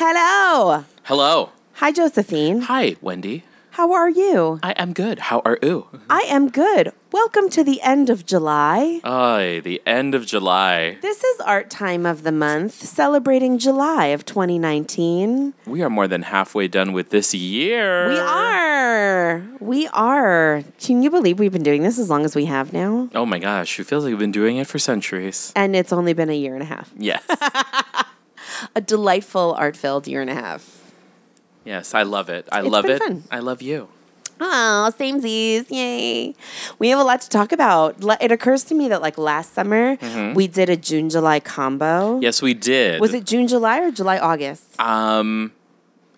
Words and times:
Hello. 0.00 0.84
Hello. 1.06 1.50
Hi, 1.72 1.90
Josephine. 1.90 2.60
Hi, 2.60 2.94
Wendy. 3.00 3.42
How 3.70 3.92
are 3.92 4.08
you? 4.08 4.60
I 4.62 4.70
am 4.76 4.92
good. 4.92 5.18
How 5.18 5.42
are 5.44 5.58
you? 5.60 5.88
I 6.08 6.20
am 6.28 6.50
good. 6.50 6.92
Welcome 7.10 7.50
to 7.50 7.64
the 7.64 7.82
end 7.82 8.08
of 8.08 8.24
July. 8.24 9.00
Ay, 9.02 9.60
the 9.64 9.82
end 9.84 10.14
of 10.14 10.24
July. 10.24 10.98
This 11.02 11.24
is 11.24 11.40
art 11.40 11.68
time 11.68 12.06
of 12.06 12.22
the 12.22 12.30
month, 12.30 12.74
celebrating 12.74 13.58
July 13.58 14.06
of 14.14 14.24
2019. 14.24 15.54
We 15.66 15.82
are 15.82 15.90
more 15.90 16.06
than 16.06 16.22
halfway 16.22 16.68
done 16.68 16.92
with 16.92 17.10
this 17.10 17.34
year. 17.34 18.08
We 18.08 18.20
are. 18.20 19.44
We 19.58 19.88
are. 19.88 20.62
Can 20.78 21.02
you 21.02 21.10
believe 21.10 21.40
we've 21.40 21.50
been 21.52 21.64
doing 21.64 21.82
this 21.82 21.98
as 21.98 22.08
long 22.08 22.24
as 22.24 22.36
we 22.36 22.44
have 22.44 22.72
now? 22.72 23.08
Oh 23.16 23.26
my 23.26 23.40
gosh, 23.40 23.80
it 23.80 23.88
feels 23.88 24.04
like 24.04 24.12
we've 24.12 24.20
been 24.20 24.30
doing 24.30 24.58
it 24.58 24.68
for 24.68 24.78
centuries. 24.78 25.52
And 25.56 25.74
it's 25.74 25.92
only 25.92 26.12
been 26.12 26.30
a 26.30 26.36
year 26.36 26.54
and 26.54 26.62
a 26.62 26.66
half. 26.66 26.92
Yes. 26.96 27.24
A 28.74 28.80
delightful 28.80 29.54
art 29.58 29.76
filled 29.76 30.06
year 30.08 30.20
and 30.20 30.30
a 30.30 30.34
half. 30.34 30.92
yes, 31.64 31.94
I 31.94 32.02
love 32.02 32.28
it. 32.28 32.48
I 32.50 32.60
It's 32.60 32.68
love 32.68 32.84
it. 32.86 32.98
fun. 33.02 33.24
I 33.30 33.38
love 33.40 33.60
you. 33.62 33.88
Oh, 34.40 34.92
samesies. 34.96 35.66
Yay. 35.68 36.32
We 36.78 36.88
have 36.90 37.00
a 37.00 37.02
lot 37.02 37.20
to 37.22 37.28
talk 37.28 37.50
about. 37.50 37.96
It 38.20 38.30
occurs 38.30 38.62
to 38.64 38.74
me 38.74 38.88
that, 38.88 39.02
like, 39.02 39.18
last 39.18 39.52
summer, 39.52 39.96
we 40.34 40.46
did 40.46 40.70
a 40.70 40.76
June 40.76 41.10
July 41.10 41.40
combo. 41.40 42.20
Yes, 42.20 42.40
we 42.40 42.54
did. 42.54 43.00
Was 43.00 43.12
it 43.14 43.24
June 43.24 43.48
July 43.48 43.80
or 43.80 43.90
July 43.90 44.18
August? 44.18 44.80
Um, 44.80 45.50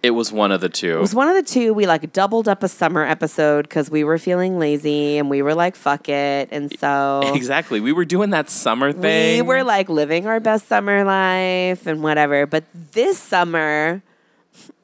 it 0.03 0.11
was 0.11 0.33
one 0.33 0.51
of 0.51 0.61
the 0.61 0.69
two. 0.69 0.97
It 0.97 1.01
was 1.01 1.15
one 1.15 1.29
of 1.29 1.35
the 1.35 1.43
two. 1.43 1.75
We 1.75 1.87
like 1.87 2.13
doubled 2.13 2.49
up 2.49 2.63
a 2.63 2.69
summer 2.69 3.05
episode 3.05 3.63
because 3.63 3.91
we 3.91 4.03
were 4.03 4.19
feeling 4.19 4.59
lazy 4.59 5.19
and 5.19 5.29
we 5.29 5.43
were 5.43 5.55
like, 5.55 5.77
fuck 5.77 6.09
it. 6.09 6.49
And 6.51 6.77
so 6.79 7.23
exactly. 7.35 7.81
We 7.81 7.93
were 7.93 8.07
doing 8.07 8.31
that 8.31 8.49
summer 8.49 8.93
thing. 8.93 9.37
we 9.37 9.43
were 9.43 9.63
like 9.63 9.89
living 9.89 10.27
our 10.27 10.41
best 10.41 10.69
summer 10.69 11.05
life 11.05 11.87
and 11.87 12.03
whatever. 12.03 12.47
But 12.47 12.65
this 12.93 13.19
summer, 13.19 14.03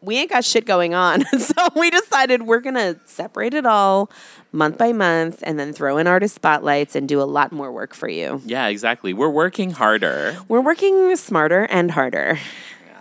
we 0.02 0.18
ain't 0.18 0.30
got 0.30 0.44
shit 0.44 0.66
going 0.66 0.94
on. 0.94 1.24
so 1.38 1.68
we 1.74 1.90
decided 1.90 2.42
we're 2.42 2.60
going 2.60 2.74
to 2.74 3.01
separate 3.06 3.54
it 3.54 3.64
all 3.64 4.10
month 4.52 4.78
by 4.78 4.92
month 4.92 5.42
and 5.42 5.58
then 5.58 5.73
throw 5.73 5.96
in 5.96 6.06
artist 6.06 6.34
spotlights 6.34 6.95
and 6.95 7.08
do 7.08 7.20
a 7.20 7.24
lot 7.24 7.52
more 7.52 7.73
work 7.73 7.95
for 7.95 8.08
you. 8.08 8.42
Yeah, 8.45 8.66
exactly. 8.68 9.14
We're 9.14 9.30
working 9.30 9.70
harder. 9.70 10.38
We're 10.48 10.60
working 10.60 11.16
smarter 11.16 11.64
and 11.64 11.90
harder. 11.90 12.38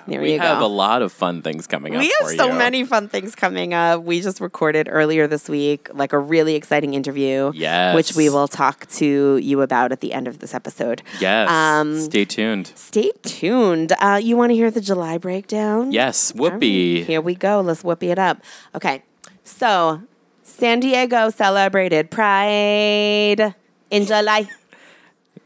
There 0.07 0.21
we 0.21 0.33
you 0.33 0.39
have 0.39 0.59
go. 0.59 0.65
a 0.65 0.67
lot 0.67 1.01
of 1.01 1.11
fun 1.11 1.41
things 1.41 1.65
coming 1.67 1.95
up. 1.95 1.99
We 2.01 2.13
have 2.21 2.29
so 2.31 2.47
you. 2.47 2.53
many 2.53 2.83
fun 2.85 3.07
things 3.09 3.33
coming 3.35 3.73
up. 3.73 4.03
We 4.03 4.21
just 4.21 4.39
recorded 4.39 4.87
earlier 4.91 5.27
this 5.27 5.49
week, 5.49 5.89
like 5.93 6.13
a 6.13 6.19
really 6.19 6.55
exciting 6.55 6.93
interview, 6.93 7.51
Yes. 7.55 7.95
which 7.95 8.15
we 8.15 8.29
will 8.29 8.47
talk 8.47 8.87
to 8.99 9.37
you 9.37 9.61
about 9.61 9.91
at 9.91 10.01
the 10.01 10.13
end 10.13 10.27
of 10.27 10.39
this 10.39 10.53
episode. 10.53 11.01
Yes. 11.19 11.49
Um, 11.49 11.99
Stay 12.01 12.25
tuned. 12.25 12.71
Stay 12.75 13.09
tuned. 13.23 13.93
Uh, 13.99 14.19
you 14.21 14.37
want 14.37 14.51
to 14.51 14.55
hear 14.55 14.69
the 14.69 14.81
July 14.81 15.17
breakdown? 15.17 15.91
Yes, 15.91 16.31
All 16.37 16.45
right, 16.45 16.53
whoopee. 16.53 17.03
Here 17.03 17.21
we 17.21 17.33
go. 17.35 17.61
Let's 17.61 17.83
whoopee 17.83 18.11
it 18.11 18.19
up. 18.19 18.41
Okay. 18.75 19.01
So, 19.43 20.01
San 20.43 20.79
Diego 20.79 21.29
celebrated 21.29 22.11
Pride 22.11 23.55
in 23.91 24.05
July. 24.05 24.47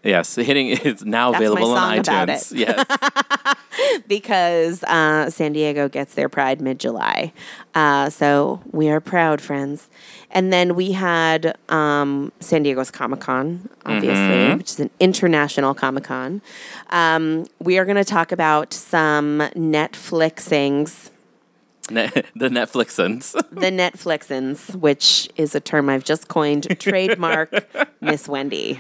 Yes, 0.03 0.35
hitting 0.35 0.69
it's 0.69 1.03
now 1.03 1.31
That's 1.31 1.41
available 1.43 1.71
on 1.73 1.97
iTunes. 1.97 2.53
Yes. 2.55 2.85
because 4.07 4.83
uh, 4.83 5.29
San 5.29 5.53
Diego 5.53 5.89
gets 5.89 6.13
their 6.13 6.29
Pride 6.29 6.61
mid 6.61 6.79
July. 6.79 7.33
Uh, 7.75 8.09
so 8.09 8.61
we 8.71 8.89
are 8.89 8.99
proud, 8.99 9.41
friends. 9.41 9.89
And 10.31 10.53
then 10.53 10.75
we 10.75 10.91
had 10.93 11.57
um, 11.69 12.31
San 12.39 12.63
Diego's 12.63 12.91
Comic 12.91 13.19
Con, 13.19 13.67
obviously, 13.85 14.19
Mm-hmm. 14.19 14.57
which 14.57 14.69
is 14.71 14.79
an 14.79 14.89
international 14.99 15.73
Comic 15.73 16.03
Con. 16.03 16.41
Um, 16.91 17.45
we 17.59 17.77
are 17.77 17.85
going 17.85 17.97
to 17.97 18.05
talk 18.05 18.31
about 18.31 18.73
some 18.73 19.39
Netflixings. 19.55 21.09
Ne- 21.89 22.07
the 22.35 22.49
Netflixins. 22.49 23.31
The 23.49 23.71
Netflixins, 23.71 24.75
which 24.75 25.29
is 25.35 25.55
a 25.55 25.59
term 25.59 25.89
I've 25.89 26.03
just 26.03 26.27
coined, 26.27 26.67
trademark 26.79 27.67
Miss 28.01 28.27
Wendy. 28.27 28.79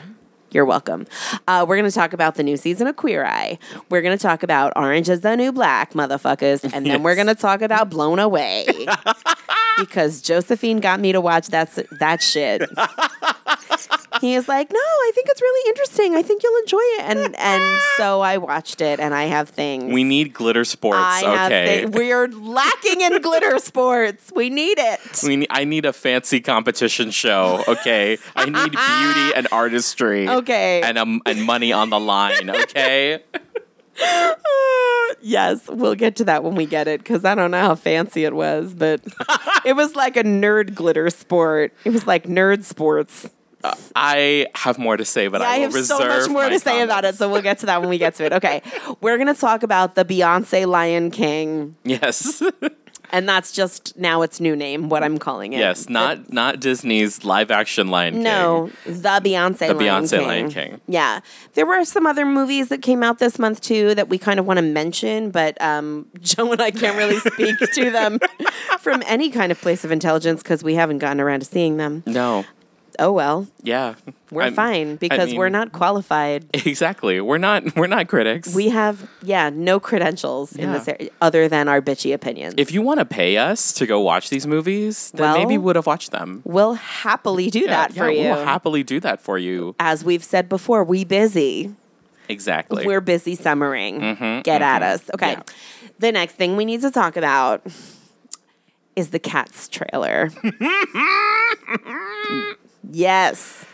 You're 0.51 0.65
welcome. 0.65 1.05
Uh, 1.47 1.65
we're 1.67 1.77
going 1.77 1.89
to 1.89 1.95
talk 1.95 2.13
about 2.13 2.35
the 2.35 2.43
new 2.43 2.57
season 2.57 2.87
of 2.87 2.95
Queer 2.95 3.25
Eye. 3.25 3.59
We're 3.89 4.01
going 4.01 4.17
to 4.17 4.21
talk 4.21 4.41
about 4.41 4.73
Orange 4.75 5.09
is 5.09 5.21
the 5.21 5.35
New 5.35 5.51
Black, 5.51 5.93
motherfuckers. 5.93 6.69
And 6.73 6.85
then 6.85 7.03
we're 7.03 7.15
going 7.15 7.27
to 7.27 7.35
talk 7.35 7.61
about 7.61 7.89
Blown 7.89 8.19
Away. 8.19 8.65
because 9.77 10.21
Josephine 10.21 10.79
got 10.79 10.99
me 10.99 11.11
to 11.11 11.21
watch 11.21 11.47
that, 11.49 11.77
that 11.99 12.21
shit. 12.21 12.61
he 14.19 14.35
is 14.35 14.47
like, 14.47 14.71
no, 14.71 14.79
I 14.79 15.11
think 15.15 15.27
it's 15.29 15.41
really 15.41 15.69
interesting. 15.69 16.15
I 16.15 16.21
think 16.21 16.43
you'll 16.43 16.59
enjoy 16.59 16.77
it. 16.77 17.01
And, 17.01 17.35
and 17.37 17.81
so 17.97 18.21
I 18.21 18.37
watched 18.37 18.81
it 18.81 18.99
and 18.99 19.13
I 19.13 19.25
have 19.25 19.49
things. 19.49 19.93
we 19.93 20.03
need 20.03 20.33
glitter 20.33 20.65
sports. 20.65 20.99
I 20.99 21.45
okay. 21.45 21.85
we're 21.85 22.27
lacking 22.27 23.01
in 23.01 23.21
glitter 23.21 23.57
sports. 23.59 24.31
We 24.35 24.49
need 24.49 24.77
it. 24.79 24.99
we 25.23 25.37
need, 25.37 25.47
I 25.49 25.63
need 25.63 25.85
a 25.85 25.93
fancy 25.93 26.39
competition 26.39 27.11
show. 27.11 27.63
Okay. 27.67 28.17
I 28.35 28.45
need 28.45 28.71
beauty 28.71 29.35
and 29.35 29.47
artistry. 29.51 30.27
Okay. 30.27 30.81
And 30.81 30.97
um, 30.97 31.21
and 31.25 31.43
money 31.43 31.71
on 31.71 31.89
the 31.89 31.99
line. 31.99 32.49
Okay. 32.49 33.23
yes, 35.21 35.67
we'll 35.67 35.95
get 35.95 36.15
to 36.17 36.23
that 36.25 36.43
when 36.43 36.55
we 36.55 36.65
get 36.65 36.87
it 36.87 36.99
because 36.99 37.25
I 37.25 37.35
don't 37.35 37.51
know 37.51 37.61
how 37.61 37.75
fancy 37.75 38.23
it 38.23 38.33
was, 38.33 38.73
but 38.73 39.01
it 39.65 39.75
was 39.75 39.95
like 39.95 40.17
a 40.17 40.23
nerd 40.23 40.75
glitter 40.75 41.09
sport. 41.09 41.73
It 41.83 41.91
was 41.91 42.07
like 42.07 42.25
nerd 42.25 42.63
sports. 42.63 43.29
I 43.95 44.47
have 44.55 44.77
more 44.79 44.95
to 44.97 45.05
say, 45.05 45.27
but 45.27 45.41
I 45.41 45.45
I 45.45 45.57
will 45.57 45.63
have 45.65 45.73
reserve 45.75 45.97
so 45.99 46.07
much 46.07 46.29
more 46.29 46.49
to 46.49 46.59
say 46.59 46.81
about 46.81 47.05
it, 47.05 47.15
so 47.15 47.29
we'll 47.29 47.41
get 47.41 47.59
to 47.59 47.65
that 47.67 47.81
when 47.81 47.89
we 47.89 47.97
get 47.97 48.15
to 48.15 48.25
it. 48.25 48.33
Okay, 48.33 48.61
we're 49.01 49.17
gonna 49.17 49.33
talk 49.33 49.63
about 49.63 49.95
the 49.95 50.05
Beyonce 50.05 50.65
Lion 50.67 51.11
King, 51.11 51.75
Yes. 51.83 52.41
and 53.11 53.27
that's 53.27 53.51
just 53.51 53.97
now 53.97 54.21
its 54.21 54.39
new 54.39 54.55
name. 54.55 54.87
What 54.87 55.03
I'm 55.03 55.17
calling 55.17 55.53
it. 55.53 55.59
yes. 55.59 55.89
Not 55.89 56.31
not 56.31 56.59
Disney's 56.59 57.25
live 57.25 57.49
action 57.51 57.89
Lion 57.89 58.13
King. 58.15 58.23
No, 58.23 58.71
the 58.85 58.91
Beyonce 59.23 59.57
The 59.67 59.73
Lion 59.73 60.03
Beyonce 60.03 60.17
King. 60.19 60.27
Lion 60.27 60.49
King. 60.51 60.81
Yeah. 60.87 61.19
There 61.55 61.65
were 61.65 61.83
some 61.85 62.05
other 62.05 62.25
movies 62.25 62.69
that 62.69 62.81
came 62.81 63.01
out 63.03 63.19
this 63.19 63.39
month 63.39 63.61
too 63.61 63.93
that 63.95 64.09
we 64.09 64.17
kind 64.19 64.39
of 64.39 64.45
want 64.45 64.57
to 64.57 64.63
mention, 64.63 65.31
but 65.31 65.59
um, 65.61 66.05
Joe 66.21 66.51
and 66.51 66.61
I 66.61 66.71
can't 66.71 66.95
really 66.97 67.19
speak 67.19 67.57
to 67.73 67.89
them 67.91 68.19
from 68.79 69.03
any 69.07 69.29
kind 69.31 69.51
of 69.51 69.59
place 69.59 69.83
of 69.83 69.91
intelligence 69.91 70.43
because 70.43 70.63
we 70.63 70.75
haven't 70.75 70.99
gotten 70.99 71.19
around 71.19 71.39
to 71.41 71.45
seeing 71.45 71.77
them. 71.77 72.03
No. 72.05 72.45
Oh 72.97 73.11
well, 73.11 73.47
Yeah. 73.63 73.95
we're 74.31 74.43
I'm- 74.43 74.53
fine 74.53 74.95
because 74.95 75.33
we're 75.33 75.49
not 75.49 75.71
qualified. 75.71 76.45
Exactly. 76.53 77.21
We're 77.21 77.37
not 77.37 77.75
we're 77.75 77.87
not 77.87 78.07
critics. 78.07 78.53
We 78.55 78.69
have, 78.69 79.09
yeah, 79.21 79.49
no 79.49 79.79
credentials 79.79 80.55
in 80.55 80.69
Yeah. 80.69 80.73
this 80.77 80.87
area 80.87 81.09
other 81.21 81.47
than 81.47 81.67
our 81.67 81.81
bitchy 81.81 82.13
opinions. 82.13 82.55
if 82.57 82.71
you 82.71 82.81
want 82.81 82.99
to 82.99 83.05
pay 83.05 83.37
us 83.37 83.73
to 83.73 83.85
go 83.85 83.99
watch 83.99 84.29
these 84.29 84.47
movies, 84.47 85.11
then 85.13 85.33
maybe 85.33 85.57
Well, 85.57 85.65
would 85.65 85.75
have 85.75 85.87
watched 85.87 86.11
them. 86.11 86.41
we'll 86.45 86.73
happily 86.75 87.49
do 87.49 87.67
that 87.67 87.93
yeah, 87.93 88.03
for 88.03 88.11
you. 88.11 88.23
We'll 88.23 88.45
happily 88.45 88.83
do 88.83 88.99
that 89.01 89.21
for 89.21 89.37
you. 89.37 89.75
As 89.79 90.03
we've 90.03 90.23
said 90.23 90.49
before, 90.49 90.83
we 90.83 91.03
busy. 91.03 91.75
Exactly. 92.27 92.85
We're 92.85 93.01
busy 93.01 93.35
summering. 93.35 94.01
Mm-hmm, 94.01 94.41
Get 94.41 94.61
at 94.61 94.81
mm-hmm. 94.81 94.93
us. 94.93 95.09
Okay. 95.15 95.31
Yeah. 95.31 95.41
The 95.97 96.11
next 96.11 96.33
thing 96.35 96.55
we 96.55 96.65
need 96.65 96.81
to 96.81 96.91
talk 96.91 97.17
about 97.17 97.65
is 98.95 99.09
the 99.09 99.19
Cats 99.19 99.67
trailer. 99.67 100.29
yes. 102.89 103.65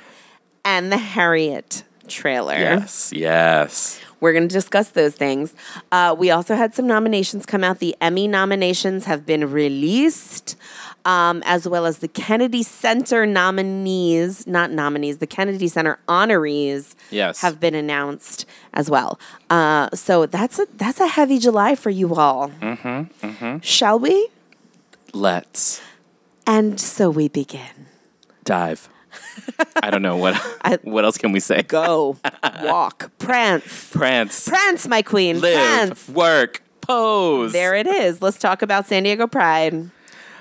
And 0.63 0.91
the 0.91 0.97
Harriet 0.97 1.83
trailer. 2.07 2.53
yes. 2.55 3.11
Yes. 3.13 3.99
We're 4.21 4.31
going 4.33 4.47
to 4.47 4.53
discuss 4.53 4.89
those 4.89 5.13
things. 5.13 5.53
Uh, 5.91 6.15
we 6.17 6.31
also 6.31 6.55
had 6.55 6.73
some 6.73 6.87
nominations 6.87 7.45
come 7.45 7.63
out. 7.63 7.79
The 7.79 7.95
Emmy 8.01 8.27
nominations 8.27 9.05
have 9.05 9.25
been 9.25 9.51
released, 9.51 10.55
um, 11.03 11.43
as 11.45 11.67
well 11.67 11.85
as 11.85 11.99
the 11.99 12.07
Kennedy 12.07 12.63
Center 12.63 13.25
nominees, 13.27 14.47
not 14.47 14.71
nominees, 14.71 15.19
the 15.19 15.27
Kennedy 15.27 15.67
Center 15.67 15.99
honorees 16.07 16.95
Yes. 17.11 17.41
have 17.41 17.59
been 17.59 17.75
announced 17.75 18.45
as 18.73 18.89
well. 18.89 19.19
Uh, 19.51 19.89
so 19.93 20.25
that's 20.25 20.57
a 20.57 20.65
that's 20.75 20.99
a 20.99 21.07
heavy 21.07 21.37
July 21.37 21.75
for 21.75 21.91
you 21.91 22.15
all. 22.15 22.49
Mm-hmm, 22.61 23.57
Shall 23.59 23.99
we? 23.99 24.29
Let's 25.13 25.81
And 26.47 26.79
so 26.79 27.09
we 27.11 27.27
begin. 27.27 27.87
dive. 28.43 28.89
I 29.81 29.89
don't 29.91 30.01
know 30.01 30.17
what 30.17 30.35
I- 30.63 30.79
what 30.83 31.05
else 31.05 31.17
can 31.17 31.31
we 31.31 31.39
say? 31.39 31.61
Go, 31.63 32.17
walk, 32.63 33.11
prance, 33.19 33.91
Prance, 33.91 34.47
prance, 34.47 34.87
my 34.87 35.01
queen, 35.01 35.41
live, 35.41 35.53
prance. 35.55 36.09
work, 36.09 36.61
pose. 36.81 37.51
There 37.53 37.75
it 37.75 37.87
is. 37.87 38.21
Let's 38.21 38.37
talk 38.37 38.61
about 38.61 38.85
San 38.87 39.03
Diego 39.03 39.27
Pride. 39.27 39.89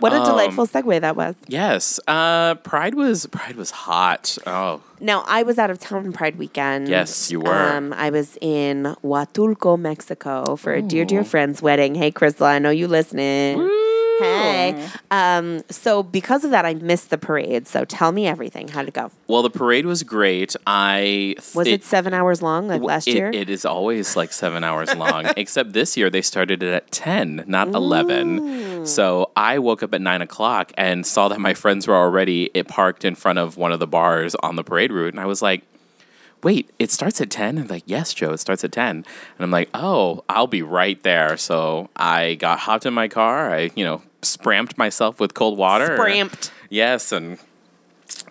What 0.00 0.12
a 0.12 0.17
Um, 0.17 0.25
delightful 0.26 0.67
segue 0.67 1.00
that 1.02 1.14
was. 1.14 1.37
Yes. 1.46 2.00
Uh, 2.08 2.56
Pride 2.56 2.94
was 2.96 3.26
Pride 3.26 3.55
was 3.56 3.70
hot. 3.70 4.37
Oh, 4.44 4.81
Now, 5.00 5.25
I 5.29 5.44
was 5.44 5.56
out 5.56 5.70
of 5.70 5.79
town 5.79 6.12
Pride 6.12 6.37
weekend. 6.37 6.88
Yes, 6.88 7.31
you 7.31 7.38
were. 7.41 7.55
Um, 7.55 7.93
I 7.93 8.11
was 8.11 8.37
in 8.41 8.96
Huatulco, 9.05 9.79
Mexico 9.79 10.56
for 10.56 10.75
a 10.75 10.82
dear, 10.82 11.05
dear 11.05 11.23
friend's 11.23 11.62
wedding. 11.62 11.94
Hey, 11.94 12.11
Crystal, 12.11 12.44
I 12.46 12.58
know 12.58 12.70
you 12.70 12.88
listening. 12.88 13.58
Hey. 14.20 14.88
Um, 15.11 15.62
so 15.70 16.02
because 16.02 16.44
of 16.44 16.50
that, 16.50 16.64
I 16.64 16.75
missed 16.75 17.11
the 17.11 17.19
parade. 17.19 17.66
So 17.66 17.84
tell 17.84 18.12
me 18.12 18.26
everything. 18.26 18.69
How'd 18.69 18.88
it 18.88 18.94
go? 18.94 19.11
Well, 19.26 19.43
the 19.43 19.50
parade 19.50 19.87
was 19.87 20.02
great. 20.02 20.55
I 20.66 21.34
Was 21.55 21.66
it, 21.66 21.84
seven 21.84 22.14
hours 22.14 22.43
long 22.43 22.69
like 22.69 22.82
last 22.82 23.08
it- 23.08 23.14
year? 23.16 23.31
It 23.32 23.50
is 23.50 23.64
always 23.64 24.16
like 24.16 24.32
seven 24.32 24.62
hours 24.64 24.94
long, 24.94 25.26
except 25.37 25.72
this 25.72 25.96
year 25.96 26.11
they 26.11 26.22
started 26.22 26.62
it 26.62 26.72
at 26.72 26.90
10, 26.90 27.44
not 27.46 27.69
11. 27.69 28.87
So 28.87 29.31
I 29.37 29.58
woke 29.58 29.82
up 29.82 29.94
at 29.94 30.00
nine 30.00 30.22
o'clock 30.22 30.72
and 30.76 31.06
saw 31.06 31.28
that 31.28 31.40
my 31.40 31.55
friends 31.55 31.87
were 31.88 31.94
already 31.96 32.50
it 32.55 32.69
parked 32.69 33.05
in 33.05 33.14
front 33.14 33.38
of 33.38 33.56
one 33.56 33.72
of 33.72 33.81
the 33.81 33.87
bars 33.87 34.34
on 34.37 34.56
the 34.56 34.64
parade 34.64 34.93
route. 34.93 35.14
And 35.14 35.20
I 35.20 35.26
was 35.26 35.40
like, 35.43 35.62
wait, 36.44 36.70
it 36.79 36.91
starts 36.91 37.20
at 37.20 37.31
10? 37.31 37.58
And 37.58 37.70
like, 37.70 37.82
yes, 37.87 38.14
Joe, 38.14 38.32
it 38.32 38.38
starts 38.38 38.62
at 38.62 38.70
10. 38.70 38.96
And 38.96 39.05
I'm 39.41 39.50
like, 39.50 39.70
oh, 39.75 40.23
I'll 40.29 40.46
be 40.46 40.62
right 40.62 41.02
there. 41.02 41.37
So 41.37 41.88
I 41.96 42.35
got 42.35 42.61
hopped 42.61 42.87
in 42.87 42.94
my 42.94 43.08
car. 43.08 43.52
I, 43.52 43.70
you 43.75 43.85
know, 43.85 44.02
spramped 44.23 44.79
myself 44.79 45.19
with 45.19 45.35
cold 45.35 45.58
water. 45.58 45.96
Spramped. 45.96 46.52
Yes, 46.69 47.11
and 47.12 47.38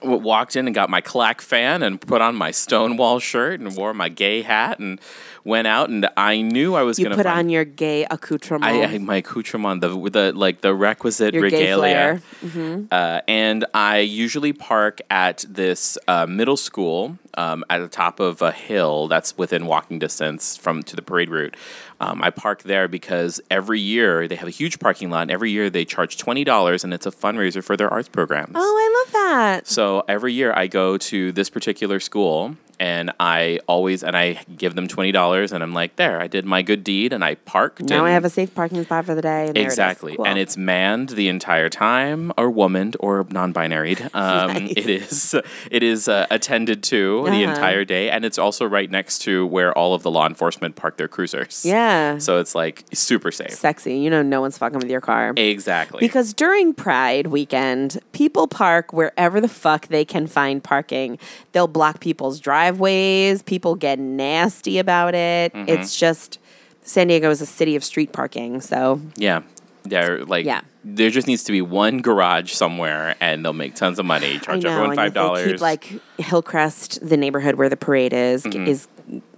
w- 0.02 0.22
walked 0.22 0.56
in 0.56 0.68
and 0.68 0.76
got 0.76 0.90
my 0.90 1.02
clack 1.02 1.42
fan 1.42 1.84
and 1.84 2.00
put 2.00 2.22
on 2.22 2.36
my 2.36 2.52
Stonewall 2.52 3.20
shirt 3.20 3.60
and 3.60 3.76
wore 3.76 3.94
my 3.94 4.10
gay 4.10 4.44
hat 4.44 4.80
and 4.80 5.02
went 5.46 5.68
out 5.68 5.90
and 5.90 6.08
I 6.16 6.42
knew 6.42 6.76
I 6.76 6.84
was 6.84 6.98
You 7.00 7.06
going 7.06 7.12
to 7.12 7.18
put 7.18 7.26
find 7.26 7.40
on 7.40 7.50
your 7.50 7.66
gay 7.66 8.06
accoutrement. 8.10 8.64
I, 8.64 8.84
I 8.84 8.98
my 9.00 9.18
accoutrement 9.18 9.82
the 9.82 9.90
the 10.10 10.32
like 10.34 10.62
the 10.62 10.74
requisite 10.74 11.34
Your 11.34 11.44
regalia. 11.44 12.22
flair. 12.42 12.88
Uh, 12.92 13.22
and 13.28 13.66
I 13.74 14.00
usually 14.00 14.54
park 14.54 15.02
at 15.10 15.46
this 15.50 15.98
uh, 16.08 16.26
middle 16.26 16.58
school 16.58 17.18
um, 17.36 17.64
at 17.70 17.80
the 17.80 17.88
top 17.88 18.20
of 18.20 18.42
a 18.42 18.52
hill 18.52 19.08
that's 19.08 19.38
within 19.38 19.66
walking 19.66 20.00
distance 20.00 20.56
from 20.56 20.84
to 20.84 20.96
the 20.96 21.02
parade 21.02 21.30
route. 21.30 21.56
Um, 22.04 22.22
I 22.22 22.30
park 22.30 22.64
there 22.64 22.88
because 22.88 23.40
every 23.50 23.80
year 23.80 24.28
they 24.28 24.36
have 24.36 24.48
a 24.48 24.52
huge 24.52 24.80
parking 24.80 25.10
lot. 25.10 25.24
And 25.24 25.32
every 25.32 25.52
year 25.52 25.70
they 25.70 25.86
charge 25.86 26.18
twenty 26.18 26.44
dollars, 26.44 26.84
and 26.84 26.94
it's 26.94 27.06
a 27.06 27.12
fundraiser 27.12 27.64
for 27.64 27.76
their 27.78 27.90
arts 27.90 28.10
programs. 28.10 28.52
oh, 28.56 28.60
I 28.60 28.88
love 29.06 29.14
that. 29.14 29.68
So 29.68 30.04
every 30.08 30.34
year 30.34 30.54
I 30.56 30.68
go 30.68 30.98
to 30.98 31.32
this 31.32 31.50
particular 31.50 32.00
school 32.00 32.56
and 32.80 33.12
I 33.20 33.60
always 33.68 34.04
and 34.04 34.18
I 34.18 34.40
give 34.58 34.74
them 34.76 34.88
twenty 34.88 35.12
dollars 35.12 35.52
and 35.54 35.64
I'm 35.64 35.74
like, 35.74 35.96
there, 35.96 36.20
I 36.20 36.28
did 36.28 36.44
my 36.44 36.62
good 36.64 36.84
deed 36.84 37.14
and 37.14 37.24
I 37.24 37.36
parked. 37.36 37.82
Now 37.84 38.04
I 38.04 38.10
have 38.12 38.26
a 38.26 38.30
safe 38.32 38.54
parking 38.56 38.84
spot 38.84 39.06
for 39.06 39.14
the 39.16 39.22
day. 39.22 39.46
And 39.48 39.56
there 39.56 39.64
it 39.64 39.66
exactly, 39.66 40.16
Cool. 40.16 40.26
and 40.26 40.40
it's 40.40 40.58
manned 40.58 41.10
the 41.10 41.28
entire 41.30 41.70
time, 41.70 42.32
or 42.38 42.50
womaned, 42.50 42.98
or 43.00 43.26
non-binaried. 43.30 44.02
Um, 44.24 44.48
Nice. 44.66 44.74
It 44.76 44.90
is 44.90 45.36
it 45.72 45.84
is 45.84 46.08
uh, 46.08 46.26
attended 46.32 46.80
to 46.94 47.24
the 47.26 47.30
Uh-huh. 47.44 47.52
entire 47.54 47.86
day, 47.86 48.10
and 48.10 48.26
it's 48.26 48.40
also 48.46 48.66
right 48.66 48.90
next 48.90 49.20
to 49.28 49.46
where 49.46 49.72
all 49.78 49.94
of 49.94 50.02
the 50.04 50.12
law 50.18 50.26
enforcement 50.28 50.76
park 50.76 50.98
their 50.98 51.08
cruisers. 51.16 51.64
yeah. 51.66 51.93
So 52.20 52.40
it's 52.40 52.56
like 52.56 52.84
super 52.94 53.32
safe. 53.32 53.52
sexy. 53.52 53.98
You 53.98 54.10
know, 54.10 54.22
no 54.22 54.42
one's 54.42 54.58
fucking 54.58 54.80
with 54.80 54.90
your 54.90 55.02
car. 55.02 55.34
Exactly. 55.36 56.00
Because 56.00 56.34
during 56.34 56.74
Pride 56.74 57.28
weekend, 57.28 58.00
people 58.12 58.48
park 58.48 58.94
wherever 58.94 59.40
the 59.42 59.48
fuck 59.48 59.88
they 59.88 60.06
can 60.06 60.28
find 60.28 60.64
parking. 60.64 61.18
They'll 61.52 61.68
block 61.68 62.00
people's 62.00 62.40
driveways. 62.40 63.42
People 63.42 63.76
get 63.76 64.00
nasty 64.00 64.78
about 64.80 65.16
it. 65.16 65.54
Mm-hmm. 65.54 65.70
It's 65.70 65.98
just 65.98 66.40
San 66.82 67.08
Diego 67.08 67.30
is 67.30 67.42
a 67.42 67.46
city 67.46 67.76
of 67.76 67.84
street 67.84 68.12
parking. 68.12 68.62
So 68.62 69.00
Yeah. 69.16 69.42
There 69.86 70.24
like 70.26 70.46
Yeah. 70.46 70.62
there 70.86 71.10
just 71.10 71.28
needs 71.28 71.44
to 71.44 71.52
be 71.52 71.62
one 71.62 72.02
garage 72.02 72.54
somewhere 72.54 73.16
and 73.20 73.44
they'll 73.44 73.52
make 73.52 73.76
tons 73.76 74.00
of 74.00 74.06
money, 74.06 74.40
charge 74.40 74.64
know, 74.64 74.72
everyone 74.72 74.96
$5. 74.96 75.46
keep 75.52 75.60
like 75.62 75.92
Hillcrest, 76.18 77.06
the 77.08 77.18
neighborhood 77.18 77.56
where 77.56 77.68
the 77.70 77.78
parade 77.78 78.14
is, 78.14 78.44
Mm-hmm. 78.44 78.68
is 78.68 78.88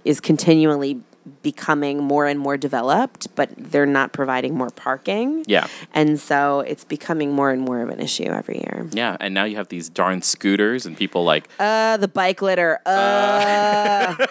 is 0.04 0.20
continually 0.20 1.00
becoming 1.42 1.98
more 2.02 2.26
and 2.26 2.38
more 2.38 2.56
developed, 2.56 3.34
but 3.34 3.50
they're 3.56 3.86
not 3.86 4.12
providing 4.12 4.54
more 4.54 4.70
parking. 4.70 5.44
yeah. 5.46 5.66
And 5.94 6.18
so 6.20 6.60
it's 6.60 6.84
becoming 6.84 7.32
more 7.32 7.50
and 7.50 7.62
more 7.62 7.80
of 7.82 7.88
an 7.88 8.00
issue 8.00 8.24
every 8.24 8.56
year. 8.58 8.86
Yeah. 8.92 9.16
And 9.20 9.34
now 9.34 9.44
you 9.44 9.56
have 9.56 9.68
these 9.68 9.88
darn 9.88 10.22
scooters 10.22 10.86
and 10.86 10.96
people 10.96 11.24
like 11.24 11.48
Uh, 11.58 11.96
the 11.96 12.08
bike 12.08 12.42
litter. 12.42 12.78
Uh. 12.86 14.26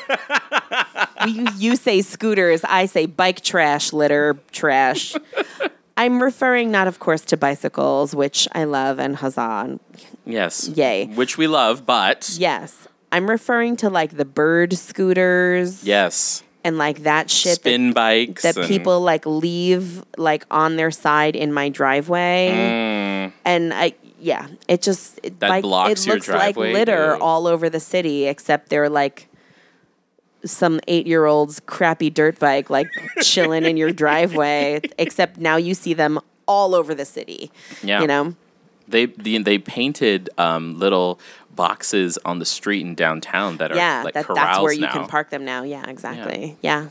you, 1.27 1.47
you 1.57 1.75
say 1.75 2.01
scooters. 2.01 2.63
I 2.63 2.85
say 2.85 3.05
bike 3.05 3.41
trash, 3.41 3.93
litter, 3.93 4.37
trash. 4.51 5.15
I'm 5.97 6.21
referring 6.21 6.71
not, 6.71 6.87
of 6.87 6.99
course, 6.99 7.21
to 7.25 7.37
bicycles, 7.37 8.13
which 8.15 8.47
I 8.53 8.65
love 8.65 8.99
and 8.99 9.15
huzzah. 9.15 9.79
Yes. 10.25 10.67
Yay. 10.69 11.07
Which 11.07 11.37
we 11.37 11.47
love, 11.47 11.85
but 11.85 12.35
Yes. 12.37 12.87
I'm 13.11 13.29
referring 13.29 13.77
to 13.77 13.89
like 13.89 14.17
the 14.17 14.25
bird 14.25 14.73
scooters 14.73 15.85
yes. 15.85 16.43
And 16.65 16.79
like 16.79 17.03
that 17.03 17.29
shit 17.29 17.61
that, 17.61 17.93
bikes. 17.93 18.41
that 18.41 18.55
people 18.67 18.99
like 18.99 19.23
leave 19.27 20.03
like 20.17 20.45
on 20.49 20.77
their 20.77 20.89
side 20.89 21.35
in 21.35 21.53
my 21.53 21.69
driveway. 21.69 22.49
Mm, 22.51 23.33
And 23.45 23.71
I, 23.71 23.93
yeah, 24.19 24.47
it 24.67 24.81
just 24.81 25.19
it, 25.21 25.39
That 25.41 25.49
like, 25.51 25.61
blocks 25.61 26.07
it 26.07 26.09
looks 26.09 26.27
like 26.27 26.57
litter 26.57 27.15
all 27.17 27.45
over 27.45 27.69
the 27.69 27.79
city, 27.79 28.25
except 28.25 28.69
they're 28.69 28.89
like 28.89 29.27
some 30.43 30.79
eight 30.87 31.05
year 31.05 31.25
old's 31.25 31.59
crappy 31.59 32.09
dirt 32.09 32.39
bike, 32.39 32.71
like 32.71 32.87
chilling 33.21 33.63
in 33.63 33.77
your 33.77 33.91
driveway. 34.03 34.81
Except 34.97 35.37
now 35.37 35.57
you 35.57 35.75
see 35.75 35.93
them 35.93 36.19
all 36.47 36.73
over 36.73 36.95
the 36.95 37.05
city. 37.05 37.51
Yeah. 37.83 38.01
you 38.01 38.07
know. 38.07 38.35
they 38.87 39.05
the, 39.05 39.37
they 39.37 39.59
painted 39.59 40.31
um, 40.39 40.79
little 40.79 41.19
boxes 41.55 42.17
on 42.25 42.39
the 42.39 42.45
street 42.45 42.81
in 42.85 42.95
downtown 42.95 43.57
that 43.57 43.71
are 43.71 43.75
Yeah, 43.75 44.01
like 44.03 44.13
that, 44.13 44.27
that's 44.33 44.59
where 44.59 44.73
you 44.73 44.81
now. 44.81 44.91
can 44.93 45.07
park 45.07 45.29
them 45.29 45.45
now. 45.45 45.63
Yeah, 45.63 45.83
exactly. 45.89 46.57
Yeah. 46.61 46.87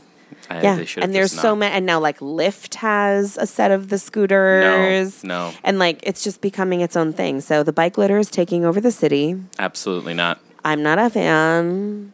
I- 0.49 0.61
Yeah, 0.61 0.75
they 0.75 0.87
and 1.01 1.13
there's 1.13 1.31
so 1.31 1.55
many, 1.55 1.73
and 1.75 1.85
now 1.85 1.99
like 1.99 2.19
Lyft 2.19 2.75
has 2.75 3.37
a 3.37 3.45
set 3.47 3.71
of 3.71 3.89
the 3.89 3.97
scooters. 3.97 5.23
no. 5.23 5.53
and 5.63 5.79
like 5.79 5.99
it's 6.03 6.23
just 6.23 6.41
becoming 6.41 6.81
its 6.81 6.95
own 6.95 7.13
thing. 7.13 7.41
So 7.41 7.63
the 7.63 7.73
bike 7.73 7.97
litter 7.97 8.17
is 8.17 8.29
taking 8.29 8.65
over 8.65 8.79
the 8.81 8.91
city. 8.91 9.39
Absolutely 9.59 10.13
not. 10.13 10.39
I'm 10.63 10.81
not 10.83 10.97
a 10.99 11.09
fan. 11.09 12.11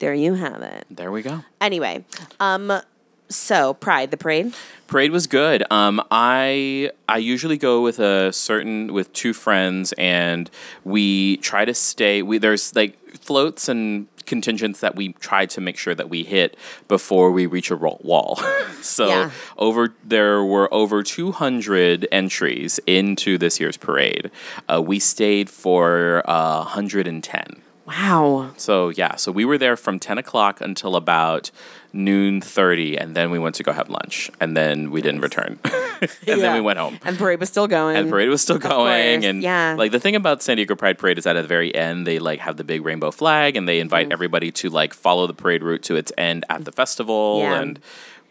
There 0.00 0.12
you 0.14 0.34
have 0.34 0.60
it. 0.62 0.86
There 0.90 1.10
we 1.12 1.22
go. 1.22 1.44
Anyway, 1.60 2.04
um, 2.40 2.72
so 3.34 3.74
Pride, 3.74 4.10
the 4.10 4.16
parade. 4.16 4.54
Parade 4.86 5.10
was 5.10 5.26
good. 5.26 5.64
Um, 5.70 6.02
I 6.10 6.90
I 7.08 7.18
usually 7.18 7.56
go 7.58 7.82
with 7.82 7.98
a 7.98 8.32
certain 8.32 8.92
with 8.92 9.12
two 9.12 9.32
friends, 9.32 9.92
and 9.98 10.50
we 10.84 11.38
try 11.38 11.64
to 11.64 11.74
stay. 11.74 12.22
We 12.22 12.38
there's 12.38 12.74
like 12.76 12.98
floats 13.18 13.68
and 13.68 14.06
contingents 14.26 14.80
that 14.80 14.96
we 14.96 15.12
try 15.14 15.44
to 15.46 15.60
make 15.60 15.76
sure 15.76 15.94
that 15.94 16.08
we 16.08 16.22
hit 16.24 16.56
before 16.88 17.30
we 17.30 17.44
reach 17.46 17.70
a 17.70 17.76
wall. 17.76 18.36
so 18.80 19.06
Yeah. 19.08 19.30
over 19.58 19.94
there 20.02 20.42
were 20.42 20.72
over 20.72 21.02
200 21.02 22.08
entries 22.10 22.80
into 22.86 23.36
this 23.36 23.60
year's 23.60 23.76
parade. 23.76 24.30
Uh, 24.66 24.80
we 24.80 24.98
stayed 24.98 25.50
for 25.50 26.22
uh, 26.24 26.60
110. 26.64 27.62
Wow. 27.86 28.52
So 28.56 28.88
yeah, 28.88 29.16
so 29.16 29.30
we 29.30 29.44
were 29.44 29.58
there 29.58 29.76
from 29.76 29.98
ten 29.98 30.16
o'clock 30.16 30.60
until 30.60 30.96
about 30.96 31.50
noon 31.92 32.40
thirty, 32.40 32.96
and 32.96 33.14
then 33.14 33.30
we 33.30 33.38
went 33.38 33.54
to 33.56 33.62
go 33.62 33.72
have 33.72 33.90
lunch, 33.90 34.30
and 34.40 34.56
then 34.56 34.90
we 34.90 35.02
didn't 35.02 35.20
return, 35.20 35.58
and 36.26 36.40
then 36.40 36.54
we 36.54 36.60
went 36.60 36.78
home. 36.78 36.98
And 37.04 37.18
parade 37.18 37.40
was 37.40 37.50
still 37.50 37.66
going. 37.66 37.96
And 37.96 38.08
parade 38.08 38.30
was 38.30 38.40
still 38.40 38.58
going, 38.58 39.24
and 39.24 39.42
yeah. 39.42 39.74
like 39.76 39.92
the 39.92 40.00
thing 40.00 40.16
about 40.16 40.42
San 40.42 40.56
Diego 40.56 40.74
Pride 40.74 40.98
Parade 40.98 41.18
is 41.18 41.24
that 41.24 41.36
at 41.36 41.42
the 41.42 41.48
very 41.48 41.74
end 41.74 42.06
they 42.06 42.18
like 42.18 42.40
have 42.40 42.56
the 42.56 42.64
big 42.64 42.84
rainbow 42.84 43.10
flag, 43.10 43.54
and 43.54 43.68
they 43.68 43.80
invite 43.80 44.06
mm-hmm. 44.06 44.12
everybody 44.12 44.50
to 44.52 44.70
like 44.70 44.94
follow 44.94 45.26
the 45.26 45.34
parade 45.34 45.62
route 45.62 45.82
to 45.82 45.96
its 45.96 46.10
end 46.16 46.46
at 46.48 46.64
the 46.64 46.72
festival, 46.72 47.40
Yeah. 47.40 47.60
and 47.60 47.80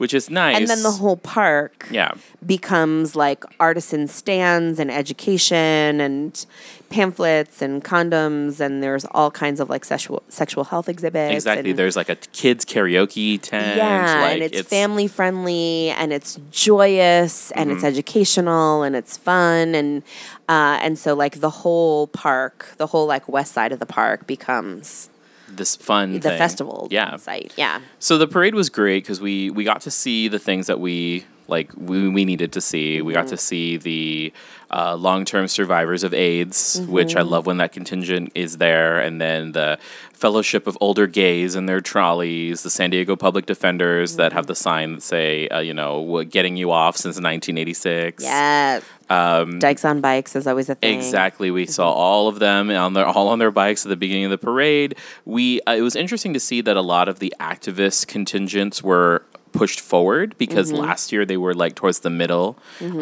which 0.03 0.13
is 0.13 0.29
nice. 0.29 0.57
And 0.57 0.67
then 0.67 0.83
the 0.83 0.91
whole 0.91 1.15
park 1.15 1.87
yeah, 1.89 2.11
becomes 2.45 3.15
like 3.15 3.41
artisan 3.67 4.03
stands 4.09 4.77
and 4.81 4.91
education 4.91 6.01
and 6.05 6.45
pamphlets 6.89 7.61
and 7.61 7.83
condoms 7.83 8.59
and 8.59 8.83
there's 8.83 9.05
all 9.17 9.31
kinds 9.31 9.59
of 9.61 9.67
like 9.69 9.83
sexual 9.85 10.21
sexual 10.29 10.63
health 10.65 10.87
exhibits. 10.89 11.33
exactly. 11.33 11.69
and- 11.71 11.79
There's 11.79 11.95
like 11.95 12.09
a 12.09 12.17
kids 12.41 12.65
karaoke 12.65 13.39
tent. 13.41 13.77
yeah, 13.77 14.21
like, 14.21 14.33
and 14.33 14.41
it's, 14.43 14.69
family 14.69 15.07
friendly 15.07 15.89
and 15.99 16.11
it's 16.17 16.37
joyous 16.51 17.49
and 17.51 17.69
Mm-hmm. 17.69 17.77
it's 17.77 17.83
educational 17.85 18.83
and 18.83 18.93
it's 18.95 19.15
fun 19.17 19.73
and 19.73 20.03
uh, 20.49 20.77
and 20.85 20.99
so 20.99 21.13
like 21.15 21.39
the 21.39 21.49
whole 21.49 22.07
park, 22.07 22.73
the 22.77 22.87
whole 22.87 23.07
like 23.07 23.25
west 23.29 23.53
side 23.53 23.71
of 23.71 23.79
the 23.79 23.85
park 23.85 24.27
becomes 24.27 25.09
this 25.57 25.75
fun 25.75 26.13
the 26.13 26.19
thing. 26.19 26.37
festival 26.37 26.87
Yeah, 26.91 27.17
site. 27.17 27.53
Yeah. 27.55 27.81
So 27.99 28.17
the 28.17 28.27
parade 28.27 28.55
was 28.55 28.69
great 28.69 29.03
because 29.03 29.21
we 29.21 29.49
we 29.49 29.63
got 29.63 29.81
to 29.81 29.91
see 29.91 30.27
the 30.27 30.39
things 30.39 30.67
that 30.67 30.79
we 30.79 31.25
like 31.47 31.71
we, 31.75 32.09
we 32.09 32.25
needed 32.25 32.51
to 32.53 32.61
see. 32.61 33.01
We 33.01 33.13
got 33.13 33.25
mm-hmm. 33.25 33.29
to 33.29 33.37
see 33.37 33.77
the 33.77 34.33
uh, 34.73 34.95
long 34.95 35.23
term 35.23 35.47
survivors 35.47 36.03
of 36.03 36.13
AIDS, 36.13 36.81
which 36.87 37.15
I 37.15 37.21
love 37.21 37.45
when 37.45 37.57
that 37.57 37.71
contingent 37.71 38.31
is 38.33 38.57
there, 38.57 38.99
and 38.99 39.21
then 39.21 39.51
the 39.51 39.77
Fellowship 40.13 40.67
of 40.67 40.77
Older 40.81 41.05
Gays 41.05 41.53
and 41.53 41.67
their 41.69 41.81
trolleys, 41.81 42.63
the 42.63 42.69
San 42.69 42.89
Diego 42.89 43.15
Public 43.15 43.45
Defenders 43.45 44.15
that 44.15 44.33
have 44.33 44.47
the 44.47 44.55
sign 44.55 44.93
that 44.93 45.03
say, 45.03 45.47
uh, 45.49 45.59
you 45.59 45.73
know, 45.73 45.99
"What- 45.99 46.29
getting 46.29 46.55
you 46.57 46.71
off 46.71 46.95
since 46.97 47.19
1986. 47.19 48.23
Yes. 48.23 48.83
Um, 49.09 49.59
Dykes 49.59 49.85
on 49.85 50.01
bikes 50.01 50.35
is 50.35 50.47
always 50.47 50.69
a 50.69 50.75
thing. 50.75 50.97
Exactly. 50.97 51.51
We 51.51 51.65
saw 51.65 51.91
all 51.91 52.27
of 52.27 52.39
them 52.39 52.71
on 52.71 52.93
their 52.93 53.05
all 53.05 53.27
on 53.27 53.39
their 53.39 53.51
bikes 53.51 53.85
at 53.85 53.89
the 53.89 53.95
beginning 53.97 54.25
of 54.25 54.31
the 54.31 54.37
parade. 54.37 54.95
We 55.25 55.61
uh, 55.67 55.73
it 55.73 55.81
was 55.81 55.95
interesting 55.95 56.33
to 56.33 56.39
see 56.39 56.61
that 56.61 56.77
a 56.77 56.81
lot 56.81 57.07
of 57.07 57.19
the 57.19 57.33
activist 57.39 58.07
contingents 58.07 58.81
were 58.81 59.23
pushed 59.53 59.79
forward 59.79 60.35
because 60.37 60.71
Mm-hmm. 60.71 60.81
last 60.87 61.11
year 61.13 61.23
they 61.25 61.37
were 61.37 61.53
like 61.53 61.75
towards 61.75 61.99
the 61.99 62.09
middle 62.09 62.57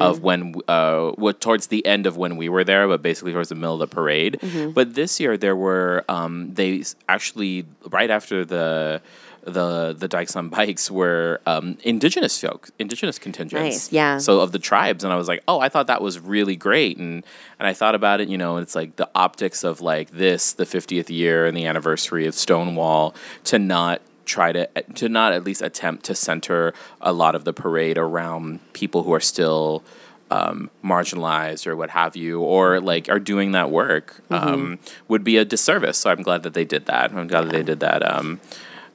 of 0.07 0.21
when 0.21 0.53
uh 0.67 1.11
well, 1.17 1.33
towards 1.33 1.67
the 1.67 1.85
end 1.85 2.05
of 2.05 2.17
when 2.17 2.35
we 2.37 2.47
were 2.49 2.63
there 2.63 2.87
but 2.87 3.01
basically 3.01 3.31
towards 3.31 3.49
the 3.49 3.55
middle 3.55 3.75
of 3.81 3.89
the 3.89 3.95
parade 3.95 4.37
Mm-hmm. 4.41 4.71
but 4.71 4.93
this 4.95 5.19
year 5.19 5.37
there 5.37 5.55
were 5.55 6.03
um 6.09 6.53
they 6.53 6.83
actually 7.07 7.65
right 7.89 8.11
after 8.11 8.43
the 8.45 9.01
the 9.43 9.95
the 9.97 10.07
dykes 10.07 10.35
on 10.35 10.49
bikes 10.49 10.91
were 10.91 11.41
um, 11.47 11.75
indigenous 11.83 12.39
folks, 12.39 12.71
indigenous 12.77 13.17
contingents. 13.17 13.75
Nice, 13.75 13.91
yeah. 13.91 14.19
So 14.19 14.39
of 14.41 14.51
the 14.51 14.59
tribes, 14.59 15.03
and 15.03 15.11
I 15.11 15.15
was 15.15 15.27
like, 15.27 15.41
oh, 15.47 15.59
I 15.59 15.67
thought 15.67 15.87
that 15.87 15.99
was 15.99 16.19
really 16.19 16.55
great, 16.55 16.97
and 16.97 17.23
and 17.57 17.67
I 17.67 17.73
thought 17.73 17.95
about 17.95 18.21
it, 18.21 18.29
you 18.29 18.37
know, 18.37 18.57
and 18.57 18.61
it's 18.63 18.75
like 18.75 18.97
the 18.97 19.09
optics 19.15 19.63
of 19.63 19.81
like 19.81 20.11
this, 20.11 20.53
the 20.53 20.65
50th 20.65 21.09
year 21.09 21.47
and 21.47 21.57
the 21.57 21.65
anniversary 21.65 22.27
of 22.27 22.35
Stonewall, 22.35 23.15
to 23.45 23.57
not 23.57 23.99
try 24.25 24.51
to 24.51 24.67
to 24.95 25.09
not 25.09 25.33
at 25.33 25.43
least 25.43 25.61
attempt 25.61 26.05
to 26.05 26.15
center 26.15 26.73
a 27.01 27.11
lot 27.13 27.35
of 27.35 27.43
the 27.43 27.53
parade 27.53 27.97
around 27.97 28.59
people 28.73 29.03
who 29.03 29.13
are 29.13 29.19
still 29.19 29.83
um, 30.29 30.69
marginalized 30.83 31.67
or 31.67 31.75
what 31.75 31.89
have 31.89 32.15
you, 32.15 32.39
or 32.39 32.79
like 32.79 33.09
are 33.09 33.19
doing 33.19 33.51
that 33.51 33.69
work, 33.69 34.21
um, 34.29 34.79
would 35.09 35.23
be 35.23 35.37
a 35.37 35.43
disservice. 35.43 35.97
So 35.97 36.09
I'm 36.09 36.21
glad 36.21 36.43
that 36.43 36.53
they 36.53 36.63
did 36.63 36.85
that. 36.85 37.11
I'm 37.11 37.27
glad 37.27 37.45
that 37.47 37.51
they 37.51 37.63
did 37.63 37.81
that. 37.81 38.01
Um, 38.09 38.39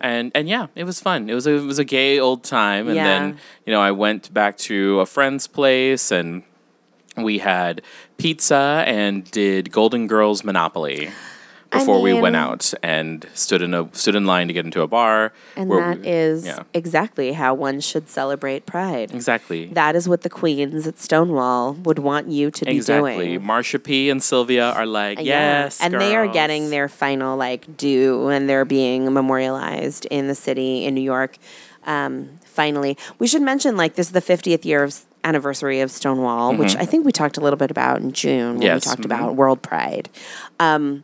and 0.01 0.31
and 0.35 0.49
yeah, 0.49 0.69
it 0.75 0.85
was 0.85 1.01
fun. 1.01 1.29
It 1.29 1.35
was 1.35 1.47
a, 1.47 1.53
it 1.57 1.63
was 1.65 1.79
a 1.79 1.85
gay 1.85 2.19
old 2.19 2.43
time. 2.43 2.87
And 2.87 2.97
Yeah. 2.97 3.05
then 3.05 3.39
you 3.67 3.73
know 3.73 3.81
I 3.81 3.91
went 3.91 4.33
back 4.33 4.57
to 4.59 5.01
a 5.01 5.07
friend's 5.07 5.47
place 5.47 6.11
and 6.11 6.43
we 7.17 7.39
had 7.39 7.83
pizza 8.19 8.85
and 8.87 9.31
did 9.31 9.73
Golden 9.73 10.07
Girls 10.07 10.45
Monopoly 10.45 11.11
I 11.73 11.79
before 11.81 12.01
we 12.01 12.15
went 12.15 12.37
out 12.37 12.73
and 12.83 13.27
stood 13.35 13.61
in 13.63 13.75
a 13.75 13.89
stood 13.93 14.15
in 14.15 14.25
line 14.25 14.47
to 14.49 14.53
get 14.55 14.65
into 14.65 14.83
a 14.83 14.87
bar. 14.87 15.33
And 15.57 15.71
that 15.71 16.01
we- 16.01 16.09
is 16.09 16.47
yeah. 16.47 16.63
exactly 16.73 17.33
how 17.33 17.55
one 17.55 17.81
should 17.81 18.09
celebrate 18.09 18.67
Pride. 18.67 19.11
exactly 19.13 19.67
That 19.67 19.97
is 19.97 20.09
what 20.09 20.23
the 20.23 20.31
queens 20.31 20.87
at 20.87 20.99
Stonewall 20.99 21.73
would 21.75 21.99
want 21.99 22.29
you 22.29 22.51
to 22.51 22.65
be 22.65 22.77
exactly. 22.77 23.17
doing. 23.17 23.41
Marsha 23.41 23.83
P 23.83 24.09
and 24.11 24.23
Sylvia 24.23 24.71
are 24.73 24.87
like 24.87 25.19
Yeah. 25.19 25.65
yes, 25.65 25.81
And 25.81 25.95
they 25.95 26.15
are 26.17 26.29
getting 26.29 26.71
their 26.71 26.89
final 26.89 27.37
like 27.37 27.77
due 27.77 28.29
and 28.29 28.49
they're 28.49 28.65
being 28.65 29.13
memorialized 29.13 30.07
in 30.07 30.29
the 30.29 30.35
city 30.35 30.85
in 30.85 30.95
New 30.95 31.01
York. 31.01 31.37
Um, 31.85 32.31
finally, 32.45 32.97
we 33.19 33.27
should 33.27 33.43
mention 33.43 33.77
like 33.77 33.95
this 33.95 34.07
is 34.09 34.13
the 34.13 34.21
50th 34.23 34.65
year 34.65 34.83
of 34.83 35.01
anniversary 35.25 35.81
of 35.81 35.91
Stonewall, 35.91 36.55
which 36.55 36.77
I 36.77 36.85
think 36.85 37.05
we 37.05 37.11
talked 37.13 37.37
a 37.37 37.41
little 37.41 37.57
bit 37.57 37.71
about 37.73 38.01
in 38.01 38.13
June 38.13 38.55
when 38.55 38.57
Mm-hmm. 38.59 38.63
Yes, 38.63 38.85
we 38.87 38.91
talked 38.91 39.03
mhm. 39.03 39.07
about 39.07 39.35
World 39.35 39.61
Pride. 39.63 40.09
Um, 40.61 41.03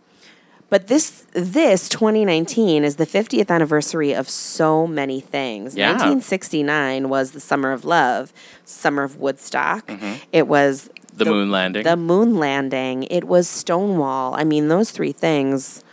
but 0.73 0.87
this 0.87 1.27
this 1.35 1.87
2019 1.91 2.83
is 2.83 2.97
the 2.97 3.05
50th 3.05 3.51
anniversary 3.51 4.15
of 4.15 4.27
so 4.27 4.87
many 4.87 5.21
things. 5.21 5.77
Yeah. 5.77 5.89
1969 5.91 7.11
was 7.11 7.33
the 7.33 7.41
summer 7.41 7.73
of 7.73 7.85
love, 7.85 8.33
summer 8.65 9.03
of 9.03 9.19
Woodstock. 9.19 9.91
It 10.33 10.49
was 10.49 10.89
Mm-hmm. 10.89 11.19
the, 11.19 11.25
moon 11.27 11.51
landing. 11.51 11.83
the 11.85 11.97
moon 11.97 12.37
landing. 12.39 13.03
It 13.11 13.25
was 13.25 13.47
Stonewall. 13.47 14.35
I 14.35 14.45
mean, 14.45 14.69
those 14.69 14.91
three 14.93 15.13
things 15.13 15.85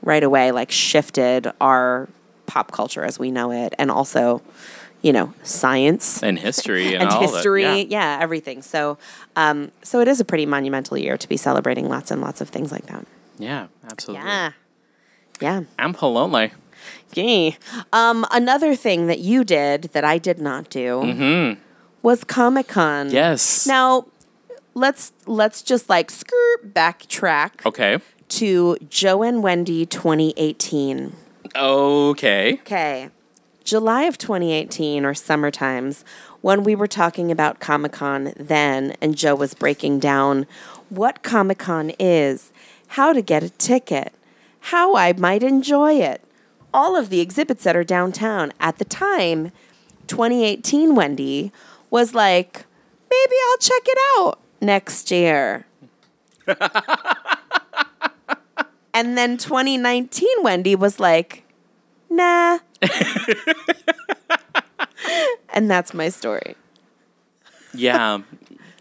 right 0.00 0.22
away 0.24 0.50
like 0.50 0.70
shifted 0.70 1.52
our 1.60 2.08
pop 2.46 2.72
culture 2.72 3.04
as 3.04 3.18
we 3.18 3.30
know 3.30 3.52
it, 3.52 3.74
and 3.78 3.90
also, 3.90 4.40
you 5.02 5.12
know, 5.12 5.34
science 5.42 6.22
and 6.22 6.38
history 6.38 6.94
and, 6.94 7.02
and 7.02 7.10
all 7.10 7.20
history. 7.20 7.64
That. 7.64 7.88
Yeah. 7.88 8.16
Yeah, 8.16 8.22
everything. 8.22 8.62
So, 8.62 8.96
um, 9.36 9.72
so 9.82 10.00
it 10.00 10.08
is 10.08 10.20
a 10.20 10.24
pretty 10.24 10.46
monumental 10.46 10.96
year 10.96 11.18
to 11.18 11.28
be 11.28 11.36
celebrating 11.36 11.90
lots 11.90 12.10
and 12.10 12.22
lots 12.22 12.40
of 12.40 12.48
things 12.48 12.72
like 12.72 12.86
that. 12.86 13.06
Yeah, 13.42 13.66
absolutely. 13.90 14.26
Yeah. 14.26 14.52
Yeah. 15.40 15.62
I'm 15.78 15.94
lonely. 16.00 16.52
Yay. 17.14 17.56
Um, 17.92 18.24
another 18.30 18.74
thing 18.74 19.06
that 19.08 19.18
you 19.18 19.44
did 19.44 19.84
that 19.92 20.04
I 20.04 20.18
did 20.18 20.38
not 20.40 20.70
do 20.70 21.56
was 22.02 22.24
Comic 22.24 22.68
Con. 22.68 23.06
Mm-hmm. 23.06 23.14
Yes. 23.14 23.66
Now, 23.66 24.06
let's 24.74 25.12
let's 25.26 25.62
just 25.62 25.88
like 25.88 26.10
skirt 26.10 26.72
backtrack 26.74 27.66
Okay. 27.66 27.98
to 28.28 28.76
Joe 28.88 29.22
and 29.22 29.42
Wendy 29.42 29.84
2018. 29.86 31.12
Okay. 31.54 32.54
Okay. 32.54 33.10
July 33.64 34.02
of 34.04 34.18
2018 34.18 35.04
or 35.04 35.14
summer 35.14 35.50
times 35.50 36.04
when 36.40 36.64
we 36.64 36.74
were 36.74 36.88
talking 36.88 37.30
about 37.30 37.60
Comic 37.60 37.92
Con 37.92 38.32
then 38.36 38.94
and 39.00 39.16
Joe 39.16 39.34
was 39.36 39.54
breaking 39.54 40.00
down 40.00 40.46
what 40.88 41.22
Comic 41.22 41.58
Con 41.58 41.90
is, 42.00 42.52
how 42.92 43.12
to 43.14 43.22
get 43.22 43.42
a 43.42 43.48
ticket, 43.48 44.12
how 44.60 44.94
I 44.96 45.14
might 45.14 45.42
enjoy 45.42 45.94
it, 45.94 46.22
all 46.74 46.94
of 46.94 47.08
the 47.08 47.20
exhibits 47.20 47.64
that 47.64 47.74
are 47.74 47.84
downtown. 47.84 48.52
At 48.60 48.76
the 48.76 48.84
time, 48.84 49.50
2018 50.08 50.94
Wendy 50.94 51.52
was 51.88 52.14
like, 52.14 52.66
maybe 53.10 53.34
I'll 53.48 53.58
check 53.58 53.82
it 53.86 53.98
out 54.18 54.38
next 54.60 55.10
year. 55.10 55.64
and 58.92 59.16
then 59.16 59.38
2019 59.38 60.28
Wendy 60.42 60.76
was 60.76 61.00
like, 61.00 61.44
nah. 62.10 62.58
and 65.54 65.70
that's 65.70 65.94
my 65.94 66.10
story. 66.10 66.56
Yeah. 67.72 68.20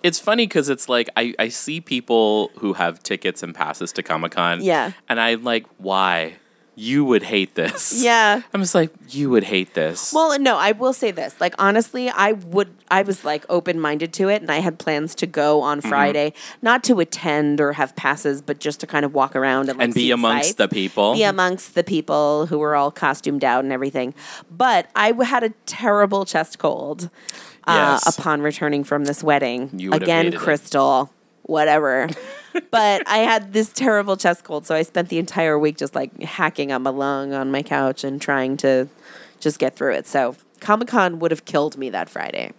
It's 0.04 0.20
funny 0.20 0.48
because 0.48 0.70
it's 0.70 0.90
like 0.90 1.10
I, 1.16 1.34
I 1.40 1.50
see 1.50 1.82
people 1.82 2.52
who 2.60 2.74
have 2.74 3.02
tickets 3.04 3.44
and 3.44 3.54
passes 3.54 3.92
to 3.94 4.04
Comic 4.04 4.32
Con. 4.34 4.64
Yeah. 4.64 4.92
And 5.10 5.20
I'm 5.20 5.44
like, 5.44 5.66
why? 5.78 6.36
You 6.74 7.04
would 7.06 7.22
hate 7.22 7.54
this. 7.54 8.02
Yeah. 8.02 8.42
I'm 8.54 8.62
just 8.62 8.74
like, 8.74 8.92
you 9.10 9.30
would 9.30 9.44
hate 9.44 9.74
this. 9.74 10.14
Well, 10.14 10.40
no, 10.40 10.56
I 10.58 10.72
will 10.72 10.94
say 10.94 11.12
this. 11.12 11.40
Like 11.40 11.54
honestly, 11.60 12.10
I 12.10 12.32
would 12.32 12.74
I 12.90 13.02
was 13.04 13.24
like 13.26 13.46
open-minded 13.50 14.14
to 14.14 14.30
it 14.30 14.42
and 14.42 14.50
I 14.50 14.60
had 14.60 14.80
plans 14.80 15.14
to 15.16 15.28
go 15.28 15.62
on 15.62 15.80
Mm-hmm. 15.82 15.90
Friday, 15.90 16.34
not 16.62 16.84
to 16.86 17.00
attend 17.02 17.60
or 17.62 17.74
have 17.74 17.96
passes, 17.96 18.42
but 18.42 18.60
just 18.60 18.80
to 18.80 18.88
kind 18.88 19.04
of 19.06 19.14
walk 19.14 19.36
around 19.36 19.70
and, 19.70 19.78
like, 19.78 19.86
and 19.86 19.94
be 19.94 20.02
see 20.02 20.12
amongst 20.12 20.48
sights. 20.48 20.56
the 20.58 20.68
people. 20.70 21.14
be 21.14 21.24
amongst 21.24 21.76
the 21.76 21.84
people 21.84 22.46
who 22.48 22.58
were 22.58 22.76
all 22.76 22.90
costumed 22.90 23.44
out 23.44 23.64
and 23.66 23.74
everything. 23.74 24.14
But 24.50 24.90
I 24.96 25.12
w- 25.12 25.30
had 25.30 25.44
a 25.44 25.50
terrible 25.66 26.26
chest 26.26 26.58
cold 26.58 27.10
uh, 27.68 28.00
Yes. 28.04 28.18
upon 28.18 28.42
returning 28.42 28.84
from 28.84 29.06
this 29.06 29.24
wedding. 29.24 29.70
You 29.74 29.90
would 29.90 30.02
have 30.02 30.04
Again, 30.04 30.26
hated 30.26 30.38
it. 30.38 30.40
Crystal, 30.44 31.12
whatever. 31.44 32.10
but 32.72 33.04
I 33.08 33.20
had 33.20 33.54
this 33.54 33.72
terrible 33.72 34.18
chest 34.18 34.44
cold, 34.44 34.66
so 34.66 34.76
I 34.76 34.82
spent 34.84 35.10
the 35.10 35.18
entire 35.20 35.58
week 35.58 35.78
just 35.78 35.96
like 35.96 36.20
hacking 36.22 36.72
up 36.72 36.82
my 36.82 36.90
lung 36.90 37.34
on 37.34 37.52
my 37.52 37.62
couch 37.64 38.04
and 38.04 38.22
trying 38.22 38.58
to 38.58 38.88
just 39.40 39.60
get 39.60 39.76
through 39.76 39.94
it. 39.94 40.08
So 40.08 40.36
Comic 40.60 40.88
Con 40.90 41.20
would 41.20 41.32
have 41.32 41.46
killed 41.46 41.78
me 41.78 41.90
that 41.92 42.10
Friday. 42.10 42.52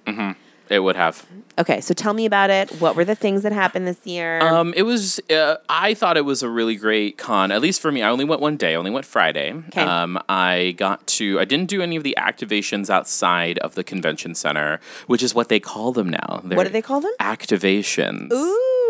It 0.69 0.81
would 0.81 0.97
have. 0.97 1.26
Okay, 1.59 1.81
so 1.81 1.92
tell 1.92 2.14
me 2.14 2.25
about 2.25 2.50
it. 2.50 2.71
What 2.81 2.97
were 2.97 3.04
the 3.04 3.14
things 3.14 3.42
that 3.42 3.52
happened 3.52 3.87
this 3.87 4.07
year? 4.07 4.40
Um, 4.40 4.73
it 4.76 4.83
was. 4.83 5.21
Uh, 5.31 5.57
I 5.69 5.95
thought 5.95 6.16
it 6.16 6.25
was 6.25 6.42
a 6.42 6.49
really 6.49 6.76
great 6.76 7.19
con. 7.19 7.52
At 7.52 7.61
least 7.61 7.81
for 7.81 7.92
me, 7.92 8.02
I 8.02 8.09
only 8.09 8.25
went 8.25 8.40
one 8.40 8.57
day. 8.57 8.73
I 8.73 8.76
only 8.76 8.90
went 8.90 9.04
Friday. 9.04 9.52
Okay. 9.69 9.83
Um, 9.83 10.19
I 10.28 10.75
got 10.78 11.07
to. 11.09 11.38
I 11.40 11.45
didn't 11.45 11.66
do 11.66 11.83
any 11.83 11.97
of 11.97 12.04
the 12.04 12.16
activations 12.19 12.88
outside 12.88 13.59
of 13.59 13.75
the 13.75 13.85
convention 13.85 14.35
center, 14.35 14.81
which 15.07 15.23
is 15.23 15.35
what 15.35 15.49
they 15.49 15.61
call 15.61 15.92
them 15.92 16.09
now. 16.09 16.40
They're 16.42 16.57
what 16.57 16.64
do 16.66 16.73
they 16.73 16.83
call 16.83 17.00
them? 17.00 17.12
Activations. 17.21 18.33
Ooh. 18.33 18.82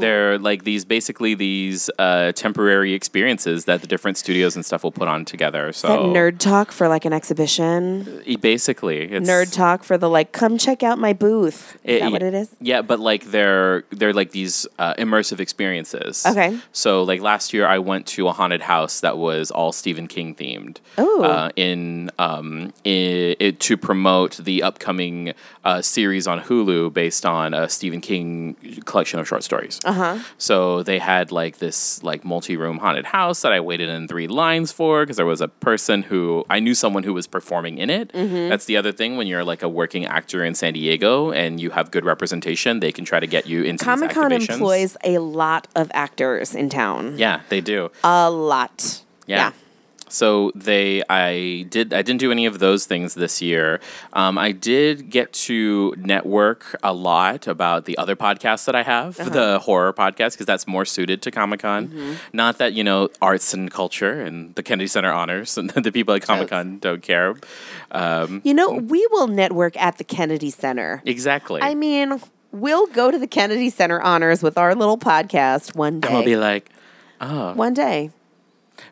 They're 0.00 0.38
like 0.38 0.64
these, 0.64 0.84
basically 0.84 1.34
these 1.34 1.90
uh, 1.98 2.32
temporary 2.32 2.92
experiences 2.94 3.64
that 3.66 3.80
the 3.80 3.86
different 3.86 4.16
studios 4.18 4.56
and 4.56 4.64
stuff 4.64 4.82
will 4.84 4.92
put 4.92 5.08
on 5.08 5.24
together. 5.24 5.72
So 5.72 5.88
nerd 6.12 6.38
talk 6.38 6.72
for 6.72 6.88
like 6.88 7.04
an 7.04 7.12
exhibition? 7.12 8.22
Basically, 8.40 9.02
it's 9.02 9.28
Nerd 9.28 9.52
talk 9.52 9.84
for 9.84 9.96
the 9.98 10.08
like, 10.08 10.32
come 10.32 10.58
check 10.58 10.82
out 10.82 10.98
my 10.98 11.12
booth. 11.12 11.78
Is 11.84 11.96
It- 11.96 12.00
that 12.00 12.12
what 12.12 12.22
it 12.22 12.34
is? 12.34 12.48
Yeah, 12.60 12.82
but 12.82 12.98
like 13.00 13.24
they're 13.34 13.84
they're 13.90 14.12
like 14.12 14.30
these 14.32 14.66
uh, 14.78 14.94
immersive 14.94 15.40
experiences. 15.40 16.24
Okay. 16.26 16.58
So 16.72 17.02
like 17.02 17.20
last 17.20 17.52
year, 17.54 17.66
I 17.66 17.78
went 17.78 18.06
to 18.08 18.28
a 18.28 18.32
haunted 18.32 18.62
house 18.62 19.00
that 19.00 19.16
was 19.18 19.50
all 19.50 19.72
Stephen 19.72 20.06
King 20.06 20.34
themed. 20.34 20.78
Ooh. 20.98 21.22
Uh, 21.22 21.50
in 21.56 22.10
um 22.18 22.72
i 22.86 23.36
it 23.46 23.60
to 23.60 23.76
promote 23.76 24.32
the 24.38 24.62
upcoming 24.62 25.32
uh, 25.64 25.80
series 25.82 26.26
on 26.26 26.40
Hulu 26.40 26.92
based 26.92 27.24
on 27.26 27.54
a 27.54 27.68
Stephen 27.68 28.00
King 28.00 28.56
collection 28.84 29.18
of 29.20 29.28
short 29.28 29.42
stories. 29.42 29.69
Uh 29.84 29.92
huh. 29.92 30.18
So 30.38 30.82
they 30.82 30.98
had 30.98 31.30
like 31.30 31.58
this 31.58 32.02
like 32.02 32.24
multi-room 32.24 32.78
haunted 32.78 33.06
house 33.06 33.42
that 33.42 33.52
I 33.52 33.60
waited 33.60 33.88
in 33.88 34.08
three 34.08 34.26
lines 34.26 34.72
for 34.72 35.02
because 35.02 35.16
there 35.16 35.26
was 35.26 35.40
a 35.40 35.48
person 35.48 36.02
who 36.02 36.44
I 36.50 36.60
knew 36.60 36.74
someone 36.74 37.02
who 37.02 37.14
was 37.14 37.26
performing 37.26 37.78
in 37.78 37.90
it. 37.90 38.12
Mm-hmm. 38.12 38.48
That's 38.48 38.64
the 38.64 38.76
other 38.76 38.92
thing 38.92 39.16
when 39.16 39.26
you're 39.26 39.44
like 39.44 39.62
a 39.62 39.68
working 39.68 40.06
actor 40.06 40.44
in 40.44 40.54
San 40.54 40.74
Diego 40.74 41.30
and 41.30 41.60
you 41.60 41.70
have 41.70 41.90
good 41.90 42.04
representation, 42.04 42.80
they 42.80 42.92
can 42.92 43.04
try 43.04 43.20
to 43.20 43.26
get 43.26 43.46
you 43.46 43.62
into 43.62 43.84
Comic 43.84 44.10
Con 44.10 44.32
employs 44.32 44.96
a 45.04 45.18
lot 45.18 45.68
of 45.74 45.90
actors 45.94 46.54
in 46.54 46.68
town. 46.68 47.18
Yeah, 47.18 47.40
they 47.48 47.60
do. 47.60 47.90
A 48.04 48.30
lot. 48.30 49.02
Yeah. 49.26 49.52
So 50.12 50.52
they, 50.54 51.02
I 51.08 51.66
did, 51.70 51.92
I 51.94 52.02
didn't 52.02 52.20
do 52.20 52.30
any 52.30 52.46
of 52.46 52.58
those 52.58 52.84
things 52.86 53.14
this 53.14 53.40
year. 53.40 53.80
Um, 54.12 54.36
I 54.38 54.52
did 54.52 55.10
get 55.10 55.32
to 55.48 55.94
network 55.98 56.76
a 56.82 56.92
lot 56.92 57.46
about 57.46 57.84
the 57.84 57.96
other 57.98 58.16
podcasts 58.16 58.64
that 58.66 58.74
I 58.74 58.82
have, 58.82 59.16
the 59.16 59.58
horror 59.60 59.92
podcast, 59.92 60.32
because 60.32 60.46
that's 60.46 60.66
more 60.66 60.84
suited 60.84 61.22
to 61.22 61.30
Comic 61.30 61.60
Con. 61.60 62.16
Not 62.32 62.58
that 62.58 62.72
you 62.72 62.84
know 62.84 63.08
arts 63.22 63.54
and 63.54 63.70
culture 63.70 64.20
and 64.20 64.54
the 64.54 64.62
Kennedy 64.62 64.88
Center 64.88 65.12
honors 65.12 65.56
and 65.58 65.70
the 65.70 65.92
people 65.92 66.14
at 66.14 66.22
Comic 66.22 66.48
Con 66.48 66.78
don't 66.78 67.02
care. 67.02 67.34
Um, 67.90 68.40
You 68.44 68.54
know, 68.54 68.70
we 68.72 69.06
will 69.10 69.26
network 69.28 69.76
at 69.80 69.98
the 69.98 70.04
Kennedy 70.04 70.50
Center. 70.50 71.02
exactly. 71.04 71.60
I 71.62 71.74
mean, 71.74 72.20
we'll 72.52 72.86
go 72.88 73.10
to 73.10 73.18
the 73.18 73.26
Kennedy 73.26 73.70
Center 73.70 74.00
honors 74.00 74.42
with 74.42 74.56
our 74.58 74.74
little 74.74 74.98
podcast 74.98 75.74
one 75.76 76.00
day. 76.00 76.08
and 76.08 76.16
we'll 76.16 76.24
be 76.24 76.36
like, 76.36 76.70
oh, 77.20 77.54
One 77.54 77.74
day. 77.74 78.10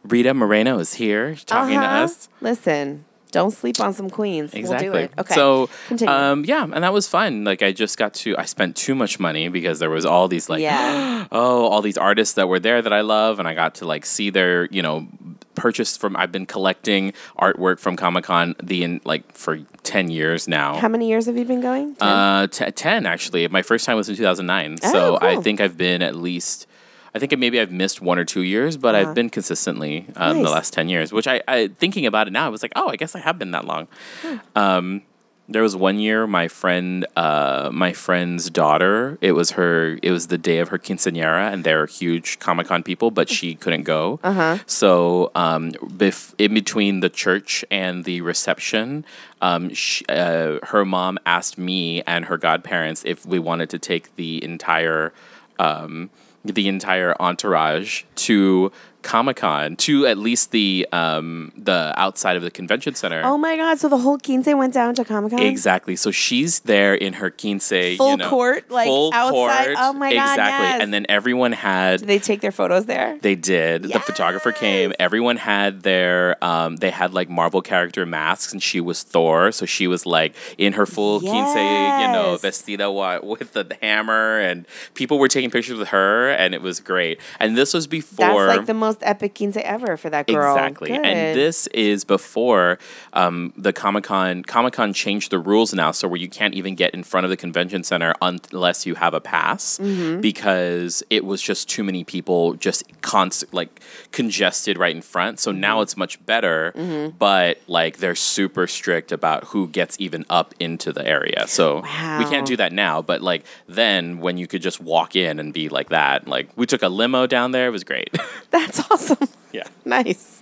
Rita 0.05 0.35
Moreno 0.35 0.79
is 0.79 0.95
here 0.95 1.35
talking 1.47 1.79
to 1.79 1.85
Uh-huh. 1.85 2.05
us. 2.05 2.29
Listen, 2.41 3.05
don't 3.31 3.51
sleep 3.51 3.79
on 3.81 3.93
some 3.93 4.09
queens. 4.09 4.55
Exactly. 4.55 4.89
We'll 4.89 4.99
do 5.01 5.05
it. 5.05 5.13
Okay. 5.19 5.35
So, 5.35 5.69
Continue. 5.89 6.15
um, 6.15 6.45
yeah, 6.47 6.65
and 6.65 6.83
that 6.83 6.93
was 6.95 7.07
fun. 7.09 7.45
Like, 7.45 7.63
I 7.63 7.73
just 7.73 7.99
got 7.99 8.15
to. 8.15 8.37
I 8.39 8.45
spent 8.47 8.75
too 8.77 8.95
much 8.95 9.21
money 9.21 9.49
because 9.49 9.79
there 9.81 9.91
was 9.91 10.07
all 10.07 10.29
these 10.29 10.49
like, 10.49 10.63
Yeah. 10.63 11.27
oh, 11.33 11.67
all 11.67 11.83
these 11.83 11.99
artists 11.99 12.35
that 12.35 12.49
were 12.49 12.59
there 12.61 12.81
that 12.81 12.93
I 12.93 13.03
love, 13.03 13.39
and 13.39 13.47
I 13.47 13.55
got 13.55 13.75
to 13.77 13.87
like 13.87 14.07
see 14.07 14.31
their, 14.31 14.65
you 14.71 14.81
know, 14.83 15.07
purchase 15.55 15.97
from. 15.97 16.17
I've 16.17 16.33
been 16.33 16.47
collecting 16.47 17.13
artwork 17.39 17.81
from 17.81 17.97
Comic 17.97 18.25
Con 18.25 18.55
the 18.63 18.83
in 18.85 19.01
like 19.05 19.31
for 19.37 19.59
ten 19.83 20.09
years 20.11 20.49
now. 20.49 20.77
How 20.79 20.89
many 20.89 21.09
years 21.09 21.27
have 21.27 21.37
you 21.37 21.45
been 21.45 21.61
going? 21.61 21.97
Ten? 21.97 22.09
Uh, 22.09 22.47
t- 22.47 22.71
10 22.71 23.05
actually. 23.07 23.47
My 23.49 23.61
first 23.63 23.85
time 23.85 23.97
was 23.97 24.09
in 24.09 24.17
2009. 24.17 24.79
Oh, 24.85 24.91
so 24.93 25.19
I 25.21 25.37
think 25.37 25.61
I've 25.61 25.77
been 25.77 26.01
at 26.01 26.15
least, 26.15 26.67
I 27.15 27.19
think 27.19 27.37
maybe 27.39 27.61
I've 27.61 27.73
missed 27.73 28.01
one 28.01 28.19
or 28.19 28.25
two 28.25 28.43
years, 28.43 28.77
but 28.77 28.95
I've 28.95 29.15
been 29.15 29.31
consistently 29.31 30.07
um, 30.17 30.39
the 30.39 30.45
Uh-huh. 30.45 30.55
Last 30.55 30.73
10 30.73 30.89
years, 30.89 31.13
which 31.13 31.27
I, 31.27 31.43
I, 31.49 31.69
thinking 31.69 32.07
about 32.07 32.27
it 32.27 32.33
now, 32.33 32.47
I 32.47 32.49
was 32.49 32.63
like, 32.63 32.73
oh, 32.77 32.89
I 32.89 32.97
guess 32.97 33.15
I 33.15 33.21
have 33.21 33.39
been 33.39 33.51
that 33.53 33.65
long. 33.65 33.89
Hmm. 34.23 34.37
Um, 34.57 35.03
there 35.51 35.63
was 35.63 35.75
one 35.75 35.99
year 35.99 36.27
my 36.27 36.47
friend, 36.47 37.07
uh, 37.17 37.71
my 37.73 37.95
friend's 37.95 38.51
daughter. 38.51 39.17
It 39.23 39.33
was 39.33 39.53
her. 39.53 39.99
It 40.03 40.11
was 40.11 40.27
the 40.27 40.37
day 40.37 40.59
of 40.59 40.69
her 40.69 40.79
quinceañera, 40.79 41.51
and 41.51 41.65
they're 41.65 41.87
huge 41.87 42.39
Comic 42.39 42.67
Con 42.67 42.83
people, 42.83 43.11
but 43.11 43.31
she 43.31 43.55
couldn't 43.55 43.85
go. 43.85 44.21
Uh-huh. 44.23 44.59
So, 44.67 45.31
um, 45.35 45.71
bef- 45.73 46.35
in 46.37 46.53
between 46.53 47.01
the 47.01 47.09
church 47.09 47.65
and 47.71 48.05
the 48.05 48.21
reception, 48.21 49.07
um, 49.41 49.73
sh 49.73 50.03
uh, 50.11 50.59
her 50.65 50.85
mom 50.85 51.19
asked 51.25 51.57
me 51.57 52.03
and 52.03 52.27
her 52.27 52.37
godparents 52.37 53.03
if 53.07 53.25
we 53.25 53.39
wanted 53.39 53.71
to 53.71 53.79
take 53.79 54.15
the 54.17 54.45
entire, 54.45 55.15
um, 55.59 56.11
the 56.55 56.69
entire 56.69 57.15
entourage 57.21 58.05
to 58.17 58.73
Comic 59.09 59.39
Con 59.39 59.75
to 59.77 60.07
at 60.07 60.19
least 60.19 60.51
the 60.51 60.87
um, 60.93 61.51
the 61.57 61.95
outside 61.97 62.37
of 62.37 62.43
the 62.43 62.51
convention 62.51 62.95
center. 62.95 63.23
oh 63.25 63.39
my 63.39 63.57
God. 63.57 63.79
So 63.79 63.89
the 63.89 63.97
whole 63.97 64.19
quince 64.19 64.47
went 64.47 64.75
down 64.75 64.95
to 64.97 65.05
Comic 65.05 65.31
Con? 65.31 65.41
Exactly. 65.41 65.97
So 65.97 66.11
she's 66.11 66.61
there 66.61 66.95
in 66.95 67.15
her 67.15 67.31
quince, 67.31 67.69
Full 67.71 68.11
you 68.11 68.17
know, 68.19 68.29
court, 68.29 68.71
like, 68.71 68.87
full 68.87 69.11
outside? 69.15 69.65
court. 69.67 69.77
Oh 69.79 69.93
my 69.95 70.13
God, 70.13 70.33
Exactly. 70.33 70.67
yes. 70.69 70.83
And 70.83 70.93
then 70.93 71.07
everyone 71.09 71.53
had. 71.53 72.01
Did 72.01 72.09
they 72.09 72.19
take 72.19 72.43
their 72.43 72.53
photos 72.53 72.85
there? 72.85 73.19
They 73.23 73.35
did. 73.35 73.85
The 73.85 74.01
photographer 74.01 74.53
came. 74.53 74.93
Everyone 74.99 75.39
had 75.39 75.83
their. 75.83 76.37
Um, 76.45 76.77
they 76.77 76.91
had 76.91 77.15
like 77.15 77.31
Marvel 77.31 77.63
character 77.63 78.05
masks, 78.05 78.53
and 78.53 78.63
she 78.63 78.81
was 78.81 79.03
Thor, 79.03 79.53
so 79.53 79.65
she 79.65 79.87
was 79.87 80.05
like 80.05 80.35
in 80.59 80.75
her 80.75 80.85
full 80.85 81.21
quince, 81.21 81.55
you 81.55 82.09
know, 82.13 82.37
vestida 82.43 82.89
with 83.25 83.53
the 83.55 83.65
hammer, 83.81 84.39
and 84.39 84.67
people 84.95 85.19
were 85.19 85.29
taking 85.29 85.51
pictures 85.51 85.79
with 85.79 85.89
her, 85.89 86.29
and 86.31 86.55
it 86.55 86.61
was 86.61 86.81
great. 86.81 87.21
And 87.41 87.57
this 87.57 87.73
was 87.73 87.87
before. 87.87 88.47
That's 88.47 88.59
like 88.59 88.67
the 88.67 88.75
most 88.75 88.98
epic 89.03 89.35
quince 89.37 89.57
ever 89.57 89.97
for 89.97 90.11
that 90.11 90.27
girl. 90.27 90.55
Exactly. 90.57 90.89
Good. 90.89 91.05
And 91.05 91.39
this 91.39 91.67
is 91.69 92.05
before 92.05 92.79
um, 93.13 93.53
the 93.57 93.73
Comic 93.73 94.05
Con. 94.05 94.43
Comic 94.43 94.75
Con 94.75 94.93
changed 94.93 95.31
the 95.31 95.39
rules 95.39 95.73
now, 95.75 95.91
so 95.91 96.09
where 96.09 96.21
you 96.21 96.29
can't 96.29 96.55
even 96.55 96.75
get 96.75 96.95
in 96.95 97.03
front 97.03 97.25
of 97.25 97.31
the 97.31 97.37
convention 97.37 97.83
center 97.85 98.15
unless 98.23 98.87
you 98.87 98.95
have 98.97 99.15
a 99.15 99.21
pass, 99.21 99.79
Mm-hmm. 99.79 100.21
because 100.21 101.03
it 101.11 101.25
was 101.25 101.41
just 101.43 101.69
too 101.69 101.83
many 101.85 102.05
people, 102.05 102.55
just 102.55 102.85
constant 103.03 103.53
like 103.55 103.81
congested 104.13 104.79
right 104.79 104.95
in 104.95 105.03
front. 105.03 105.39
So 105.41 105.51
Mm-hmm. 105.51 105.61
now 105.61 105.81
it's 105.81 105.97
much 105.97 106.25
better, 106.27 106.73
but 107.19 107.59
like 107.67 107.99
they're 107.99 108.15
super 108.15 108.67
strict 108.67 109.13
about 109.13 109.45
who 109.45 109.69
gets 109.69 109.97
even 109.99 110.25
up 110.31 110.55
into 110.61 110.93
the 110.93 111.07
area. 111.07 111.47
So 111.47 111.81
we 111.81 112.25
can't 112.25 112.47
do 112.47 112.57
that 112.57 112.73
now. 112.73 113.03
But 113.03 113.23
like 113.23 113.45
then, 113.67 114.19
when 114.21 114.37
you 114.39 114.47
could 114.47 114.63
just 114.63 114.81
walk 114.81 115.17
in 115.17 115.39
and 115.39 115.53
be 115.53 115.69
like 115.69 115.89
that, 115.91 116.27
like 116.29 116.49
we 116.57 116.67
took 116.67 116.83
a 116.83 116.89
limo 116.89 117.27
down 117.27 117.53
there. 117.53 117.67
It 117.69 117.71
was 117.71 117.85
great. 117.85 118.17
That's 118.51 118.78
awesome. 118.91 119.29
yeah. 119.53 119.65
nice. 119.85 120.41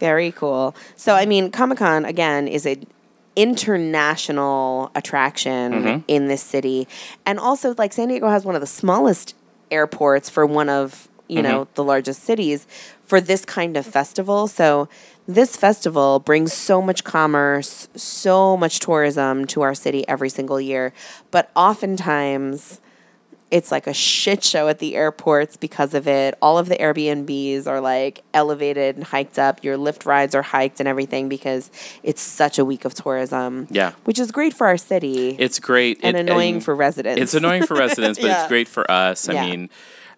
Very 0.00 0.32
cool. 0.32 0.74
So, 0.96 1.14
I 1.14 1.26
mean, 1.26 1.50
Comic 1.50 1.78
Con, 1.78 2.04
again, 2.04 2.48
is 2.48 2.66
an 2.66 2.86
international 3.36 4.90
attraction 4.94 5.72
Mm-hmm. 5.72 5.98
in 6.08 6.28
this 6.28 6.42
city. 6.42 6.86
And 7.26 7.38
also, 7.38 7.74
like, 7.76 7.92
San 7.92 8.08
Diego 8.08 8.28
has 8.28 8.44
one 8.44 8.54
of 8.54 8.60
the 8.60 8.66
smallest 8.66 9.34
airports 9.70 10.28
for 10.30 10.46
one 10.46 10.68
of, 10.68 11.08
you 11.28 11.38
Mm-hmm. 11.38 11.42
know, 11.48 11.68
the 11.74 11.84
largest 11.84 12.22
cities 12.24 12.66
for 13.02 13.20
this 13.20 13.44
kind 13.44 13.76
of 13.76 13.86
festival. 13.86 14.46
So, 14.48 14.88
this 15.26 15.56
festival 15.56 16.18
brings 16.18 16.52
so 16.52 16.82
much 16.82 17.02
commerce, 17.02 17.88
so 17.96 18.56
much 18.58 18.78
tourism 18.80 19.46
to 19.46 19.62
our 19.62 19.74
city 19.74 20.06
every 20.06 20.28
single 20.28 20.60
year. 20.60 20.92
But 21.30 21.50
oftentimes, 21.56 22.78
it's 23.54 23.70
like 23.70 23.86
a 23.86 23.94
shit 23.94 24.42
show 24.42 24.66
at 24.66 24.80
the 24.80 24.96
airports 24.96 25.56
because 25.56 25.94
of 25.94 26.08
it. 26.08 26.36
All 26.42 26.58
of 26.58 26.68
the 26.68 26.74
Airbnbs 26.76 27.68
are 27.68 27.80
like 27.80 28.24
elevated 28.34 28.96
and 28.96 29.04
hiked 29.04 29.38
up. 29.38 29.62
Your 29.62 29.76
Lyft 29.78 30.06
rides 30.06 30.34
are 30.34 30.42
hiked 30.42 30.80
and 30.80 30.88
everything 30.88 31.28
because 31.28 31.70
it's 32.02 32.20
such 32.20 32.58
a 32.58 32.64
week 32.64 32.84
of 32.84 32.94
tourism. 32.94 33.68
Yeah. 33.70 33.92
Which 34.04 34.18
is 34.18 34.32
great 34.32 34.54
for 34.54 34.66
our 34.66 34.76
city 34.76 35.36
It's 35.38 35.60
great 35.60 36.00
and 36.02 36.16
It- 36.16 36.20
annoying 36.20 36.54
and 36.56 36.64
for 36.64 36.74
residents. 36.74 37.22
It's 37.22 37.34
annoying 37.34 37.64
for 37.64 37.74
residents, 37.76 38.18
but 38.18 38.26
Yeah. 38.30 38.40
it's 38.40 38.48
great 38.48 38.66
for 38.66 38.90
us. 38.90 39.28
I 39.28 39.34
Yeah. 39.34 39.46
mean, 39.46 39.70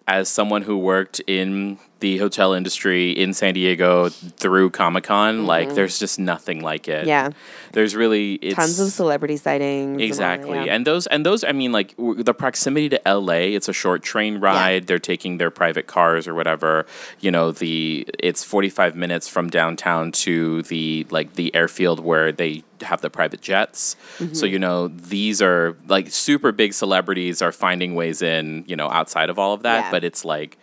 as 0.07 0.29
someone 0.29 0.63
who 0.63 0.75
worked 0.77 1.21
in 1.27 1.77
the 1.99 2.17
hotel 2.19 2.53
industry 2.53 3.11
in 3.11 3.33
San 3.33 3.53
Diego 3.53 4.09
through 4.09 4.69
Comic 4.69 5.05
Con, 5.05 5.45
like 5.47 5.73
there's 5.73 5.97
just 5.99 6.19
nothing 6.19 6.61
like 6.61 6.87
it. 6.87 6.99
Mm-hmm. 7.01 7.07
Yeah. 7.09 7.29
There's 7.73 7.95
really 7.95 8.33
it's, 8.35 8.55
Tons 8.55 8.79
of 8.79 8.89
celebrity 8.91 9.37
sightings. 9.37 9.93
and 9.93 10.01
all- 10.01 10.07
Exactly. 10.07 10.57
yeah. 10.65 10.75
And 10.75 10.85
those 10.85 11.07
and 11.07 11.25
those 11.25 11.43
I 11.43 11.51
mean 11.53 11.71
like 11.71 11.95
w- 11.97 12.21
the 12.21 12.33
proximity 12.33 12.89
to 12.89 13.01
LA, 13.05 13.55
it's 13.57 13.67
a 13.67 13.73
short 13.73 14.03
train 14.03 14.39
ride. 14.39 14.83
Yeah. 14.83 14.85
They're 14.87 14.99
taking 14.99 15.37
their 15.37 15.49
private 15.51 15.87
cars 15.87 16.27
or 16.27 16.33
whatever. 16.35 16.85
You 17.19 17.31
know, 17.31 17.51
the 17.51 18.07
it's 18.19 18.43
45 18.43 18.95
minutes 18.95 19.27
from 19.27 19.49
downtown 19.49 20.11
to 20.23 20.61
the 20.63 21.07
like 21.09 21.33
the 21.33 21.53
airfield 21.55 21.99
where 21.99 22.31
they 22.31 22.63
have 22.81 23.01
the 23.01 23.09
private 23.09 23.41
jets. 23.41 23.95
Mm-hmm. 24.19 24.33
So 24.35 24.45
you 24.45 24.59
know, 24.59 24.87
these 24.89 25.41
are 25.41 25.75
like 25.87 26.11
super 26.11 26.51
big 26.51 26.73
celebrities 26.73 27.41
are 27.41 27.51
finding 27.51 27.95
ways 27.95 28.21
in, 28.21 28.65
you 28.67 28.75
know, 28.75 28.89
outside 28.89 29.29
of 29.31 29.39
all 29.39 29.53
of 29.53 29.63
that, 29.63 29.85
Yeah. 29.85 29.91
but 29.91 30.03
it's 30.03 30.23
like 30.23 30.57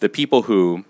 the 0.00 0.08
people 0.08 0.42
who 0.42 0.84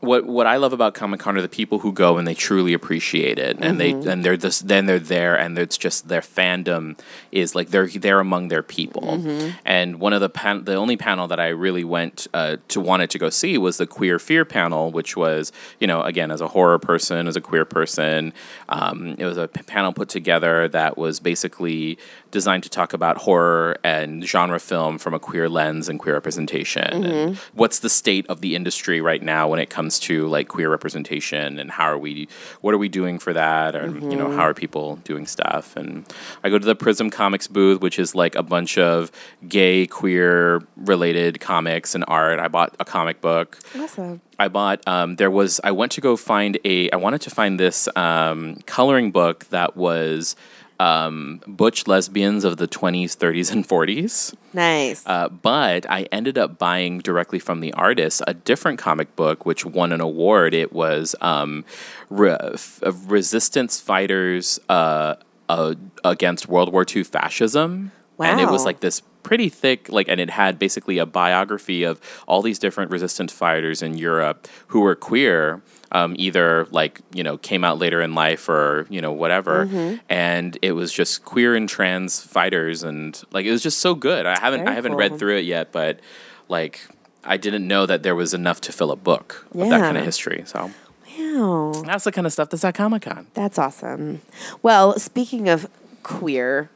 what 0.00 0.26
what 0.26 0.48
I 0.48 0.56
love 0.56 0.72
about 0.72 0.94
Comic 0.94 1.20
Con 1.20 1.36
are 1.36 1.40
the 1.40 1.48
people 1.48 1.78
who 1.78 1.92
go 1.92 2.18
and 2.18 2.26
they 2.26 2.34
truly 2.34 2.72
appreciate 2.72 3.38
it, 3.38 3.58
and 3.60 3.78
they 3.78 3.92
and 3.92 4.24
they're 4.24 4.36
this 4.36 4.58
then 4.58 4.86
they're 4.86 4.98
there, 4.98 5.36
and 5.38 5.56
it's 5.56 5.78
just 5.78 6.08
their 6.08 6.20
fandom 6.20 6.98
is 7.30 7.54
like 7.54 7.68
they're 7.68 7.86
they're 7.86 8.18
among 8.18 8.48
their 8.48 8.64
people. 8.64 9.18
And 9.64 10.00
one 10.00 10.12
of 10.12 10.20
the 10.20 10.28
pan- 10.28 10.64
the 10.64 10.74
only 10.74 10.96
panel 10.96 11.28
that 11.28 11.38
I 11.38 11.48
really 11.48 11.84
went 11.84 12.26
uh, 12.34 12.56
to 12.68 12.80
wanted 12.80 13.10
to 13.10 13.18
go 13.20 13.30
see 13.30 13.56
was 13.58 13.76
the 13.76 13.86
Queer 13.86 14.18
Fear 14.18 14.44
panel, 14.44 14.90
which 14.90 15.16
was 15.16 15.52
you 15.78 15.86
know 15.86 16.02
again 16.02 16.32
as 16.32 16.40
a 16.40 16.48
horror 16.48 16.80
person, 16.80 17.28
as 17.28 17.36
a 17.36 17.40
queer 17.40 17.64
person, 17.64 18.32
um, 18.68 19.14
it 19.18 19.24
was 19.24 19.38
a 19.38 19.46
p- 19.46 19.62
panel 19.62 19.92
put 19.92 20.08
together 20.08 20.66
that 20.66 20.98
was 20.98 21.20
basically 21.20 21.96
designed 22.32 22.64
to 22.64 22.68
talk 22.68 22.92
about 22.92 23.18
horror 23.18 23.76
and 23.84 24.24
genre 24.26 24.58
film 24.58 24.98
from 24.98 25.14
a 25.14 25.20
queer 25.20 25.48
lens 25.48 25.88
and 25.88 26.00
queer 26.00 26.14
representation. 26.14 27.04
And 27.04 27.36
what's 27.54 27.78
the 27.78 27.88
state 27.88 28.26
of 28.28 28.40
the 28.40 28.56
industry 28.56 29.00
right 29.00 29.22
now 29.22 29.46
when 29.48 29.60
it 29.60 29.70
comes 29.70 30.00
to 30.00 30.26
like 30.26 30.48
queer 30.48 30.68
representation 30.68 31.60
and 31.60 31.70
how 31.70 31.84
are 31.84 31.98
we 31.98 32.26
what 32.62 32.74
are 32.74 32.78
we 32.78 32.88
doing 32.88 33.20
for 33.20 33.32
that 33.32 33.76
and 33.76 34.10
you 34.10 34.18
know 34.18 34.30
how 34.32 34.42
are 34.42 34.54
people 34.54 34.96
doing 35.04 35.26
stuff 35.26 35.76
and 35.76 36.12
I 36.42 36.48
go 36.48 36.58
to 36.58 36.66
the 36.66 36.74
Prism 36.74 37.10
Comics 37.10 37.46
booth 37.46 37.80
which 37.80 37.98
is 37.98 38.14
like 38.14 38.34
a 38.34 38.42
bunch 38.42 38.78
of 38.78 39.12
gay 39.46 39.86
queer 39.86 40.62
related 40.76 41.40
comics 41.40 41.94
and 41.94 42.04
art. 42.08 42.40
I 42.40 42.48
bought 42.48 42.74
a 42.80 42.84
comic 42.84 43.20
book. 43.20 43.58
Awesome. 43.78 44.20
I 44.38 44.48
bought. 44.48 44.86
Um, 44.88 45.16
there 45.16 45.30
was. 45.30 45.60
I 45.62 45.70
went 45.70 45.92
to 45.92 46.00
go 46.00 46.16
find 46.16 46.58
a. 46.64 46.90
I 46.90 46.96
wanted 46.96 47.20
to 47.22 47.30
find 47.30 47.60
this 47.60 47.88
um, 47.96 48.56
coloring 48.66 49.12
book 49.12 49.44
that 49.50 49.76
was 49.76 50.34
um, 50.82 51.40
butch 51.46 51.86
lesbians 51.86 52.44
of 52.44 52.56
the 52.56 52.66
twenties, 52.66 53.14
thirties, 53.14 53.50
and 53.50 53.66
forties. 53.66 54.34
Nice. 54.52 55.02
Uh, 55.06 55.28
but 55.28 55.88
I 55.88 56.02
ended 56.12 56.36
up 56.38 56.58
buying 56.58 56.98
directly 56.98 57.38
from 57.38 57.60
the 57.60 57.72
artist 57.74 58.22
a 58.26 58.34
different 58.34 58.78
comic 58.78 59.14
book, 59.16 59.46
which 59.46 59.64
won 59.64 59.92
an 59.92 60.00
award. 60.00 60.54
It 60.54 60.72
was 60.72 61.14
um, 61.20 61.64
re- 62.10 62.36
f- 62.54 62.80
resistance 63.06 63.80
fighters 63.80 64.58
uh, 64.68 65.14
uh, 65.48 65.74
against 66.04 66.48
World 66.48 66.72
War 66.72 66.84
II 66.94 67.04
fascism, 67.04 67.92
Wow. 68.18 68.26
and 68.26 68.40
it 68.40 68.48
was 68.48 68.64
like 68.64 68.80
this 68.80 69.02
pretty 69.22 69.48
thick 69.48 69.88
like 69.88 70.08
and 70.08 70.20
it 70.20 70.30
had 70.30 70.58
basically 70.58 70.98
a 70.98 71.06
biography 71.06 71.84
of 71.84 72.00
all 72.26 72.42
these 72.42 72.58
different 72.58 72.90
resistance 72.90 73.32
fighters 73.32 73.80
in 73.80 73.96
Europe 73.96 74.48
who 74.68 74.80
were 74.80 74.96
queer 74.96 75.62
um, 75.92 76.14
either 76.18 76.66
like 76.70 77.00
you 77.14 77.22
know 77.22 77.36
came 77.38 77.62
out 77.64 77.78
later 77.78 78.00
in 78.02 78.14
life 78.14 78.48
or 78.48 78.86
you 78.90 79.00
know 79.00 79.12
whatever, 79.12 79.66
Mm-hmm. 79.66 79.96
and 80.08 80.58
it 80.62 80.72
was 80.72 80.92
just 80.92 81.24
queer 81.24 81.54
and 81.54 81.68
trans 81.68 82.20
fighters, 82.20 82.82
and 82.82 83.22
like 83.30 83.46
it 83.46 83.50
was 83.52 83.62
just 83.62 83.78
so 83.78 83.94
good. 83.94 84.26
I 84.26 84.38
haven't 84.40 84.66
I 84.68 84.72
haven't 84.72 84.92
cool. 84.92 84.98
read 84.98 85.18
through 85.18 85.36
it 85.36 85.44
yet, 85.44 85.70
but 85.72 86.00
like 86.48 86.80
I 87.24 87.36
didn't 87.36 87.66
know 87.68 87.86
that 87.86 88.02
there 88.02 88.16
was 88.16 88.34
enough 88.34 88.60
to 88.62 88.72
fill 88.72 88.90
a 88.90 88.96
book 88.96 89.46
of 89.54 89.60
that 89.70 89.80
kind 89.80 89.96
of 89.96 90.04
history. 90.04 90.42
So 90.46 90.70
Wow. 91.18 91.72
that's 91.86 92.04
the 92.04 92.10
kind 92.12 92.26
of 92.26 92.32
stuff 92.32 92.48
that's 92.50 92.64
at 92.64 92.74
Comic 92.74 93.02
Con. 93.02 93.26
That's 93.34 93.58
awesome. 93.58 94.22
Well, 94.62 94.98
speaking 94.98 95.48
of 95.48 95.68
queer 96.02 96.68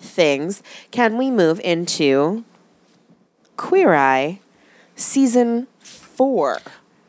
things, 0.00 0.62
can 0.90 1.16
we 1.16 1.30
move 1.30 1.58
into 1.64 2.44
Queer 3.56 3.94
Eye 3.94 4.40
season 4.94 5.68
four? 5.80 6.58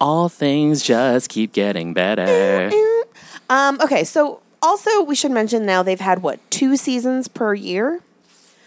All 0.02 0.30
things 0.30 0.84
just 0.84 1.30
keep 1.30 1.52
getting 1.52 1.94
better. 1.94 2.72
Um, 3.50 3.80
okay, 3.82 4.04
so 4.04 4.42
also 4.62 5.02
we 5.04 5.16
should 5.16 5.32
mention 5.32 5.66
now 5.66 5.84
they've 5.84 6.00
had 6.00 6.22
what 6.22 6.40
two 6.52 6.78
seasons 6.78 7.28
per 7.28 7.54
year? 7.54 8.02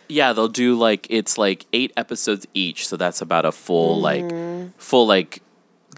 Yeah, 0.09 0.33
they'll 0.33 0.49
do 0.49 0.75
like 0.75 1.07
it's 1.09 1.38
like 1.38 1.66
eight 1.73 1.92
episodes 1.97 2.47
each, 2.53 2.87
so 2.87 2.97
that's 2.97 3.23
about 3.23 3.45
a 3.45 3.53
full 3.53 4.01
like 4.01 4.31
full 4.79 5.07
like 5.07 5.42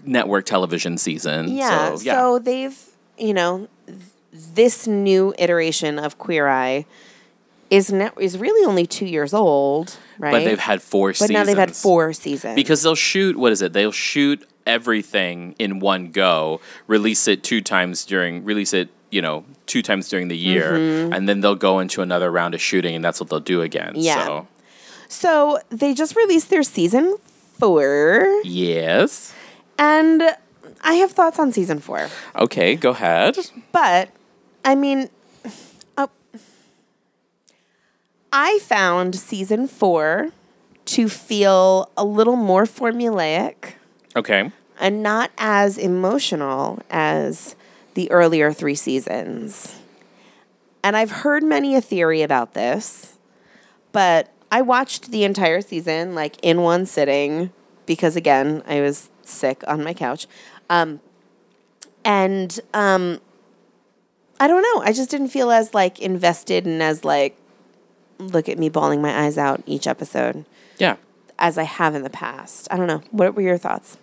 network 0.05 0.45
television 0.45 0.97
season. 0.97 1.49
Yeah. 1.49 1.95
so, 1.95 2.03
yeah. 2.03 2.13
So 2.13 2.39
they've 2.39 2.77
you 3.17 3.33
know 3.33 3.67
th- 3.87 3.99
this 4.31 4.87
new 4.87 5.33
iteration 5.37 5.99
of 5.99 6.17
Queer 6.17 6.47
Eye 6.47 6.85
is 7.69 7.91
ne- 7.91 8.11
is 8.19 8.37
really 8.37 8.65
only 8.65 8.85
two 8.85 9.05
years 9.05 9.33
old, 9.33 9.97
right? 10.17 10.31
but 10.31 10.43
they've 10.43 10.59
had 10.59 10.81
four 10.81 11.09
but 11.09 11.17
seasons. 11.17 11.31
now 11.31 11.43
they've 11.43 11.57
had 11.57 11.75
four 11.75 12.13
seasons 12.13 12.55
because 12.55 12.83
they'll 12.83 12.95
shoot 12.95 13.35
what 13.35 13.51
is 13.51 13.61
it? 13.61 13.73
They'll 13.73 13.91
shoot 13.91 14.47
everything 14.65 15.55
in 15.59 15.79
one 15.79 16.11
go, 16.11 16.59
release 16.87 17.27
it 17.27 17.43
two 17.43 17.61
times 17.61 18.05
during 18.05 18.43
release 18.43 18.73
it, 18.73 18.89
you 19.11 19.21
know, 19.21 19.45
two 19.65 19.81
times 19.81 20.09
during 20.09 20.27
the 20.27 20.37
year, 20.37 20.73
Mm-hmm. 20.73 21.13
and 21.13 21.29
then 21.29 21.41
they'll 21.41 21.55
go 21.55 21.79
into 21.79 22.01
another 22.01 22.31
round 22.31 22.53
of 22.55 22.61
shooting, 22.61 22.95
and 22.95 23.03
that's 23.03 23.19
what 23.19 23.29
they'll 23.29 23.39
do 23.39 23.61
again. 23.61 23.93
Yeah. 23.95 24.25
So 24.25 24.47
So 25.07 25.59
they 25.69 25.93
just 25.93 26.15
released 26.15 26.49
their 26.49 26.63
season 26.63 27.15
four, 27.59 28.41
yes. 28.43 29.33
and 29.77 30.23
I 30.83 30.93
have 30.95 31.11
thoughts 31.11 31.39
on 31.39 31.51
season 31.51 31.79
four. 31.79 32.09
Okay, 32.35 32.75
go 32.75 32.89
ahead. 32.91 33.37
But 33.71 34.09
I 34.63 34.75
mean, 34.75 35.09
uh, 35.97 36.07
I 38.31 38.59
found 38.63 39.15
season 39.15 39.67
four 39.67 40.31
to 40.85 41.09
feel 41.09 41.89
a 41.97 42.03
little 42.05 42.35
more 42.35 42.65
formulaic 42.65 43.73
Okay. 44.15 44.51
and 44.79 45.03
not 45.03 45.31
as 45.37 45.77
emotional 45.77 46.79
as 46.89 47.55
the 47.95 48.09
earlier 48.11 48.51
three 48.53 48.75
seasons. 48.75 49.79
And 50.83 50.95
I've 50.97 51.11
heard 51.11 51.43
many 51.43 51.75
a 51.75 51.81
theory 51.81 52.21
about 52.21 52.53
this, 52.53 53.17
but 53.91 54.29
I 54.51 54.61
watched 54.61 55.11
the 55.11 55.23
entire 55.23 55.61
season 55.61 56.13
like 56.15 56.35
in 56.43 56.61
one 56.61 56.85
sitting 56.85 57.51
because 57.85 58.15
again, 58.15 58.63
I 58.67 58.81
was 58.81 59.09
sick 59.23 59.63
on 59.67 59.83
my 59.83 59.93
couch. 59.93 60.27
Um, 60.69 60.99
and 62.03 62.59
um, 62.73 63.19
I 64.39 64.47
don't 64.47 64.61
know, 64.61 64.83
I 64.83 64.91
just 64.91 65.09
didn't 65.09 65.29
feel 65.29 65.51
as 65.51 65.73
like 65.73 65.99
invested 65.99 66.65
and 66.65 66.81
as 66.83 67.03
like 67.05 67.35
look 68.19 68.47
at 68.47 68.57
me 68.59 68.69
bawling 68.69 69.01
my 69.01 69.23
eyes 69.25 69.37
out 69.37 69.61
each 69.65 69.87
episode 69.87 70.45
Yeah. 70.77 70.95
as 71.39 71.57
I 71.57 71.63
have 71.63 71.95
in 71.95 72.03
the 72.03 72.09
past. 72.09 72.67
I 72.71 72.77
don't 72.77 72.87
know. 72.87 73.01
What 73.11 73.35
were 73.35 73.41
your 73.41 73.57
thoughts? 73.57 73.97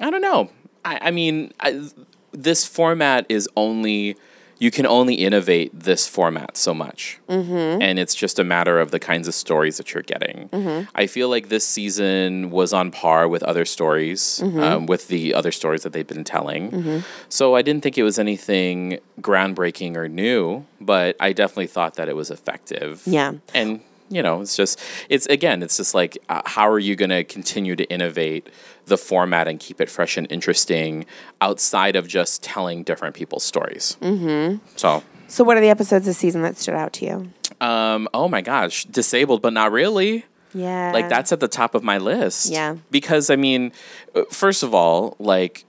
I 0.00 0.10
don't 0.10 0.22
know. 0.22 0.50
I, 0.84 0.98
I 1.02 1.10
mean, 1.10 1.52
I, 1.60 1.88
this 2.32 2.64
format 2.66 3.26
is 3.28 3.48
only 3.56 4.16
you 4.58 4.70
can 4.70 4.86
only 4.86 5.14
innovate 5.16 5.72
this 5.76 6.06
format 6.06 6.56
so 6.56 6.72
much, 6.72 7.18
mm-hmm. 7.28 7.82
and 7.82 7.98
it's 7.98 8.14
just 8.14 8.38
a 8.38 8.44
matter 8.44 8.78
of 8.78 8.92
the 8.92 9.00
kinds 9.00 9.26
of 9.26 9.34
stories 9.34 9.76
that 9.78 9.92
you're 9.92 10.04
getting. 10.04 10.48
I 10.94 11.08
feel 11.08 11.28
like 11.28 11.48
this 11.48 11.66
season 11.66 12.50
was 12.52 12.72
on 12.72 12.92
par 12.92 13.26
with 13.26 13.42
other 13.42 13.64
stories, 13.64 14.40
um, 14.40 14.86
with 14.86 15.08
the 15.08 15.34
other 15.34 15.50
stories 15.50 15.82
that 15.82 15.92
they've 15.92 16.06
been 16.06 16.22
telling. 16.22 17.02
So 17.28 17.56
I 17.56 17.62
didn't 17.62 17.82
think 17.82 17.98
it 17.98 18.04
was 18.04 18.20
anything 18.20 19.00
groundbreaking 19.20 19.96
or 19.96 20.08
new, 20.08 20.64
but 20.80 21.16
I 21.18 21.32
definitely 21.32 21.66
thought 21.66 21.94
that 21.94 22.08
it 22.08 22.14
was 22.14 22.30
effective. 22.30 23.02
Yeah. 23.04 23.32
and 23.52 23.80
you 24.12 24.22
know 24.22 24.40
it's 24.42 24.56
just 24.56 24.78
it's 25.08 25.26
again 25.26 25.62
it's 25.62 25.76
just 25.76 25.94
like 25.94 26.18
uh, 26.28 26.42
how 26.44 26.68
are 26.68 26.78
you 26.78 26.94
going 26.94 27.10
to 27.10 27.24
continue 27.24 27.74
to 27.74 27.84
innovate 27.90 28.48
the 28.86 28.98
format 28.98 29.48
and 29.48 29.58
keep 29.60 29.80
it 29.80 29.88
fresh 29.88 30.16
and 30.16 30.26
interesting 30.30 31.06
outside 31.40 31.96
of 31.96 32.06
just 32.08 32.42
telling 32.42 32.82
different 32.82 33.14
people's 33.14 33.44
stories 33.44 33.96
mm-hmm. 34.00 34.56
so 34.76 35.02
So, 35.28 35.44
what 35.44 35.56
are 35.56 35.60
the 35.60 35.70
episodes 35.70 36.04
this 36.04 36.18
season 36.18 36.42
that 36.42 36.56
stood 36.58 36.74
out 36.74 36.92
to 36.94 37.04
you? 37.06 37.16
um 37.60 38.08
oh 38.12 38.28
my 38.28 38.40
gosh 38.42 38.84
disabled 38.84 39.40
but 39.40 39.52
not 39.52 39.72
really 39.72 40.24
Yeah. 40.52 40.90
like 40.92 41.08
that's 41.08 41.32
at 41.32 41.40
the 41.40 41.48
top 41.48 41.74
of 41.74 41.82
my 41.82 41.98
list 41.98 42.50
Yeah. 42.50 42.76
because 42.90 43.30
i 43.30 43.36
mean 43.36 43.72
uh, 44.14 44.24
first 44.30 44.62
of 44.62 44.74
all 44.74 45.16
like 45.18 45.64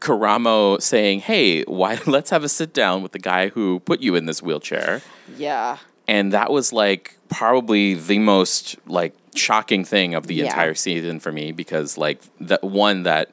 Karamo 0.00 0.82
saying, 0.82 1.20
"Hey, 1.20 1.62
why 1.62 1.98
let's 2.06 2.28
have 2.28 2.44
a 2.44 2.48
sit 2.48 2.74
down 2.74 3.02
with 3.02 3.12
the 3.12 3.18
guy 3.18 3.48
who 3.48 3.80
put 3.80 4.00
you 4.02 4.14
in 4.16 4.26
this 4.26 4.42
wheelchair." 4.42 5.00
Yeah. 5.38 5.78
And 6.06 6.32
that 6.32 6.50
was 6.50 6.72
like 6.72 7.16
probably 7.28 7.94
the 7.94 8.18
most 8.18 8.76
like 8.86 9.14
shocking 9.34 9.84
thing 9.84 10.14
of 10.14 10.26
the 10.26 10.34
Yeah. 10.36 10.44
entire 10.44 10.74
season 10.74 11.18
for 11.20 11.32
me 11.32 11.50
because 11.52 11.98
like 11.98 12.20
the 12.40 12.58
one 12.62 13.02
that 13.04 13.30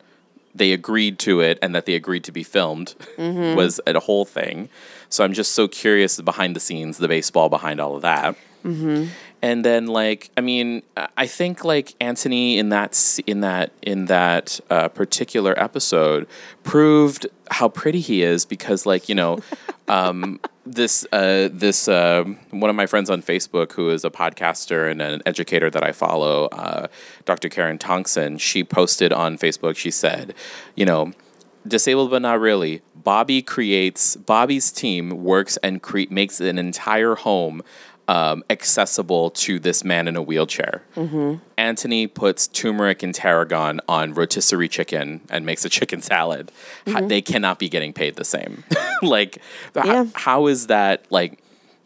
they 0.56 0.74
agreed 0.74 1.20
to 1.20 1.40
it 1.40 1.58
and 1.62 1.74
that 1.76 1.86
they 1.86 1.94
agreed 1.94 2.24
to 2.26 2.32
be 2.32 2.44
filmed 2.44 2.96
Mm-hmm. 3.18 3.56
was 3.56 3.80
a 3.86 4.00
whole 4.00 4.26
thing 4.26 4.68
so 5.10 5.24
i'm 5.24 5.32
just 5.34 5.52
so 5.54 5.68
curious 5.68 6.20
behind 6.20 6.56
the 6.56 6.60
scenes 6.60 6.98
the 6.98 7.08
baseball 7.08 7.48
behind 7.50 7.80
all 7.80 7.96
of 7.96 8.02
that 8.02 8.36
Mm-hmm. 8.66 9.06
and 9.42 9.64
then 9.64 9.86
like 9.88 10.30
i 10.36 10.42
mean 10.42 10.82
I- 10.98 11.08
i 11.18 11.28
think 11.28 11.64
like 11.64 11.94
antoni 12.02 12.58
in 12.58 12.70
that 12.70 13.20
in 13.28 13.42
that 13.42 13.72
in 13.82 14.06
that 14.06 14.60
uh, 14.70 14.88
particular 14.90 15.54
episode 15.62 16.28
proved 16.64 17.28
how 17.52 17.70
pretty 17.70 18.00
he 18.02 18.22
is 18.24 18.44
because 18.46 18.86
like 18.86 19.08
you 19.08 19.16
know 19.16 19.40
um, 19.88 20.40
this 20.66 21.06
uh, 21.12 21.50
this 21.52 21.88
uh, 21.88 22.24
one 22.52 22.70
of 22.70 22.76
my 22.76 22.86
friends 22.86 23.10
on 23.10 23.22
facebook 23.22 23.72
who 23.74 23.90
is 23.90 24.06
a 24.06 24.10
podcaster 24.12 24.90
and 24.90 25.02
an 25.02 25.22
educator 25.26 25.70
that 25.70 25.84
i 25.84 25.92
follow 25.92 26.46
uh, 26.48 26.88
dr 27.26 27.50
karen 27.50 27.78
thompson 27.78 28.38
she 28.38 28.64
posted 28.64 29.12
on 29.12 29.38
facebook 29.38 29.76
she 29.76 29.90
said 29.90 30.34
you 30.76 30.86
know 30.86 31.12
disabled 31.68 32.10
but 32.10 32.22
not 32.22 32.40
really. 32.40 32.82
Bobby 32.96 33.42
creates 33.42 34.16
bobby's 34.16 34.72
team 34.72 35.24
works 35.24 35.58
and 35.58 35.82
cre- 35.82 36.02
makes 36.10 36.40
an 36.40 36.58
entire 36.58 37.16
home 37.16 37.64
um, 38.08 38.44
accessible 38.50 39.30
to 39.32 39.60
this 39.60 39.84
man 39.84 40.08
in 40.08 40.16
a 40.16 40.22
wheelchair. 40.22 40.84
Mm-hmm. 40.96 41.36
Anthony 41.58 42.08
puts 42.08 42.48
turmeric 42.48 43.04
and 43.04 43.14
tarragon 43.14 43.80
on 43.88 44.14
rotisserie 44.14 44.68
chicken 44.68 45.22
and 45.30 45.46
makes 45.46 45.64
a 45.66 45.70
chicken 45.70 46.02
salad. 46.02 46.52
How- 46.88 47.00
mm-hmm. 47.00 47.08
they 47.08 47.22
cannot 47.22 47.60
be 47.60 47.70
getting 47.70 47.94
paid 47.94 48.16
the 48.16 48.26
same. 48.26 48.64
like, 49.02 49.38
h- 49.78 49.86
Yeah. 49.86 50.06
how 50.14 50.48
is 50.48 50.68
that 50.68 51.06
like? 51.10 51.40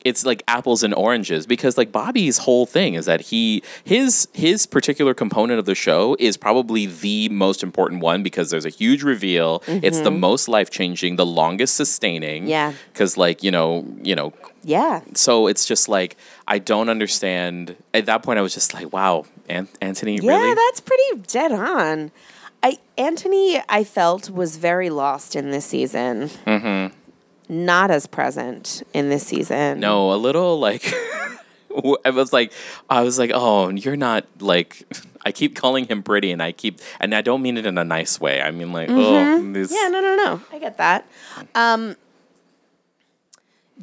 It's 0.04 0.24
like 0.24 0.44
apples 0.48 0.84
and 0.84 0.94
oranges 0.94 1.48
because 1.48 1.80
like 1.80 1.92
Bobby's 1.92 2.38
whole 2.38 2.68
thing 2.68 2.94
is 2.94 3.06
that 3.08 3.22
he 3.22 3.64
his 3.84 4.28
his 4.34 4.68
particular 4.68 5.16
component 5.16 5.58
of 5.58 5.66
the 5.66 5.74
show 5.74 6.16
is 6.20 6.38
probably 6.38 6.86
the 6.86 7.28
most 7.30 7.64
important 7.64 8.02
one 8.02 8.22
because 8.22 8.52
there's 8.52 8.66
a 8.68 8.70
huge 8.70 9.02
reveal. 9.02 9.64
It's 9.66 10.02
the 10.02 10.12
mm-hmm. 10.12 10.20
most 10.20 10.48
life 10.48 10.70
changing, 10.70 11.16
the 11.16 11.26
longest 11.26 11.74
sustaining. 11.74 12.46
Yeah. 12.46 12.74
Because 12.94 13.18
like 13.18 13.42
you 13.42 13.50
know 13.50 13.84
you 14.04 14.14
know 14.14 14.32
Yeah. 14.68 15.02
so 15.14 15.46
it's 15.48 15.66
just 15.66 15.88
like 15.88 16.18
I 16.48 16.58
don't 16.60 16.90
understand. 16.90 17.76
At 17.94 18.08
that 18.08 18.24
point, 18.24 18.40
I 18.40 18.42
was 18.42 18.54
just 18.54 18.74
like, 18.74 18.92
"Wow, 18.92 19.26
An- 19.48 19.68
Antoni, 19.82 20.22
Yeah, 20.22 20.38
really?" 20.38 20.56
that's 20.56 20.82
pretty 20.82 21.22
dead 21.28 21.52
on. 21.52 22.12
I 22.64 22.80
Antoni, 22.98 23.62
I 23.70 23.84
felt 23.84 24.30
was 24.32 24.58
very 24.58 24.90
lost 24.90 25.36
in 25.36 25.52
this 25.52 25.66
season. 25.66 26.30
Mm-hmm. 26.48 26.94
Not 27.48 27.92
as 27.92 28.08
present 28.08 28.82
in 28.94 29.10
this 29.10 29.28
season. 29.28 29.80
no, 29.80 30.12
a 30.12 30.18
little 30.18 30.60
like 30.60 30.92
I 32.06 32.10
was 32.10 32.34
like, 32.34 32.52
I 32.90 33.02
was 33.02 33.20
like, 33.20 33.32
"Oh, 33.34 33.70
you're 33.70 33.98
not 33.98 34.26
like." 34.40 34.86
I 35.28 35.32
keep 35.32 35.56
calling 35.56 35.86
him 35.88 36.04
pretty, 36.04 36.32
and 36.32 36.40
I 36.40 36.52
keep, 36.52 36.80
and 37.00 37.16
I 37.16 37.22
don't 37.22 37.42
mean 37.42 37.58
it 37.58 37.66
in 37.66 37.80
a 37.80 37.84
nice 37.84 38.22
way. 38.22 38.44
I 38.44 38.52
mean 38.52 38.72
like, 38.72 38.90
oh, 38.92 39.52
this, 39.54 39.72
Yeah, 39.74 39.90
no, 39.90 40.00
no, 40.00 40.16
no. 40.16 40.42
I 40.52 40.60
get 40.60 40.78
that. 40.78 41.08
Um, 41.56 41.96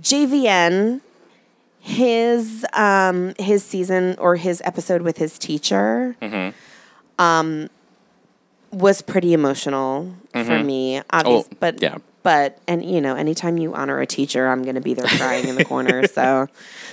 JVN, 0.01 1.01
his 1.81 2.65
um, 2.73 3.35
his 3.39 3.65
season 3.65 4.17
or 4.19 4.37
his 4.37 4.63
episode 4.65 5.03
with 5.03 5.19
his 5.19 5.39
teacher, 5.39 6.17
um, 7.19 7.69
was 8.71 9.03
pretty 9.03 9.33
emotional 9.33 10.15
for 10.33 10.63
me. 10.63 11.03
Obvious, 11.11 11.47
Oh, 11.51 11.57
but 11.61 11.83
yeah. 11.83 11.99
but 12.23 12.59
and 12.67 12.85
you 12.85 13.01
know, 13.01 13.15
anytime 13.17 13.59
you 13.59 13.75
honor 13.75 14.01
a 14.01 14.07
teacher, 14.07 14.49
I'm 14.49 14.63
going 14.63 14.77
to 14.77 14.81
be 14.81 14.95
there 14.95 15.07
crying 15.07 15.49
in 15.49 15.57
the 15.57 15.65
corner. 15.65 16.03
So, 16.13 16.47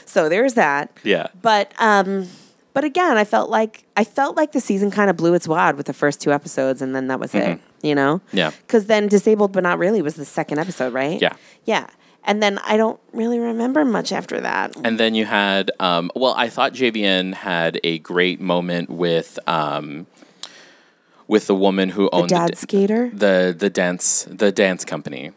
so 0.06 0.28
there's 0.30 0.54
that. 0.56 0.92
yeah, 1.04 1.28
But 1.42 1.74
um, 1.80 2.28
but 2.74 2.84
again, 2.84 3.18
I 3.18 3.24
felt 3.26 3.50
like 3.50 3.84
I 3.96 4.04
felt 4.04 4.36
like 4.38 4.52
the 4.54 4.62
season 4.62 4.92
kind 4.92 5.10
of 5.10 5.18
blew 5.18 5.34
its 5.34 5.48
wad 5.48 5.78
with 5.78 5.86
the 5.88 5.94
first 5.94 6.22
two 6.22 6.32
episodes, 6.32 6.82
and 6.82 6.96
then 6.96 7.08
that 7.08 7.20
was 7.20 7.34
it. 7.36 7.60
You 7.82 7.96
know? 7.96 8.18
Mm-hmm. 8.28 8.38
Yeah. 8.38 8.52
Because 8.62 8.88
then 8.88 9.08
disabled 9.08 9.54
but 9.54 9.64
not 9.64 9.80
really 9.80 10.02
was 10.02 10.16
the 10.16 10.26
second 10.26 10.60
episode, 10.60 10.92
right? 10.94 11.22
Yeah. 11.22 11.36
Yeah. 11.64 11.88
And 12.30 12.44
then 12.44 12.60
I 12.60 12.78
don't 12.78 13.00
really 13.12 13.40
remember 13.40 13.84
much 13.84 14.12
after 14.12 14.40
that. 14.42 14.76
And 14.84 15.00
then 15.00 15.16
you 15.16 15.26
had, 15.26 15.72
um, 15.80 16.12
well, 16.16 16.36
I 16.38 16.48
thought 16.50 16.74
JVN 16.74 17.34
had 17.34 17.80
a 17.84 17.98
great 17.98 18.40
moment 18.40 18.88
with, 18.90 19.40
um, 19.48 20.06
with 21.28 21.48
the 21.48 21.56
woman 21.56 21.90
who 21.90 22.08
owned 22.14 22.30
The 22.30 22.36
dad 22.36 22.52
the, 22.52 22.56
skater. 22.56 23.10
the 23.14 23.56
the 23.58 23.70
dance 23.70 24.28
the 24.30 24.52
dance 24.52 24.86
company. 24.86 25.32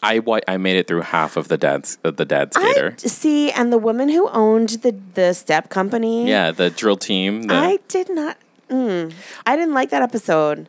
I 0.00 0.22
I 0.46 0.56
made 0.58 0.76
it 0.76 0.86
through 0.86 1.02
half 1.02 1.36
of 1.36 1.48
the 1.48 1.58
dance 1.58 1.98
uh, 2.04 2.12
the 2.12 2.24
dad 2.24 2.52
I 2.54 2.60
skater. 2.60 2.94
see, 2.98 3.50
and 3.50 3.72
the 3.72 3.78
woman 3.78 4.08
who 4.08 4.28
owned 4.30 4.68
the 4.84 4.94
the 5.14 5.32
step 5.32 5.70
company. 5.70 6.28
yeah, 6.28 6.52
the 6.52 6.70
drill 6.70 6.96
team. 6.96 7.42
The, 7.48 7.54
I 7.54 7.78
did 7.88 8.08
not. 8.10 8.36
Mm, 8.70 9.12
I 9.46 9.56
didn't 9.56 9.74
like 9.74 9.90
that 9.90 10.02
episode. 10.02 10.68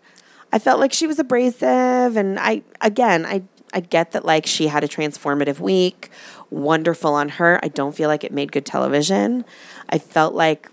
I 0.52 0.58
felt 0.58 0.80
like 0.80 0.94
she 0.94 1.06
was 1.06 1.20
abrasive, 1.20 2.18
and 2.18 2.40
I 2.40 2.64
again, 2.82 3.26
I 3.26 3.44
I 3.74 3.80
get 3.82 4.12
that 4.12 4.26
like 4.26 4.46
she 4.46 4.68
had 4.68 4.84
a 4.84 4.88
transformative 4.88 5.60
week, 5.60 6.10
wonderful 6.50 7.14
on 7.14 7.30
her. 7.30 7.60
I 7.64 7.68
don't 7.70 7.96
feel 7.96 8.08
like 8.10 8.24
it 8.24 8.32
made 8.32 8.52
good 8.52 8.66
television. 8.66 9.46
I 9.90 9.98
felt 10.00 10.34
like, 10.34 10.70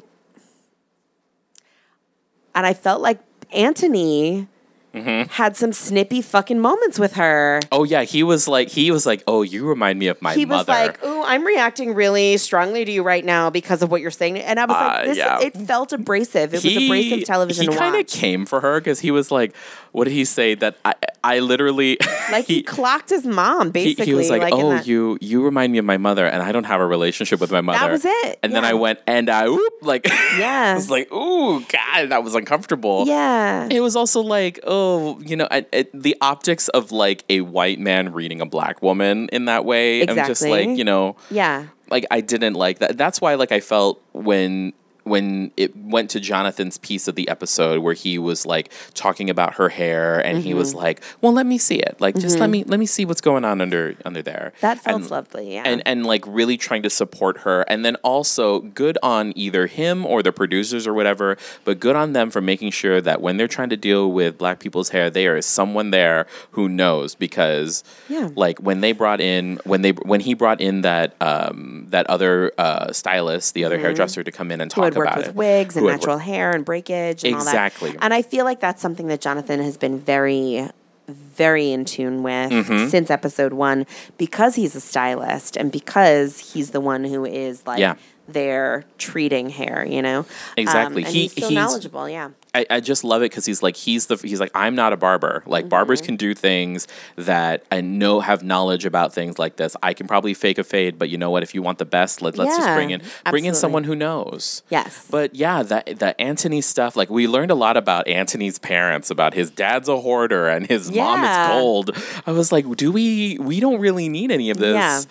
and 2.55 2.67
I 2.67 2.75
felt 2.75 3.01
like 3.01 3.21
Antoni 3.55 4.49
Mm-hmm. 4.95 5.29
had 5.33 5.59
some 5.59 5.75
snippy 5.75 6.23
fucking 6.23 6.59
moments 6.59 6.99
with 6.99 7.17
her. 7.17 7.61
oh 7.71 7.85
yeah, 7.85 8.05
he 8.05 8.23
was 8.23 8.49
like 8.49 8.69
he 8.71 8.91
was 8.91 9.05
like, 9.05 9.23
oh, 9.27 9.43
you 9.43 9.67
remind 9.69 9.99
me 9.99 10.07
of 10.07 10.23
my 10.23 10.33
he 10.33 10.47
mother. 10.47 10.61
was 10.61 10.69
like, 10.69 10.99
"Oh, 11.03 11.23
I'm 11.27 11.45
reacting 11.45 11.93
really 11.93 12.39
strongly 12.39 12.83
to 12.83 12.91
you 12.91 13.03
right 13.03 13.23
now 13.23 13.51
because 13.51 13.83
of 13.83 13.91
what 13.91 14.01
you're 14.01 14.11
saying," 14.11 14.39
and 14.39 14.59
I 14.59 14.65
was 14.65 14.75
Uh, 14.75 14.81
like, 14.81 15.05
"This." 15.05 15.19
yeah. 15.19 15.39
It 15.43 15.53
felt 15.55 15.93
abrasive. 15.93 16.55
It 16.55 16.65
was 16.65 16.75
abrasive 16.75 17.25
television 17.27 17.71
He 17.71 17.77
kind 17.77 17.95
of 17.95 18.07
came 18.07 18.47
for 18.47 18.63
her 18.63 18.81
because 18.81 19.01
he 19.01 19.11
was 19.11 19.31
like, 19.31 19.55
what 19.97 20.05
did 20.05 20.13
he 20.13 20.27
say? 20.27 20.55
That 20.55 20.77
I 20.85 20.95
I 21.25 21.39
literally 21.39 21.97
Like 22.31 22.47
he, 22.47 22.63
clocked 22.63 23.09
his 23.09 23.25
mom, 23.27 23.69
he, 23.69 23.73
basically. 23.73 24.05
he 24.07 24.15
was 24.15 24.29
like, 24.29 24.43
in 24.43 24.53
"Oh, 24.53 24.71
that- 24.71 24.87
you 24.87 25.17
you 25.23 25.43
remind 25.43 25.73
me 25.73 25.79
of 25.79 25.87
my 25.87 25.97
mother, 25.97 26.27
and 26.27 26.43
I 26.43 26.53
don't 26.53 26.65
have 26.65 26.81
a 26.83 26.87
relationship 26.87 27.41
with 27.41 27.51
my 27.51 27.63
mother." 27.63 27.79
That 27.79 27.91
was 27.91 28.05
it, 28.05 28.39
And 28.43 28.55
then. 28.55 28.67
I 28.67 28.75
went 28.75 28.99
and 29.07 29.31
I 29.31 29.49
whoop 29.49 29.75
like 29.81 30.07
Yeah. 30.39 30.73
I 30.73 30.75
was 30.75 30.91
like, 30.91 31.11
"Ooh, 31.13 31.61
God, 31.61 32.11
that 32.11 32.23
was 32.23 32.35
uncomfortable." 32.35 33.05
Yeah. 33.07 33.69
It 33.71 33.81
was 33.81 33.97
also 33.97 34.21
like, 34.21 34.61
oh, 34.65 35.19
you 35.21 35.37
know, 35.37 35.49
I, 35.51 35.65
it, 35.73 35.91
the 35.95 36.17
optics 36.21 36.69
of 36.69 36.93
like 36.93 37.25
a 37.31 37.41
white 37.41 37.79
man 37.79 38.13
reading 38.13 38.41
a 38.43 38.47
black 38.47 38.83
woman 38.83 39.29
in 39.33 39.47
that 39.47 39.65
way. 39.65 40.03
Exactly. 40.03 40.21
I'm 40.21 40.29
just 40.29 40.43
like, 40.43 40.69
you 40.77 40.85
know, 40.85 41.17
yeah. 41.31 41.69
like 41.91 42.05
I 42.11 42.21
didn't 42.21 42.55
like 42.55 42.81
that. 42.81 42.99
That's 42.99 43.21
why 43.21 43.37
like 43.37 43.53
I 43.53 43.61
felt 43.61 44.03
when 44.13 44.73
when 45.07 45.53
it 45.57 45.75
went 45.77 46.11
to 46.11 46.21
Jonathan's 46.21 46.79
piece 46.79 47.07
of 47.09 47.15
the 47.15 47.29
episode 47.29 47.81
where 47.81 47.95
he 47.95 48.19
was 48.19 48.45
like 48.45 48.73
talking 48.95 49.31
about 49.31 49.55
her 49.55 49.69
hair 49.69 50.19
and 50.25 50.39
he 50.43 50.53
was 50.53 50.67
Mm-hmm. 50.71 50.79
like, 50.79 51.03
"Well, 51.21 51.33
let 51.33 51.47
me 51.47 51.59
see 51.59 51.77
it. 51.77 51.97
Like 52.01 52.17
just 52.17 52.39
let 52.39 52.51
me 52.51 52.65
let 52.65 52.81
me 52.81 52.87
see 52.87 53.05
what's 53.05 53.21
going 53.21 53.45
on 53.45 53.61
under 53.61 53.95
under 54.05 54.21
there." 54.23 54.53
That 54.61 54.79
felt 54.81 55.03
And- 55.03 55.11
lovely. 55.11 55.55
Yeah. 55.55 55.63
and 55.65 55.81
and 55.87 56.05
like 56.05 56.25
really 56.27 56.57
trying 56.57 56.83
to 56.83 56.91
support 56.91 57.39
her 57.39 57.63
and 57.69 57.85
then 57.85 57.95
also 57.97 58.61
good 58.61 58.99
on 59.03 59.33
either 59.37 59.67
him 59.69 60.05
or 60.05 60.23
the 60.23 60.33
producers 60.33 60.87
or 60.87 60.93
whatever 60.95 61.37
but 61.65 61.79
good 61.79 61.95
on 61.95 62.13
them 62.15 62.31
for 62.31 62.41
making 62.41 62.71
sure 62.73 63.01
that 63.01 63.21
when 63.21 63.37
they're 63.37 63.47
trying 63.49 63.69
to 63.71 63.77
deal 63.77 64.11
with 64.11 64.37
black 64.39 64.59
people's 64.59 64.89
hair 64.91 65.09
there 65.09 65.37
is 65.37 65.47
someone 65.47 65.91
there 65.93 66.27
who 66.53 66.69
knows 66.69 67.15
because 67.15 67.85
Yeah. 68.09 68.29
like 68.35 68.59
when 68.59 68.81
they 68.81 68.93
brought 68.93 69.21
in 69.21 69.61
when 69.65 69.83
they 69.83 69.93
when 69.93 70.21
he 70.21 70.35
brought 70.35 70.61
in 70.61 70.81
that 70.83 71.15
um 71.23 71.87
that 71.91 72.07
other 72.09 72.51
uh 72.59 72.93
stylist 72.93 73.55
the 73.55 73.65
other 73.65 73.79
hairdresser 73.79 74.25
to 74.25 74.33
come 74.33 74.51
in 74.51 74.61
and 74.61 74.71
Mm-hmm. 74.71 74.81
Who 74.97 75.01
worked 75.01 75.13
about 75.13 75.19
with 75.19 75.29
it 75.29 75.35
wigs 75.37 75.77
and 75.77 75.87
natural 75.87 76.19
hair 76.19 76.51
and 76.51 76.65
breakage 76.65 77.25
and 77.25 77.35
Exactly. 77.35 77.89
all 77.91 77.95
that. 77.95 78.05
And 78.05 78.15
I 78.15 78.23
feel 78.23 78.45
like 78.45 78.61
that's 78.61 78.83
something 78.83 79.07
that 79.09 79.21
Jonathan 79.21 79.61
has 79.61 79.77
been 79.77 79.99
very, 79.99 80.69
very 81.09 81.71
in 81.73 81.85
tune 81.85 82.23
with 82.23 82.51
Mm-hmm. 82.51 82.89
since 82.89 83.11
episode 83.11 83.53
one 83.53 83.87
because 84.19 84.55
he's 84.57 84.75
a 84.75 84.81
stylist 84.81 85.57
and 85.57 85.71
because 85.71 86.53
he's 86.53 86.71
the 86.71 86.81
one 86.81 87.05
who 87.05 87.25
is 87.25 87.65
like 87.67 87.79
Yeah. 87.79 87.95
there 88.29 88.85
treating 88.99 89.51
hair, 89.51 89.87
you 89.89 90.03
know? 90.03 90.27
Exactly. 90.57 91.03
Um, 91.03 91.07
and 91.07 91.15
He- 91.15 91.23
he's 91.23 91.33
so 91.35 91.49
he's- 91.49 91.53
knowledgeable, 91.53 92.09
yeah. 92.09 92.31
I, 92.57 92.67
I 92.71 92.81
just 92.81 93.05
love 93.05 93.21
it 93.23 93.31
because 93.31 93.45
he's 93.45 93.63
like 93.63 93.77
he's 93.77 94.07
the 94.07 94.17
he's 94.17 94.41
like 94.41 94.51
I'm 94.55 94.75
not 94.75 94.93
a 94.93 94.97
barber. 94.97 95.43
Like 95.47 95.69
barbers 95.69 96.01
Mm-hmm. 96.01 96.07
can 96.07 96.17
do 96.17 96.35
things 96.35 96.89
that 97.17 97.65
I 97.71 97.81
know 97.83 98.21
have 98.21 98.43
knowledge 98.43 98.85
about 98.87 99.13
things 99.13 99.39
like 99.39 99.57
this. 99.57 99.77
I 99.83 99.93
can 99.95 100.07
probably 100.09 100.33
fake 100.35 100.59
a 100.59 100.65
fade, 100.65 100.99
but 100.99 101.09
you 101.11 101.19
know 101.19 101.31
what? 101.31 101.43
If 101.43 101.55
you 101.55 101.63
want 101.63 101.79
the 101.79 101.85
best, 101.85 102.23
let, 102.23 102.37
let's 102.39 102.57
just 102.57 102.69
bring 102.75 102.91
in 102.91 103.03
bring 103.31 103.45
in 103.45 103.55
someone 103.55 103.85
who 103.85 103.95
knows. 103.95 104.63
Yes. 104.71 105.07
But 105.11 105.35
yeah, 105.35 105.63
that 105.63 105.87
the 105.87 106.15
Antoni 106.19 106.63
stuff, 106.65 106.97
like 106.97 107.11
we 107.11 107.29
learned 107.29 107.51
a 107.51 107.55
lot 107.55 107.77
about 107.77 108.07
Antoni's 108.07 108.59
parents, 108.59 109.11
about 109.11 109.35
his 109.35 109.51
dad's 109.51 109.89
a 109.89 109.99
hoarder 109.99 110.49
and 110.49 110.67
his 110.67 110.89
mom 110.91 111.23
Yeah. 111.23 111.47
is 111.47 111.53
cold. 111.53 111.91
I 112.27 112.33
was 112.33 112.51
like, 112.53 112.65
do 112.77 112.91
we 112.91 113.39
we 113.39 113.61
don't 113.61 113.81
really 113.81 114.09
need 114.09 114.31
any 114.31 114.51
of 114.51 114.57
this. 114.59 114.75
Yeah. 114.75 115.03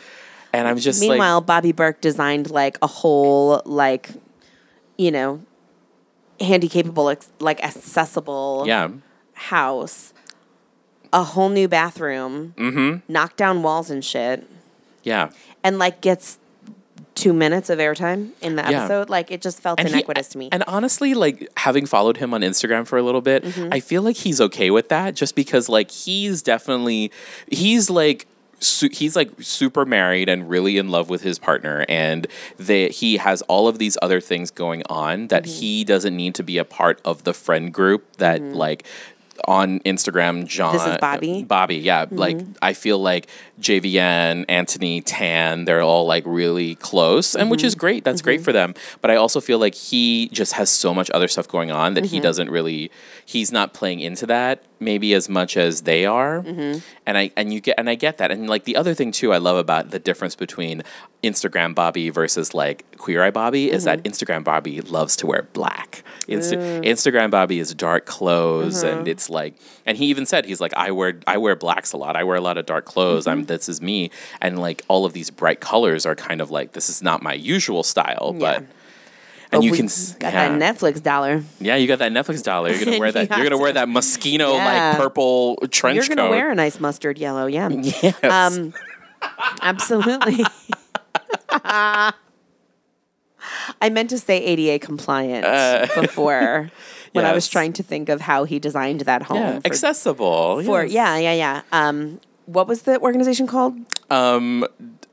And 0.53 0.67
I'm 0.67 0.77
just 0.77 1.01
Meanwhile, 1.01 1.39
like 1.39 1.45
Bobby 1.47 1.71
Berk 1.73 2.01
designed 2.01 2.49
like 2.49 2.77
a 2.81 2.87
whole 2.87 3.61
like, 3.65 4.09
you 4.97 5.11
know, 5.11 5.41
handy 6.39 6.67
capable, 6.69 7.13
like 7.39 7.63
accessible 7.63 8.63
Yeah. 8.67 8.89
house, 9.33 10.13
a 11.13 11.23
whole 11.23 11.49
new 11.49 11.67
bathroom, 11.67 12.53
Mm-hmm. 12.57 13.11
knock 13.11 13.35
down 13.37 13.63
walls 13.63 13.89
and 13.89 14.03
shit, 14.03 14.45
Yeah. 15.03 15.29
and 15.63 15.77
like 15.79 16.01
gets 16.01 16.37
two 17.13 17.31
minutes 17.31 17.69
of 17.69 17.79
airtime 17.79 18.31
in 18.41 18.57
the 18.57 18.61
Yeah. 18.63 18.79
episode. 18.83 19.09
Like 19.09 19.31
it 19.31 19.41
just 19.41 19.61
felt 19.61 19.79
he- 19.79 19.87
inequitous 19.87 20.27
to 20.29 20.37
me. 20.37 20.49
And 20.51 20.63
honestly, 20.67 21.13
like 21.13 21.47
having 21.55 21.85
followed 21.85 22.17
him 22.17 22.33
on 22.33 22.41
Instagram 22.41 22.85
for 22.85 22.97
a 22.97 23.03
little 23.03 23.21
bit, 23.21 23.43
Mm-hmm. 23.45 23.69
I 23.71 23.79
feel 23.79 24.01
like 24.01 24.17
he's 24.17 24.41
okay 24.41 24.69
with 24.69 24.89
that 24.89 25.15
just 25.15 25.33
because 25.35 25.69
like 25.69 25.89
he's 25.91 26.41
definitely 26.41 27.11
he's 27.49 27.89
like 27.89 28.27
su- 28.59 28.89
he's 28.91 29.15
like 29.15 29.31
super 29.39 29.85
married 29.85 30.29
and 30.29 30.49
really 30.49 30.77
in 30.77 30.89
love 30.89 31.09
with 31.09 31.21
his 31.21 31.39
partner 31.39 31.85
and 31.87 32.27
they 32.57 32.89
he 32.89 33.17
has 33.17 33.41
all 33.43 33.67
of 33.67 33.79
these 33.79 33.97
other 34.01 34.19
things 34.19 34.51
going 34.51 34.83
on 34.89 35.27
that 35.27 35.43
Mm-hmm. 35.45 35.59
he 35.59 35.83
doesn't 35.83 36.15
need 36.15 36.35
to 36.35 36.43
be 36.43 36.57
a 36.57 36.65
part 36.65 36.99
of 37.05 37.23
the 37.23 37.33
friend 37.33 37.73
group 37.73 38.17
that 38.17 38.41
mm-hmm. 38.41 38.55
like 38.55 38.85
on 39.47 39.79
Instagram, 39.81 40.47
John. 40.47 40.73
This 40.73 40.85
is 40.85 40.97
Bobby? 40.97 41.41
Uh, 41.41 41.45
Bobby, 41.45 41.75
yeah. 41.77 42.05
Mm-hmm. 42.05 42.15
Like 42.15 42.37
I 42.61 42.73
feel 42.73 42.99
like 42.99 43.27
JVN, 43.59 44.45
Antoni, 44.47 45.03
Tan, 45.05 45.65
they're 45.65 45.81
all 45.81 46.05
like 46.07 46.23
really 46.25 46.75
close, 46.75 47.35
and 47.35 47.51
which 47.51 47.59
mm-hmm. 47.59 47.67
is 47.67 47.75
great. 47.75 48.03
That's 48.03 48.21
great 48.21 48.41
for 48.41 48.53
them. 48.53 48.73
But 49.01 49.11
I 49.11 49.15
also 49.15 49.41
feel 49.41 49.59
like 49.59 49.75
he 49.75 50.29
just 50.29 50.53
has 50.53 50.69
so 50.69 50.93
much 50.93 51.09
other 51.11 51.27
stuff 51.27 51.47
going 51.47 51.71
on 51.71 51.93
that 51.95 52.05
he 52.05 52.19
doesn't 52.19 52.49
really. 52.49 52.91
He's 53.25 53.51
not 53.51 53.73
playing 53.73 53.99
into 53.99 54.25
that 54.27 54.63
maybe 54.79 55.13
as 55.13 55.29
much 55.29 55.57
as 55.57 55.81
they 55.81 56.05
are, 56.05 56.41
mm-hmm. 56.41 56.79
and 57.05 57.17
I 57.17 57.31
and 57.35 57.53
you 57.53 57.61
get 57.61 57.75
and 57.77 57.89
I 57.89 57.95
get 57.95 58.17
that. 58.17 58.31
And 58.31 58.49
like 58.49 58.63
the 58.63 58.75
other 58.75 58.93
thing 58.93 59.11
too, 59.11 59.33
I 59.33 59.37
love 59.37 59.57
about 59.57 59.91
the 59.91 59.99
difference 59.99 60.35
between 60.35 60.83
Instagram 61.23 61.73
Bobby 61.73 62.09
versus 62.09 62.53
like 62.53 62.85
Queer 62.97 63.23
Eye 63.23 63.31
Bobby 63.31 63.71
is 63.71 63.85
that 63.85 63.99
mm-hmm. 63.99 64.11
Instagram 64.11 64.43
Bobby 64.43 64.81
loves 64.81 65.15
to 65.17 65.27
wear 65.27 65.43
black. 65.53 66.03
Insta- 66.27 66.83
Instagram 66.83 67.29
Bobby 67.29 67.59
is 67.59 67.73
dark 67.73 68.05
clothes, 68.05 68.83
and 68.83 68.99
mm-hmm. 68.99 69.07
it's 69.07 69.29
like, 69.29 69.55
and 69.85 69.97
he 69.97 70.05
even 70.05 70.25
said 70.25 70.45
he's 70.45 70.61
like, 70.61 70.73
I 70.73 70.91
wear 70.91 71.19
I 71.27 71.37
wear 71.37 71.55
blacks 71.55 71.93
a 71.93 71.97
lot. 71.97 72.15
I 72.15 72.23
wear 72.23 72.37
a 72.37 72.41
lot 72.41 72.57
of 72.57 72.65
dark 72.65 72.85
clothes. 72.85 73.27
I'm 73.27 73.45
this 73.45 73.69
is 73.69 73.81
me, 73.81 74.11
and 74.41 74.59
like 74.59 74.83
all 74.87 75.05
of 75.05 75.13
these 75.13 75.29
bright 75.29 75.59
colors 75.59 76.05
are 76.05 76.15
kind 76.15 76.41
of 76.41 76.51
like 76.51 76.71
this 76.73 76.89
is 76.89 77.01
not 77.01 77.21
my 77.21 77.33
usual 77.33 77.83
style, 77.83 78.35
but. 78.37 78.63
And 79.55 79.61
But 79.61 79.65
you 79.65 79.73
can 79.73 79.85
got 80.19 80.33
yeah. 80.33 80.57
that 80.57 80.77
Netflix 80.77 81.01
dollar. 81.01 81.43
Yeah, 81.59 81.75
you 81.75 81.87
got 81.87 81.99
that 81.99 82.11
Netflix 82.11 82.43
dollar. 82.43 82.71
You're 82.71 82.85
gonna 82.85 82.99
wear 83.03 83.11
that. 83.11 83.29
You 83.29 83.35
You're 83.37 83.45
gonna 83.49 83.61
wear 83.61 83.73
that 83.73 83.87
Moschino 83.87 84.55
Yeah. 84.55 84.89
like 84.91 84.97
purple 84.97 85.57
trench 85.71 85.95
You're 85.95 86.07
gonna 86.15 86.27
coat. 86.29 86.31
wear 86.31 86.51
a 86.51 86.55
nice 86.55 86.79
mustard 86.79 87.17
yellow, 87.17 87.45
yeah. 87.47 87.69
yes. 87.71 88.23
Um, 88.23 88.73
absolutely. 89.61 90.43
I 93.81 93.89
meant 93.91 94.09
to 94.11 94.17
say 94.17 94.43
ADA 94.43 94.79
compliant 94.83 95.45
Uh, 95.45 95.87
before 96.01 96.69
when 97.13 97.25
I 97.25 97.33
was 97.33 97.47
trying 97.47 97.73
to 97.73 97.83
think 97.83 98.09
of 98.09 98.21
how 98.21 98.43
he 98.43 98.59
designed 98.59 99.01
that 99.01 99.23
home. 99.23 99.37
yeah, 99.37 99.59
for, 99.59 99.67
accessible. 99.67 100.63
for- 100.63 100.83
yes. 100.83 100.91
yeah, 100.93 101.17
yeah, 101.17 101.33
yeah. 101.33 101.61
Um, 101.71 102.19
what 102.45 102.67
was 102.67 102.81
the 102.83 102.99
organization 102.99 103.47
called? 103.47 103.75
Um, 104.11 104.65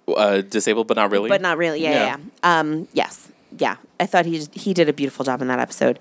uh, 0.09 0.41
disabled 0.43 0.89
but 0.89 0.97
not 0.97 1.11
really. 1.11 1.29
But 1.29 1.41
not 1.41 1.59
really. 1.59 1.81
Yeah, 1.83 1.91
yeah. 1.91 2.05
Yeah. 2.07 2.17
yeah. 2.45 2.61
Um, 2.61 2.89
yes. 2.93 3.29
Yeah. 3.63 3.77
I 4.01 4.07
thought 4.07 4.27
he 4.27 4.37
he 4.53 4.75
did 4.75 4.89
a 4.89 4.93
beautiful 4.93 5.25
job 5.25 5.41
in 5.43 5.47
that 5.49 5.61
episode. 5.61 5.97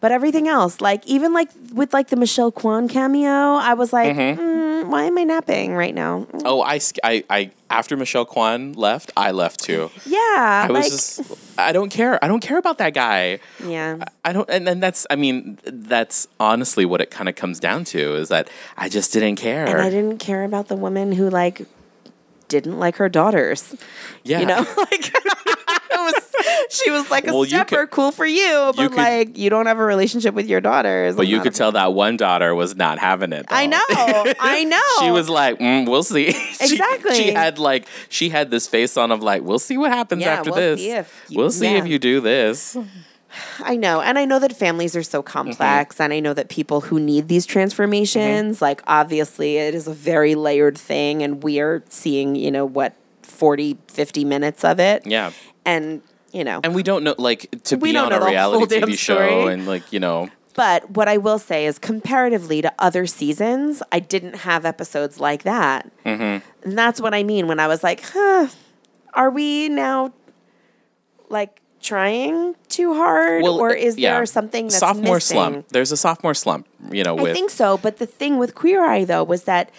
But 0.00 0.12
everything 0.12 0.46
else, 0.46 0.80
like 0.80 1.02
even 1.06 1.32
like 1.32 1.50
with 1.72 1.92
like 1.92 2.08
the 2.08 2.16
Michelle 2.16 2.52
Kwan 2.52 2.86
cameo, 2.88 3.30
I 3.70 3.74
was 3.74 3.92
like, 3.92 4.14
Mm-hmm. 4.14 4.40
mm, 4.40 4.86
why 4.92 5.02
am 5.10 5.18
I 5.18 5.24
napping 5.24 5.74
right 5.74 5.94
now? 5.94 6.26
Oh, 6.44 6.62
I, 6.62 6.78
I, 7.02 7.24
I, 7.28 7.50
after 7.68 7.96
Michelle 7.96 8.24
Kwan 8.24 8.72
left, 8.74 9.10
I 9.16 9.32
left 9.32 9.58
too. 9.60 9.90
Yeah. 10.06 10.66
I 10.66 10.66
was 10.70 10.74
like, 10.74 10.90
just, 10.92 11.58
I 11.58 11.72
don't 11.72 11.90
care. 11.90 12.22
I 12.24 12.28
don't 12.28 12.40
care 12.48 12.58
about 12.58 12.78
that 12.78 12.94
guy. 12.94 13.40
yeah. 13.64 14.04
I 14.24 14.32
don't, 14.32 14.48
and, 14.48 14.68
and 14.68 14.80
that's, 14.82 15.04
I 15.10 15.16
mean, 15.16 15.58
that's 15.64 16.28
honestly 16.38 16.84
what 16.86 17.00
it 17.00 17.10
kind 17.10 17.28
of 17.28 17.34
comes 17.34 17.58
down 17.60 17.84
to 17.92 18.14
is 18.16 18.28
that 18.28 18.48
I 18.76 18.88
just 18.88 19.12
didn't 19.12 19.36
care. 19.36 19.66
And 19.66 19.80
I 19.80 19.90
didn't 19.90 20.18
care 20.18 20.44
about 20.44 20.68
the 20.68 20.76
woman 20.76 21.12
who 21.12 21.28
like 21.28 21.66
didn't 22.48 22.78
like 22.78 22.96
her 22.96 23.08
daughters. 23.08 23.74
yeah. 24.24 24.40
You 24.40 24.46
know, 24.46 24.64
like 24.76 25.12
was, 26.12 26.14
she 26.70 26.84
she 26.84 26.90
was 26.90 27.10
like 27.10 27.26
a 27.26 27.32
Well, 27.32 27.44
you 27.44 27.50
stepper, 27.50 27.86
could- 27.86 27.90
cool 27.90 28.12
for 28.12 28.26
you, 28.26 28.72
but 28.76 28.88
could- 28.90 28.94
like 28.94 29.38
you 29.38 29.50
don't 29.50 29.66
have 29.66 29.78
a 29.78 29.84
relationship 29.84 30.34
with 30.34 30.46
your 30.48 30.60
daughters. 30.60 31.16
But 31.16 31.26
you 31.28 31.40
could 31.40 31.54
tell 31.54 31.72
that 31.72 31.92
one 31.92 32.16
daughter 32.16 32.54
was 32.54 32.76
not 32.76 32.98
having 32.98 33.32
it. 33.32 33.46
I 33.48 33.66
know, 33.66 33.78
I 34.40 34.64
know. 34.64 34.80
she 35.00 35.10
was 35.10 35.28
like, 35.28 35.58
mm, 35.58 35.88
"We'll 35.88 36.02
see." 36.02 36.28
Exactly. 36.60 37.14
She, 37.14 37.32
had 37.32 37.58
like 37.58 37.86
she 38.08 38.28
had 38.28 38.50
this 38.50 38.66
face 38.68 38.96
on 38.96 39.10
of 39.12 39.22
like, 39.22 39.42
"We'll 39.42 39.58
see 39.58 39.78
what 39.78 39.90
happens 39.90 40.22
Yeah, 40.22 40.34
after 40.34 40.50
we'll 40.50 40.60
this. 40.60 40.80
see 40.80 40.90
if 40.90 41.24
you- 41.28 41.38
we'll 41.38 41.50
see 41.50 41.70
yeah. 41.72 41.78
if 41.78 41.86
you 41.86 41.98
do 41.98 42.20
this." 42.20 42.76
I 43.60 43.76
know. 43.76 44.00
And 44.00 44.18
I 44.18 44.24
know 44.24 44.38
that 44.40 44.56
families 44.56 44.96
are 44.96 45.04
so 45.04 45.22
complex. 45.22 45.94
Mm-hmm. 45.94 46.02
And 46.02 46.12
I 46.12 46.18
know 46.20 46.34
that 46.34 46.48
people 46.48 46.80
who 46.80 46.98
need 46.98 47.28
these 47.28 47.46
transformations, 47.46 48.60
like, 48.60 48.82
obviously, 48.88 49.56
it 49.56 49.72
is 49.74 49.86
a 49.86 49.92
very 49.94 50.34
layered 50.34 50.76
thing. 50.76 51.22
And 51.22 51.40
we 51.42 51.60
are 51.60 51.84
seeing, 51.88 52.34
you 52.34 52.50
know, 52.50 52.64
what, 52.66 52.94
40, 53.30 53.78
50 53.88 54.24
minutes 54.24 54.64
of 54.64 54.80
it. 54.80 55.06
Yeah. 55.06 55.32
And, 55.64 56.02
you 56.32 56.44
know, 56.44 56.60
And 56.62 56.74
we 56.74 56.82
don't 56.82 57.04
know, 57.04 57.14
like, 57.18 57.50
to 57.64 57.76
We 57.76 57.92
be 57.92 57.98
on 57.98 58.12
a 58.12 58.24
reality 58.24 58.80
TV 58.80 58.98
show 58.98 59.14
story. 59.14 59.52
and, 59.52 59.66
like, 59.66 59.92
you 59.92 60.00
know, 60.00 60.28
but 60.54 60.90
what 60.90 61.08
I 61.08 61.16
will 61.16 61.38
say 61.38 61.64
is, 61.66 61.78
comparatively 61.78 62.60
to 62.60 62.72
other 62.78 63.06
seasons, 63.06 63.82
I 63.92 64.00
didn't 64.00 64.36
have 64.36 64.66
episodes 64.66 65.20
like 65.20 65.44
that. 65.44 65.90
Mm-hmm. 66.04 66.66
And 66.68 66.78
that's 66.78 67.00
what 67.00 67.14
I 67.14 67.22
mean 67.22 67.46
when 67.46 67.60
I 67.60 67.66
was 67.68 67.82
like, 67.82 68.02
huh, 68.04 68.48
are 69.14 69.30
we 69.30 69.68
now, 69.68 70.12
like, 71.28 71.60
trying 71.80 72.56
too 72.68 72.94
hard? 72.94 73.44
or 73.44 73.70
is 73.70 73.96
yeah. 73.96 74.14
there 74.14 74.26
something 74.26 74.66
that's 74.66 74.78
sophomore 74.78 75.16
missing? 75.16 75.36
slump? 75.36 75.68
There's 75.68 75.92
a 75.92 75.96
sophomore 75.96 76.34
slump, 76.34 76.66
you 76.90 77.04
know, 77.04 77.18
I 77.18 77.32
think 77.32 77.50
so. 77.50 77.78
But 77.78 77.98
the 77.98 78.06
thing 78.06 78.36
with 78.36 78.54
Queer 78.54 78.84
Eye, 78.84 79.04
though, 79.04 79.24
was 79.24 79.44
that 79.44 79.70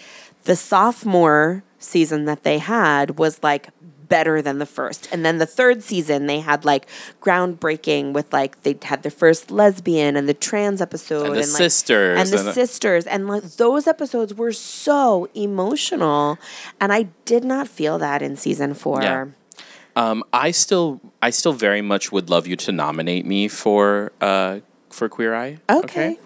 the 0.44 0.56
sophomore 0.56 1.62
season 1.82 2.24
that 2.26 2.42
they 2.42 2.58
had 2.58 3.18
was 3.18 3.42
like 3.42 3.70
better 4.08 4.42
than 4.42 4.58
the 4.58 4.66
first. 4.66 5.08
And 5.10 5.24
then 5.24 5.38
the 5.38 5.46
third 5.46 5.82
season, 5.82 6.26
they 6.26 6.40
had 6.40 6.66
like 6.66 6.86
groundbreaking 7.22 8.12
with 8.12 8.30
like, 8.30 8.62
they 8.62 8.76
had 8.82 9.02
their 9.02 9.10
first 9.10 9.50
lesbian 9.50 10.16
and 10.16 10.28
the 10.28 10.34
trans 10.34 10.82
episode 10.82 11.24
And 11.24 11.34
the 11.34 11.38
like, 11.38 11.46
sisters 11.46 12.20
And 12.20 12.28
the 12.28 12.44
and 12.44 12.54
sisters. 12.54 13.06
And 13.06 13.26
like 13.26 13.42
those 13.42 13.86
episodes 13.86 14.34
were 14.34 14.52
so 14.52 15.30
emotional. 15.34 16.38
And 16.78 16.92
I 16.92 17.04
did 17.24 17.42
not 17.42 17.68
feel 17.68 17.98
that 17.98 18.20
in 18.20 18.36
season 18.36 18.74
four. 18.74 19.02
Yeah. 19.02 19.26
Um, 19.96 20.24
I 20.30 20.50
still, 20.50 21.00
I 21.22 21.30
still 21.30 21.54
very 21.54 21.80
much 21.80 22.12
would 22.12 22.28
love 22.28 22.46
you 22.46 22.56
to 22.56 22.72
nominate 22.72 23.24
me 23.24 23.48
for, 23.48 24.12
uh, 24.20 24.60
for 24.90 25.08
Queer 25.08 25.34
Eye. 25.34 25.58
Okay. 25.70 26.18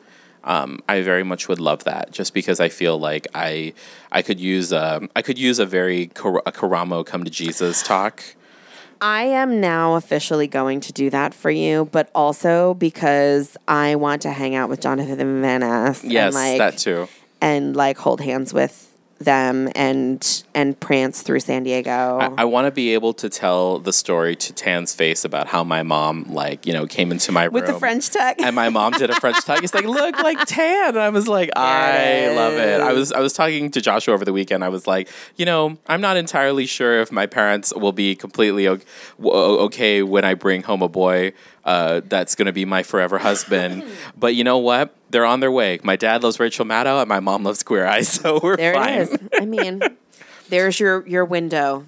Um, 0.47 0.81
I 0.89 1.03
very 1.03 1.25
much 1.25 1.49
would 1.49 1.59
love 1.59 1.85
that, 1.85 2.13
just 2.13 2.33
because 2.33 2.61
I 2.61 2.69
feel 2.69 2.99
like 2.99 3.27
I, 3.35 3.75
I 4.13 4.23
could 4.23 4.41
use, 4.41 4.73
um, 4.73 5.11
I 5.17 5.21
could 5.21 5.39
use 5.39 5.59
a 5.59 5.67
very 5.67 6.07
Kar- 6.07 6.43
a 6.47 6.53
Karamo 6.53 7.05
come 7.05 7.25
to 7.25 7.31
Jesus 7.31 7.83
talk. 7.83 8.23
I 9.01 9.25
am 9.25 9.61
now 9.61 9.97
officially 9.97 10.47
going 10.47 10.81
to 10.81 10.93
do 10.93 11.11
that 11.11 11.35
for 11.35 11.51
you, 11.51 11.87
but 11.93 12.11
also 12.15 12.75
because 12.75 13.57
I 13.69 13.97
want 13.97 14.23
to 14.23 14.31
hang 14.31 14.55
out 14.55 14.71
with 14.71 14.81
Jonathan 14.81 15.43
Van 15.43 15.61
Ness. 15.61 16.03
Yes, 16.03 16.27
and 16.27 16.35
like, 16.35 16.59
that 16.59 16.79
too. 16.79 17.09
And 17.41 17.77
like 17.77 17.99
hold 17.99 18.21
hands 18.21 18.55
with 18.55 18.96
them 19.19 19.69
and 19.75 20.45
and 20.55 20.79
prance 20.79 21.23
through 21.23 21.41
San 21.41 21.63
Diego. 21.63 22.19
I, 22.21 22.43
I 22.43 22.45
want 22.45 22.67
to 22.67 22.71
be 22.71 22.95
able 22.95 23.15
to 23.15 23.29
tell 23.29 23.79
the 23.79 23.93
story 23.93 24.37
to 24.37 24.53
Tan's 24.53 24.95
face 24.95 25.25
about 25.25 25.47
how 25.47 25.65
my 25.65 25.83
mom, 25.83 26.27
like, 26.29 26.67
you 26.67 26.73
know, 26.73 26.87
came 26.87 27.11
into 27.11 27.33
my 27.33 27.45
room 27.45 27.55
with 27.55 27.67
the 27.67 27.79
French 27.79 28.11
tuck, 28.11 28.37
and 28.41 28.55
my 28.55 28.69
mom 28.69 28.93
did 28.93 29.11
a 29.11 29.19
French 29.21 29.43
tuck. 29.45 29.63
It's 29.63 29.75
like, 29.75 29.85
look, 29.85 30.19
like 30.23 30.39
tan. 30.47 30.89
And 30.91 30.99
I 30.99 31.09
was 31.09 31.29
like, 31.29 31.51
I 31.57 32.29
love 32.35 32.55
it. 32.55 32.81
I 32.81 32.93
was 32.93 33.13
I 33.13 33.21
was 33.21 33.33
talking 33.33 33.71
to 33.71 33.81
Joshua 33.81 34.15
over 34.15 34.25
the 34.25 34.33
weekend. 34.33 34.63
I 34.63 34.69
was 34.69 34.87
like, 34.87 35.09
you 35.37 35.47
know, 35.47 35.79
I'm 35.87 36.01
not 36.01 36.17
entirely 36.17 36.67
sure 36.67 37.01
if 37.01 37.11
my 37.11 37.27
parents 37.27 37.73
will 37.75 37.93
be 37.93 38.15
completely 38.15 38.69
o- 38.69 38.79
okay 39.19 40.03
when 40.03 40.25
I 40.25 40.35
bring 40.35 40.63
home 40.63 40.83
a 40.83 40.89
boy 40.89 41.33
uh, 41.65 42.01
that's 42.05 42.35
going 42.35 42.47
to 42.47 42.53
be 42.53 42.65
my 42.65 42.83
forever 42.83 43.19
husband. 43.19 43.85
but 44.17 44.35
you 44.35 44.45
know 44.45 44.59
what? 44.59 44.95
They're 45.11 45.25
on 45.25 45.41
their 45.41 45.53
way. 45.53 45.79
My 45.83 45.97
dad 45.97 46.23
loves 46.23 46.41
Rachel 46.41 46.65
Maddow, 46.65 47.01
and 47.01 47.09
my 47.09 47.21
mom 47.21 47.45
loves 47.45 47.63
Queer 47.63 47.87
Eye, 47.87 48.03
so 48.17 48.41
we're 48.43 48.57
there 48.57 48.75
fine. 48.75 48.93
it 48.95 49.01
is. 49.11 49.19
I 49.41 49.45
mean, 49.45 49.81
there's 50.49 50.79
your 50.81 51.07
your 51.07 51.25
window. 51.25 51.85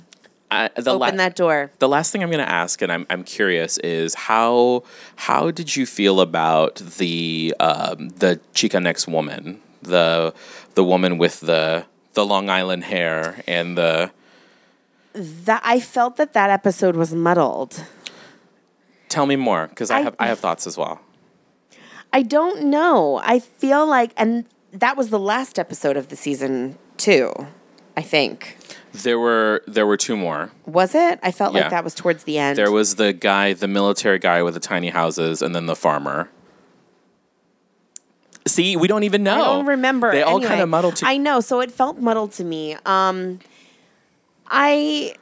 The 0.51 0.71
Open 0.79 0.99
la- 0.99 1.11
that 1.11 1.37
door. 1.37 1.71
the 1.79 1.89
last 1.89 2.11
thing 2.11 2.23
I'm 2.23 2.31
going 2.31 2.45
to 2.45 2.51
ask, 2.51 2.81
and 2.81 2.91
I'm 2.91 3.07
I'm 3.11 3.23
curious, 3.25 3.77
is 3.79 4.15
how 4.15 4.83
how 5.17 5.51
did 5.51 5.77
you 5.77 5.85
feel 5.85 6.21
about 6.21 6.77
the 6.77 7.55
um, 7.61 8.09
the 8.11 8.41
Chicanx 8.55 9.07
woman, 9.07 9.61
the 9.83 10.33
the 10.75 10.83
woman 10.85 11.19
with 11.19 11.41
the 11.41 11.85
the 12.15 12.25
Long 12.25 12.49
Island 12.49 12.85
hair 12.85 13.43
and 13.47 13.77
the 13.77 14.11
That 15.13 15.61
I 15.65 15.81
felt 15.81 16.17
that 16.17 16.33
that 16.33 16.49
episode 16.51 16.97
was 16.97 17.13
muddled. 17.15 17.85
tell 19.11 19.27
me 19.27 19.37
more 19.37 19.67
because 19.69 19.91
I, 19.91 19.99
I- 19.99 20.03
have 20.03 20.17
I 20.19 20.27
have 20.29 20.39
thoughts 20.39 20.67
as 20.67 20.79
well. 20.79 21.01
I 22.13 22.23
don't 22.23 22.65
know. 22.65 23.21
I 23.23 23.39
feel 23.39 23.87
like, 23.87 24.13
and 24.17 24.45
that 24.73 24.97
was 24.97 25.11
the 25.11 25.19
last 25.19 25.59
episode 25.59 25.97
of 25.97 26.09
the 26.09 26.17
season 26.17 26.79
too. 26.97 27.33
I 27.97 28.03
think 28.03 28.57
There 28.93 29.19
were 29.19 29.63
there 29.67 29.87
were 29.87 29.97
two 29.97 30.17
more. 30.17 30.51
was 30.67 30.95
it? 30.95 31.19
I 31.23 31.31
felt 31.33 31.53
Yeah. 31.55 31.63
like 31.63 31.71
that 31.71 31.85
was 31.85 31.95
towards 31.95 32.25
the 32.25 32.39
end. 32.39 32.57
There 32.57 32.71
was 32.71 32.95
the 32.95 33.13
guy, 33.13 33.53
the 33.53 33.69
military 33.69 34.19
guy 34.19 34.43
with 34.43 34.55
the 34.55 34.61
tiny 34.61 34.91
houses, 34.91 35.43
and 35.43 35.55
then 35.55 35.67
the 35.67 35.77
farmer. 35.77 36.29
See, 38.47 38.77
we 38.77 38.89
don't 38.89 39.03
even 39.03 39.23
know. 39.23 39.35
I 39.35 39.45
don't 39.57 39.67
remember. 39.67 40.11
They 40.11 40.23
all 40.23 40.37
Anyway, 40.37 40.49
kind 40.49 40.61
of 40.63 40.69
muddled 40.69 40.97
together. 40.97 41.13
I 41.13 41.17
know, 41.19 41.41
so 41.41 41.61
it 41.61 41.71
felt 41.71 41.99
muddled 41.99 42.33
to 42.33 42.45
me. 42.45 42.77
Um, 42.87 43.41
I 44.49 45.15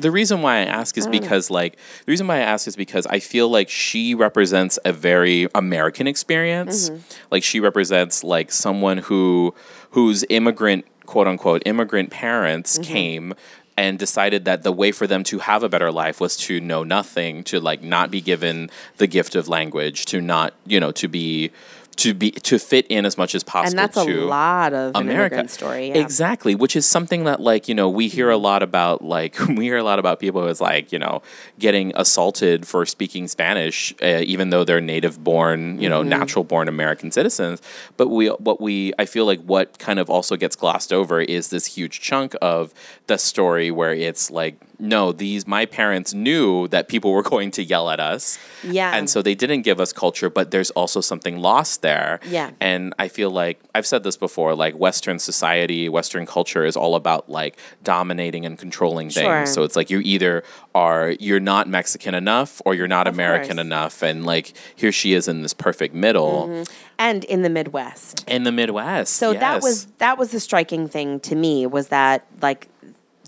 the 0.00 0.10
reason 0.10 0.42
why 0.42 0.56
I 0.58 0.64
ask 0.64 0.96
is 0.98 1.06
oh. 1.06 1.10
because 1.10 1.50
like 1.50 1.76
the 2.04 2.10
reason 2.10 2.26
why 2.26 2.36
I 2.36 2.40
ask 2.40 2.66
is 2.66 2.76
because 2.76 3.06
I 3.06 3.20
feel 3.20 3.48
like 3.48 3.68
she 3.68 4.14
represents 4.14 4.78
a 4.84 4.92
very 4.92 5.48
American 5.54 6.06
experience. 6.06 6.90
Mm-hmm. 6.90 7.00
Like 7.30 7.42
she 7.42 7.60
represents 7.60 8.24
like 8.24 8.50
someone 8.52 8.98
who 8.98 9.54
whose 9.90 10.24
immigrant 10.28 10.84
quote 11.06 11.26
unquote 11.26 11.62
immigrant 11.66 12.10
parents 12.10 12.78
mm-hmm. 12.78 12.92
came 12.92 13.34
and 13.76 13.98
decided 13.98 14.44
that 14.44 14.62
the 14.62 14.72
way 14.72 14.92
for 14.92 15.06
them 15.06 15.24
to 15.24 15.38
have 15.38 15.62
a 15.62 15.68
better 15.68 15.90
life 15.90 16.20
was 16.20 16.36
to 16.36 16.60
know 16.60 16.84
nothing, 16.84 17.42
to 17.44 17.58
like 17.58 17.82
not 17.82 18.10
be 18.10 18.20
given 18.20 18.70
the 18.98 19.06
gift 19.06 19.34
of 19.34 19.48
language, 19.48 20.04
to 20.04 20.20
not, 20.20 20.52
you 20.66 20.78
know, 20.78 20.92
to 20.92 21.08
be 21.08 21.50
to 21.96 22.14
be 22.14 22.30
to 22.30 22.58
fit 22.58 22.86
in 22.88 23.04
as 23.04 23.18
much 23.18 23.34
as 23.34 23.42
possible 23.44 23.70
and 23.70 23.78
that's 23.78 23.96
a 23.96 24.04
lot 24.04 24.72
of 24.72 24.94
an 24.94 25.02
America 25.02 25.46
story. 25.48 25.88
Yeah. 25.88 25.96
Exactly, 25.96 26.54
which 26.54 26.74
is 26.74 26.86
something 26.86 27.24
that 27.24 27.40
like, 27.40 27.68
you 27.68 27.74
know, 27.74 27.88
we 27.88 28.08
hear 28.08 28.30
a 28.30 28.36
lot 28.36 28.62
about 28.62 29.02
like 29.04 29.38
we 29.48 29.64
hear 29.64 29.76
a 29.76 29.82
lot 29.82 29.98
about 29.98 30.18
people 30.18 30.46
who's 30.46 30.60
like, 30.60 30.92
you 30.92 30.98
know, 30.98 31.22
getting 31.58 31.92
assaulted 31.94 32.66
for 32.66 32.86
speaking 32.86 33.28
Spanish 33.28 33.94
uh, 34.02 34.22
even 34.24 34.50
though 34.50 34.64
they're 34.64 34.80
native 34.80 35.22
born, 35.22 35.80
you 35.80 35.88
know, 35.88 36.02
natural 36.02 36.44
born 36.44 36.68
American 36.68 37.10
citizens, 37.10 37.60
but 37.96 38.08
we 38.08 38.28
what 38.28 38.60
we 38.60 38.92
I 38.98 39.04
feel 39.04 39.26
like 39.26 39.40
what 39.42 39.78
kind 39.78 39.98
of 39.98 40.08
also 40.08 40.36
gets 40.36 40.56
glossed 40.56 40.92
over 40.92 41.20
is 41.20 41.48
this 41.48 41.66
huge 41.66 42.00
chunk 42.00 42.34
of 42.40 42.72
the 43.08 43.18
story 43.18 43.70
where 43.70 43.92
it's 43.92 44.30
like 44.30 44.56
no, 44.80 45.12
these 45.12 45.46
my 45.46 45.66
parents 45.66 46.14
knew 46.14 46.68
that 46.68 46.88
people 46.88 47.12
were 47.12 47.22
going 47.34 47.50
to 47.52 47.62
yell 47.62 47.90
at 47.90 48.00
us. 48.00 48.38
Yeah. 48.64 48.94
And 48.94 49.08
so 49.08 49.22
they 49.22 49.34
didn't 49.34 49.62
give 49.62 49.80
us 49.80 49.92
culture, 49.92 50.30
but 50.30 50.50
there's 50.50 50.70
also 50.72 51.00
something 51.00 51.38
lost 51.38 51.82
there. 51.82 52.20
Yeah. 52.28 52.50
And 52.60 52.94
I 52.98 53.08
feel 53.08 53.30
like 53.30 53.60
I've 53.74 53.86
said 53.86 54.02
this 54.02 54.16
before, 54.16 54.54
like 54.54 54.74
Western 54.78 55.18
society, 55.18 55.88
Western 55.88 56.26
culture 56.26 56.64
is 56.64 56.76
all 56.76 56.94
about 56.94 57.28
like 57.28 57.58
dominating 57.84 58.44
and 58.46 58.58
controlling 58.58 59.10
Sure. 59.10 59.22
things. 59.22 59.52
So 59.52 59.62
it's 59.62 59.76
like 59.76 59.90
you 59.90 60.00
either 60.00 60.42
are 60.74 61.10
you're 61.20 61.40
not 61.40 61.68
Mexican 61.68 62.14
enough 62.14 62.60
or 62.64 62.74
you're 62.74 62.88
not 62.88 63.06
Of 63.06 63.14
American 63.14 63.56
course. 63.56 63.66
enough. 63.66 64.02
And 64.02 64.24
like 64.24 64.52
here 64.76 64.92
she 64.92 65.12
is 65.14 65.28
in 65.28 65.42
this 65.42 65.54
perfect 65.54 65.94
middle 65.94 66.48
mm-hmm. 66.48 66.72
and 66.98 67.24
in 67.24 67.42
the 67.42 67.50
Midwest. 67.50 68.24
in 68.28 68.44
the 68.44 68.52
Midwest. 68.52 69.14
So 69.16 69.32
that 69.34 69.62
was 69.62 69.86
that 69.98 70.18
was 70.18 70.30
the 70.30 70.40
striking 70.40 70.88
thing 70.88 71.20
to 71.20 71.34
me 71.34 71.66
was 71.66 71.88
that 71.88 72.26
like 72.40 72.68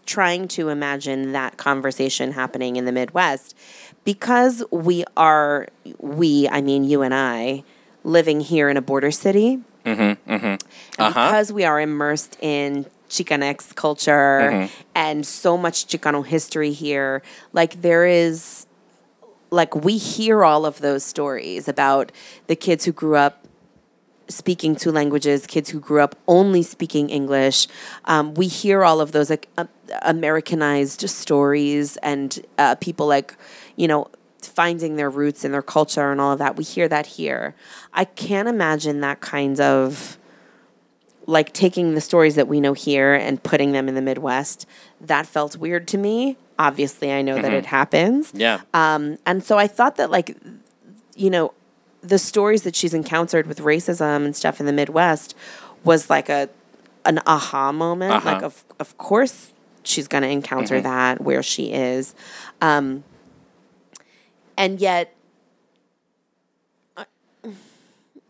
trying 0.07 0.49
to 0.49 0.69
imagine 0.69 1.33
that 1.33 1.57
conversation 1.57 2.33
happening 2.33 2.77
in 2.77 2.85
the 2.85 2.93
Midwest 2.93 3.57
because 4.05 4.63
we 4.71 5.05
are 5.17 5.69
we 5.99 6.49
I 6.49 6.61
mean 6.61 6.85
you 6.85 7.03
and 7.03 7.15
I 7.15 7.63
living 8.05 8.41
here 8.41 8.69
in 8.69 8.77
a 8.77 8.83
border 8.83 9.11
city 9.11 9.61
and 9.85 10.19
Uh-huh. 10.29 10.59
because 10.99 11.53
we 11.53 11.65
are 11.65 11.81
immersed 11.81 12.37
in 12.41 12.87
Chicanx 13.09 13.75
culture 13.75 14.69
and 14.95 15.27
so 15.27 15.57
much 15.57 15.87
Chicano 15.87 16.25
history 16.27 16.73
here 16.73 17.23
like 17.53 17.83
there 17.83 18.05
is 18.07 18.67
like 19.51 19.75
we 19.75 19.99
hear 19.99 20.45
all 20.45 20.65
of 20.65 20.81
those 20.81 21.05
stories 21.05 21.69
about 21.69 22.11
the 22.47 22.57
kids 22.57 22.85
who 22.87 22.93
grew 22.93 23.17
up 23.17 23.47
speaking 24.29 24.75
two 24.75 24.91
languages, 24.91 25.47
kids 25.47 25.69
who 25.71 25.79
grew 25.79 26.01
up 26.01 26.17
only 26.27 26.63
speaking 26.63 27.11
English. 27.11 27.69
Um, 28.07 28.33
we 28.33 28.47
hear 28.47 28.83
all 28.83 29.01
of 29.03 29.13
those 29.13 29.29
like, 29.29 29.47
uh, 29.59 29.67
Americanized 30.03 31.09
stories 31.09 31.97
and 31.99 32.45
uh, 32.59 32.75
people 32.77 33.07
like, 33.07 33.35
you 33.77 33.87
know, 33.89 34.09
finding 34.43 34.97
their 34.97 35.11
roots 35.11 35.45
in 35.45 35.53
their 35.53 35.63
culture 35.63 36.11
and 36.11 36.21
all 36.21 36.33
of 36.33 36.39
that. 36.39 36.57
We 36.57 36.65
hear 36.65 36.89
that 36.89 37.07
here. 37.07 37.55
I 37.93 38.05
can't 38.05 38.49
imagine 38.49 39.01
that 39.01 39.21
kind 39.21 39.61
of 39.61 40.19
like 41.27 41.53
taking 41.53 41.95
the 41.95 42.01
stories 42.01 42.35
that 42.35 42.49
we 42.49 42.61
know 42.61 42.73
here 42.73 43.15
and 43.15 43.41
putting 43.43 43.73
them 43.73 43.89
in 43.89 43.95
the 43.95 44.03
Midwest. 44.03 44.67
That 45.01 45.27
felt 45.27 45.57
weird 45.57 45.87
to 45.89 45.99
me. 45.99 46.37
obviously, 46.59 47.13
I 47.13 47.23
know 47.23 47.35
Mm-hmm. 47.35 47.43
that 47.43 47.53
it 47.55 47.67
happens. 47.67 48.33
Yeah. 48.35 48.61
Um, 48.75 49.19
and 49.27 49.43
so 49.43 49.57
I 49.59 49.67
thought 49.67 49.97
that, 49.97 50.11
like, 50.11 50.37
you 51.17 51.31
know, 51.31 51.55
the 52.03 52.19
stories 52.19 52.63
that 52.65 52.75
she's 52.77 52.95
encountered 52.95 53.47
with 53.47 53.61
racism 53.61 54.25
and 54.25 54.35
stuff 54.37 54.59
in 54.61 54.67
the 54.67 54.73
Midwest 54.73 55.37
was 55.85 56.11
like 56.11 56.29
a 56.29 56.49
an 57.05 57.21
aha 57.27 57.73
moment. 57.73 58.13
Uh-huh. 58.13 58.33
Like, 58.33 58.43
of 58.43 58.65
of 58.81 58.97
course, 58.99 59.52
she's 59.85 60.09
going 60.09 60.23
to 60.23 60.29
encounter 60.29 60.77
Mm-hmm. 60.77 60.83
that 60.85 61.21
where 61.21 61.43
she 61.43 61.73
is, 61.73 62.15
um, 62.61 63.05
and 64.57 64.81
yet. 64.81 65.15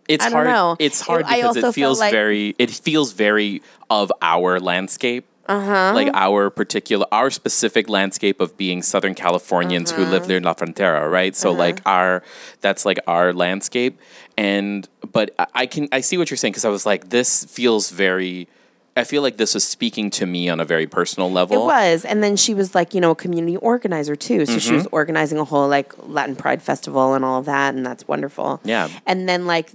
It's 0.09 0.25
I 0.25 0.29
don't 0.31 0.33
hard. 0.45 0.47
know. 0.49 0.77
It's 0.79 1.01
hard 1.01 1.23
It- 1.23 1.37
because 1.37 1.57
it 1.57 1.73
feels 1.73 2.01
like- 2.01 2.13
very. 2.13 2.55
It 2.59 2.71
feels 2.71 3.13
very 3.13 3.63
of 3.89 4.13
our 4.21 4.59
landscape. 4.61 5.25
Uh-huh. 5.49 5.93
Like 5.95 6.09
our 6.15 6.51
particular, 6.51 7.05
our 7.13 7.29
specific 7.31 7.89
landscape 7.89 8.41
of 8.41 8.57
being 8.57 8.81
Southern 8.83 9.15
Californians 9.15 9.91
who 9.91 10.03
Uh-huh. 10.03 10.11
live 10.13 10.29
near 10.29 10.41
La 10.41 10.55
Frontera, 10.55 11.11
right? 11.11 11.35
So 11.35 11.51
like 11.53 11.81
our, 11.85 12.23
that's 12.61 12.85
like 12.85 12.99
our 13.09 13.33
landscape. 13.33 13.99
And 14.37 14.89
but 15.13 15.35
I 15.55 15.67
can 15.67 15.89
I 15.93 16.01
see 16.01 16.17
what 16.17 16.31
you're 16.31 16.37
saying 16.37 16.53
because 16.53 16.65
I 16.65 16.69
was 16.71 16.85
like, 16.87 17.11
this 17.11 17.45
feels 17.45 17.91
very. 17.91 18.49
I 18.95 19.05
feel 19.05 19.23
like 19.23 19.39
this 19.39 19.55
was 19.55 19.65
speaking 19.65 20.11
to 20.11 20.27
me 20.27 20.51
on 20.51 20.61
a 20.61 20.65
very 20.67 20.87
personal 20.87 21.33
level. 21.33 21.63
It 21.63 21.65
was, 21.65 22.05
and 22.05 22.23
then 22.23 22.37
she 22.37 22.53
was 22.53 22.75
like, 22.75 22.93
you 22.93 23.01
know, 23.01 23.13
a 23.13 23.15
community 23.15 23.57
organizer 23.57 24.15
too. 24.15 24.45
So 24.45 24.59
she 24.59 24.75
was 24.75 24.85
Mm-hmm. 24.85 24.95
organizing 24.95 25.39
a 25.39 25.45
whole 25.45 25.67
like 25.69 25.95
Latin 26.07 26.37
Pride 26.37 26.63
festival 26.63 27.15
and 27.15 27.25
all 27.25 27.39
of 27.39 27.47
that, 27.47 27.75
and 27.75 27.87
that's 27.87 28.07
wonderful. 28.07 28.61
Yeah. 28.65 28.89
And 29.07 29.29
then 29.29 29.47
like 29.47 29.71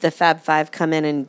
the 0.00 0.10
Fab 0.10 0.40
Five 0.40 0.70
come 0.70 0.92
in 0.92 1.04
and 1.06 1.28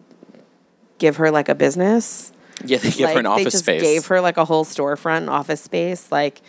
give 0.97 1.15
her 1.15 1.31
like 1.31 1.47
a 1.47 1.55
business. 1.55 2.33
Yeah, 2.65 2.77
they 2.79 2.91
give 2.91 3.01
like, 3.01 3.13
her 3.13 3.19
an 3.21 3.25
office 3.25 3.43
they 3.45 3.49
just 3.51 3.63
space. 3.63 3.81
Gave 3.81 4.05
her 4.07 4.19
like 4.19 4.35
a 4.35 4.43
whole 4.43 4.65
storefront 4.65 5.29
office 5.29 5.61
space, 5.61 6.11
like 6.11 6.41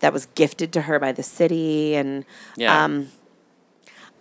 that 0.00 0.14
was 0.14 0.26
gifted 0.34 0.72
to 0.72 0.80
her 0.82 0.98
by 0.98 1.12
the 1.12 1.22
city, 1.22 1.94
and 1.94 2.24
yeah. 2.56 2.84
um, 2.84 3.08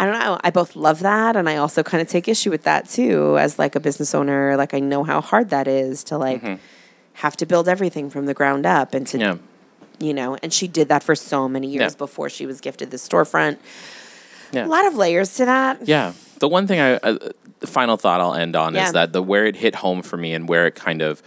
I 0.02 0.06
don't 0.06 0.20
know. 0.20 0.39
I 0.43 0.49
both 0.49 0.76
love 0.76 1.02
that, 1.02 1.36
and 1.36 1.47
I 1.47 1.58
also 1.58 1.84
kind 1.84 2.02
of 2.02 2.08
take 2.08 2.28
issue 2.28 2.49
with 2.49 2.64
that 2.64 2.89
too, 2.89 3.38
as 3.38 3.60
like 3.60 3.76
a 3.76 3.80
business 3.80 4.16
owner. 4.16 4.58
Like 4.58 4.74
I 4.74 4.80
know 4.80 5.04
how 5.04 5.22
hard 5.22 5.49
that 5.52 5.68
is 5.68 6.04
to 6.06 6.18
like 6.18 6.41
have 7.14 7.38
to 7.38 7.45
build 7.45 7.68
everything 7.70 8.10
from 8.10 8.26
the 8.26 8.34
ground 8.34 8.66
up, 8.66 8.93
and 8.95 9.06
to 9.08 9.18
Mm-hmm. 9.18 9.38
yeah. 10.02 10.08
you 10.08 10.14
know, 10.14 10.36
and 10.41 10.52
she 10.52 10.68
did 10.68 10.88
that 10.89 11.04
for 11.04 11.14
so 11.16 11.47
many 11.47 11.68
years 11.68 11.93
Yeah. 11.93 11.97
before 11.97 12.30
she 12.30 12.45
was 12.47 12.60
gifted 12.62 12.89
the 12.89 12.97
storefront. 12.97 13.58
Yeah. 14.52 14.66
A 14.66 14.68
lot 14.68 14.86
of 14.88 14.95
layers 14.95 15.36
to 15.36 15.45
that. 15.45 15.88
Yeah. 15.88 16.14
The 16.39 16.47
one 16.47 16.66
thing 16.68 16.80
I, 16.80 16.93
uh, 16.95 17.18
the 17.60 17.68
final 17.68 17.95
thought 17.95 18.20
I'll 18.20 18.34
end 18.34 18.56
on 18.56 18.76
is 18.76 18.91
that 18.93 19.14
the 19.14 19.22
where 19.22 19.45
it 19.45 19.56
hit 19.56 19.76
home 19.76 20.02
for 20.02 20.18
me 20.18 20.34
and 20.34 20.49
where 20.49 20.66
it 20.66 20.74
kind 20.76 21.02
of, 21.04 21.22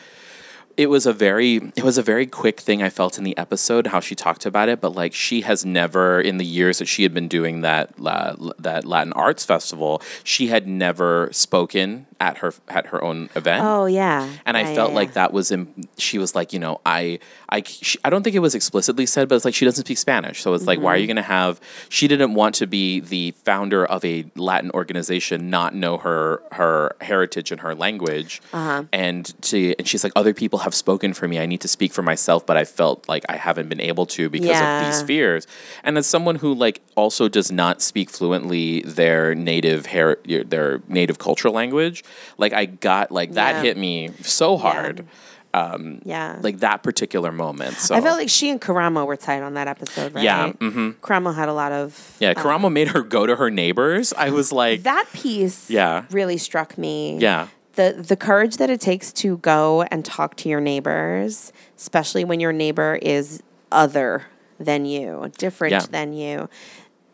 it 0.77 0.91
was 0.91 1.07
a 1.07 1.13
very, 1.13 1.57
it 1.77 1.85
was 1.85 1.99
a 1.99 2.03
very 2.03 2.27
quick 2.27 2.61
thing 2.61 2.83
I 2.83 2.91
felt 2.91 3.19
in 3.19 3.25
the 3.25 3.37
episode 3.37 3.89
how 3.89 4.01
she 4.01 4.15
talked 4.15 4.47
about 4.47 4.69
it, 4.69 4.81
but 4.81 4.95
like 4.95 5.13
she 5.13 5.43
has 5.43 5.65
never 5.65 6.21
in 6.21 6.39
the 6.39 6.45
years 6.45 6.79
that 6.79 6.87
she 6.87 7.03
had 7.03 7.15
been 7.15 7.29
doing 7.29 7.61
that 7.61 7.99
la, 7.99 8.35
that 8.59 8.85
Latin 8.85 9.13
Arts 9.13 9.45
Festival, 9.45 10.03
she 10.23 10.49
had 10.49 10.67
never 10.67 11.29
spoken 11.33 12.07
at 12.21 12.39
her 12.39 12.53
at 12.69 12.87
her 12.87 13.03
own 13.03 13.29
event. 13.35 13.65
Oh 13.65 13.87
yeah. 13.87 14.29
And 14.47 14.57
Yeah, 14.57 14.63
I 14.69 14.75
felt 14.75 14.91
yeah, 14.91 14.97
like 14.97 15.09
yeah. 15.09 15.15
that 15.15 15.33
was, 15.33 15.51
in, 15.51 15.73
she 15.99 16.19
was 16.19 16.35
like, 16.35 16.53
you 16.53 16.59
know, 16.59 16.81
I, 16.87 17.19
I, 17.49 17.63
she, 17.63 17.99
I 18.05 18.11
don't 18.11 18.23
think 18.23 18.37
it 18.37 18.41
was 18.41 18.55
explicitly 18.55 19.07
said, 19.07 19.29
but 19.29 19.35
it's 19.37 19.45
like 19.45 19.55
she 19.55 19.65
doesn't 19.65 19.85
speak 19.85 19.99
Spanish. 19.99 20.41
So 20.43 20.55
it's 20.55 20.67
like, 20.67 20.79
why 20.81 20.93
are 20.93 20.95
Mm-hmm. 20.95 21.01
you 21.01 21.07
going 21.09 21.17
to 21.17 21.23
have, 21.23 21.61
she 21.89 22.07
didn't 22.09 22.35
want 22.35 22.55
to 22.57 22.67
be 22.67 23.01
the 23.01 23.33
founder 23.45 23.85
of 23.85 24.05
a 24.05 24.25
Latin 24.37 24.71
organization, 24.73 25.51
not 25.51 25.75
know 25.75 25.99
her, 25.99 26.43
her 26.53 26.95
heritage 27.01 27.51
and 27.51 27.61
her 27.63 27.75
language. 27.75 28.41
Uh-huh. 28.53 28.85
And 28.93 29.35
to, 29.43 29.75
and 29.79 29.89
she's 29.89 30.05
like, 30.05 30.13
other 30.15 30.33
people 30.35 30.61
have 30.61 30.75
spoken 30.75 31.15
for 31.15 31.27
me. 31.27 31.39
I 31.41 31.47
need 31.47 31.61
to 31.63 31.69
speak 31.69 31.93
for 31.93 32.03
myself, 32.03 32.47
but 32.47 32.57
I 32.57 32.65
felt 32.65 33.09
like 33.09 33.25
I 33.29 33.37
haven't 33.37 33.69
been 33.69 33.81
able 33.81 34.07
to 34.07 34.31
because 34.31 34.61
of 34.61 34.87
these 34.87 35.03
fears. 35.03 35.47
And 35.83 35.99
as 35.99 36.07
someone 36.07 36.37
who 36.37 36.55
like 36.55 36.81
also 36.95 37.29
does 37.29 37.51
not 37.51 37.83
speak 37.83 38.09
fluently 38.11 38.83
their 38.83 39.35
native 39.35 39.87
hair, 39.87 40.19
their 40.25 40.81
native 40.87 41.19
cultural 41.19 41.53
language, 41.55 42.04
like 42.39 42.53
I 42.53 42.67
got 42.67 43.11
like 43.13 43.33
that 43.33 43.57
Yeah. 43.57 43.63
hit 43.63 43.77
me 43.77 44.11
so 44.23 44.57
hard. 44.57 45.07
yeah. 45.55 46.39
Like 46.43 46.59
that 46.59 46.83
particular 46.83 47.31
moment. 47.33 47.75
So 47.77 47.95
I 47.95 48.01
felt 48.01 48.19
like 48.19 48.29
she 48.29 48.51
and 48.51 48.61
Karamo 48.61 49.07
were 49.07 49.17
tight 49.17 49.43
on 49.43 49.55
that 49.55 49.69
episode, 49.69 50.15
right? 50.15 50.25
Yeah, 50.25 50.53
mm-hmm. 50.53 50.91
Karamo 51.01 51.35
had 51.35 51.49
a 51.49 51.53
lot 51.55 51.73
of 51.73 52.17
yeah, 52.21 52.35
Karamo 52.35 52.73
made 52.73 52.89
her 52.89 53.03
go 53.03 53.27
to 53.27 53.37
her 53.37 53.51
neighbors. 53.51 54.13
I 54.17 54.31
was 54.31 54.53
like, 54.53 54.83
that 54.83 55.07
piece. 55.13 55.71
Yeah. 55.71 56.05
really 56.11 56.39
struck 56.39 56.77
me. 56.77 57.19
yeah, 57.19 57.49
the 57.75 57.95
the 58.07 58.17
courage 58.17 58.57
that 58.57 58.71
it 58.71 58.81
takes 58.81 59.13
to 59.15 59.37
go 59.39 59.83
and 59.83 60.05
talk 60.05 60.37
to 60.39 60.49
your 60.49 60.61
neighbors, 60.61 61.53
especially 61.77 62.25
when 62.25 62.41
your 62.41 62.53
neighbor 62.53 62.99
is 63.01 63.43
other 63.71 64.25
than 64.59 64.85
you, 64.87 65.31
different 65.39 65.73
Yeah. 65.73 65.87
than 65.91 66.13
you. 66.13 66.49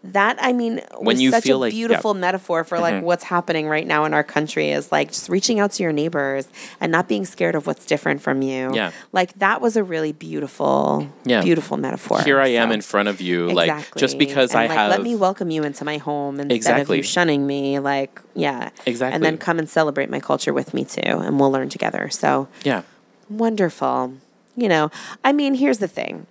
That 0.03 0.39
I 0.41 0.55
mean, 0.55 0.81
When 0.97 1.05
was 1.17 1.21
you 1.21 1.31
such 1.31 1.45
feel 1.45 1.59
a 1.59 1.61
like- 1.61 1.73
yeah. 1.75 1.77
Mm-hmm. 1.81 1.89
beautiful 1.89 2.15
metaphor 2.15 2.65
for 2.65 2.79
like 2.79 3.03
what's 3.03 3.23
happening 3.25 3.69
right 3.69 3.87
now 3.87 4.07
in 4.07 4.15
our 4.15 4.25
country 4.25 4.71
is 4.71 4.91
like 4.91 5.09
just 5.09 5.29
reaching 5.29 5.61
out 5.61 5.73
to 5.73 5.83
your 5.83 5.93
neighbors 5.93 6.49
and 6.81 6.91
not 6.91 7.07
being 7.07 7.27
scared 7.27 7.55
of 7.55 7.67
what's 7.67 7.85
different 7.85 8.23
from 8.23 8.41
you. 8.41 8.75
Yeah. 8.75 8.93
like 9.13 9.35
that 9.35 9.61
was 9.61 9.77
a 9.77 9.85
really 9.85 10.13
beautiful, 10.13 11.07
Yeah. 11.25 11.43
beautiful 11.43 11.77
metaphor. 11.77 12.23
here 12.23 12.41
I 12.41 12.49
am 12.49 12.73
in 12.73 12.81
front 12.81 13.11
of 13.11 13.21
you, 13.21 13.51
like 13.51 13.95
just 13.97 14.17
because 14.17 14.53
And, 14.53 14.61
I 14.61 14.67
like, 14.69 14.77
have. 14.79 14.91
let 14.91 15.03
me 15.03 15.17
welcome 15.17 15.51
you 15.51 15.65
into 15.65 15.85
my 15.85 15.99
home 15.99 16.41
instead 16.41 16.57
Exactly. 16.57 16.95
of 16.95 16.97
you 16.99 17.03
shunning 17.03 17.47
me. 17.47 17.79
Like, 17.79 18.23
yeah, 18.35 18.71
Exactly. 18.87 19.15
and 19.15 19.23
then 19.23 19.37
come 19.37 19.59
and 19.59 19.69
celebrate 19.69 20.09
my 20.09 20.19
culture 20.21 20.55
with 20.55 20.73
me 20.73 20.87
too, 20.87 21.03
and 21.05 21.39
we'll 21.39 21.53
learn 21.53 21.69
together. 21.69 22.09
So 22.09 22.49
yeah, 22.65 22.83
wonderful. 23.29 24.15
You 24.57 24.69
know, 24.69 24.91
I 25.23 25.33
mean, 25.35 25.55
here's 25.55 25.79
the 25.79 25.89
thing: 25.89 26.27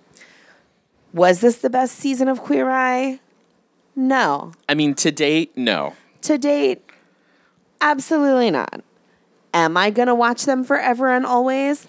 was 1.12 1.40
this 1.40 1.58
the 1.58 1.70
best 1.70 1.94
season 1.96 2.26
of 2.28 2.40
Queer 2.40 2.68
Eye? 2.68 3.20
No, 4.00 4.52
I 4.66 4.74
mean 4.74 4.94
to 4.94 5.12
date, 5.12 5.54
no. 5.56 5.94
to 6.22 6.38
date, 6.38 6.82
absolutely 7.82 8.50
not. 8.50 8.82
Am 9.52 9.76
I 9.76 9.90
gonna 9.90 10.14
watch 10.14 10.46
them 10.46 10.64
forever 10.64 11.10
and 11.10 11.26
always? 11.26 11.86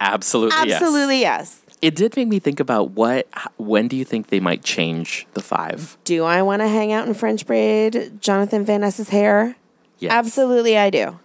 Absolutely, 0.00 0.68
yes. 0.68 0.82
Absolutely 0.82 1.20
yes. 1.20 1.62
It 1.80 1.94
did 1.94 2.16
make 2.16 2.26
me 2.26 2.40
think 2.40 2.58
about 2.58 2.90
what. 2.90 3.28
When 3.56 3.86
do 3.86 3.96
you 3.96 4.04
think 4.04 4.28
they 4.28 4.40
might 4.40 4.64
change 4.64 5.28
the 5.34 5.42
five? 5.42 5.96
Do 6.02 6.24
I 6.24 6.42
want 6.42 6.60
to 6.60 6.68
hang 6.68 6.92
out 6.92 7.06
in 7.06 7.14
French 7.14 7.46
braid 7.46 8.20
Jonathan 8.20 8.64
Van 8.64 8.80
Ness's 8.80 9.10
hair? 9.10 9.54
Yes. 10.00 10.10
Absolutely, 10.10 10.76
I 10.76 10.90
do. 10.90 11.20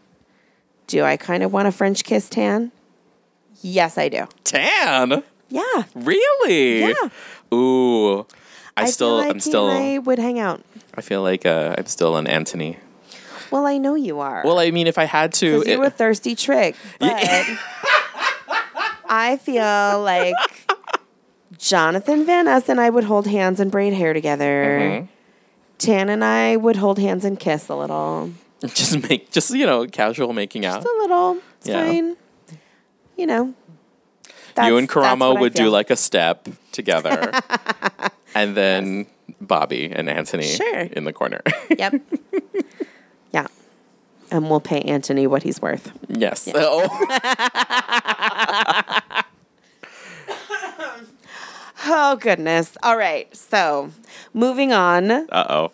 Do 0.85 1.03
I 1.03 1.17
kind 1.17 1.41
of 1.41 1.51
want 1.51 1.67
a 1.67 1.71
French 1.71 2.03
kiss 2.03 2.29
tan? 2.29 2.71
Yes, 3.61 3.97
I 3.97 4.09
do. 4.09 4.27
Tan. 4.43 5.23
Yeah. 5.49 5.83
Really? 5.95 6.81
Yeah. 6.81 7.09
Ooh. 7.53 8.27
I, 8.79 8.85
feel 8.85 8.91
still, 8.91 9.17
like 9.17 9.29
I'm 9.29 9.39
still, 9.39 9.69
and 9.69 9.83
I 9.83 9.97
would 9.99 10.19
hang 10.19 10.39
out. 10.39 10.63
I 10.95 11.01
feel 11.01 11.21
like 11.21 11.45
uh, 11.45 11.75
I'm 11.77 11.85
still 11.85 12.17
an 12.17 12.25
Antoni. 12.25 12.77
Well, 13.51 13.65
I 13.65 13.77
know 13.77 13.95
you 13.95 14.19
are. 14.19 14.43
Well, 14.45 14.59
I 14.59 14.71
mean, 14.71 14.87
if 14.87 14.97
I 14.97 15.05
had 15.05 15.33
to, 15.35 15.61
it, 15.61 15.67
you 15.67 15.79
were 15.79 15.89
thirsty 15.89 16.35
trick. 16.35 16.75
But 16.99 17.47
I 19.11 19.37
feel 19.37 20.01
like 20.03 20.35
Jonathan 21.57 22.25
Van 22.25 22.45
Ness 22.45 22.69
and 22.69 22.79
I 22.79 22.89
would 22.91 23.05
hold 23.05 23.25
hands 23.25 23.59
and 23.59 23.71
braid 23.71 23.93
hair 23.93 24.13
together. 24.13 24.79
Mm-hmm. 24.79 25.05
Tan 25.79 26.09
and 26.09 26.23
I 26.23 26.57
would 26.57 26.75
hold 26.75 26.99
hands 26.99 27.25
and 27.25 27.39
kiss 27.39 27.69
a 27.69 27.75
little. 27.75 28.31
just 28.65 29.09
make, 29.09 29.31
just 29.31 29.49
you 29.51 29.65
know, 29.65 29.87
casual 29.87 30.33
making 30.33 30.65
out. 30.65 30.83
Just 30.83 30.87
a 30.87 30.97
little. 30.99 31.37
It's 31.59 31.69
Yeah. 31.69 31.85
fine. 31.85 32.17
You 33.17 33.27
know. 33.27 33.53
you 34.63 34.77
and 34.77 34.87
Karamo 34.87 35.35
I 35.35 35.39
would 35.39 35.53
do 35.53 35.69
like 35.69 35.89
a 35.89 35.95
step 35.95 36.47
together, 36.71 37.31
and 38.35 38.55
then 38.55 38.97
yes. 38.97 39.35
Bobby 39.41 39.91
and 39.91 40.07
Antoni 40.07 40.57
sure. 40.57 40.79
in 40.79 41.03
the 41.03 41.13
corner. 41.13 41.41
yep. 41.77 41.93
Yeah. 43.31 43.47
And 44.31 44.49
we'll 44.49 44.59
pay 44.59 44.81
Antoni 44.83 45.27
what 45.27 45.43
he's 45.43 45.61
worth. 45.61 45.91
Yes. 46.07 46.47
Yeah. 46.47 46.53
Oh. 46.57 47.05
Oh 51.85 52.17
goodness. 52.17 52.77
All 52.83 52.97
right. 52.97 53.33
So, 53.35 53.91
moving 54.33 54.73
on. 54.73 55.11
Uh-oh. 55.11 55.71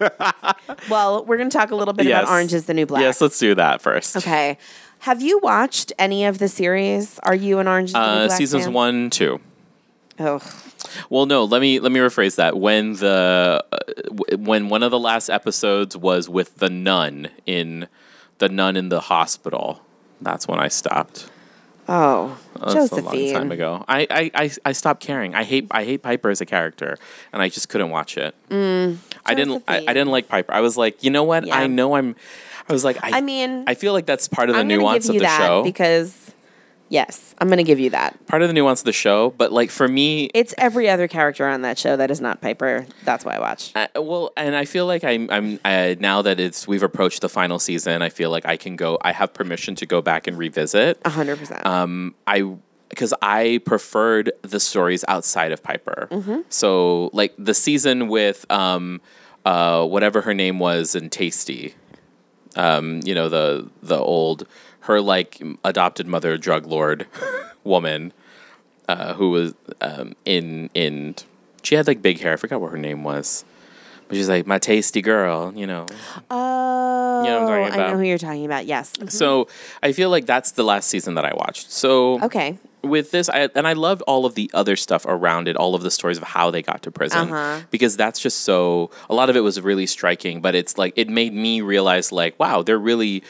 well, 0.90 1.24
we're 1.24 1.36
going 1.36 1.48
to 1.48 1.56
talk 1.56 1.70
a 1.70 1.76
little 1.76 1.94
bit 1.94 2.06
yes. 2.06 2.22
about 2.22 2.32
Orange 2.32 2.52
is 2.52 2.66
the 2.66 2.74
New 2.74 2.86
Black. 2.86 3.02
Yes, 3.02 3.20
let's 3.20 3.38
do 3.38 3.54
that 3.54 3.80
first. 3.80 4.16
Okay. 4.16 4.58
Have 5.00 5.22
you 5.22 5.38
watched 5.38 5.92
any 5.98 6.24
of 6.24 6.38
the 6.38 6.48
series? 6.48 7.20
Are 7.20 7.34
you 7.34 7.60
an 7.60 7.68
Orange 7.68 7.90
is 7.90 7.92
the 7.92 7.98
uh, 8.00 8.20
New 8.22 8.26
Black? 8.26 8.36
Seasons 8.36 8.64
fan? 8.64 8.72
1, 8.72 9.10
2. 9.10 9.40
Ugh. 10.18 10.42
Well, 11.10 11.26
no. 11.26 11.44
Let 11.44 11.60
me 11.60 11.80
let 11.80 11.92
me 11.92 12.00
rephrase 12.00 12.36
that. 12.36 12.58
When 12.58 12.94
the 12.94 13.64
uh, 13.72 13.78
w- 14.04 14.38
when 14.38 14.68
one 14.68 14.82
of 14.82 14.90
the 14.90 14.98
last 14.98 15.28
episodes 15.28 15.96
was 15.96 16.28
with 16.28 16.56
the 16.56 16.70
nun 16.70 17.28
in 17.46 17.88
the 18.38 18.48
nun 18.48 18.76
in 18.76 18.88
the 18.88 19.00
hospital, 19.00 19.82
that's 20.20 20.48
when 20.48 20.58
I 20.58 20.68
stopped. 20.68 21.30
Oh, 21.90 22.38
that's 22.60 22.74
Josephine. 22.74 23.04
a 23.06 23.32
long 23.32 23.32
time 23.32 23.52
ago. 23.52 23.84
I, 23.88 24.06
I, 24.10 24.30
I, 24.34 24.50
I 24.66 24.72
stopped 24.72 25.00
caring. 25.00 25.34
I 25.34 25.42
hate 25.44 25.68
I 25.70 25.84
hate 25.84 26.02
Piper 26.02 26.28
as 26.28 26.42
a 26.42 26.46
character, 26.46 26.98
and 27.32 27.40
I 27.40 27.48
just 27.48 27.70
couldn't 27.70 27.88
watch 27.88 28.18
it. 28.18 28.34
Mm, 28.50 28.98
I 29.24 29.34
didn't 29.34 29.64
I, 29.66 29.78
I, 29.78 29.94
didn't 29.94 30.10
like 30.10 30.28
Piper. 30.28 30.52
I 30.52 30.60
was 30.60 30.76
like, 30.76 31.02
you 31.02 31.10
know 31.10 31.24
what? 31.24 31.46
Yeah. 31.46 31.56
I 31.56 31.66
know 31.66 31.94
I'm. 31.94 32.14
I 32.68 32.72
was 32.74 32.84
like, 32.84 33.02
I, 33.02 33.18
I 33.18 33.20
mean, 33.22 33.64
I 33.66 33.74
feel 33.74 33.94
like 33.94 34.04
that's 34.04 34.28
part 34.28 34.50
of 34.50 34.54
the 34.54 34.60
I'm 34.60 34.68
nuance 34.68 35.08
of 35.08 35.18
the 35.18 35.26
show 35.26 35.62
because 35.64 36.27
Yes, 36.90 37.34
I'm 37.38 37.48
going 37.48 37.58
to 37.58 37.64
give 37.64 37.78
you 37.78 37.90
that. 37.90 38.26
part 38.26 38.42
of 38.42 38.48
the 38.48 38.54
nuance 38.54 38.80
of 38.80 38.86
the 38.86 38.92
show. 38.92 39.30
But 39.30 39.52
like 39.52 39.70
for 39.70 39.86
me, 39.86 40.30
It's 40.34 40.54
every 40.56 40.88
other 40.88 41.06
character 41.06 41.46
on 41.46 41.62
that 41.62 41.78
show 41.78 41.96
that 41.96 42.10
is 42.10 42.20
not 42.20 42.40
Piper. 42.40 42.86
That's 43.04 43.24
why 43.24 43.34
I 43.34 43.40
watch. 43.40 43.72
Well, 43.94 44.32
and 44.36 44.56
I 44.56 44.64
feel 44.64 44.86
like 44.86 45.04
I'm, 45.04 45.28
I'm 45.30 45.60
uh, 45.64 45.94
now 46.00 46.22
that 46.22 46.40
it's 46.40 46.66
we've 46.66 46.82
approached 46.82 47.20
the 47.20 47.28
final 47.28 47.58
season. 47.58 48.00
I 48.02 48.08
feel 48.08 48.30
like 48.30 48.46
I 48.46 48.56
can 48.56 48.76
go. 48.76 48.98
I 49.02 49.12
have 49.12 49.34
permission 49.34 49.74
to 49.76 49.86
go 49.86 50.00
back 50.00 50.26
and 50.26 50.38
revisit. 50.38 50.98
A 51.04 51.10
hundred 51.10 51.38
percent. 51.38 51.64
Um, 51.66 52.14
I 52.26 52.54
because 52.88 53.12
I 53.20 53.60
preferred 53.66 54.32
the 54.40 54.58
stories 54.58 55.04
outside 55.08 55.52
of 55.52 55.62
Piper. 55.62 56.08
Mm-hmm. 56.10 56.40
So 56.48 57.10
like 57.12 57.34
the 57.38 57.52
season 57.52 58.08
with 58.08 58.46
um, 58.50 59.02
uh, 59.44 59.84
whatever 59.86 60.22
her 60.22 60.32
name 60.32 60.58
was 60.58 60.94
in 60.94 61.10
Tasty. 61.10 61.74
Um, 62.56 63.00
you 63.04 63.14
know 63.14 63.28
the 63.28 63.68
the 63.82 63.98
old 63.98 64.46
her 64.88 65.00
like 65.00 65.40
adopted 65.64 66.06
mother 66.06 66.36
drug 66.36 66.66
lord 66.66 67.06
woman 67.64 68.12
uh, 68.88 69.14
who 69.14 69.30
was 69.30 69.54
um, 69.80 70.14
in 70.24 70.68
in 70.74 71.14
she 71.62 71.74
had 71.74 71.86
like 71.86 72.00
big 72.02 72.18
hair. 72.20 72.32
I 72.32 72.36
forgot 72.36 72.60
what 72.60 72.70
her 72.72 72.78
name 72.78 73.04
was. 73.04 73.44
But 74.06 74.16
she's 74.16 74.28
like 74.28 74.46
my 74.46 74.58
tasty 74.58 75.02
girl, 75.02 75.52
you 75.54 75.66
know. 75.66 75.84
Oh, 76.30 77.22
You 77.22 77.30
know 77.30 77.40
what 77.44 77.52
I'm 77.52 77.68
talking 77.68 77.80
I 77.82 77.90
know 77.90 77.96
who 77.98 78.04
you're 78.04 78.16
talking 78.16 78.46
about. 78.46 78.64
Yes. 78.64 78.92
Mhm. 78.96 79.10
So 79.10 79.48
I 79.82 79.92
feel 79.92 80.08
like 80.08 80.24
that's 80.24 80.52
the 80.52 80.64
last 80.64 80.88
season 80.88 81.14
that 81.16 81.26
I 81.26 81.34
watched. 81.34 81.70
So 81.70 82.18
Okay. 82.22 82.56
with 82.82 83.10
this, 83.10 83.28
I, 83.28 83.50
and 83.54 83.66
I 83.68 83.74
loved 83.74 84.00
all 84.06 84.24
of 84.24 84.34
the 84.34 84.50
other 84.54 84.76
stuff 84.76 85.04
around 85.06 85.48
it, 85.48 85.56
all 85.56 85.74
of 85.74 85.82
the 85.82 85.90
stories 85.90 86.16
of 86.16 86.24
how 86.24 86.50
they 86.50 86.62
got 86.62 86.80
to 86.84 86.90
prison, 86.90 87.30
Uh-huh. 87.30 87.60
because 87.70 87.96
that's 87.98 88.18
just 88.20 88.40
so. 88.40 88.90
A 89.10 89.14
lot 89.14 89.28
of 89.28 89.36
it 89.36 89.40
was 89.40 89.60
really 89.60 89.86
striking, 89.86 90.40
but 90.40 90.54
it's 90.54 90.78
like 90.78 90.94
it 90.96 91.08
made 91.10 91.34
me 91.34 91.60
realize, 91.60 92.10
like, 92.12 92.38
wow, 92.38 92.62
they're 92.62 92.78
really, 92.78 93.22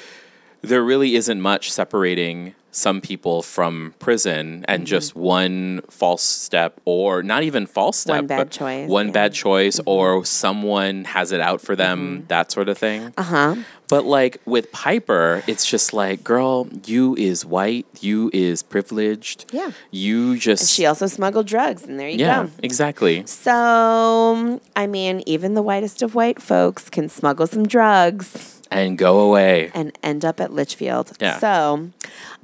there 0.62 0.82
really 0.82 1.14
isn't 1.16 1.40
much 1.40 1.70
separating 1.72 2.54
some 2.70 3.00
people 3.00 3.42
from 3.42 3.94
prison, 3.98 4.64
and 4.68 4.80
Mm-hmm. 4.82 4.84
just 4.84 5.16
one 5.16 5.80
false 5.90 6.22
step, 6.22 6.78
or 6.84 7.22
not 7.22 7.42
even 7.42 7.66
false 7.66 7.96
step, 7.96 8.16
One 8.18 8.26
bad 8.26 8.38
but 8.38 8.50
choice, 8.50 8.88
one 8.88 9.06
yeah. 9.06 9.08
Mm-hmm. 9.08 9.12
bad 9.14 9.32
choice, 9.32 9.80
or 9.86 10.24
someone 10.24 11.04
has 11.04 11.32
it 11.32 11.40
out 11.40 11.60
for 11.60 11.74
them, 11.74 12.24
that 12.28 12.52
sort 12.52 12.68
of 12.68 12.76
thing. 12.78 13.12
Uh 13.16 13.22
huh. 13.22 13.56
But 13.88 14.04
like 14.04 14.36
with 14.44 14.70
Piper, 14.70 15.42
it's 15.46 15.64
just 15.64 15.94
like, 15.94 16.22
girl, 16.22 16.68
you 16.84 17.16
is 17.16 17.44
white, 17.44 17.86
you 18.00 18.30
is 18.34 18.62
privileged. 18.62 19.46
Yeah. 19.50 19.70
You 19.90 20.36
just 20.36 20.70
She 20.70 20.84
also 20.84 21.06
smuggled 21.06 21.46
drugs, 21.46 21.84
and 21.84 21.98
there 21.98 22.08
you 22.08 22.18
go. 22.18 22.24
Yeah, 22.24 22.42
go. 22.44 22.50
exactly. 22.62 23.24
So, 23.26 24.60
I 24.76 24.86
mean, 24.86 25.22
even 25.26 25.54
the 25.54 25.62
whitest 25.62 26.02
of 26.02 26.14
white 26.14 26.40
folks 26.40 26.90
can 26.90 27.08
smuggle 27.08 27.46
some 27.46 27.66
drugs 27.66 28.57
And 28.70 28.98
go 28.98 29.20
away. 29.20 29.70
and 29.74 29.96
end 30.02 30.24
up 30.24 30.40
at 30.40 30.52
Litchfield. 30.52 31.12
Yeah. 31.20 31.38
So, 31.38 31.90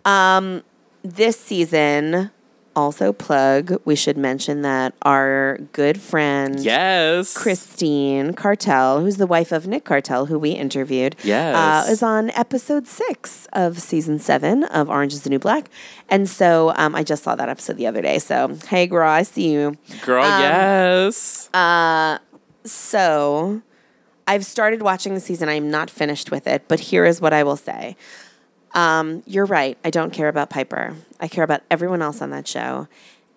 um, 0.05 0.63
this 1.03 1.39
season, 1.39 2.31
also 2.77 3.13
plug, 3.13 3.81
we 3.85 3.95
should 3.95 4.17
mention 4.17 4.63
that 4.63 4.95
our 5.03 5.59
good 5.73 6.01
friend 6.01 6.59
Yes. 6.59 7.33
Christine 7.35 8.33
Cartel, 8.35 9.01
who's 9.01 9.17
the 9.19 9.27
wife 9.29 9.53
of 9.53 9.67
Nick 9.69 9.85
Cartel, 9.85 10.27
who 10.27 10.39
we 10.39 10.51
interviewed, 10.53 11.15
Yes. 11.23 11.55
uh, 11.55 11.91
is 11.93 12.03
on 12.03 12.31
episode 12.31 12.87
six 12.89 13.47
of 13.53 13.79
season 13.81 14.19
seven 14.19 14.65
of 14.65 14.89
Orange 14.91 15.13
is 15.13 15.23
the 15.23 15.31
New 15.31 15.39
Black. 15.39 15.69
And 16.09 16.29
so 16.29 16.73
um, 16.77 16.95
I 16.97 17.03
just 17.05 17.23
saw 17.23 17.35
that 17.37 17.49
episode 17.49 17.77
the 17.77 17.87
other 17.87 18.03
day. 18.03 18.19
So, 18.19 18.57
hey, 18.69 18.87
girl, 18.89 19.09
I 19.09 19.23
see 19.23 19.53
you. 19.53 19.77
Girl, 20.05 20.25
um, 20.25 20.41
yes. 20.41 21.49
So 22.65 23.63
I've 24.27 24.45
started 24.45 24.83
watching 24.83 25.15
the 25.15 25.21
season. 25.21 25.49
I'm 25.49 25.71
not 25.71 25.91
finished 25.91 26.31
with 26.31 26.47
it, 26.47 26.67
but 26.69 26.81
here 26.81 27.05
is 27.05 27.21
what 27.21 27.33
I 27.33 27.43
will 27.43 27.57
say. 27.57 27.97
Um, 28.73 29.23
you're 29.27 29.45
right. 29.45 29.79
I 29.85 29.91
don't 29.91 30.13
care 30.13 30.29
about 30.29 30.51
Piper. 30.51 30.95
I 31.21 31.29
care 31.29 31.45
about 31.45 31.63
everyone 31.71 32.03
else 32.03 32.21
on 32.21 32.31
that 32.31 32.49
show. 32.49 32.89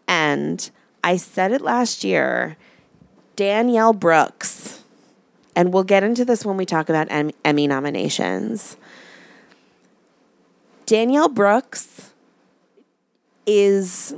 And 0.07 0.69
I 1.03 1.17
said 1.17 1.51
it 1.51 1.61
last 1.61 2.03
year 2.03 2.57
Danielle 3.35 3.93
Brooks, 3.93 4.83
and 5.55 5.71
we'll 5.71 5.83
get 5.83 6.03
into 6.03 6.25
this 6.25 6.43
when 6.43 6.57
we 6.57 6.65
talk 6.65 6.89
about 6.89 7.07
Em- 7.11 7.31
Emmy 7.45 7.67
nominations. 7.67 8.77
Danielle 10.87 11.29
Brooks 11.29 12.11
is 13.45 14.15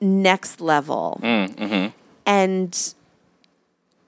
next 0.00 0.60
level. 0.60 1.18
And 2.26 2.94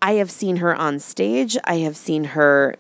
I 0.05 0.13
have 0.17 0.31
seen 0.31 0.57
her 0.57 0.75
on 0.75 0.99
stage. 0.99 1.57
I 1.65 1.77
have 1.77 1.97
seen 1.97 2.25
her 2.25 2.77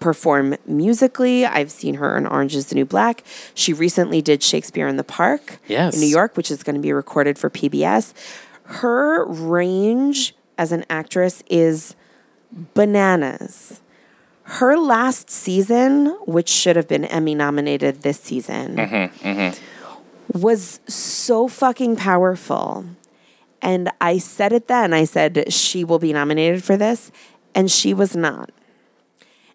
perform 0.00 0.56
musically. 0.64 1.44
I've 1.44 1.70
seen 1.70 1.96
her 1.96 2.16
in 2.16 2.26
Orange 2.26 2.56
is 2.56 2.68
the 2.68 2.76
New 2.76 2.86
Black. 2.86 3.22
She 3.52 3.74
recently 3.74 4.22
did 4.22 4.42
Shakespeare 4.42 4.88
in 4.88 4.96
the 4.96 5.04
Park 5.04 5.58
Yes. 5.68 5.94
in 5.94 6.00
New 6.00 6.06
York, 6.06 6.34
which 6.34 6.50
is 6.50 6.62
going 6.62 6.76
to 6.76 6.80
be 6.80 6.94
recorded 6.94 7.38
for 7.38 7.50
PBS. 7.50 8.14
Her 8.64 9.26
range 9.26 10.34
as 10.56 10.72
an 10.72 10.86
actress 10.88 11.42
is 11.50 11.94
bananas. 12.72 13.82
Her 14.44 14.78
last 14.78 15.28
season, 15.28 16.06
which 16.24 16.48
should 16.48 16.76
have 16.76 16.88
been 16.88 17.04
Emmy 17.04 17.34
nominated 17.34 18.00
this 18.00 18.18
season, 18.18 18.76
mm-hmm, 18.76 19.28
mm-hmm. 19.28 20.38
was 20.38 20.80
so 20.88 21.48
fucking 21.48 21.96
powerful. 21.96 22.86
And 23.64 23.90
I 23.98 24.18
said 24.18 24.52
it 24.52 24.68
then. 24.68 24.92
I 24.92 25.04
said 25.04 25.50
she 25.52 25.84
will 25.84 25.98
be 25.98 26.12
nominated 26.12 26.62
for 26.62 26.76
this, 26.76 27.10
and 27.54 27.70
she 27.70 27.94
was 27.94 28.14
not. 28.14 28.50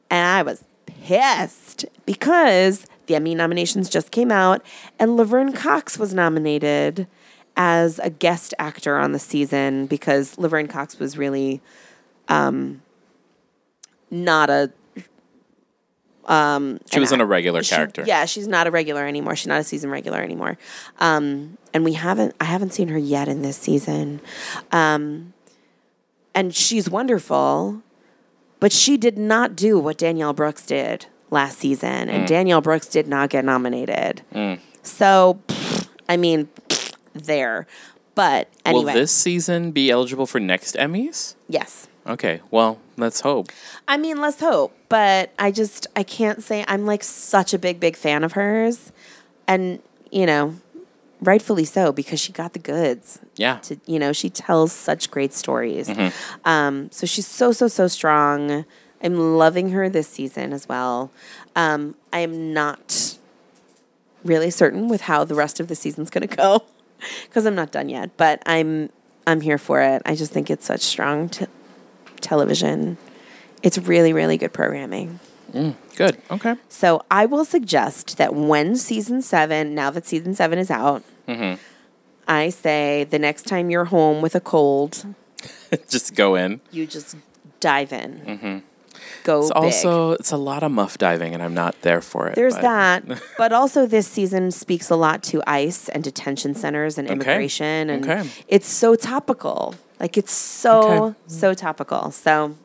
And 0.10 0.26
I 0.28 0.41
was 0.41 0.64
pissed 0.88 1.86
because 2.07 2.88
the 3.05 3.16
Emmy 3.16 3.36
nominations 3.36 3.88
just 3.88 4.10
came 4.10 4.32
out, 4.32 4.66
and 4.97 5.16
Laverne 5.16 5.53
Cox 5.53 5.99
was 5.99 6.14
nominated 6.14 7.07
as 7.55 7.99
a 7.99 8.10
guest 8.10 8.53
actor 8.57 8.97
on 8.97 9.12
the 9.12 9.20
season 9.20 9.86
because 9.86 10.38
Laverne 10.39 10.68
Cox 10.68 10.97
was 10.97 11.16
really 11.16 11.62
um, 12.30 12.82
not 14.10 14.49
a 14.49 14.72
She 16.30 16.99
was 16.99 17.11
an 17.11 17.15
in 17.15 17.21
a 17.21 17.25
regular 17.25 17.63
she- 17.63 17.73
character. 17.75 18.03
yeah, 18.05 18.25
she's 18.25 18.47
not 18.47 18.67
a 18.67 18.71
regular 18.71 19.05
anymore. 19.07 19.36
She's 19.36 19.47
not 19.47 19.59
a 19.59 19.63
season 19.63 19.89
regular 19.89 20.19
anymore. 20.19 20.57
Um, 20.99 21.57
and 21.73 21.84
we 21.84 21.93
haven't, 21.93 22.36
I 22.39 22.43
haven't 22.45 22.71
seen 22.73 22.88
her 22.89 22.97
yet 22.99 23.27
in 23.27 23.41
this 23.41 23.57
season. 23.57 24.21
Um, 24.71 25.34
and 26.36 26.53
she's 26.53 26.89
wonderful, 26.89 27.82
but 28.59 28.71
she 28.71 28.95
did 28.97 29.17
not 29.17 29.55
do 29.55 29.80
what 29.80 29.97
Danielle 29.97 30.34
Brooks 30.34 30.65
did 30.65 31.07
last 31.32 31.57
season, 31.59 32.07
Mm. 32.07 32.11
and 32.11 32.27
Danielle 32.27 32.61
Brooks 32.61 32.88
did 32.88 33.07
not 33.07 33.30
get 33.30 33.43
nominated. 33.45 34.21
So, 34.84 35.39
pfft, 35.47 35.88
I 36.07 36.17
mean, 36.17 36.47
there. 37.13 37.67
But 38.15 38.49
anyway, 38.65 38.86
Will 38.86 38.93
this 38.93 39.11
season 39.11 39.71
be 39.71 39.89
eligible 39.89 40.25
for 40.27 40.39
next 40.39 40.75
Emmys? 40.75 41.36
yes. 41.47 41.88
Okay, 42.08 42.41
well, 42.50 42.80
let's 42.97 43.22
hope. 43.22 43.52
I 43.88 43.97
mean, 43.97 44.20
let's 44.22 44.39
hope. 44.39 44.76
But 44.89 45.32
I 45.38 45.52
just 45.52 45.88
I 45.95 46.04
can't 46.04 46.41
say 46.41 46.66
I'm 46.68 46.86
like 46.86 47.04
such 47.04 47.54
a 47.54 47.60
big 47.60 47.80
big 47.80 47.95
fan 47.95 48.24
of 48.24 48.34
hers, 48.34 48.91
and 49.47 49.82
you 50.12 50.26
know, 50.26 50.56
rightfully 51.22 51.66
so 51.66 51.91
because 51.91 52.20
she 52.20 52.32
got 52.32 52.54
the 52.54 52.60
goods. 52.60 53.20
Yeah. 53.36 53.58
To 53.60 53.80
you 53.86 54.00
know, 54.00 54.14
she 54.14 54.30
tells 54.30 54.72
such 54.72 55.12
great 55.12 55.34
stories. 55.34 55.88
Mm-hmm. 55.88 56.50
Um, 56.50 56.91
so 56.91 57.06
she's 57.06 57.28
so 57.28 57.52
so 57.52 57.68
so 57.68 57.88
strong. 57.88 58.66
I'm 59.02 59.38
loving 59.38 59.70
her 59.72 59.89
this 59.89 60.08
season 60.08 60.52
as 60.52 60.68
well. 60.68 61.12
Um, 61.56 61.95
I 62.12 62.20
am 62.20 62.54
not 62.54 63.18
really 64.24 64.50
certain 64.50 64.89
with 64.89 65.02
how 65.02 65.24
the 65.24 65.36
rest 65.36 65.60
of 65.60 65.68
the 65.70 65.76
season's 65.76 66.10
going 66.10 66.28
to 66.28 66.36
go 66.36 66.64
because 67.24 67.45
I'm 67.45 67.56
not 67.56 67.72
done 67.72 67.89
yet. 67.89 68.18
But 68.18 68.41
I'm 68.45 68.89
I'm 69.28 69.41
here 69.41 69.58
for 69.58 69.82
it. 69.82 70.02
I 70.06 70.16
just 70.16 70.32
think 70.32 70.50
it's 70.50 70.66
such 70.66 70.82
strong 70.82 71.30
t- 71.30 71.45
television. 72.22 72.97
It's 73.63 73.78
really 73.78 74.13
really 74.13 74.38
good 74.38 74.53
programming. 74.53 75.20
Good. 75.95 76.22
Okay. 76.30 76.55
So 76.70 77.01
I 77.09 77.26
will 77.26 77.43
suggest 77.43 78.17
that 78.17 78.36
when 78.36 78.76
season 78.76 79.22
seven, 79.24 79.74
now 79.74 79.89
that 79.89 80.05
season 80.05 80.34
seven 80.36 80.59
is 80.59 80.70
out, 80.72 81.03
Mm-hmm. 81.28 81.61
I 82.28 82.49
say 82.49 83.05
the 83.09 83.17
next 83.20 83.47
time 83.47 83.70
you're 83.72 83.86
home 83.86 84.22
with 84.22 84.36
a 84.36 84.39
cold, 84.39 85.05
Just 85.89 86.13
go 86.15 86.36
in. 86.36 86.61
you 86.72 86.86
just 86.86 87.15
dive 87.59 87.91
in. 87.91 88.63
Go 89.24 89.39
It's 89.41 89.49
big. 89.49 89.57
also 89.57 90.12
it's 90.12 90.32
a 90.32 90.38
lot 90.38 90.64
of 90.64 90.72
muff 90.72 90.97
diving, 90.97 91.34
and 91.34 91.43
I'm 91.43 91.53
not 91.53 91.82
there 91.82 92.01
for 92.01 92.28
it. 92.28 92.36
There's 92.36 92.55
but- 92.55 92.62
that, 92.62 93.22
but 93.38 93.51
also 93.53 93.86
this 93.86 94.07
season 94.07 94.51
speaks 94.51 94.89
a 94.89 94.95
lot 94.95 95.24
to 95.24 95.41
ICE 95.47 95.89
and 95.89 96.03
detention 96.03 96.53
centers 96.55 96.97
and 96.97 97.07
immigration, 97.07 97.89
and 97.89 98.03
Okay. 98.10 98.30
it's 98.47 98.68
so 98.68 98.95
topical. 98.95 99.76
Like 99.99 100.18
it's 100.18 100.32
so 100.32 100.82
Okay. 100.82 101.18
so 101.28 101.53
topical. 101.53 102.12
So, 102.12 102.55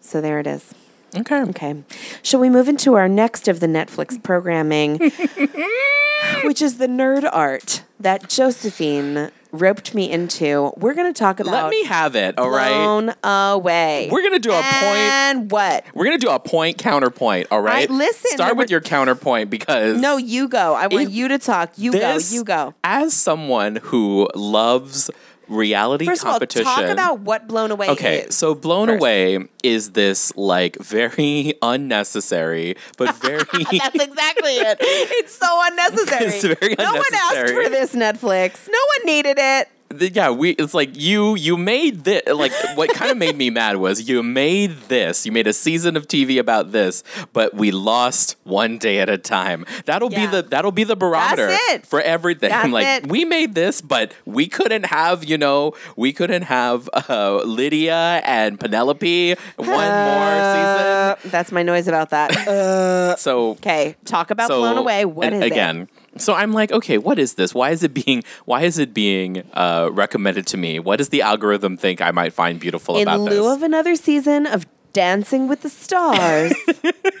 so 0.00 0.20
there 0.20 0.38
it 0.38 0.46
is. 0.46 0.72
Okay. 1.16 1.42
Okay. 1.42 1.82
Shall 2.22 2.40
we 2.40 2.50
move 2.50 2.68
into 2.68 2.94
our 2.94 3.08
next 3.08 3.46
of 3.48 3.60
the 3.60 3.66
Netflix 3.68 4.20
programming, 4.22 4.98
which 6.44 6.60
is 6.62 6.78
the 6.78 6.86
nerd 6.86 7.28
art 7.32 7.82
that 8.00 8.28
Josephine 8.28 9.30
roped 9.54 9.94
me 9.94 10.10
into. 10.10 10.72
We're 10.76 10.94
going 10.94 11.12
to 11.12 11.18
talk 11.18 11.40
about 11.40 11.52
Let 11.64 11.70
me 11.70 11.84
have 11.84 12.16
it. 12.16 12.38
All 12.38 12.50
right. 12.50 12.68
blown 12.70 13.14
away. 13.22 14.08
We're 14.10 14.22
gonna 14.22 14.38
do 14.38 14.50
a 14.50 14.54
point- 14.62 14.64
And 14.64 15.50
what? 15.50 15.84
We're 15.94 16.04
gonna 16.04 16.18
do 16.18 16.30
a 16.30 16.38
point 16.40 16.78
counterpoint. 16.78 17.48
All 17.50 17.60
right. 17.60 17.88
listen, 17.88 18.30
Start 18.32 18.56
with 18.56 18.70
your 18.70 18.80
counterpoint 18.80 19.50
because 19.50 20.00
No, 20.00 20.16
you 20.16 20.48
go. 20.48 20.74
I 20.74 20.88
want 20.88 21.08
It- 21.08 21.10
you 21.12 21.28
to 21.28 21.38
talk. 21.38 21.70
You 21.76 21.92
this, 21.92 22.30
go. 22.30 22.36
You 22.36 22.44
go. 22.44 22.74
As 22.84 23.14
someone 23.14 23.76
who 23.82 24.28
loves 24.34 25.10
reality 25.48 26.06
First 26.06 26.22
of 26.22 26.28
all, 26.28 26.40
talk 26.40 26.84
about 26.88 27.20
what 27.20 27.46
blown 27.48 27.70
away 27.70 27.88
Okay, 27.90 28.20
is. 28.22 28.36
so 28.36 28.54
blown 28.54 28.88
first. 28.88 29.00
away 29.00 29.38
is 29.62 29.92
this 29.92 30.34
like 30.36 30.76
very 30.78 31.54
unnecessary 31.62 32.76
but 32.96 33.14
very 33.22 33.38
That's 33.38 33.94
exactly 33.94 34.52
it. 34.56 34.78
It's 34.80 35.34
so 35.34 35.46
unnecessary. 35.66 36.24
It's 36.26 36.42
very 36.44 36.74
no 36.78 36.92
one 36.92 37.02
asked 37.14 37.52
for 37.52 37.68
this 37.68 37.94
Netflix. 37.94 38.68
No 38.70 38.78
one 38.98 39.06
needed 39.06 39.36
it. 39.38 39.68
The- 39.90 40.10
yeah, 40.10 40.30
we 40.30 40.50
it's 40.50 40.74
like 40.74 40.90
you 41.00 41.34
you 41.36 41.56
made 41.56 42.04
this 42.04 42.22
like 42.26 42.52
what 42.74 42.90
kind 42.94 43.10
of 43.10 43.16
made 43.16 43.36
me 43.36 43.50
mad 43.60 43.76
was 43.76 44.08
you 44.08 44.22
made 44.22 44.72
this. 44.88 45.24
You 45.26 45.32
made 45.32 45.46
a 45.46 45.52
season 45.52 45.96
of 45.96 46.08
TV 46.08 46.38
about 46.38 46.72
this, 46.72 47.02
but 47.32 47.54
we 47.54 47.70
lost 47.70 48.36
one 48.44 48.78
day 48.78 48.98
at 48.98 49.08
a 49.08 49.18
time. 49.18 49.64
That'll 49.84 50.10
Yeah. 50.12 50.26
be 50.26 50.36
the 50.36 50.42
that'll 50.42 50.72
be 50.72 50.84
the 50.84 50.96
barometer 50.96 51.56
for 51.84 52.00
everything. 52.00 52.50
That's 52.50 52.68
like 52.68 53.04
it. 53.04 53.08
we 53.08 53.24
made 53.24 53.54
this, 53.54 53.80
but 53.80 54.12
we 54.24 54.46
couldn't 54.48 54.86
have, 54.86 55.24
you 55.24 55.38
know, 55.38 55.74
we 55.96 56.12
couldn't 56.12 56.42
have 56.42 56.88
uh, 57.08 57.42
Lydia 57.44 58.20
and 58.24 58.58
Penelope 58.58 59.34
one 59.56 59.66
more 59.68 61.14
season. 61.16 61.30
that's 61.30 61.52
my 61.52 61.62
noise 61.62 61.86
about 61.88 62.10
that. 62.10 62.32
season. 62.32 63.16
So 63.24 63.50
Okay, 63.50 63.96
talk 64.04 64.30
about 64.30 64.48
so 64.48 64.58
blown 64.60 64.78
away. 64.78 65.04
What 65.04 65.32
is 65.32 65.42
it? 65.42 65.88
So 66.16 66.34
i'm 66.34 66.52
like 66.52 66.72
okay 66.72 66.98
what 66.98 67.18
is 67.18 67.34
this? 67.34 67.54
Why 67.54 67.70
is 67.70 67.82
it 67.82 67.92
being 67.94 68.22
why 68.44 68.62
is 68.62 68.78
it 68.78 68.94
being 68.94 69.42
uh, 69.52 69.88
recommended 69.92 70.46
to 70.48 70.56
me? 70.56 70.78
What 70.78 70.96
does 70.96 71.08
the 71.10 71.22
algorithm 71.22 71.76
think 71.76 72.00
i 72.00 72.10
might 72.10 72.32
find 72.32 72.58
beautiful 72.60 72.96
In 72.96 73.02
about 73.02 73.20
lieu 73.20 73.30
this 73.30 73.56
of 73.56 73.62
another 73.62 73.96
season 73.96 74.46
of 74.46 74.66
Dancing 74.92 75.48
with 75.48 75.62
the 75.62 75.68
Stars, 75.68 76.54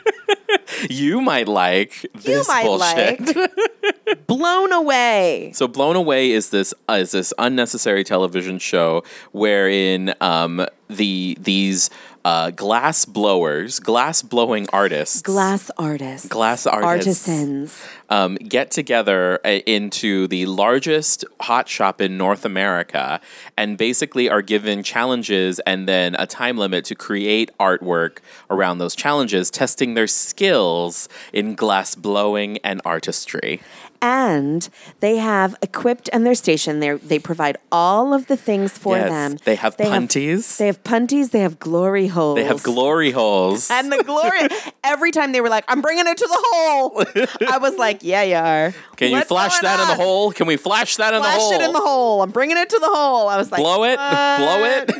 you 0.90 1.20
might 1.20 1.48
like 1.48 2.06
this 2.14 2.46
might 2.46 2.64
bullshit. 2.64 3.36
like 3.36 4.26
blown 4.28 4.72
away. 4.72 5.50
so 5.54 5.66
blown 5.66 5.96
away 5.96 6.30
is 6.30 6.50
this 6.50 6.72
uh, 6.88 6.94
is 6.94 7.10
this 7.10 7.34
unnecessary 7.36 8.04
television 8.04 8.58
show 8.60 9.02
wherein 9.32 10.14
um, 10.20 10.64
the 10.88 11.36
these 11.40 11.90
uh, 12.24 12.50
glass 12.50 13.04
blowers 13.04 13.78
glass 13.80 14.22
blowing 14.22 14.66
artists 14.72 15.20
Glass 15.22 15.70
artists, 15.76 16.28
Glass 16.28 16.66
artists. 16.66 17.28
artisans. 17.28 17.86
um, 18.08 18.36
get 18.36 18.70
together 18.70 19.38
uh, 19.44 19.48
into 19.66 20.26
the 20.28 20.46
largest 20.46 21.24
hot 21.40 21.68
shop 21.68 22.00
in 22.00 22.16
North 22.16 22.44
America 22.44 23.20
and 23.56 23.76
basically 23.76 24.28
are 24.30 24.42
given 24.42 24.82
challenges 24.82 25.60
and 25.60 25.86
then 25.88 26.14
a 26.18 26.26
time 26.26 26.56
limit 26.56 26.84
to 26.86 26.94
create 26.94 27.50
artwork 27.60 28.18
around 28.50 28.78
those 28.78 28.94
challenges, 28.96 29.50
testing 29.50 29.94
their 29.94 30.06
skills 30.06 31.08
in 31.32 31.54
glass 31.54 31.94
blowing 31.94 32.58
and 32.64 32.80
artistry. 32.84 33.60
And 34.04 34.68
they 35.00 35.16
have 35.16 35.56
equipped 35.62 36.10
and 36.12 36.26
they're 36.26 36.34
stationed 36.34 36.82
there. 36.82 36.98
They 36.98 37.18
provide 37.18 37.56
all 37.72 38.12
of 38.12 38.26
the 38.26 38.36
things 38.36 38.76
for 38.76 38.96
Yes, 38.98 39.08
them. 39.08 39.38
they 39.44 39.54
have 39.54 39.78
punties. 39.78 40.58
they 40.58 40.66
have 40.66 40.84
punties. 40.84 41.30
They 41.30 41.40
have 41.40 41.58
glory 41.58 42.08
holes. 42.08 42.36
They 42.36 42.44
have 42.44 42.62
glory 42.62 43.12
holes. 43.12 43.70
And 43.70 43.90
the 43.90 44.02
glory. 44.04 44.40
Every 44.84 45.10
time 45.10 45.32
they 45.32 45.40
were 45.40 45.48
like, 45.48 45.64
"I'm 45.68 45.80
bringing 45.80 46.06
it 46.06 46.18
to 46.18 46.26
the 46.26 46.38
hole," 46.52 47.04
I 47.48 47.58
was 47.58 47.76
like, 47.78 48.00
"Yeah, 48.02 48.22
you 48.22 48.36
are." 48.36 48.74
Can 48.96 49.10
you 49.10 49.22
flash 49.22 49.58
that 49.60 49.80
in 49.80 49.88
the 49.88 50.04
hole? 50.04 50.32
Can 50.32 50.46
we 50.46 50.56
flash 50.56 50.96
that 50.96 51.14
in 51.14 51.20
Flash 51.20 51.34
the 51.34 51.40
hole? 51.40 51.48
Flash 51.52 51.60
it 51.60 51.64
in 51.64 51.72
the 51.72 51.80
hole. 51.80 52.22
I'm 52.22 52.30
bringing 52.30 52.58
it 52.58 52.68
to 52.70 52.78
the 52.78 52.88
hole. 52.88 53.28
I 53.28 53.36
was 53.38 53.50
like, 53.50 53.60
blow 53.60 53.84
it, 53.84 53.96
blow 53.96 54.64
it. 54.64 54.90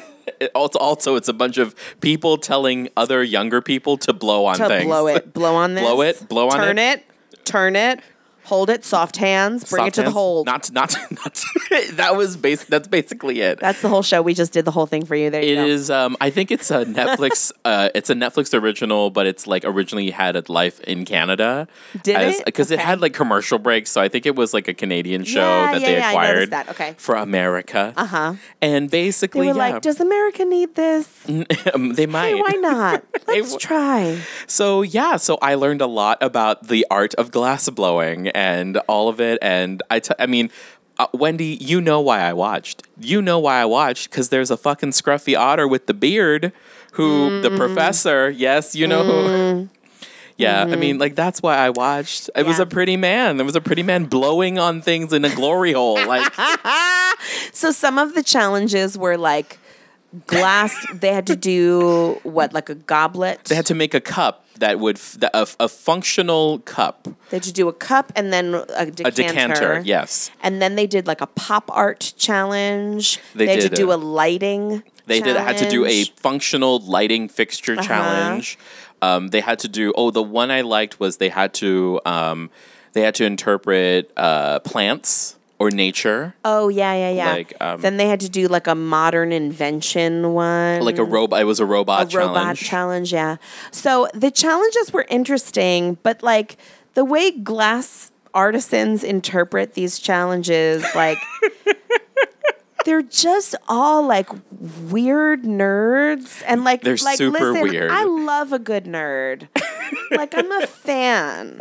It 0.40 0.50
also, 0.54 0.78
also, 0.78 1.16
it's 1.16 1.28
a 1.28 1.32
bunch 1.34 1.58
of 1.58 1.74
people 2.00 2.38
telling 2.38 2.88
other 2.96 3.22
younger 3.22 3.60
people 3.60 3.98
to 3.98 4.12
blow 4.14 4.46
on 4.46 4.56
To 4.56 4.66
things. 4.66 4.86
blow 4.86 5.06
it, 5.06 5.32
blow 5.34 5.54
on 5.54 5.74
this. 5.74 5.84
Blow 5.84 6.00
it, 6.00 6.28
blow 6.28 6.48
on 6.48 6.60
it. 6.60 6.64
turn 6.64 6.78
it. 6.78 6.98
it, 7.32 7.44
turn 7.44 7.76
it, 7.76 8.00
hold 8.44 8.70
it, 8.70 8.84
soft 8.84 9.16
hands, 9.16 9.68
bring 9.68 9.80
Soft 9.80 9.88
it 9.88 9.94
to 9.94 10.00
the 10.00 10.04
hands. 10.06 10.14
hole. 10.14 10.44
Not, 10.44 10.70
not, 10.72 10.94
not. 11.10 11.42
that 11.94 12.16
was 12.16 12.36
base. 12.36 12.64
That's 12.64 12.88
basically 12.88 13.40
it. 13.40 13.58
That's 13.60 13.82
the 13.82 13.88
whole 13.88 14.02
show. 14.02 14.22
We 14.22 14.34
just 14.34 14.52
did 14.52 14.64
the 14.64 14.70
whole 14.70 14.86
thing 14.86 15.04
for 15.04 15.16
you. 15.16 15.30
There 15.30 15.42
you 15.42 15.56
go. 15.56 15.64
is. 15.66 15.90
Um, 15.90 16.16
I 16.20 16.30
think 16.30 16.50
it's 16.50 16.70
a 16.70 16.84
Netflix. 16.84 17.52
uh, 17.64 17.88
it's 17.94 18.10
a 18.10 18.14
Netflix 18.14 18.58
original, 18.58 19.10
but 19.10 19.26
it's 19.26 19.46
like 19.46 19.64
originally 19.64 20.10
had 20.10 20.36
a 20.36 20.42
life 20.48 20.80
in 20.80 21.04
Canada. 21.04 21.66
Did 22.02 22.20
it? 22.20 22.44
Because 22.44 22.70
it 22.70 22.78
had 22.78 23.00
like 23.00 23.14
commercial 23.14 23.58
breaks, 23.58 23.90
so 23.90 24.00
I 24.00 24.08
think 24.08 24.26
it 24.26 24.36
was 24.36 24.52
like 24.54 24.68
a 24.68 24.74
Canadian 24.74 25.24
show 25.24 25.40
Yeah, 25.40 25.72
that 25.72 25.80
yeah, 25.80 25.86
they 25.86 25.96
yeah, 25.96 26.10
acquired 26.10 26.50
that. 26.50 26.68
Okay. 26.70 26.94
for 26.98 27.14
America. 27.16 27.92
Uh 27.96 28.06
huh. 28.06 28.34
And 28.60 28.90
They 28.90 29.04
basically, 29.06 29.46
were 29.48 29.54
yeah, 29.54 29.72
like, 29.72 29.82
"Does 29.82 30.00
America 30.00 30.44
need 30.44 30.74
this? 30.74 31.08
um, 31.74 31.94
they 31.94 32.06
might. 32.06 32.34
Hey, 32.34 32.40
why 32.40 32.52
not? 32.60 33.04
They 33.26 33.40
Let's 33.40 33.52
w- 33.52 33.58
try." 33.58 34.20
So 34.46 34.82
yeah, 34.82 35.16
so 35.16 35.38
I 35.40 35.54
learned 35.54 35.80
a 35.80 35.86
lot 35.86 36.18
about 36.22 36.68
the 36.68 36.86
art 36.90 37.14
of 37.14 37.30
glass 37.30 37.68
blowing 37.70 38.28
and 38.34 38.76
all 38.88 39.08
of 39.08 39.20
it. 39.20 39.38
And 39.40 39.82
I, 39.90 40.00
t- 40.00 40.14
I 40.18 40.26
mean, 40.26 40.50
uh, 40.98 41.06
Wendy, 41.12 41.58
you 41.60 41.80
know 41.80 42.00
why 42.00 42.20
I 42.20 42.32
watched. 42.32 42.82
You 43.00 43.22
know 43.22 43.38
why 43.38 43.60
I 43.60 43.64
watched 43.64 44.10
because 44.10 44.28
there's 44.28 44.50
a 44.50 44.56
fucking 44.56 44.90
scruffy 44.90 45.38
otter 45.38 45.66
with 45.66 45.86
the 45.86 45.94
beard, 45.94 46.52
who 46.92 47.40
the 47.40 47.50
mm. 47.50 47.56
professor. 47.56 48.30
Yes, 48.30 48.74
you 48.74 48.86
know 48.86 49.04
who. 49.04 49.12
Mm. 49.12 49.68
Yeah, 50.36 50.62
I 50.62 50.74
mean, 50.74 50.94
mm-hmm. 50.94 51.00
like 51.00 51.14
that's 51.14 51.40
why 51.40 51.56
I 51.56 51.70
watched. 51.70 52.28
It 52.34 52.44
was 52.44 52.58
a 52.58 52.66
pretty 52.66 52.96
man. 52.96 53.36
There 53.36 53.46
was 53.46 53.54
a 53.54 53.60
pretty 53.60 53.84
man 53.84 54.06
blowing 54.06 54.58
on 54.58 54.82
things 54.82 55.12
in 55.12 55.24
a 55.24 55.32
glory 55.32 55.72
hole. 55.72 55.94
Like, 55.94 56.32
So 57.52 57.70
some 57.70 57.98
of 57.98 58.14
the 58.14 58.22
challenges 58.22 58.98
were 58.98 59.16
like 59.16 59.58
glass. 60.26 60.74
they 60.92 61.12
had 61.12 61.26
to 61.28 61.36
do 61.36 62.18
what, 62.24 62.52
like 62.52 62.68
a 62.68 62.74
goblet. 62.74 63.44
they 63.44 63.54
had 63.54 63.66
to 63.66 63.74
make 63.74 63.94
a 63.94 64.00
cup 64.00 64.43
that 64.58 64.78
would 64.78 64.96
f- 64.96 65.16
that- 65.20 65.34
a, 65.34 65.46
a 65.60 65.68
functional 65.68 66.60
cup, 66.60 67.08
They 67.30 67.36
had 67.36 67.42
to 67.44 67.52
do 67.52 67.68
a 67.68 67.72
cup 67.72 68.12
and 68.16 68.32
then 68.32 68.54
a 68.54 68.86
decanter. 68.86 69.08
a 69.08 69.10
decanter. 69.10 69.82
Yes, 69.84 70.30
And 70.42 70.60
then 70.62 70.76
they 70.76 70.86
did 70.86 71.06
like 71.06 71.20
a 71.20 71.26
pop 71.26 71.70
art 71.72 72.12
challenge. 72.16 73.18
They 73.34 73.46
had 73.48 73.60
did 73.60 73.70
to 73.70 73.76
do 73.76 73.90
a- 73.90 73.96
a 73.96 73.98
lighting. 73.98 74.82
They 75.06 75.20
did 75.20 75.36
had 75.36 75.58
to 75.58 75.68
do 75.68 75.84
a 75.84 76.04
functional 76.16 76.78
lighting 76.78 77.28
fixture 77.28 77.74
Uh-huh. 77.74 77.82
challenge. 77.86 78.58
Um, 79.02 79.28
they 79.28 79.40
had 79.40 79.58
to 79.60 79.68
do. 79.68 79.92
Oh, 79.96 80.10
the 80.10 80.22
one 80.22 80.50
I 80.50 80.62
liked 80.62 80.98
was 80.98 81.18
they 81.18 81.28
had 81.28 81.52
to. 81.54 82.00
Um, 82.06 82.50
they 82.94 83.02
had 83.02 83.14
to 83.16 83.24
interpret 83.24 84.10
uh, 84.16 84.60
plants 84.60 85.36
or 85.58 85.70
nature, 85.70 86.34
Oh 86.44 86.68
yeah, 86.68 86.94
yeah, 86.94 87.10
yeah. 87.10 87.32
Like, 87.32 87.54
um, 87.60 87.80
then 87.80 87.96
they 87.96 88.08
had 88.08 88.20
to 88.20 88.28
do 88.28 88.48
like 88.48 88.66
a 88.66 88.74
modern 88.74 89.32
invention 89.32 90.32
one. 90.32 90.82
like 90.82 90.98
a 90.98 91.04
robot. 91.04 91.40
It 91.40 91.44
was 91.44 91.60
a 91.60 91.66
robot 91.66 92.06
a 92.06 92.10
challenge. 92.10 92.36
robot 92.36 92.56
challenge, 92.56 93.12
yeah. 93.12 93.36
So 93.70 94.08
the 94.14 94.30
challenges 94.30 94.92
were 94.92 95.06
interesting, 95.08 95.98
but 96.02 96.22
like 96.22 96.56
the 96.94 97.04
way 97.04 97.30
glass 97.30 98.10
artisans 98.32 99.04
interpret 99.04 99.74
these 99.74 99.98
challenges, 99.98 100.84
like 100.94 101.18
they're 102.84 103.02
just 103.02 103.54
all 103.68 104.06
like 104.06 104.28
weird 104.90 105.44
nerds 105.44 106.42
and 106.46 106.64
like 106.64 106.82
They're 106.82 106.96
like 106.96 107.16
super 107.16 107.52
listen, 107.52 107.62
weird. 107.62 107.90
I 107.90 108.04
love 108.04 108.52
a 108.52 108.58
good 108.58 108.84
nerd. 108.84 109.48
like 110.10 110.34
I'm 110.36 110.50
a 110.50 110.66
fan. 110.66 111.60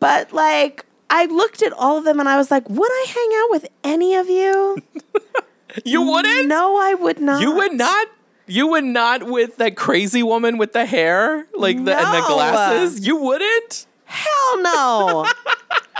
But 0.00 0.32
like 0.32 0.84
I 1.10 1.26
looked 1.26 1.62
at 1.62 1.72
all 1.72 1.98
of 1.98 2.04
them 2.04 2.20
and 2.20 2.28
I 2.28 2.36
was 2.36 2.50
like, 2.50 2.68
would 2.68 2.90
I 2.90 3.06
hang 3.08 3.42
out 3.42 3.50
with 3.50 3.66
any 3.84 4.14
of 4.14 4.28
you? 4.28 4.82
you 5.84 6.02
wouldn't. 6.02 6.48
No, 6.48 6.76
I 6.76 6.94
would 6.94 7.20
not. 7.20 7.40
You 7.40 7.54
would 7.54 7.72
not. 7.72 8.08
You 8.46 8.66
would 8.68 8.84
not 8.84 9.22
with 9.22 9.56
that 9.56 9.74
crazy 9.76 10.22
woman 10.22 10.58
with 10.58 10.72
the 10.74 10.84
hair, 10.84 11.46
like 11.54 11.82
the 11.82 11.96
and 11.96 12.14
the 12.14 12.26
glasses. 12.26 13.06
You 13.06 13.16
wouldn't. 13.16 13.86
Hell 14.04 14.62
no. 14.62 15.26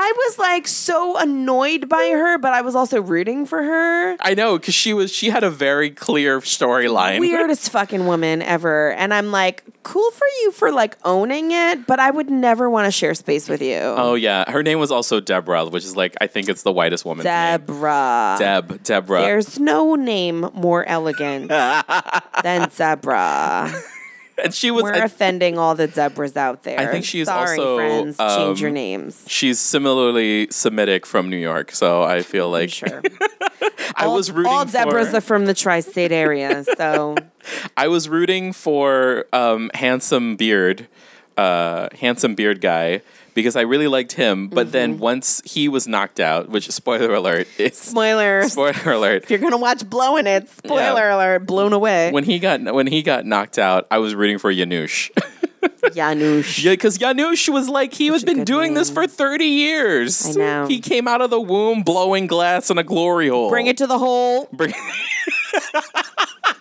I 0.00 0.12
was 0.16 0.38
like 0.38 0.68
so 0.68 1.16
annoyed 1.18 1.88
by 1.88 2.10
her, 2.10 2.38
but 2.38 2.52
I 2.52 2.60
was 2.60 2.76
also 2.76 3.02
rooting 3.02 3.46
for 3.46 3.60
her. 3.60 4.16
I 4.20 4.34
know 4.34 4.56
because 4.56 4.74
she 4.74 4.94
was. 4.94 5.12
She 5.12 5.30
had 5.30 5.42
a 5.42 5.50
very 5.50 5.90
clear 5.90 6.40
storyline. 6.40 7.18
Weirdest 7.18 7.70
fucking 7.70 8.06
woman 8.06 8.40
ever. 8.40 8.92
And 8.92 9.12
I'm 9.12 9.32
like, 9.32 9.64
cool 9.82 10.08
for 10.12 10.26
you 10.42 10.52
for 10.52 10.70
like 10.70 10.96
owning 11.04 11.50
it, 11.50 11.84
but 11.88 11.98
I 11.98 12.12
would 12.12 12.30
never 12.30 12.70
want 12.70 12.86
to 12.86 12.92
share 12.92 13.12
space 13.14 13.48
with 13.48 13.60
you. 13.60 13.78
Oh 13.78 14.14
yeah, 14.14 14.48
her 14.48 14.62
name 14.62 14.78
was 14.78 14.92
also 14.92 15.18
Deborah, 15.18 15.66
which 15.66 15.84
is 15.84 15.96
like 15.96 16.14
I 16.20 16.28
think 16.28 16.48
it's 16.48 16.62
the 16.62 16.72
whitest 16.72 17.04
name. 17.04 17.22
Zebra. 17.22 18.36
Deb, 18.38 18.84
Deborah. 18.84 19.22
There's 19.22 19.58
no 19.58 19.96
name 19.96 20.48
more 20.54 20.84
elegant 20.84 21.48
than 22.44 22.70
Zebra. 22.70 23.72
And 24.42 24.54
she 24.54 24.70
was. 24.70 24.82
We're 24.84 24.94
I- 24.94 24.98
offending 25.04 25.58
all 25.58 25.74
the 25.74 25.88
zebras 25.88 26.36
out 26.36 26.62
there. 26.62 26.78
I 26.78 26.86
think 26.86 27.04
she's 27.04 27.26
Sorry, 27.26 27.58
also, 27.58 27.76
friends. 27.76 28.16
Change 28.18 28.60
your 28.60 28.68
um, 28.70 28.74
names. 28.74 29.24
she's 29.26 29.58
similarly 29.58 30.48
Semitic 30.50 31.06
from 31.06 31.30
New 31.30 31.36
York, 31.36 31.72
so 31.72 32.02
I 32.02 32.22
feel 32.22 32.50
like 32.50 32.70
Sure. 32.70 33.02
I 33.96 34.04
all, 34.06 34.14
was 34.14 34.30
rooting 34.30 34.52
all 34.52 34.66
zebras 34.66 35.10
for. 35.10 35.16
are 35.16 35.20
from 35.20 35.46
the 35.46 35.54
tri-state 35.54 36.12
area, 36.12 36.64
so 36.76 37.16
I 37.76 37.88
was 37.88 38.08
rooting 38.08 38.52
for 38.52 39.24
um, 39.32 39.70
handsome 39.74 40.36
beard, 40.36 40.86
uh, 41.36 41.88
handsome 41.98 42.34
beard 42.34 42.60
guy 42.60 43.02
because 43.38 43.56
I 43.56 43.62
really 43.62 43.86
liked 43.88 44.12
him. 44.12 44.48
But 44.48 44.66
Mm-hmm. 44.68 44.72
then 44.72 44.98
once 44.98 45.40
he 45.44 45.68
was 45.68 45.86
knocked 45.88 46.20
out, 46.20 46.48
which 46.48 46.68
is 46.68 46.74
spoiler 46.74 47.14
alert, 47.14 47.46
it's 47.58 47.78
Spoilers. 47.90 48.52
spoiler 48.52 48.92
alert. 48.92 49.22
if 49.24 49.30
you're 49.30 49.38
gonna 49.38 49.56
watch 49.58 49.88
Blowing 49.88 50.26
It, 50.26 50.48
spoiler 50.48 50.80
Yeah. 51.08 51.16
alert, 51.16 51.46
blown 51.46 51.72
away. 51.72 52.10
When 52.12 52.24
he 52.24 52.38
got 52.38 52.60
when 52.74 52.86
he 52.86 53.02
got 53.02 53.24
knocked 53.26 53.58
out, 53.58 53.86
I 53.90 53.98
was 53.98 54.14
rooting 54.14 54.38
for 54.38 54.52
Janusz. 54.52 55.10
Janusz. 55.94 56.62
Yeah, 56.62 56.72
because 56.72 56.98
Janusz 56.98 57.48
was 57.48 57.68
like 57.68 57.92
he 57.94 58.10
was 58.10 58.22
a 58.22 58.26
been 58.26 58.44
doing 58.44 58.74
this 58.74 58.90
for 58.90 59.06
thirty 59.06 59.46
years. 59.46 60.36
I 60.36 60.38
know. 60.38 60.66
He 60.66 60.80
came 60.80 61.08
out 61.08 61.20
of 61.20 61.30
the 61.30 61.40
womb 61.40 61.82
blowing 61.82 62.26
glass 62.26 62.70
in 62.70 62.78
a 62.78 62.84
glory 62.84 63.28
hole. 63.28 63.48
Bring 63.50 63.66
it 63.66 63.76
to 63.78 63.86
the 63.86 63.98
hole. 63.98 64.48
Bring- 64.52 64.74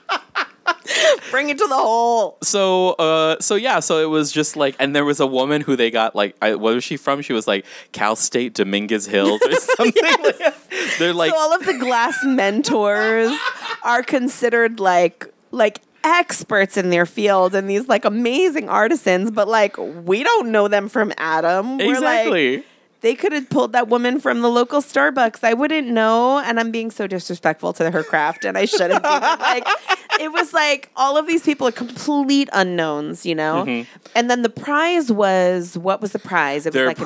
Bring 1.31 1.49
it 1.49 1.57
to 1.57 1.67
the 1.67 1.75
hole. 1.75 2.37
so 2.43 2.91
uh 2.93 3.39
so 3.39 3.55
yeah 3.55 3.79
so 3.79 3.99
it 3.99 4.09
was 4.09 4.31
just 4.31 4.55
like 4.55 4.75
and 4.79 4.95
there 4.95 5.05
was 5.05 5.19
a 5.19 5.27
woman 5.27 5.61
who 5.61 5.75
they 5.75 5.91
got 5.91 6.15
like 6.15 6.35
I, 6.41 6.55
where 6.55 6.75
was 6.75 6.83
she 6.83 6.97
from 6.97 7.21
she 7.21 7.33
was 7.33 7.47
like 7.47 7.65
cal 7.91 8.15
state 8.15 8.53
dominguez 8.53 9.05
hills 9.05 9.41
or 9.45 9.53
something 9.77 10.03
like 10.23 10.97
they're 10.99 11.13
like 11.13 11.31
so 11.31 11.37
all 11.37 11.53
of 11.53 11.65
the 11.65 11.77
glass 11.77 12.17
mentors 12.23 13.37
are 13.83 14.03
considered 14.03 14.79
like 14.79 15.27
like 15.51 15.81
experts 16.03 16.77
in 16.77 16.89
their 16.89 17.05
field 17.05 17.53
and 17.53 17.69
these 17.69 17.87
like 17.87 18.05
amazing 18.05 18.69
artisans, 18.69 19.29
but 19.31 19.47
like 19.47 19.75
we 19.77 20.23
don't 20.23 20.51
know 20.51 20.67
them 20.67 20.87
from 20.87 21.13
Adam. 21.17 21.77
We're 21.77 21.99
like, 21.99 22.27
exactly 22.27 22.63
they 23.01 23.15
could 23.15 23.31
have 23.31 23.49
pulled 23.49 23.73
that 23.73 23.87
woman 23.87 24.19
from 24.19 24.41
the 24.41 24.49
local 24.49 24.81
Starbucks. 24.81 25.43
I 25.43 25.53
wouldn't 25.53 25.87
know. 25.87 26.39
And 26.39 26.59
I'm 26.59 26.71
being 26.71 26.91
so 26.91 27.07
disrespectful 27.07 27.73
to 27.73 27.91
her 27.91 28.03
craft, 28.03 28.45
and 28.45 28.57
I 28.57 28.65
shouldn't 28.65 29.03
be. 29.03 29.09
Like, 29.09 29.67
it 30.19 30.31
was 30.31 30.53
like 30.53 30.89
all 30.95 31.17
of 31.17 31.27
these 31.27 31.43
people 31.43 31.67
are 31.67 31.71
complete 31.71 32.49
unknowns, 32.53 33.25
you 33.25 33.35
know? 33.35 33.65
Mm-hmm. 33.65 34.07
And 34.15 34.29
then 34.29 34.41
the 34.41 34.49
prize 34.49 35.11
was 35.11 35.77
what 35.77 36.01
was 36.01 36.11
the 36.11 36.19
prize? 36.19 36.65
It 36.65 36.69
was 36.69 36.73
their 36.75 36.87
like 36.87 36.99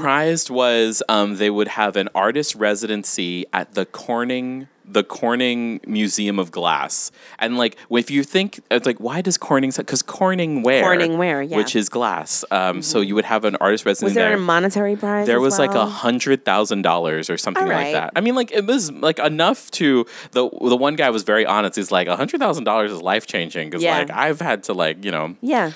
an- 0.50 0.56
was 0.56 1.04
um, 1.10 1.38
they 1.38 1.50
would 1.50 1.70
have 1.70 1.96
an 1.96 2.10
artist 2.16 2.56
residency 2.56 3.46
at 3.54 3.74
the 3.74 3.86
corning 3.86 4.68
the 4.84 5.04
corning 5.04 5.80
museum 5.88 6.38
of 6.40 6.52
glass 6.52 7.12
and 7.40 7.58
like 7.58 7.78
if 7.92 8.12
you 8.12 8.24
think 8.24 8.60
it's 8.70 8.86
like 8.86 9.00
why 9.00 9.22
does 9.22 9.38
corning 9.38 9.72
because 9.76 10.02
corning 10.02 10.64
ware 10.64 10.82
Corning 10.84 11.18
ware, 11.18 11.42
yeah. 11.42 11.56
which 11.56 11.76
is 11.76 11.88
glass 11.88 12.44
um, 12.52 12.82
so 12.82 13.00
you 13.00 13.16
would 13.16 13.26
have 13.26 13.46
an 13.46 13.56
artist 13.58 13.86
residency 13.86 14.06
was 14.06 14.14
there 14.16 14.30
there 14.30 14.38
a 14.38 14.40
monetary 14.40 14.96
prize? 14.96 15.28
there 15.28 15.38
as 15.38 15.42
was 15.42 15.60
like 15.60 15.74
a 15.76 15.86
hundred 15.86 16.44
thousand 16.44 16.82
dollars 16.82 17.30
or 17.30 17.38
something 17.38 17.64
All 17.64 17.70
like 17.70 17.94
that. 17.94 18.12
I 18.16 18.22
mean, 18.22 18.36
like 18.36 18.52
it 18.52 18.66
was 18.66 18.92
like 18.92 19.20
enough 19.20 19.72
to 19.72 20.06
the 20.32 20.50
the 20.50 20.76
one 20.78 20.96
guy 20.96 21.10
was 21.10 21.24
very 21.24 21.46
honest. 21.46 21.76
He's 21.78 21.92
like 21.92 22.08
a 22.08 22.16
hundred 22.16 22.40
thousand 22.40 22.64
dollars 22.66 22.92
is 22.92 23.02
life 23.02 23.26
changing 23.28 23.70
because 23.70 23.84
Yeah. 23.84 24.00
like 24.00 24.10
I've 24.12 24.42
had 24.42 24.64
to 24.64 24.74
like 24.74 25.06
you 25.06 25.12
know 25.12 25.36
Yeah. 25.42 25.72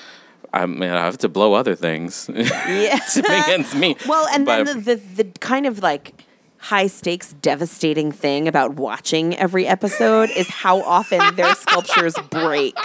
I 0.53 0.66
mean 0.66 0.89
I 0.89 1.06
have 1.06 1.18
to 1.20 1.30
blow 1.30 1.53
other 1.53 1.76
things 1.76 2.30
Yeah. 2.36 2.97
to 3.14 3.22
make 3.28 3.47
ends 3.49 3.74
meet. 3.76 4.06
Well, 4.08 4.28
and 4.34 4.45
But- 4.45 4.66
then 4.66 4.84
the, 4.84 4.95
the, 4.95 5.24
the 5.24 5.39
kind 5.39 5.66
of 5.66 5.80
like 5.80 6.24
high 6.66 6.88
stakes, 6.88 7.34
devastating 7.41 8.11
thing 8.11 8.47
about 8.47 8.74
watching 8.76 9.36
every 9.38 9.68
episode 9.68 10.30
is 10.32 10.47
how 10.49 10.82
often 10.82 11.36
their 11.36 11.53
sculptures 11.63 12.16
break. 12.30 12.76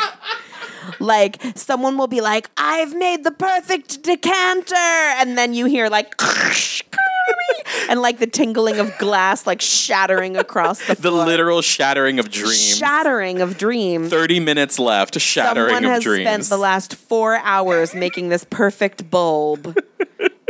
Like 0.99 1.41
someone 1.55 1.97
will 1.97 2.07
be 2.09 2.20
like, 2.20 2.51
"I've 2.57 2.95
made 2.95 3.24
the 3.24 3.31
perfect 3.31 4.03
decanter," 4.03 4.74
and 5.20 5.37
then 5.39 5.55
you 5.55 5.66
hear 5.66 5.89
like, 5.89 6.14
and 7.89 8.01
like 8.01 8.18
the 8.18 8.26
tingling 8.26 8.78
of 8.78 8.97
glass, 8.99 9.47
like 9.47 9.61
shattering 9.61 10.37
across 10.37 10.85
the 10.87 10.95
the 11.01 11.11
floor. 11.11 11.26
literal 11.26 11.62
shattering 11.62 12.18
of 12.18 12.31
dreams. 12.31 12.76
shattering 12.76 13.41
of 13.41 13.57
dreams. 13.59 14.11
Thirty 14.11 14.41
minutes 14.41 14.78
left. 14.78 15.18
Shattering 15.20 15.74
Someone 15.74 15.85
of 15.85 15.91
has 15.93 16.03
dreams. 16.03 16.24
spent 16.26 16.45
the 16.49 16.57
last 16.59 16.95
four 16.97 17.37
hours 17.37 17.95
making 17.95 18.28
this 18.31 18.45
perfect 18.45 19.11
bulb. 19.11 19.76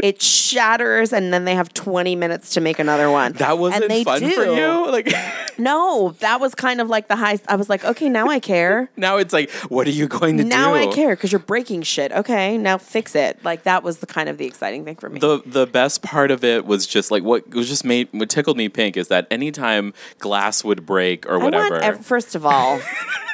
It 0.03 0.23
shatters, 0.23 1.13
and 1.13 1.33
then 1.33 1.45
they 1.45 1.55
have 1.55 1.73
20 1.75 2.17
minutes 2.17 2.55
to 2.55 2.61
make 2.61 2.79
another 2.79 3.11
one. 3.11 3.33
that 3.35 3.59
wasn't 3.59 3.85
and 3.85 3.91
they 3.91 4.05
fun 4.05 4.21
do. 4.21 4.31
for 4.31 4.45
you. 4.45 4.91
Like 4.91 5.13
No, 5.59 6.15
that 6.21 6.41
was 6.41 6.55
kind 6.55 6.81
of 6.81 6.89
like 6.89 7.09
the 7.09 7.17
high. 7.17 7.39
I 7.47 7.57
was 7.57 7.69
like, 7.69 7.85
okay, 7.85 8.09
now 8.09 8.29
I 8.29 8.41
care. 8.41 8.91
now 8.97 9.19
it's 9.19 9.33
like, 9.33 9.51
what 9.69 9.87
are 9.87 9.91
you 9.91 10.09
going 10.09 10.39
to 10.39 10.45
now 10.45 10.73
do? 10.73 10.81
Now 10.81 10.91
I 10.91 10.95
care 10.95 11.15
because 11.15 11.33
you're 11.33 11.39
breaking 11.39 11.83
shit. 11.83 12.13
Okay, 12.13 12.57
now 12.57 12.79
fix 12.79 13.15
it. 13.15 13.43
Like 13.45 13.65
that 13.65 13.83
was 13.83 13.99
the 13.99 14.07
kind 14.07 14.29
of 14.29 14.39
the 14.39 14.47
exciting 14.47 14.85
thing 14.85 14.97
for 14.97 15.09
me. 15.11 15.21
the 15.21 15.43
the 15.45 15.67
best 15.67 16.03
part 16.03 16.31
of 16.31 16.45
it 16.45 16.65
was 16.65 16.87
just 16.87 17.11
like 17.11 17.23
what 17.23 17.49
was 17.55 17.69
just 17.69 17.85
made 17.85 18.09
what 18.13 18.31
tickled 18.31 18.57
me 18.57 18.69
pink 18.69 18.97
is 18.97 19.09
that 19.09 19.27
anytime 19.31 19.93
glass 20.19 20.65
would 20.65 20.87
break 20.87 21.27
or 21.27 21.39
whatever. 21.39 21.77
ev- 21.77 22.05
first 22.05 22.35
of 22.35 22.47
all, 22.47 22.81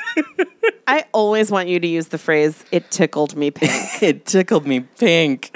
I 0.88 1.04
always 1.12 1.50
want 1.50 1.68
you 1.68 1.80
to 1.80 1.86
use 1.86 2.08
the 2.08 2.18
phrase 2.18 2.64
"it 2.70 2.90
tickled 2.90 3.36
me 3.36 3.50
pink." 3.50 3.72
it 4.02 4.24
tickled 4.24 4.66
me 4.66 4.80
pink. 4.80 5.50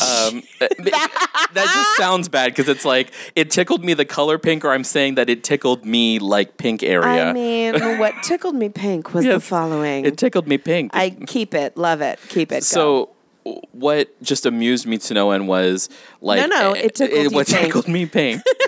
Um, 0.00 0.42
that, 0.60 1.54
just 1.54 1.96
sounds 1.96 2.28
bad 2.28 2.52
because 2.52 2.68
it's 2.68 2.84
like 2.84 3.12
it 3.34 3.50
tickled 3.50 3.84
me 3.84 3.94
the 3.94 4.04
color 4.04 4.38
pink, 4.38 4.64
or 4.64 4.72
I'm 4.72 4.84
saying 4.84 5.16
that 5.16 5.28
it 5.28 5.42
tickled 5.42 5.84
me 5.84 6.18
like 6.18 6.58
pink 6.58 6.82
area. 6.82 7.30
I 7.30 7.32
mean, 7.32 7.98
what 7.98 8.14
tickled 8.22 8.54
me 8.54 8.68
pink 8.68 9.14
was 9.14 9.24
the 9.24 9.40
following. 9.40 10.04
It 10.04 10.16
tickled 10.16 10.46
me 10.46 10.58
pink. 10.58 10.92
I 10.94 11.10
keep 11.10 11.54
it, 11.54 11.76
love 11.76 12.00
it, 12.00 12.20
keep 12.28 12.52
it. 12.52 12.60
go. 12.60 12.60
so 12.60 13.10
what 13.72 14.20
just 14.22 14.46
amused 14.46 14.86
me 14.86 14.98
to 14.98 15.14
no 15.14 15.30
end 15.30 15.48
was 15.48 15.88
like 16.20 16.40
No, 16.40 16.46
no, 16.46 16.72
it 16.72 16.94
tickled 16.94 17.22
you 17.22 17.30
what 17.30 17.46
pink. 17.46 17.60
tickled 17.60 17.88
me 17.88 18.06
pink. 18.06 18.42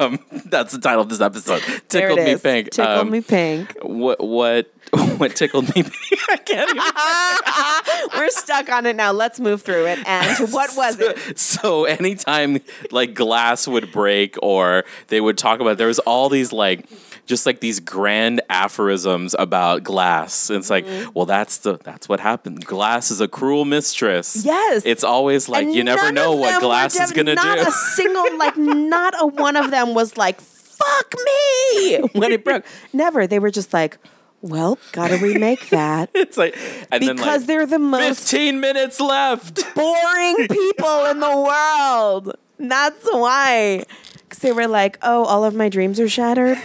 um, 0.00 0.18
that's 0.46 0.72
the 0.72 0.80
title 0.80 1.02
of 1.02 1.08
this 1.08 1.20
episode. 1.20 1.62
Tickled 1.88 2.18
me 2.18 2.36
pink. 2.36 2.70
Tickled 2.70 2.98
Um, 2.98 3.10
me 3.10 3.20
pink. 3.20 3.76
What 3.82 4.20
what 4.24 4.70
what 5.18 5.36
tickled 5.36 5.66
me 5.74 5.82
pink? 5.82 5.94
I 6.30 6.36
can't 6.36 6.70
even 6.70 8.18
We're 8.20 8.30
stuck 8.30 8.70
on 8.70 8.86
it 8.86 8.96
now. 8.96 9.12
Let's 9.12 9.38
move 9.40 9.62
through 9.62 9.86
it. 9.86 9.98
And 10.06 10.52
what 10.52 10.70
was 10.76 10.98
it? 11.00 11.38
so 11.38 11.84
anytime 11.84 12.58
like 12.90 13.14
glass 13.14 13.68
would 13.68 13.92
break 13.92 14.36
or 14.42 14.84
they 15.08 15.20
would 15.20 15.38
talk 15.38 15.60
about 15.60 15.78
there 15.78 15.86
was 15.88 15.98
all 16.00 16.28
these 16.28 16.52
like 16.52 16.86
just 17.28 17.46
like 17.46 17.60
these 17.60 17.78
grand 17.78 18.40
aphorisms 18.50 19.36
about 19.38 19.84
glass 19.84 20.50
And 20.50 20.58
it's 20.58 20.70
like 20.70 20.84
Mm-hmm. 20.86 21.10
well 21.14 21.26
that's 21.26 21.58
the 21.58 21.76
that's 21.84 22.08
what 22.08 22.18
happened 22.20 22.64
glass 22.64 23.10
is 23.10 23.20
a 23.20 23.28
cruel 23.28 23.64
mistress 23.64 24.44
Yes. 24.44 24.82
it's 24.84 25.04
always 25.04 25.48
like 25.48 25.66
And 25.66 25.74
you 25.74 25.84
never 25.84 26.10
know 26.10 26.34
what 26.34 26.60
glass 26.60 26.98
is 26.98 27.12
gonna 27.12 27.34
not 27.34 27.42
do 27.58 27.62
Not 27.64 27.68
a 27.68 27.72
single, 27.72 28.38
like, 28.38 28.56
not 28.56 29.14
a 29.20 29.26
one 29.26 29.56
of 29.56 29.70
them 29.70 29.94
was 29.94 30.16
like, 30.16 30.40
"Fuck 30.40 31.14
me" 31.24 31.98
when 32.20 32.32
it 32.32 32.44
broke. 32.44 32.64
Never. 32.92 33.26
They 33.26 33.38
were 33.38 33.50
just 33.50 33.72
like, 33.72 33.98
"Well, 34.42 34.78
gotta 34.92 35.16
remake 35.18 35.68
that." 35.78 36.10
it's 36.14 36.36
like 36.36 36.56
and 36.90 37.02
then 37.02 37.16
Because 37.16 37.42
like 37.42 37.46
they're 37.46 37.66
the 37.66 37.78
most 37.78 38.30
15 38.30 38.60
minutes 38.60 39.00
left 39.00 39.62
boring 39.74 40.36
people 40.48 41.04
in 41.06 41.20
the 41.20 41.36
world. 41.50 42.36
That's 42.58 43.04
why. 43.12 43.84
Because 44.22 44.38
they 44.40 44.52
were 44.52 44.66
like, 44.68 44.98
oh, 45.02 45.24
all 45.24 45.44
of 45.44 45.54
my 45.54 45.68
dreams 45.68 45.98
are 46.00 46.08
shattered. 46.08 46.58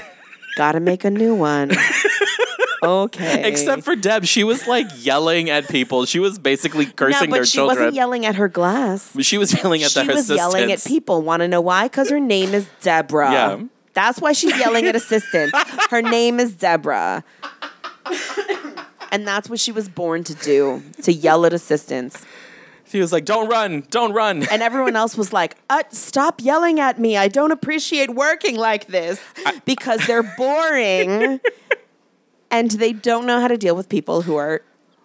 Gotta 0.58 0.80
make 0.80 1.04
a 1.04 1.12
new 1.12 1.36
one. 1.36 1.72
Okay. 2.84 3.47
except 3.47 3.84
for 3.84 3.95
deb 3.95 4.26
she 4.26 4.43
was 4.43 4.68
like 4.68 4.86
yelling 4.97 5.49
at 5.49 5.70
people 5.70 6.06
she 6.06 6.20
was 6.20 6.38
basically 6.38 6.86
cursing 6.86 7.30
no, 7.30 7.32
but 7.32 7.36
their 7.38 7.45
she 7.45 7.56
children 7.56 7.78
wasn't 7.78 7.95
yelling 7.95 8.26
at 8.26 8.36
her 8.36 8.49
glass. 8.49 9.16
she 9.22 9.38
was 9.38 9.54
yelling 9.54 9.84
at 9.84 9.91
She 9.91 10.04
their 10.06 10.14
was 10.14 10.30
yelling 10.30 10.70
at 10.70 10.84
people. 10.84 11.22
Want 11.22 11.39
to 11.43 11.47
know 11.47 11.62
why? 11.62 11.86
Because 11.86 12.10
her 12.10 12.20
name 12.20 12.54
is 12.54 12.68
Deborah. 12.82 13.32
Yeah. 13.32 13.62
That's 13.93 14.20
why 14.20 14.34
she's 14.34 14.58
yelling 14.60 14.86
at 14.86 14.97
assistants. 14.97 15.58
Her 15.89 16.01
name 16.01 16.41
is 16.41 16.56
Deborah. 16.56 17.24
and 19.14 19.26
that's 19.26 19.49
what 19.49 19.62
she 19.62 19.72
was 19.72 19.88
born 19.88 20.26
to 20.26 20.34
do 20.36 20.84
to 21.04 21.14
yell 21.14 21.45
at 21.45 21.54
assistants. 21.54 22.26
He 22.94 23.00
was 23.00 23.12
like, 23.12 23.26
"Don't 23.26 23.50
run, 23.50 23.86
don't 23.89 24.14
run." 24.14 24.44
And 24.50 24.62
everyone 24.62 24.96
else 24.96 25.18
was 25.18 25.34
like, 25.34 25.58
uh, 25.70 25.84
stop 25.91 26.41
yelling 26.41 26.80
at 26.80 27.00
me. 27.00 27.18
I 27.18 27.28
don't 27.28 27.52
appreciate 27.52 28.12
working 28.12 28.56
like 28.56 28.88
this 28.88 29.20
because 29.66 30.06
they're 30.08 30.24
boring 30.24 31.39
and 32.52 32.72
they 32.72 32.94
don't 32.94 33.26
know 33.26 33.41
how 33.41 33.48
to 33.48 33.58
deal 33.58 33.76
with 33.76 33.89
people 33.89 34.22
who 34.22 34.36
are 34.36 34.62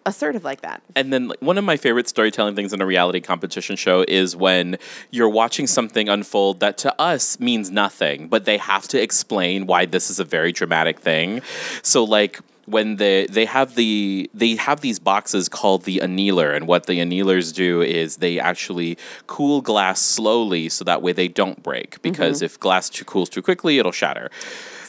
assertive 0.08 0.44
like 0.44 0.62
that. 0.62 0.82
And 0.96 1.12
then 1.12 1.28
like, 1.28 1.40
one 1.40 1.58
of 1.58 1.64
my 1.64 1.76
favorite 1.76 2.08
storytelling 2.08 2.54
things 2.54 2.72
in 2.72 2.80
a 2.80 2.86
reality 2.86 3.20
competition 3.20 3.76
show 3.76 4.04
is 4.08 4.34
when 4.34 4.76
you're 5.10 5.28
watching 5.28 5.66
something 5.66 6.08
unfold 6.08 6.60
that 6.60 6.78
to 6.78 7.00
us 7.00 7.38
means 7.38 7.70
nothing, 7.70 8.28
but 8.28 8.44
they 8.44 8.58
have 8.58 8.88
to 8.88 9.00
explain 9.00 9.66
why 9.66 9.86
this 9.86 10.10
is 10.10 10.18
a 10.18 10.24
very 10.24 10.52
dramatic 10.52 10.98
thing. 11.00 11.42
So 11.82 12.04
like 12.04 12.40
when 12.70 12.96
they 12.96 13.26
they 13.26 13.44
have 13.44 13.74
the 13.74 14.30
they 14.34 14.56
have 14.56 14.80
these 14.80 14.98
boxes 14.98 15.48
called 15.48 15.84
the 15.84 15.98
annealer 15.98 16.54
and 16.54 16.66
what 16.66 16.86
the 16.86 17.00
annealers 17.00 17.52
do 17.52 17.82
is 17.82 18.16
they 18.16 18.38
actually 18.38 18.98
cool 19.26 19.60
glass 19.60 20.00
slowly 20.00 20.68
so 20.68 20.84
that 20.84 21.02
way 21.02 21.12
they 21.12 21.28
don't 21.28 21.62
break 21.62 22.00
because 22.02 22.38
mm-hmm. 22.38 22.46
if 22.46 22.60
glass 22.60 22.88
too 22.88 23.04
cools 23.04 23.28
too 23.28 23.42
quickly 23.42 23.78
it'll 23.78 23.92
shatter. 23.92 24.30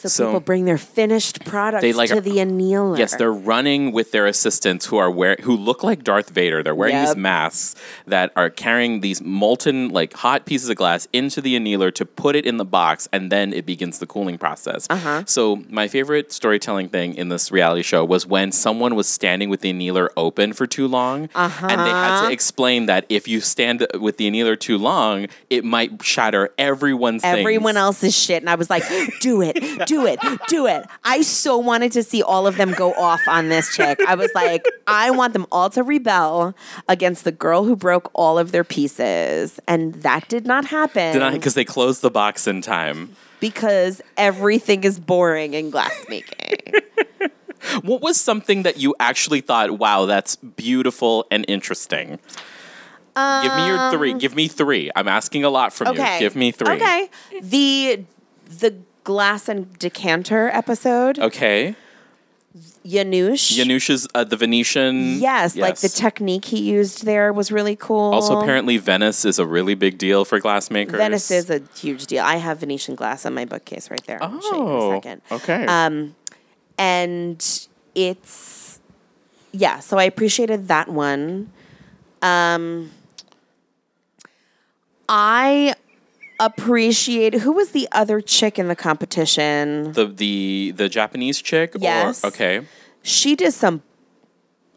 So, 0.02 0.08
So- 0.08 0.26
people 0.26 0.40
bring 0.40 0.64
their 0.64 0.78
finished 0.78 1.44
products 1.44 1.82
They, 1.82 1.92
like, 1.92 2.08
to 2.10 2.18
are- 2.18 2.20
the 2.20 2.40
annealer. 2.40 2.96
Yes, 2.98 3.14
they're 3.16 3.32
running 3.32 3.92
with 3.92 4.12
their 4.12 4.26
assistants 4.26 4.86
who 4.86 4.96
are 4.96 5.10
wear 5.10 5.36
who 5.42 5.56
look 5.56 5.82
like 5.82 6.02
Darth 6.04 6.30
Vader. 6.30 6.62
They're 6.62 6.74
wearing 6.74 6.94
Yep. 6.96 7.06
these 7.08 7.16
masks 7.16 7.74
that 8.06 8.32
are 8.36 8.48
carrying 8.50 9.00
these 9.00 9.20
molten 9.22 9.88
like 9.90 10.14
hot 10.14 10.46
pieces 10.46 10.68
of 10.70 10.76
glass 10.76 11.06
into 11.12 11.40
the 11.40 11.54
annealer 11.56 11.90
to 11.92 12.04
put 12.04 12.34
it 12.36 12.46
in 12.46 12.56
the 12.56 12.64
box, 12.64 13.08
and 13.12 13.30
then 13.30 13.52
it 13.52 13.66
begins 13.66 13.98
the 13.98 14.06
cooling 14.06 14.38
process. 14.38 14.86
Uh-huh. 14.90 15.22
So 15.26 15.62
my 15.68 15.88
favorite 15.88 16.32
storytelling 16.32 16.88
thing 16.88 17.14
in 17.14 17.28
this 17.28 17.50
reality 17.52 17.82
show 17.82 18.04
was 18.04 18.26
when 18.26 18.52
someone 18.52 18.94
was 18.94 19.06
standing 19.06 19.48
with 19.50 19.60
the 19.60 19.70
annealer 19.70 20.10
open 20.16 20.52
for 20.52 20.66
too 20.66 20.86
long, 20.88 21.28
and 21.34 21.52
they 21.80 21.90
had 21.90 22.10
Uh-huh. 22.18 22.26
to 22.26 22.32
explain 22.32 22.86
that 22.86 23.04
if 23.08 23.28
you 23.28 23.40
stand 23.40 23.86
with 23.98 24.16
the 24.16 24.26
annealer 24.26 24.56
too 24.56 24.78
long, 24.78 25.26
it 25.50 25.64
might 25.64 26.02
shatter 26.02 26.50
everyone's 26.58 27.22
Everyone 27.24 27.74
things. 27.74 27.82
else's 27.82 28.16
shit. 28.16 28.42
And 28.42 28.48
I 28.50 28.54
was 28.54 28.70
like, 28.70 28.82
do 29.20 29.42
it, 29.42 29.58
do 29.90 30.06
it, 30.06 30.20
do 30.46 30.66
it. 30.66 30.84
I 31.04 31.22
so 31.22 31.58
wanted 31.58 31.90
to 31.92 32.02
see 32.02 32.22
all 32.22 32.46
of 32.46 32.56
them 32.56 32.72
go 32.74 32.92
off 32.94 33.26
on 33.26 33.48
this 33.48 33.74
chick. 33.74 33.98
I 34.06 34.14
was 34.14 34.30
like, 34.34 34.64
I 34.86 35.10
want 35.10 35.32
them 35.32 35.46
all 35.50 35.68
to 35.70 35.82
rebel 35.82 36.54
against 36.88 37.24
the 37.24 37.32
girl 37.32 37.64
who 37.64 37.74
broke 37.76 38.10
all 38.14 38.38
of 38.38 38.52
their 38.52 38.64
pieces. 38.64 39.58
And 39.66 39.94
that 40.02 40.28
did 40.28 40.46
not 40.46 40.64
happen 40.66 41.32
because 41.32 41.54
they 41.54 41.64
closed 41.64 42.02
the 42.02 42.10
box 42.10 42.46
in 42.46 42.62
time. 42.62 43.16
because 43.40 44.00
everything 44.16 44.84
is 44.84 44.98
boring 45.00 45.54
in 45.54 45.70
glassmaking. 45.72 46.80
What 47.82 48.00
was 48.00 48.18
something 48.18 48.62
that 48.62 48.78
you 48.78 48.94
actually 48.98 49.42
thought, 49.42 49.78
wow, 49.78 50.06
that's 50.06 50.36
beautiful 50.36 51.26
and 51.30 51.44
interesting? 51.46 52.18
Give 53.42 53.54
me 53.54 53.66
your 53.66 53.90
three. 53.90 54.14
Give 54.14 54.34
me 54.34 54.48
three. 54.48 54.90
I'm 54.96 55.06
asking 55.08 55.44
a 55.44 55.50
lot 55.50 55.74
from 55.74 55.88
Um, 55.88 55.94
Okay. 55.94 56.14
you. 56.14 56.20
Give 56.20 56.36
me 56.36 56.52
three. 56.52 56.72
Okay. 56.72 57.10
The 57.42 58.04
the 58.48 58.74
glass 59.04 59.48
and 59.48 59.78
decanter 59.78 60.48
episode. 60.52 61.18
Okay. 61.18 61.74
Janusz. 62.84 63.48
Janusz's 63.50 64.08
uh, 64.14 64.24
the 64.24 64.36
Venetian. 64.36 65.20
Yes, 65.20 65.54
like 65.56 65.76
the 65.78 65.88
technique 65.88 66.46
he 66.46 66.60
used 66.60 67.04
there 67.04 67.32
was 67.32 67.52
really 67.52 67.76
cool. 67.76 68.12
Also, 68.12 68.40
apparently, 68.40 68.76
Venice 68.78 69.24
is 69.24 69.38
a 69.38 69.46
really 69.46 69.74
big 69.74 69.98
deal 69.98 70.24
for 70.24 70.40
glassmakers. 70.40 70.92
Venice 70.96 71.30
is 71.30 71.48
a 71.50 71.60
huge 71.76 72.06
deal. 72.06 72.24
I 72.24 72.36
have 72.36 72.58
Venetian 72.58 72.94
glass 72.96 73.24
on 73.24 73.34
my 73.34 73.44
bookcase 73.44 73.90
right 73.90 74.02
there. 74.06 74.20
I'll 74.22 74.40
show 74.40 74.56
you 74.56 74.62
in 74.62 74.66
a 74.66 74.70
Oh, 74.70 74.92
second. 74.94 75.22
okay. 75.30 75.64
Um, 75.66 76.16
and 76.78 77.68
it's 77.94 78.80
yeah. 79.52 79.78
So 79.80 79.98
I 79.98 80.04
appreciated 80.04 80.66
that 80.68 80.88
one. 80.88 81.52
Um, 82.22 82.90
I 85.08 85.74
appreciate 86.40 87.34
who 87.34 87.52
was 87.52 87.70
the 87.70 87.86
other 87.92 88.20
chick 88.20 88.58
in 88.58 88.68
the 88.68 88.76
competition. 88.76 89.92
the 89.92 90.06
the 90.06 90.72
the 90.74 90.88
Japanese 90.88 91.40
chick. 91.40 91.74
Yes. 91.78 92.24
Or, 92.24 92.28
okay. 92.28 92.66
She 93.02 93.36
did 93.36 93.52
some 93.52 93.82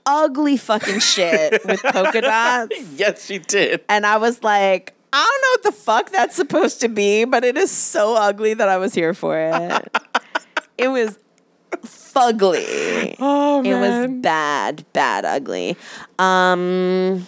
ugly 0.06 0.58
fucking 0.58 1.00
shit 1.00 1.66
with 1.66 1.82
polka 1.82 2.22
dots. 2.22 2.76
Yes, 2.96 3.26
she 3.26 3.40
did. 3.40 3.82
And 3.90 4.06
I 4.06 4.18
was 4.18 4.44
like, 4.44 4.94
I 5.12 5.18
don't 5.18 5.42
know 5.42 5.70
what 5.70 5.76
the 5.76 5.84
fuck 5.84 6.12
that's 6.12 6.36
supposed 6.36 6.82
to 6.82 6.90
be, 6.90 7.26
but 7.26 7.44
it 7.44 7.58
is 7.58 7.72
so 7.72 8.16
ugly 8.16 8.54
that 8.54 8.70
I 8.70 8.78
was 8.78 8.94
here 8.94 9.14
for 9.14 9.38
it. 9.38 9.98
it 10.78 10.88
was 10.90 11.18
fugly. 11.82 13.16
Oh 13.20 13.64
It 13.64 13.76
was 13.76 14.10
bad, 14.22 14.86
bad, 14.94 15.26
ugly. 15.26 15.78
Um, 16.20 17.26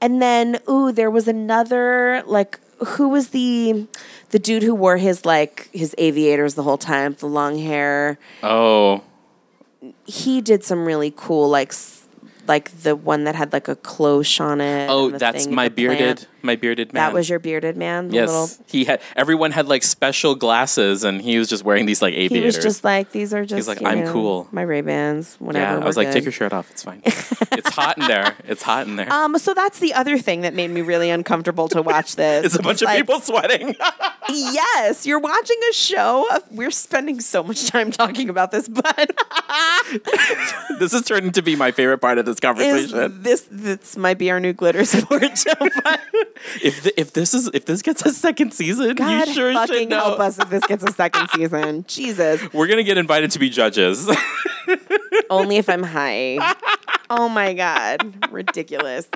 and 0.00 0.20
then, 0.20 0.58
ooh, 0.68 0.92
there 0.92 1.10
was 1.10 1.28
another 1.28 2.22
like 2.26 2.58
who 2.78 3.08
was 3.08 3.30
the 3.30 3.86
the 4.30 4.38
dude 4.38 4.62
who 4.62 4.74
wore 4.74 4.96
his 4.96 5.24
like 5.24 5.68
his 5.72 5.94
aviators 5.98 6.54
the 6.54 6.62
whole 6.62 6.78
time, 6.78 7.14
the 7.18 7.26
long 7.26 7.58
hair. 7.58 8.18
Oh. 8.42 9.02
He 10.04 10.40
did 10.40 10.64
some 10.64 10.84
really 10.84 11.12
cool 11.16 11.48
like 11.48 11.72
like 12.46 12.70
the 12.82 12.96
one 12.96 13.24
that 13.24 13.34
had 13.34 13.52
like 13.52 13.68
a 13.68 13.76
cloche 13.76 14.40
on 14.40 14.60
it. 14.60 14.88
Oh, 14.90 15.10
that's 15.10 15.46
my 15.46 15.68
bearded. 15.68 15.98
plant. 15.98 16.28
Bearded, 16.54 16.56
my 16.56 16.56
bearded 16.56 16.92
man. 16.92 17.00
That 17.02 17.14
was 17.14 17.28
your 17.28 17.38
bearded 17.38 17.76
man. 17.76 18.08
The 18.08 18.14
yes. 18.14 18.28
little 18.28 18.66
He 18.68 18.84
had 18.84 19.00
everyone 19.16 19.52
had 19.52 19.66
like 19.66 19.82
special 19.82 20.34
glasses, 20.34 21.04
and 21.04 21.20
he 21.20 21.38
was 21.38 21.48
just 21.48 21.64
wearing 21.64 21.86
these 21.86 22.02
like 22.02 22.14
he 22.14 22.20
aviators. 22.20 22.56
was 22.56 22.64
just 22.64 22.84
like 22.84 23.12
these 23.12 23.34
are 23.34 23.44
just. 23.44 23.56
He's 23.56 23.68
like, 23.68 23.82
"I'm 23.82 24.04
know, 24.04 24.12
cool." 24.12 24.48
My 24.52 24.62
Ray 24.62 24.80
Bans. 24.80 25.36
Whatever. 25.38 25.78
yeah. 25.78 25.82
I 25.82 25.86
was 25.86 25.96
like, 25.96 26.08
good. 26.08 26.14
take 26.14 26.24
your 26.24 26.32
shirt 26.32 26.52
off. 26.52 26.70
It's 26.70 26.82
fine. 26.82 27.02
it's 27.04 27.70
hot 27.70 27.98
in 27.98 28.06
there. 28.06 28.34
It's 28.44 28.62
hot 28.62 28.86
in 28.86 28.96
there. 28.96 29.12
Um, 29.12 29.38
so 29.38 29.54
that's 29.54 29.78
the 29.78 29.94
other 29.94 30.18
thing 30.18 30.42
that 30.42 30.54
made 30.54 30.70
me 30.70 30.82
really 30.82 31.10
uncomfortable 31.10 31.68
to 31.68 31.82
watch 31.82 32.16
this. 32.16 32.46
it's 32.46 32.54
a 32.54 32.62
bunch 32.62 32.82
of 32.82 32.86
like, 32.86 32.98
people 32.98 33.20
sweating. 33.20 33.74
Yes, 34.28 35.06
you're 35.06 35.20
watching 35.20 35.56
a 35.70 35.72
show. 35.72 36.26
Of, 36.34 36.42
we're 36.50 36.72
spending 36.72 37.20
so 37.20 37.44
much 37.44 37.68
time 37.68 37.92
talking 37.92 38.28
about 38.28 38.50
this, 38.50 38.66
but 38.68 39.16
this 40.80 40.92
is 40.92 41.02
turning 41.02 41.30
to 41.30 41.42
be 41.42 41.54
my 41.54 41.70
favorite 41.70 41.98
part 41.98 42.18
of 42.18 42.26
this 42.26 42.34
is 42.34 42.40
conversation. 42.40 43.22
this 43.22 43.46
this 43.52 43.96
might 43.96 44.18
be 44.18 44.32
our 44.32 44.40
new 44.40 44.52
glitter 44.52 44.84
sport 44.84 45.38
show? 45.38 45.54
But 45.60 46.00
if 46.62 46.82
th- 46.82 46.94
if 46.96 47.12
this 47.12 47.34
is 47.34 47.50
if 47.52 47.64
this 47.64 47.82
gets 47.82 48.04
a 48.04 48.12
second 48.12 48.52
season, 48.52 48.94
God 48.94 49.28
you 49.28 49.34
sure 49.34 49.52
should 49.52 49.68
fucking 49.68 49.90
help 49.90 50.20
us 50.20 50.38
if 50.38 50.50
this 50.50 50.64
gets 50.66 50.84
a 50.84 50.92
second 50.92 51.28
season. 51.30 51.84
Jesus, 51.88 52.52
We're 52.52 52.66
gonna 52.66 52.82
get 52.82 52.98
invited 52.98 53.30
to 53.32 53.38
be 53.38 53.50
judges. 53.50 54.08
only 55.30 55.56
if 55.56 55.68
I'm 55.68 55.82
high. 55.82 56.38
Oh 57.10 57.28
my 57.28 57.54
god, 57.54 58.30
ridiculous. 58.30 59.08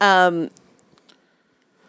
Um, 0.00 0.50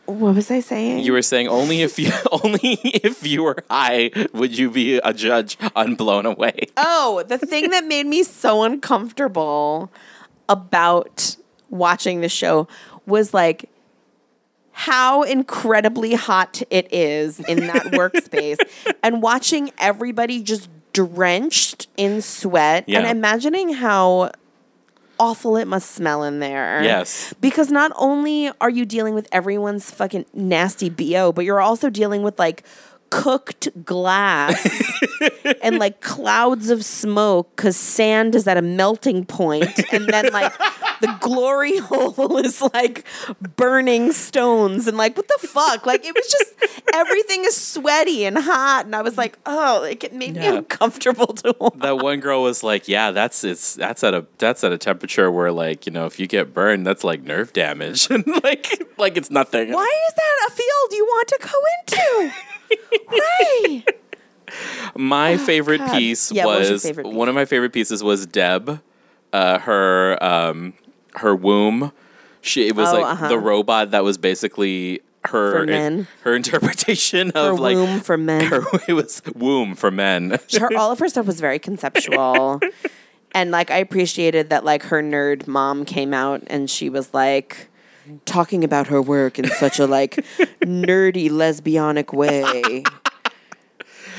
what 0.06 0.36
was 0.36 0.52
I 0.52 0.60
saying? 0.60 1.00
you 1.00 1.12
were 1.14 1.22
saying 1.22 1.48
only 1.48 1.82
if 1.82 1.98
you 1.98 2.12
only 2.32 2.80
if 2.84 3.26
you 3.26 3.44
were 3.44 3.64
high 3.70 4.12
would 4.34 4.58
you 4.58 4.70
be 4.70 4.98
a 4.98 5.14
judge 5.14 5.58
on 5.76 5.96
Blown 5.96 6.26
Away. 6.26 6.68
Oh, 6.78 7.24
the 7.28 7.38
thing 7.38 7.72
that 7.72 7.86
made 7.86 8.06
me 8.06 8.24
so 8.24 8.64
uncomfortable 8.64 9.92
about 10.48 11.36
watching 11.70 12.22
the 12.22 12.30
show 12.30 12.68
was 13.08 13.34
like 13.34 13.70
how 14.78 15.24
incredibly 15.24 16.14
hot 16.16 16.62
it 16.70 16.94
is 16.94 17.40
in 17.40 17.68
that 17.68 17.84
workspace 17.94 18.58
and 19.02 19.22
watching 19.22 19.72
everybody 19.78 20.44
just 20.44 20.70
drenched 20.92 21.88
in 21.96 22.22
sweat 22.22 22.84
Yeah. 22.88 23.00
and 23.00 23.08
imagining 23.08 23.74
how 23.74 24.32
awful 25.18 25.56
it 25.56 25.66
must 25.66 25.92
smell 25.92 26.24
in 26.24 26.40
there. 26.40 26.84
Yes. 26.84 27.34
Because 27.40 27.72
not 27.72 27.94
only 27.96 28.52
are 28.60 28.70
you 28.70 28.86
dealing 28.86 29.16
with 29.16 29.30
everyone's 29.32 29.90
fucking 29.92 30.26
nasty 30.34 30.90
BO, 30.90 31.32
but 31.32 31.46
you're 31.46 31.62
also 31.62 31.90
dealing 31.90 32.22
with 32.22 32.38
like 32.38 32.64
cooked 33.10 33.70
glass 33.86 34.92
and 35.64 35.78
like 35.80 36.02
clouds 36.02 36.70
of 36.70 36.84
smoke 36.84 37.56
because 37.56 37.78
sand 37.78 38.36
is 38.36 38.46
at 38.46 38.58
a 38.58 38.62
melting 38.62 39.24
point 39.26 39.80
and 39.94 40.06
then 40.08 40.34
like 40.34 40.52
the 41.02 41.18
glory 41.22 41.78
hole 41.80 42.38
is 42.38 42.62
like 42.74 43.06
burning 43.56 44.12
stones 44.12 44.88
and 44.88 44.98
like 44.98 45.16
what 45.18 45.28
the 45.28 45.48
fuck 45.48 45.86
like 45.86 46.06
it 46.06 46.14
was 46.16 46.28
just 46.28 46.54
everything 46.94 47.44
is 47.46 47.56
sweaty 47.56 48.26
and 48.26 48.38
hot 48.38 48.84
and 48.86 48.96
i 48.96 49.02
was 49.02 49.18
like 49.18 49.38
oh 49.46 49.80
like 49.82 50.04
it 50.04 50.14
made 50.14 50.36
me 50.36 50.46
uncomfortable 50.48 51.28
to 51.28 51.56
watch. 51.60 51.74
That 51.86 51.98
one 52.00 52.20
girl 52.20 52.42
was 52.42 52.64
like, 52.64 52.88
"Yeah, 52.88 53.12
that's 53.12 53.44
it's 53.44 53.76
that's 53.76 54.04
at 54.04 54.14
a 54.14 54.26
that's 54.38 54.64
at 54.64 54.72
a 54.72 54.78
temperature 54.78 55.30
where 55.30 55.52
like 55.52 55.86
you 55.86 55.92
know 55.92 56.06
if 56.06 56.20
you 56.20 56.26
get 56.28 56.54
burned, 56.54 56.88
that's 56.88 57.04
like 57.04 57.22
nerve 57.24 57.54
damage, 57.54 58.10
and 58.10 58.26
like 58.44 58.68
like 58.98 59.18
it's 59.18 59.30
nothing." 59.30 59.72
why 59.72 59.84
is 60.08 60.14
that 60.16 60.48
a 60.48 60.52
field 60.52 60.92
you 60.92 61.06
want 61.06 61.28
to 61.28 61.40
go 61.42 61.52
into 61.78 63.04
why 63.06 63.84
My 64.96 65.38
favorite 65.38 65.80
God. 65.80 65.98
piece 65.98 66.32
Yeah, 66.32 66.46
was 66.46 66.70
was 66.72 66.84
favorite 66.84 67.06
piece? 67.06 67.14
one 67.14 67.30
of 67.30 67.36
my 67.36 67.46
favorite 67.46 67.74
pieces 67.74 68.04
was 68.04 68.26
Deb, 68.26 68.82
uh, 69.34 69.60
her 69.60 70.24
um, 70.24 70.74
her 71.16 71.36
womb. 71.36 71.92
She 72.42 72.68
it 72.68 72.76
was 72.76 72.90
Oh, 72.90 72.94
like 73.02 73.06
uh-huh. 73.06 73.28
the 73.30 73.40
robot 73.40 73.92
that 73.92 74.04
was 74.04 74.18
basically 74.18 75.02
her 75.26 75.66
men. 75.66 76.08
her 76.22 76.36
interpretation 76.36 77.32
her 77.34 77.50
of 77.54 77.60
like 77.60 77.76
womb 77.76 78.00
for 78.00 78.16
men 78.16 78.46
her 78.46 78.62
it 78.88 78.94
was 78.94 79.24
womb 79.34 79.74
for 79.74 79.90
men. 79.90 80.38
her 80.60 80.70
all 80.78 80.92
of 80.92 81.00
her 81.00 81.10
stuff 81.10 81.26
was 81.26 81.40
very 81.40 81.58
conceptual 81.58 82.60
and 83.34 83.50
like 83.50 83.72
i 83.72 83.78
appreciated 83.78 84.52
that 84.52 84.64
like 84.64 84.84
her 84.84 85.02
nerd 85.02 85.48
mom 85.48 85.84
came 85.84 86.14
out 86.14 86.44
and 86.46 86.70
she 86.70 86.92
was 86.92 87.12
like 87.12 87.70
talking 88.26 88.64
about 88.64 88.86
her 88.86 89.02
work 89.02 89.40
in 89.40 89.50
such 89.50 89.80
a 89.80 89.88
like 89.88 90.14
nerdy 90.62 91.28
lesbianic 91.32 92.14
way 92.14 92.84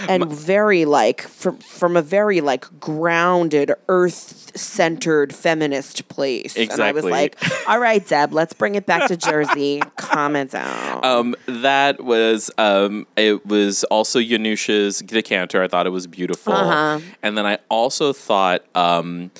and 0.09 0.30
very 0.32 0.84
like 0.84 1.22
from 1.22 1.59
from 1.59 1.97
a 1.97 2.03
very 2.03 2.40
like 2.40 2.66
grounded 2.80 3.72
earth 3.88 4.53
centered 4.57 5.34
feminist 5.34 6.09
place 6.09 6.57
Exactly. 6.57 6.74
and 6.74 6.82
i 6.82 6.92
was 6.92 7.05
like 7.05 7.36
all 7.68 7.78
right 7.78 8.07
deb 8.07 8.32
let's 8.32 8.53
bring 8.55 8.74
it 8.74 8.86
back 8.86 9.07
to 9.09 9.16
jersey 9.16 9.80
comments 9.97 10.55
out 10.55 11.05
Um, 11.05 11.34
that 11.47 12.03
was 12.03 12.51
um, 12.59 13.07
it 13.16 13.44
was 13.47 13.84
also 13.84 14.18
Yanusha's 14.18 15.01
decanter. 15.01 15.62
I 15.62 15.68
thought 15.68 15.86
it 15.86 15.90
was 15.90 16.07
beautiful, 16.07 16.53
Uh-huh. 16.53 17.01
and 17.22 17.36
then 17.38 17.47
I 17.47 17.59
also 17.68 18.12
thought 18.12 18.64
um, 18.74 19.30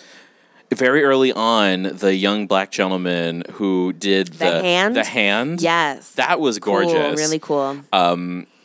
very 0.73 1.03
early 1.03 1.33
on 1.33 1.85
the 1.85 2.15
young 2.15 2.47
black 2.47 2.71
gentleman 2.71 3.43
who 3.53 3.93
did 3.93 4.29
the, 4.35 4.45
The 4.45 4.63
hand? 4.63 4.97
the 4.97 5.05
hand, 5.05 5.61
yes 5.63 6.13
that 6.13 6.41
was 6.41 6.59
Cool, 6.59 6.83
gorgeous. 6.85 7.19
really 7.19 7.39
cool 7.39 7.79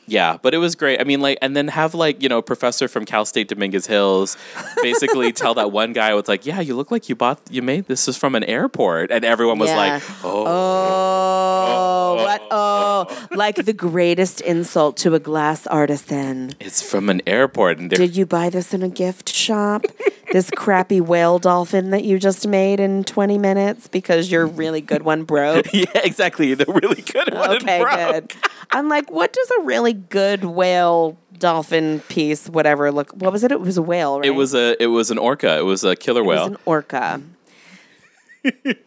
Yeah, 0.07 0.37
but 0.41 0.53
it 0.53 0.57
was 0.57 0.75
great. 0.75 0.99
I 0.99 1.03
mean, 1.05 1.21
like, 1.21 1.37
and 1.41 1.55
then 1.55 1.69
have 1.69 1.93
like 1.93 2.21
you 2.21 2.27
know, 2.27 2.41
professor 2.41 2.87
from 2.87 3.05
Cal 3.05 3.23
State 3.23 3.47
Dominguez 3.47 3.87
Hills, 3.87 4.35
basically 4.81 5.31
tell 5.41 5.53
that 5.53 5.71
one 5.71 5.93
guy 5.93 6.13
was 6.13 6.27
like, 6.27 6.45
"Yeah, 6.45 6.59
you 6.59 6.75
look 6.75 6.91
like 6.91 7.07
you 7.07 7.15
bought, 7.15 7.39
you 7.49 7.61
made 7.61 7.85
this 7.85 8.07
is 8.07 8.17
from 8.17 8.35
an 8.35 8.43
airport," 8.43 9.11
and 9.11 9.23
everyone 9.23 9.57
was 9.59 9.69
Yeah. 9.69 9.77
like, 9.77 10.03
"Oh, 10.23 10.45
Oh, 10.47 12.15
what? 12.23 12.41
Oh, 12.51 13.27
like 13.31 13.55
the 13.55 13.73
greatest 13.73 14.41
insult 14.41 14.97
to 14.97 15.13
a 15.15 15.19
glass 15.19 15.65
artisan. 15.67 16.51
it's 16.59 16.81
from 16.81 17.09
an 17.09 17.21
airport," 17.25 17.77
and 17.79 17.89
Did 17.89 18.15
you 18.17 18.25
buy 18.25 18.49
this 18.49 18.73
in 18.73 18.83
a 18.83 18.89
gift 18.89 19.29
shop? 19.29 19.85
This 20.31 20.49
crappy 20.51 21.01
whale 21.01 21.39
dolphin 21.39 21.91
that 21.91 22.03
you 22.03 22.19
just 22.19 22.47
made 22.47 22.79
in 22.79 23.03
20 23.03 23.37
minutes 23.37 23.87
because 23.87 24.31
your 24.31 24.45
really 24.45 24.81
good 24.81 25.03
one 25.03 25.23
broke? 25.23 25.65
yeah, 25.73 25.85
exactly, 25.95 26.53
the 26.53 26.65
really 26.65 27.01
good 27.01 27.33
one. 27.33 27.57
Okay, 27.57 27.81
broke. 27.81 27.99
good. 27.99 28.33
I'm 28.71 28.89
like, 28.89 29.11
what 29.11 29.33
does 29.33 29.51
a 29.59 29.63
really 29.63 29.93
good 29.93 30.43
whale 30.43 31.17
dolphin 31.37 31.99
piece, 32.01 32.47
whatever, 32.49 32.91
look? 32.91 33.11
What 33.13 33.31
was 33.31 33.43
it? 33.43 33.51
It 33.51 33.61
was 33.61 33.77
a 33.77 33.81
whale, 33.81 34.19
right? 34.19 34.27
It 34.27 34.31
was 34.31 34.53
a, 34.53 34.81
it 34.81 34.87
was 34.87 35.11
an 35.11 35.17
orca. 35.17 35.57
It 35.57 35.65
was 35.65 35.83
a 35.83 35.95
killer 35.95 36.23
whale. 36.23 36.45
It 36.45 36.51
was 36.51 36.51
an 36.51 36.57
orca. 36.65 37.21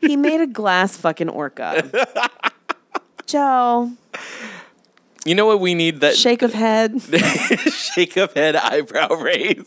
he 0.00 0.16
made 0.16 0.40
a 0.40 0.46
glass 0.46 0.96
fucking 0.96 1.28
orca. 1.28 2.08
Joe, 3.26 3.92
you 5.24 5.34
know 5.34 5.46
what 5.46 5.60
we 5.60 5.74
need? 5.74 6.00
That 6.00 6.16
shake 6.16 6.42
of 6.42 6.52
head. 6.52 7.00
shake 7.72 8.16
of 8.16 8.34
head, 8.34 8.56
eyebrow 8.56 9.14
raise. 9.14 9.66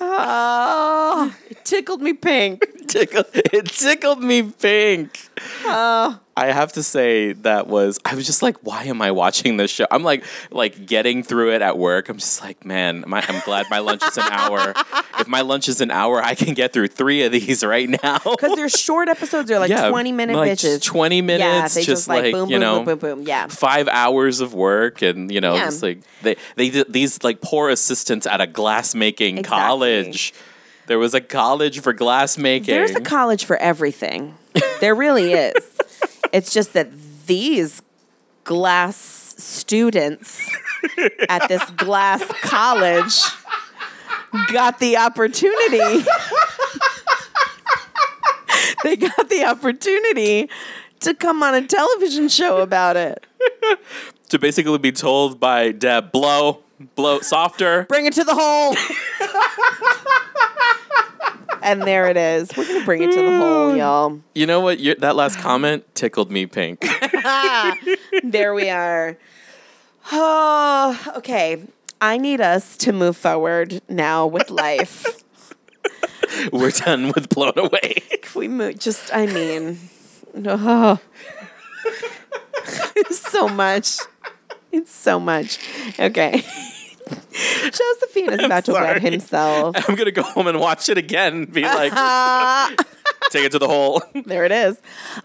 Oh, 0.00 1.34
it 1.50 1.64
tickled 1.64 2.00
me 2.02 2.12
pink. 2.12 2.64
tickled, 2.88 3.26
it 3.34 3.66
tickled 3.66 4.22
me 4.22 4.42
pink. 4.42 5.18
Oh, 5.64 6.20
I 6.36 6.46
have 6.46 6.72
to 6.72 6.82
say 6.82 7.32
that 7.32 7.66
was 7.68 7.98
I 8.04 8.14
was 8.14 8.26
just 8.26 8.42
like, 8.42 8.56
why 8.62 8.84
am 8.84 9.00
I 9.02 9.12
watching 9.12 9.56
this 9.56 9.70
show? 9.70 9.86
I'm 9.90 10.02
like 10.02 10.24
like 10.50 10.86
getting 10.86 11.22
through 11.22 11.52
it 11.54 11.62
at 11.62 11.78
work. 11.78 12.08
I'm 12.08 12.18
just 12.18 12.42
like, 12.42 12.64
man, 12.64 13.04
my, 13.06 13.24
I'm 13.28 13.40
glad 13.44 13.66
my 13.70 13.78
lunch 13.78 14.02
is 14.04 14.16
an 14.16 14.24
hour. 14.30 14.74
if 15.20 15.28
my 15.28 15.42
lunch 15.42 15.68
is 15.68 15.80
an 15.80 15.90
hour, 15.92 16.20
I 16.22 16.34
can 16.34 16.54
get 16.54 16.72
through 16.72 16.88
three 16.88 17.22
of 17.22 17.30
these 17.32 17.64
right 17.64 17.88
now. 18.02 18.18
because 18.18 18.56
they're 18.56 18.68
short 18.68 19.08
episodes. 19.08 19.48
They're 19.48 19.60
like 19.60 19.70
Yeah, 19.70 19.88
20 19.90 20.10
minute 20.12 20.36
like 20.36 20.52
bitches. 20.52 20.82
20 20.82 21.16
yeah, 21.16 21.22
minutes, 21.22 21.74
they 21.74 21.80
just 21.82 21.88
just 21.88 22.08
like, 22.08 22.24
like, 22.24 22.32
boom, 22.32 22.50
you 22.50 22.56
boom, 22.56 22.60
know, 22.60 22.76
boom, 22.84 22.98
boom, 22.98 23.18
boom. 23.18 23.26
Yeah. 23.28 23.46
five 23.46 23.86
hours 23.88 24.40
of 24.40 24.54
work 24.54 25.02
and 25.02 25.30
you 25.30 25.40
know 25.40 25.54
Yeah. 25.54 25.66
just 25.66 25.82
like 25.84 26.00
they 26.22 26.36
they 26.56 26.70
these 26.70 27.22
like 27.22 27.40
poor 27.42 27.70
assistants 27.70 28.26
at 28.26 28.40
a 28.40 28.46
glass 28.48 28.94
making 28.94 29.38
Exactly. 29.38 29.58
college 29.60 29.83
there 30.86 30.98
was 30.98 31.14
a 31.14 31.20
college 31.20 31.80
for 31.80 31.94
glassmaking. 31.94 32.66
There's 32.66 32.94
a 32.94 33.00
college 33.00 33.44
for 33.44 33.56
everything. 33.56 34.34
There 34.80 34.94
really 34.94 35.32
is. 35.32 35.78
it's 36.32 36.52
just 36.52 36.72
that 36.74 36.90
these 37.26 37.82
glass 38.44 38.96
students 39.38 40.50
at 41.28 41.48
this 41.48 41.64
glass 41.70 42.22
college 42.42 43.14
got 44.52 44.78
the 44.78 44.96
opportunity. 44.96 46.04
they 48.84 48.96
got 48.96 49.28
the 49.28 49.44
opportunity 49.46 50.50
to 51.00 51.14
come 51.14 51.42
on 51.42 51.54
a 51.54 51.66
television 51.66 52.28
show 52.28 52.58
about 52.58 52.96
it. 52.96 53.24
to 54.28 54.38
basically 54.38 54.78
be 54.78 54.92
told 54.92 55.38
by 55.40 55.70
deb 55.72 56.12
blow 56.12 56.63
blow 56.94 57.20
softer 57.20 57.84
Bring 57.88 58.06
it 58.06 58.12
to 58.14 58.24
the 58.24 58.34
hole. 58.34 58.74
and 61.62 61.82
there 61.82 62.08
it 62.08 62.16
is. 62.16 62.50
We're 62.56 62.66
to 62.66 62.84
bring 62.84 63.02
it 63.02 63.12
to 63.12 63.22
the 63.22 63.38
hole, 63.38 63.70
hmm. 63.70 63.78
y'all. 63.78 64.20
you 64.34 64.46
know 64.46 64.60
what 64.60 64.80
Your, 64.80 64.94
that 64.96 65.16
last 65.16 65.38
comment 65.38 65.84
tickled 65.94 66.30
me 66.30 66.46
pink 66.46 66.86
there 68.24 68.54
we 68.54 68.70
are. 68.70 69.16
Oh, 70.12 71.12
okay. 71.16 71.62
I 72.00 72.18
need 72.18 72.40
us 72.40 72.76
to 72.78 72.92
move 72.92 73.16
forward 73.16 73.80
now 73.88 74.26
with 74.26 74.50
life. 74.50 75.22
we're 76.52 76.70
done 76.70 77.12
with 77.14 77.28
blown 77.28 77.56
away 77.56 78.02
If 78.10 78.34
we 78.36 78.48
move, 78.48 78.78
just, 78.78 79.14
I 79.14 79.26
mean, 79.26 79.78
oh. 80.46 81.00
so 83.10 83.48
much. 83.48 83.98
It's 84.74 84.90
so 84.92 85.18
much. 85.20 85.58
Okay. 85.98 86.42
Josephine 87.64 88.32
is 88.32 88.42
about 88.44 88.64
to 88.64 88.72
wet 88.72 89.02
himself. 89.02 89.76
i'm 89.88 89.94
gonna 89.94 90.10
go 90.10 90.22
home 90.22 90.46
and 90.46 90.58
watch 90.58 90.88
it 90.88 90.96
again 90.96 91.34
and 91.34 91.52
be 91.52 91.62
like 91.62 91.92
take 93.30 93.44
it 93.44 93.52
to 93.52 93.58
the 93.58 93.68
hole 93.68 94.02
There 94.24 94.44
it 94.44 94.52
is. 94.52 94.80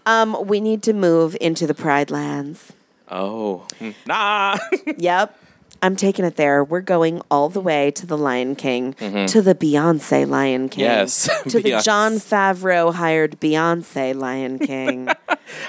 Um, 0.06 0.36
we 0.46 0.60
need 0.60 0.82
to 0.84 0.92
move 0.92 1.36
into 1.40 1.66
the 1.66 1.74
Pride 1.74 2.10
Lands. 2.10 2.72
oh 3.08 3.66
nah 4.06 4.56
Yep. 4.98 5.36
I'm 5.82 5.96
taking 5.96 6.26
it 6.26 6.36
there. 6.36 6.62
We're 6.62 6.82
going 6.82 7.22
all 7.30 7.48
the 7.48 7.60
way 7.62 7.90
to 7.92 8.04
the 8.04 8.18
Lion 8.18 8.54
King, 8.54 8.92
to 8.92 9.40
the 9.40 9.54
Beyonce 9.54 10.28
Lion 10.28 10.68
King. 10.68 10.84
Mm-hmm. 10.84 11.00
Yes, 11.00 11.30
To 11.48 11.58
the 11.62 11.80
Jon 11.82 12.12
Favreau 12.16 12.92
hired 12.92 13.40
Beyonce 13.40 14.14
Lion 14.14 14.58
King. 14.58 15.08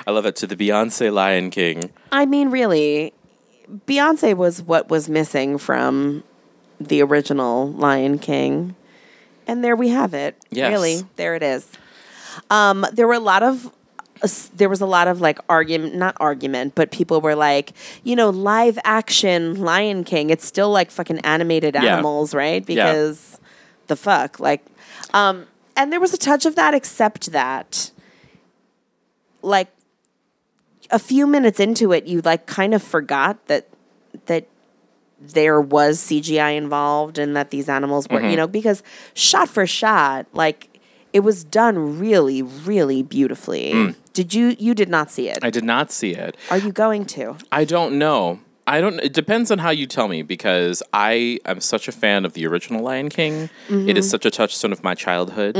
i 0.05 0.11
love 0.11 0.25
it 0.25 0.35
to 0.35 0.45
the 0.47 0.55
beyonce 0.57 1.11
lion 1.13 1.49
king 1.49 1.89
I 2.11 2.25
mean, 2.25 2.49
really, 2.51 3.13
Beyonce 3.87 4.35
was 4.35 4.61
what 4.61 4.89
was 4.89 5.07
missing 5.09 5.57
from 5.57 6.23
the 6.79 7.01
original 7.01 7.71
Lion 7.71 8.19
King. 8.19 8.75
And 9.47 9.63
there 9.63 9.75
we 9.75 9.89
have 9.89 10.13
it. 10.13 10.35
Yes. 10.49 10.69
Really, 10.71 11.01
there 11.15 11.35
it 11.35 11.43
is. 11.43 11.67
Um, 12.49 12.85
there 12.93 13.07
were 13.07 13.13
a 13.13 13.19
lot 13.19 13.43
of 13.43 13.71
there 14.55 14.69
was 14.69 14.81
a 14.81 14.85
lot 14.85 15.07
of 15.07 15.19
like 15.19 15.39
argument 15.49 15.95
not 15.95 16.15
argument 16.19 16.75
but 16.75 16.91
people 16.91 17.21
were 17.21 17.33
like 17.33 17.73
you 18.03 18.15
know 18.15 18.29
live 18.29 18.77
action 18.83 19.55
lion 19.59 20.03
king 20.03 20.29
it's 20.29 20.45
still 20.45 20.69
like 20.69 20.91
fucking 20.91 21.17
animated 21.21 21.73
Yeah. 21.73 21.85
animals 21.95 22.35
right 22.35 22.63
because 22.63 23.39
the 23.87 23.95
fuck 23.95 24.39
like 24.39 24.63
um 25.15 25.47
and 25.75 25.91
there 25.91 25.99
was 25.99 26.13
a 26.13 26.19
touch 26.19 26.45
of 26.45 26.53
that 26.53 26.75
except 26.75 27.31
that 27.31 27.89
like 29.41 29.69
a 30.91 30.99
few 30.99 31.25
minutes 31.27 31.59
into 31.59 31.91
it 31.93 32.05
you 32.05 32.21
like 32.21 32.45
kind 32.45 32.73
of 32.73 32.81
forgot 32.83 33.45
that 33.47 33.67
that 34.25 34.45
there 35.19 35.61
was 35.61 35.99
CGI 35.99 36.57
involved 36.57 37.17
and 37.19 37.35
that 37.35 37.51
these 37.51 37.69
animals 37.69 38.07
were, 38.09 38.19
Mm-hmm. 38.19 38.29
you 38.31 38.35
know, 38.37 38.47
because 38.47 38.81
shot 39.13 39.47
for 39.49 39.67
shot, 39.67 40.25
like 40.33 40.79
it 41.13 41.19
was 41.19 41.43
done 41.43 41.99
really, 41.99 42.41
really 42.41 43.03
beautifully. 43.03 43.95
Did 44.13 44.33
you 44.33 44.55
you 44.57 44.73
did 44.73 44.89
not 44.89 45.11
see 45.11 45.29
it? 45.29 45.39
Mm. 45.41 45.45
i 45.45 45.49
did 45.51 45.63
not 45.63 45.91
see 45.91 46.11
it 46.15 46.35
Are 46.49 46.57
you 46.57 46.71
going 46.71 47.05
to? 47.17 47.35
I 47.51 47.65
don't 47.65 47.97
know. 47.99 48.39
I 48.67 48.79
don't. 48.81 48.99
It 48.99 49.13
depends 49.13 49.51
on 49.51 49.57
how 49.59 49.69
you 49.69 49.85
tell 49.87 50.07
me 50.07 50.21
because 50.21 50.81
I 50.93 51.39
am 51.45 51.59
such 51.61 51.87
a 51.87 51.91
fan 51.91 52.25
of 52.25 52.33
the 52.33 52.45
original 52.47 52.81
Lion 52.83 53.09
King. 53.09 53.49
It 53.69 53.97
is 53.97 54.09
such 54.09 54.25
a 54.25 54.31
touchstone 54.31 54.71
of 54.71 54.83
my 54.83 54.95
childhood. 54.95 55.55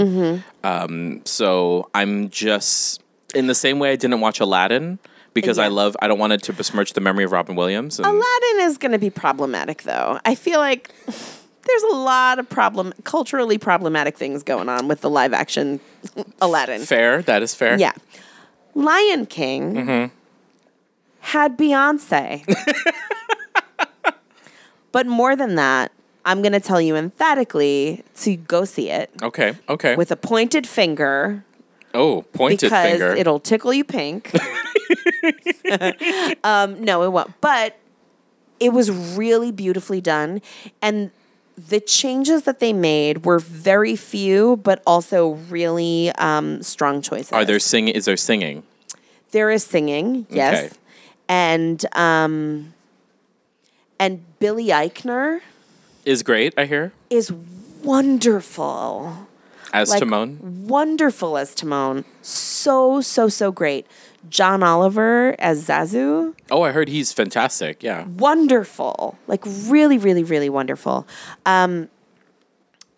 Um, 0.64 1.22
so 1.26 1.90
I'm 1.94 2.30
just 2.30 3.02
in 3.36 3.48
the 3.48 3.56
same 3.56 3.80
way 3.80 3.92
I 3.92 3.96
didn't 3.96 4.22
watch 4.22 4.40
Aladdin 4.40 5.00
because 5.34 5.58
I 5.58 5.68
love. 5.68 5.96
I 6.02 6.08
don't 6.08 6.20
want 6.20 6.34
it 6.34 6.44
to 6.44 6.54
besmirch 6.54 6.94
the 6.94 7.02
memory 7.02 7.24
of 7.24 7.32
Robin 7.32 7.56
Williams. 7.56 8.00
And 8.00 8.06
Aladdin 8.06 8.60
is 8.62 8.78
going 8.78 8.92
to 8.92 9.00
be 9.00 9.10
problematic 9.10 9.84
though. 9.84 10.20
I 10.26 10.36
feel 10.36 10.60
like 10.60 10.90
there's 11.06 11.84
a 11.92 11.96
lot 11.96 12.40
of 12.40 12.50
problem 12.50 12.94
culturally 13.04 13.58
problematic 13.58 14.18
things 14.18 14.44
going 14.44 14.68
on 14.70 14.88
with 14.88 15.02
the 15.02 15.10
live 15.10 15.34
action 15.34 15.80
Aladdin. 16.42 16.82
fair. 16.82 17.22
That 17.22 17.42
is 17.44 17.54
fair. 17.56 17.78
Yeah. 17.78 17.94
Lion 18.76 19.26
King 19.26 19.74
Mm-hmm. 19.76 20.16
had 21.20 21.58
Beyonce. 21.58 22.44
but 24.92 25.08
more 25.08 25.36
than 25.36 25.56
that, 25.56 25.92
I'm 26.26 26.42
going 26.42 26.52
to 26.54 26.60
tell 26.60 26.82
you 26.82 26.96
emphatically 26.96 28.04
to 28.18 28.36
go 28.36 28.64
see 28.66 28.90
it 28.90 29.10
Okay. 29.24 29.56
Okay. 29.70 29.96
with 29.96 30.12
a 30.12 30.16
pointed 30.16 30.68
finger 30.68 31.44
oh, 31.94 32.24
pointed 32.34 32.68
because 32.68 32.92
finger. 32.92 33.12
it'll 33.16 33.40
tickle 33.40 33.74
you 33.74 33.84
pink. 33.84 34.32
um, 36.44 36.84
no, 36.84 37.04
it 37.04 37.12
won't. 37.12 37.40
But 37.42 37.78
it 38.60 38.74
was 38.74 38.90
really 38.92 39.52
beautifully 39.52 40.02
done. 40.02 40.42
And 40.82 41.12
the 41.58 41.80
changes 41.80 42.44
that 42.44 42.60
they 42.60 42.74
made 42.74 43.26
were 43.26 43.40
very 43.40 43.96
few, 43.96 44.58
but 44.58 44.82
also 44.88 45.32
really 45.50 46.12
um, 46.18 46.62
strong 46.64 47.02
choices. 47.02 47.32
Are 47.32 47.46
there 47.46 47.60
singing? 47.60 47.94
Is 47.96 48.06
there 48.06 48.18
singing? 48.18 48.64
There 49.32 49.50
is 49.50 49.64
singing, 49.64 50.26
yes, 50.30 50.66
Okay. 50.66 50.76
and 51.30 51.86
um, 51.96 52.74
and 53.98 54.22
Billy 54.40 54.68
Eichner 54.68 55.40
Is 56.04 56.22
great. 56.22 56.54
I 56.58 56.66
hear 56.66 56.92
is 57.10 57.32
wonderful, 57.82 59.28
as 59.74 59.90
like 59.90 60.00
Timon. 60.00 60.68
wonderful 60.68 61.38
as 61.38 61.54
Timon, 61.56 62.06
so 62.22 63.02
so 63.02 63.28
so 63.30 63.52
great. 63.52 63.86
John 64.30 64.62
Oliver 64.62 65.36
as 65.40 65.68
Zazu, 65.68 66.36
Oh, 66.52 66.62
I 66.62 66.72
heard 66.72 66.88
he's 66.90 67.12
fantastic. 67.12 67.82
Yeah. 67.82 68.06
wonderful, 68.06 69.18
like 69.28 69.44
really 69.46 69.98
really 69.98 70.24
really 70.24 70.50
wonderful. 70.50 71.08
Um, 71.46 71.90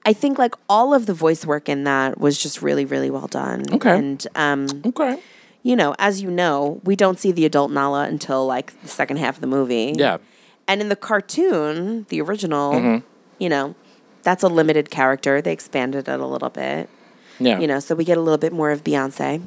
I 0.05 0.11
think 0.13 0.37
like 0.37 0.55
all 0.67 0.93
of 0.93 1.05
the 1.05 1.13
voice 1.13 1.45
work 1.45 1.69
in 1.69 1.85
that 1.85 2.19
was 2.19 2.37
just 2.41 2.61
really 2.61 2.83
really 2.85 3.09
well 3.09 3.27
done. 3.27 3.63
Okay. 3.71 3.97
and 3.97 4.27
um, 4.35 4.67
Okay. 4.85 5.17
you 5.61 5.75
know, 5.77 5.95
as 5.97 6.21
you 6.21 6.29
know, 6.29 6.81
we 6.83 6.95
don't 6.97 7.17
see 7.19 7.31
the 7.31 7.45
adult 7.45 7.71
Nala 7.71 8.03
until 8.03 8.45
like 8.45 8.79
the 8.81 8.89
second 8.89 9.17
half 9.17 9.35
of 9.35 9.41
the 9.41 9.47
movie. 9.47 9.93
Yeah. 9.95 10.17
And 10.67 10.81
in 10.81 10.89
the 10.89 10.95
cartoon, 10.97 12.05
the 12.09 12.19
original, 12.21 12.73
Mm-hmm. 12.73 13.05
you 13.39 13.49
know, 13.49 13.75
that's 14.23 14.43
a 14.43 14.47
limited 14.47 14.89
character. 14.89 15.41
They 15.41 15.53
expanded 15.53 16.07
it 16.07 16.19
a 16.19 16.25
little 16.25 16.49
bit. 16.49 16.89
Yeah. 17.39 17.59
You 17.59 17.67
know, 17.67 17.79
so 17.79 17.95
we 17.95 18.05
get 18.05 18.17
a 18.17 18.21
little 18.21 18.37
bit 18.37 18.53
more 18.53 18.71
of 18.71 18.83
Beyonce. 18.83 19.41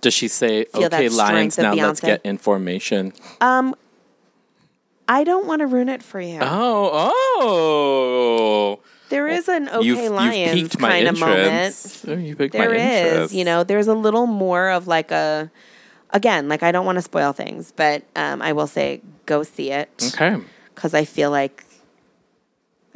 Does 0.00 0.14
she 0.14 0.28
say, 0.28 0.64
Feel 0.64 0.86
okay, 0.86 1.08
lions, 1.08 1.56
now 1.58 1.72
let's 1.74 2.00
get 2.00 2.20
information? 2.24 3.12
Um, 3.40 3.74
I 5.08 5.24
don't 5.24 5.46
want 5.46 5.60
to 5.60 5.66
ruin 5.66 5.88
it 5.88 6.02
for 6.02 6.20
you. 6.20 6.38
Oh, 6.42 7.12
oh. 7.40 8.80
there 9.08 9.28
is 9.28 9.48
an 9.48 9.68
okay 9.68 9.86
you've, 9.86 10.10
lions 10.10 10.60
you've 10.60 10.78
kind 10.78 11.06
of 11.06 11.18
moment. 11.18 12.02
Oh, 12.08 12.14
you 12.14 12.34
piqued 12.34 12.52
There 12.52 12.74
is, 12.74 13.32
you 13.32 13.44
know, 13.44 13.62
there's 13.62 13.86
a 13.86 13.94
little 13.94 14.26
more 14.26 14.70
of 14.70 14.88
like 14.88 15.12
a, 15.12 15.50
again, 16.10 16.48
like 16.48 16.64
I 16.64 16.72
don't 16.72 16.84
want 16.84 16.96
to 16.96 17.02
spoil 17.02 17.32
things, 17.32 17.72
but 17.74 18.02
um, 18.16 18.42
I 18.42 18.52
will 18.52 18.66
say 18.66 19.00
go 19.26 19.44
see 19.44 19.70
it 19.70 20.12
Okay. 20.14 20.42
because 20.74 20.92
I 20.92 21.04
feel 21.04 21.30
like 21.30 21.64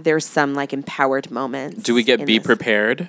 there's 0.05 0.26
some 0.26 0.55
like 0.55 0.72
empowered 0.72 1.30
moments. 1.30 1.82
Do 1.82 1.94
we 1.94 2.03
get 2.03 2.24
be 2.26 2.38
this. 2.38 2.46
prepared? 2.46 3.09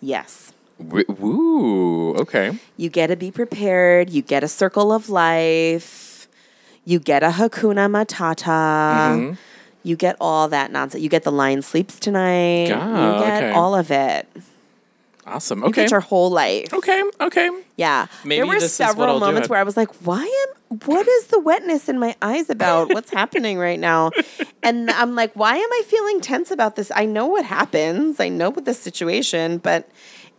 Yes. 0.00 0.52
W- 0.78 1.04
Woo. 1.08 2.14
Okay. 2.16 2.58
You 2.76 2.88
get 2.88 3.08
to 3.08 3.16
be 3.16 3.30
prepared. 3.30 4.10
You 4.10 4.22
get 4.22 4.44
a 4.44 4.48
circle 4.48 4.92
of 4.92 5.08
life. 5.08 6.28
You 6.84 6.98
get 6.98 7.22
a 7.22 7.30
Hakuna 7.30 7.90
Matata. 7.90 8.44
Mm-hmm. 8.46 9.34
You 9.82 9.96
get 9.96 10.16
all 10.20 10.48
that 10.48 10.70
nonsense. 10.72 11.02
You 11.02 11.08
get 11.08 11.24
the 11.24 11.32
lion 11.32 11.62
sleeps 11.62 11.98
tonight. 11.98 12.70
Ah, 12.72 13.18
you 13.18 13.24
get 13.24 13.44
okay. 13.44 13.52
all 13.52 13.74
of 13.74 13.90
it. 13.90 14.28
Awesome. 15.28 15.60
You 15.60 15.66
Okay. 15.66 15.82
get 15.82 15.90
your 15.90 16.00
whole 16.00 16.30
life. 16.30 16.72
Okay. 16.72 17.02
Okay. 17.20 17.50
Yeah. 17.76 18.06
Maybe 18.24 18.36
there 18.40 18.46
were 18.46 18.58
this 18.60 18.74
several 18.74 19.08
I'll 19.14 19.20
moments 19.20 19.48
where 19.48 19.58
I 19.60 19.62
was 19.62 19.76
like, 19.76 19.94
why 19.96 20.22
am 20.22 20.78
what 20.84 21.06
is 21.08 21.28
the 21.28 21.38
wetness 21.40 21.88
in 21.88 21.98
my 21.98 22.14
eyes 22.20 22.50
about? 22.50 22.88
What's 22.94 23.10
happening 23.10 23.58
right 23.58 23.78
now? 23.80 24.10
And 24.62 24.90
I'm 24.90 25.14
like, 25.14 25.32
why 25.34 25.56
am 25.56 25.72
I 25.72 25.82
feeling 25.86 26.20
tense 26.20 26.50
about 26.50 26.76
this? 26.76 26.90
I 26.94 27.06
know 27.06 27.26
what 27.26 27.44
happens. 27.44 28.20
I 28.20 28.28
know 28.28 28.50
what 28.50 28.64
the 28.66 28.74
situation, 28.74 29.58
but 29.58 29.88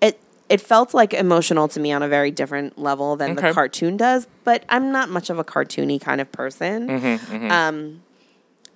it 0.01 0.19
it 0.47 0.61
felt 0.61 0.93
like 0.93 1.13
emotional 1.13 1.67
to 1.69 1.79
me 1.79 1.91
on 1.91 2.03
a 2.03 2.07
very 2.07 2.29
different 2.31 2.77
level 2.77 3.15
than 3.15 3.31
Okay. 3.31 3.47
the 3.47 3.53
cartoon 3.53 3.97
does. 3.97 4.27
But 4.43 4.63
I'm 4.69 4.91
not 4.91 5.09
much 5.09 5.29
of 5.31 5.39
a 5.39 5.43
cartoony 5.43 5.99
kind 6.01 6.21
of 6.21 6.31
person. 6.31 6.87
Mm-hmm, 6.87 7.51
Um, 7.51 8.01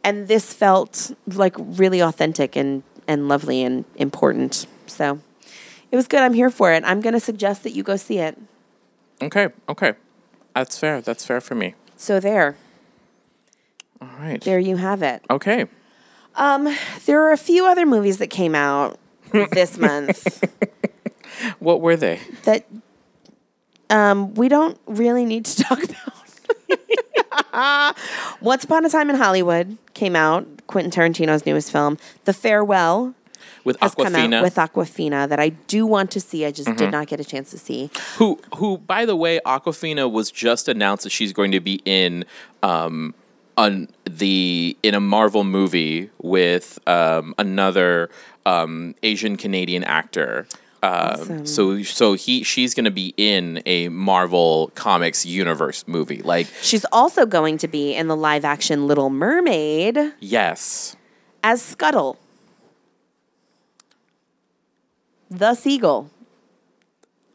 and 0.03 0.27
this 0.27 0.53
felt 0.53 1.11
like 1.27 1.55
really 1.57 2.01
authentic 2.01 2.55
and 2.55 2.83
and 3.07 3.27
lovely 3.27 3.63
and 3.63 3.85
important. 3.95 4.65
So 4.87 5.19
it 5.93 5.95
was 5.95 6.07
good. 6.07 6.21
I'm 6.21 6.33
here 6.33 6.49
for 6.49 6.73
it. 6.73 6.81
I'm 6.87 7.01
going 7.01 7.13
to 7.13 7.19
suggest 7.19 7.61
that 7.63 7.73
you 7.73 7.83
go 7.83 7.97
see 7.97 8.17
it. 8.17 8.35
Okay. 9.21 9.49
Okay. 9.69 9.93
That's 10.55 10.75
fair. 10.79 11.01
That's 11.01 11.23
fair 11.23 11.39
for 11.39 11.53
me. 11.53 11.75
So 11.95 12.19
there, 12.19 12.55
All 14.01 14.09
right. 14.19 14.41
there 14.41 14.57
you 14.57 14.77
have 14.77 15.03
it. 15.03 15.23
Okay. 15.29 15.67
Um, 16.35 16.67
there 17.05 17.21
are 17.21 17.31
a 17.31 17.37
few 17.37 17.67
other 17.67 17.85
movies 17.85 18.17
that 18.17 18.31
came 18.31 18.55
out 18.55 18.97
this 19.51 19.77
month 19.77 20.43
What 21.59 21.79
were 21.79 21.95
they? 21.95 22.19
that 22.45 22.65
um, 23.91 24.33
we 24.33 24.47
don't 24.49 24.79
really 24.87 25.25
need 25.25 25.45
to 25.45 25.63
talk 25.63 25.79
about. 25.83 27.95
Once 28.41 28.63
Upon 28.63 28.83
a 28.83 28.89
Time 28.89 29.11
in 29.11 29.15
Hollywood 29.15 29.77
came 29.93 30.15
out, 30.15 30.47
Quentin 30.65 30.91
Tarantino's 30.91 31.45
newest 31.45 31.71
film. 31.71 31.99
The 32.25 32.33
Farewell 32.33 33.13
With 33.63 33.77
has 33.81 33.95
come 33.95 34.07
Awkwafina, 34.13 34.35
out 34.35 34.43
with 34.43 34.55
Awkwafina 34.55 35.29
that 35.29 35.39
I 35.39 35.49
do 35.49 35.85
want 35.85 36.11
to 36.11 36.19
see. 36.19 36.45
I 36.45 36.51
just 36.51 36.67
Mm-hmm. 36.69 36.77
did 36.77 36.91
not 36.91 37.07
get 37.07 37.19
a 37.19 37.23
chance 37.23 37.49
to 37.51 37.57
see. 37.57 37.89
who 38.17 38.39
who 38.57 38.77
by 38.77 39.05
the 39.05 39.15
way, 39.15 39.39
Awkwafina 39.45 40.11
was 40.11 40.31
just 40.31 40.67
announced 40.67 41.03
that 41.03 41.11
she's 41.11 41.31
going 41.33 41.51
to 41.51 41.59
be 41.59 41.81
in 41.85 42.25
um 42.61 43.13
on 43.55 43.87
the 44.09 44.75
in 44.83 44.95
a 44.95 44.99
Marvel 44.99 45.43
movie 45.43 46.09
with 46.21 46.79
um 46.87 47.33
another 47.37 48.09
um 48.45 48.95
Asian 49.03 49.37
Canadian 49.37 49.83
actor. 49.83 50.47
Um, 50.81 51.45
so 51.45 51.81
so 51.83 52.11
he 52.13 52.43
she's 52.43 52.73
going 52.73 52.83
to 52.83 52.91
be 52.91 53.13
in 53.15 53.61
a 53.65 53.87
Marvel 53.87 54.69
Comics 54.75 55.25
universe 55.25 55.85
movie. 55.87 56.21
Like 56.21 56.47
She's 56.61 56.83
also 56.91 57.25
going 57.25 57.57
to 57.59 57.69
be 57.69 57.93
in 57.95 58.09
the 58.09 58.17
live 58.17 58.43
action 58.43 58.85
Little 58.85 59.09
Mermaid 59.09 59.97
yes. 60.19 60.97
as 61.41 61.61
Scuttle, 61.61 62.17
the 65.37 65.55
seagull, 65.55 66.09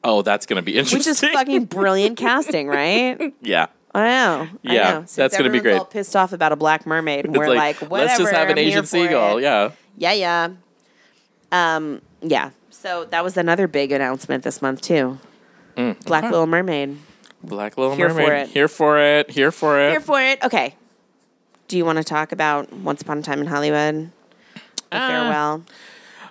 Oh, 0.04 0.22
that's 0.22 0.46
going 0.46 0.56
to 0.56 0.62
be 0.62 0.72
interesting. 0.78 0.98
which 0.98 1.06
is 1.08 1.20
fucking 1.20 1.64
brilliant 1.66 2.16
casting, 2.18 2.68
right? 2.68 3.34
yeah. 3.42 3.66
I 3.94 4.00
know. 4.06 4.48
I 4.66 4.74
Yeah, 4.74 4.90
know. 4.92 4.98
Since 5.00 5.14
that's 5.16 5.36
gonna 5.36 5.50
be 5.50 5.60
great. 5.60 5.78
All 5.78 5.84
pissed 5.84 6.14
off 6.14 6.32
about 6.32 6.52
a 6.52 6.56
black 6.56 6.86
mermaid, 6.86 7.24
and 7.24 7.34
we're 7.36 7.48
like, 7.54 7.76
whatever. 7.78 8.06
let's 8.06 8.18
just 8.18 8.32
have 8.32 8.48
an 8.48 8.58
I'm 8.58 8.58
Asian 8.58 8.84
seagull. 8.86 9.38
it. 9.38 9.42
Yeah. 9.42 9.70
yeah, 9.96 10.12
yeah. 10.12 10.48
Um, 11.50 12.02
yeah. 12.20 12.50
So 12.70 13.06
that 13.06 13.24
was 13.24 13.36
another 13.38 13.66
big 13.66 13.90
announcement 13.90 14.44
this 14.44 14.60
month 14.62 14.82
too. 14.82 15.18
Mm, 15.76 16.04
Black 16.04 16.24
Little 16.24 16.46
Mermaid. 16.46 16.98
Black 17.42 17.78
Little 17.78 17.96
Here 17.96 18.10
for 18.10 18.14
Mermaid. 18.16 18.42
it. 18.42 18.48
Here 18.50 18.68
for 18.68 18.98
it. 19.00 19.30
Here 19.30 19.50
for 19.50 19.80
it. 19.80 19.90
Here 19.90 20.00
for 20.00 20.20
it. 20.20 20.44
Okay. 20.44 20.74
Do 21.66 21.76
you 21.78 21.84
want 21.84 21.96
to 21.98 22.04
talk 22.04 22.30
about 22.30 22.72
Once 22.72 23.00
Upon 23.02 23.18
a 23.18 23.22
Time 23.22 23.40
in 23.40 23.46
Hollywood? 23.46 24.10
The 24.90 24.96
Uh, 24.96 25.08
farewell. 25.08 25.64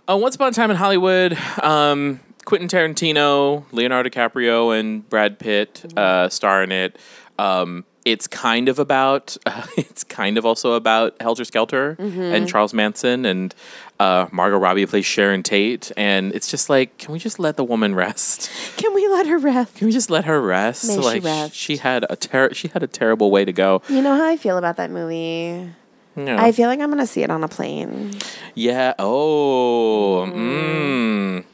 Uh, 0.09 0.15
Once 0.17 0.35
Upon 0.35 0.49
a 0.49 0.51
Time 0.51 0.71
in 0.71 0.77
Hollywood, 0.77 1.37
um, 1.61 2.19
Quentin 2.45 2.69
Tarantino, 2.69 3.65
Leonardo 3.73 4.09
DiCaprio, 4.09 4.77
and 4.77 5.07
Brad 5.09 5.37
Pitt 5.37 5.85
uh, 5.97 6.29
star 6.29 6.63
in 6.63 6.71
it. 6.71 6.97
Um, 7.37 7.83
it's 8.05 8.25
kind 8.25 8.69
of 8.69 8.79
about. 8.79 9.35
Uh, 9.45 9.65
it's 9.77 10.05
kind 10.05 10.37
of 10.37 10.45
also 10.45 10.73
about 10.73 11.21
Helter 11.21 11.43
Skelter 11.43 11.97
and 11.99 12.47
Charles 12.47 12.73
Manson 12.73 13.25
and 13.25 13.53
uh, 13.99 14.27
Margot 14.31 14.57
Robbie 14.57 14.85
plays 14.85 15.05
Sharon 15.05 15.43
Tate, 15.43 15.91
and 15.97 16.33
it's 16.33 16.49
just 16.49 16.69
like, 16.69 16.97
can 16.97 17.11
we 17.11 17.19
just 17.19 17.37
let 17.37 17.57
the 17.57 17.65
woman 17.65 17.93
rest? 17.93 18.49
Can 18.77 18.93
we 18.93 19.07
let 19.09 19.25
her 19.27 19.37
rest? 19.39 19.75
Can 19.75 19.87
we 19.87 19.91
just 19.91 20.09
let 20.09 20.23
her 20.25 20.39
rest? 20.41 20.87
May 20.87 20.93
she 20.95 21.01
like 21.01 21.23
rest. 21.23 21.53
she 21.55 21.77
had 21.77 22.05
a 22.09 22.15
ter- 22.15 22.53
she 22.53 22.69
had 22.69 22.81
a 22.81 22.87
terrible 22.87 23.29
way 23.29 23.43
to 23.43 23.51
go. 23.51 23.81
You 23.89 24.01
know 24.01 24.15
how 24.15 24.25
I 24.25 24.37
feel 24.37 24.57
about 24.57 24.77
that 24.77 24.89
movie. 24.89 25.69
Yeah. 26.18 26.43
I 26.43 26.51
feel 26.51 26.68
like 26.68 26.80
I'm 26.80 26.89
gonna 26.89 27.05
see 27.07 27.24
it 27.24 27.30
on 27.30 27.43
a 27.43 27.47
plane. 27.47 28.18
yeah. 28.55 28.93
Oh. 28.99 30.26
Mm. 30.28 31.45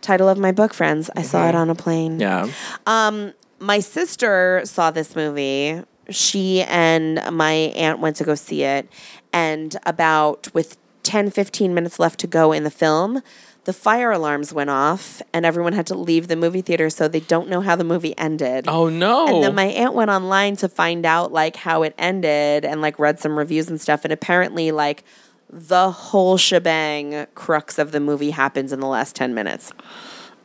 Title 0.00 0.28
of 0.28 0.38
my 0.38 0.52
book, 0.52 0.74
friends. 0.74 1.10
I 1.16 1.22
saw 1.22 1.48
it 1.48 1.54
on 1.54 1.70
a 1.70 1.74
plane. 1.74 2.20
Yeah. 2.20 2.48
Um, 2.86 3.32
my 3.58 3.80
sister 3.80 4.60
saw 4.64 4.90
this 4.90 5.16
movie. 5.16 5.82
She 6.10 6.62
and 6.62 7.20
my 7.32 7.52
aunt 7.52 7.98
went 8.00 8.16
to 8.16 8.24
go 8.24 8.34
see 8.34 8.62
it. 8.62 8.88
And 9.32 9.76
about 9.84 10.52
with 10.54 10.76
10, 11.02 11.30
15 11.30 11.74
minutes 11.74 11.98
left 11.98 12.20
to 12.20 12.26
go 12.26 12.52
in 12.52 12.62
the 12.64 12.70
film, 12.70 13.22
the 13.66 13.72
fire 13.72 14.12
alarms 14.12 14.52
went 14.52 14.70
off 14.70 15.20
and 15.32 15.44
everyone 15.44 15.72
had 15.72 15.88
to 15.88 15.96
leave 15.96 16.28
the 16.28 16.36
movie 16.36 16.62
theater. 16.62 16.88
So 16.88 17.08
they 17.08 17.18
don't 17.18 17.48
know 17.48 17.60
how 17.60 17.74
the 17.74 17.82
movie 17.84 18.16
ended. 18.16 18.66
Oh 18.68 18.88
no. 18.88 19.26
And 19.26 19.42
then 19.42 19.54
my 19.56 19.64
aunt 19.64 19.92
went 19.92 20.08
online 20.08 20.54
to 20.56 20.68
find 20.68 21.04
out 21.04 21.32
like 21.32 21.56
how 21.56 21.82
it 21.82 21.92
ended 21.98 22.64
and 22.64 22.80
like 22.80 22.96
read 23.00 23.18
some 23.18 23.36
reviews 23.36 23.68
and 23.68 23.80
stuff. 23.80 24.04
And 24.04 24.12
apparently, 24.12 24.70
like 24.70 25.02
the 25.50 25.90
whole 25.90 26.36
shebang 26.36 27.26
crux 27.34 27.76
of 27.78 27.90
the 27.90 27.98
movie 27.98 28.30
happens 28.30 28.72
in 28.72 28.78
the 28.78 28.86
last 28.86 29.16
10 29.16 29.34
minutes. 29.34 29.72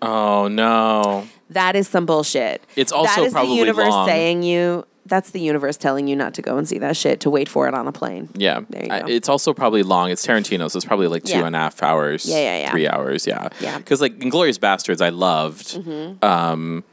oh 0.01 0.47
no. 0.47 1.27
That 1.51 1.75
is 1.75 1.87
some 1.87 2.07
bullshit. 2.07 2.63
It's 2.75 2.91
also 2.91 3.21
that 3.21 3.25
is 3.27 3.33
probably 3.33 3.51
the 3.51 3.55
universe 3.57 3.89
long. 3.89 4.07
saying 4.07 4.41
you. 4.41 4.85
That's 5.05 5.31
the 5.31 5.39
universe 5.41 5.77
telling 5.77 6.07
you 6.07 6.15
not 6.15 6.33
to 6.35 6.41
go 6.41 6.57
and 6.57 6.67
see 6.67 6.77
that 6.77 6.95
shit. 6.95 7.19
To 7.21 7.29
wait 7.29 7.49
for 7.49 7.67
it 7.67 7.73
on 7.73 7.87
a 7.87 7.91
plane. 7.91 8.29
Yeah. 8.35 8.61
There 8.69 8.85
you 8.85 8.91
I- 8.91 8.99
go. 9.01 9.07
it's 9.07 9.27
also 9.29 9.53
probably 9.53 9.83
long. 9.83 10.11
It's 10.11 10.25
Tarantino, 10.25 10.69
so 10.69 10.77
it's 10.77 10.85
probably 10.85 11.07
like 11.07 11.23
two 11.23 11.39
Yeah. 11.39 11.47
and 11.47 11.55
a 11.55 11.59
half 11.59 11.81
hours. 11.81 12.25
Yeah, 12.27 12.37
yeah, 12.37 12.57
yeah. 12.59 12.71
Three 12.71 12.87
hours. 12.87 13.25
Yeah. 13.25 13.49
Yeah. 13.59 13.77
Because 13.79 13.99
like 13.99 14.19
Inglourious 14.19 14.59
Basterds, 14.59 15.01
I 15.03 15.09
loved. 15.09 15.75
Mm-hmm. 15.77 16.23
Um, 16.23 16.83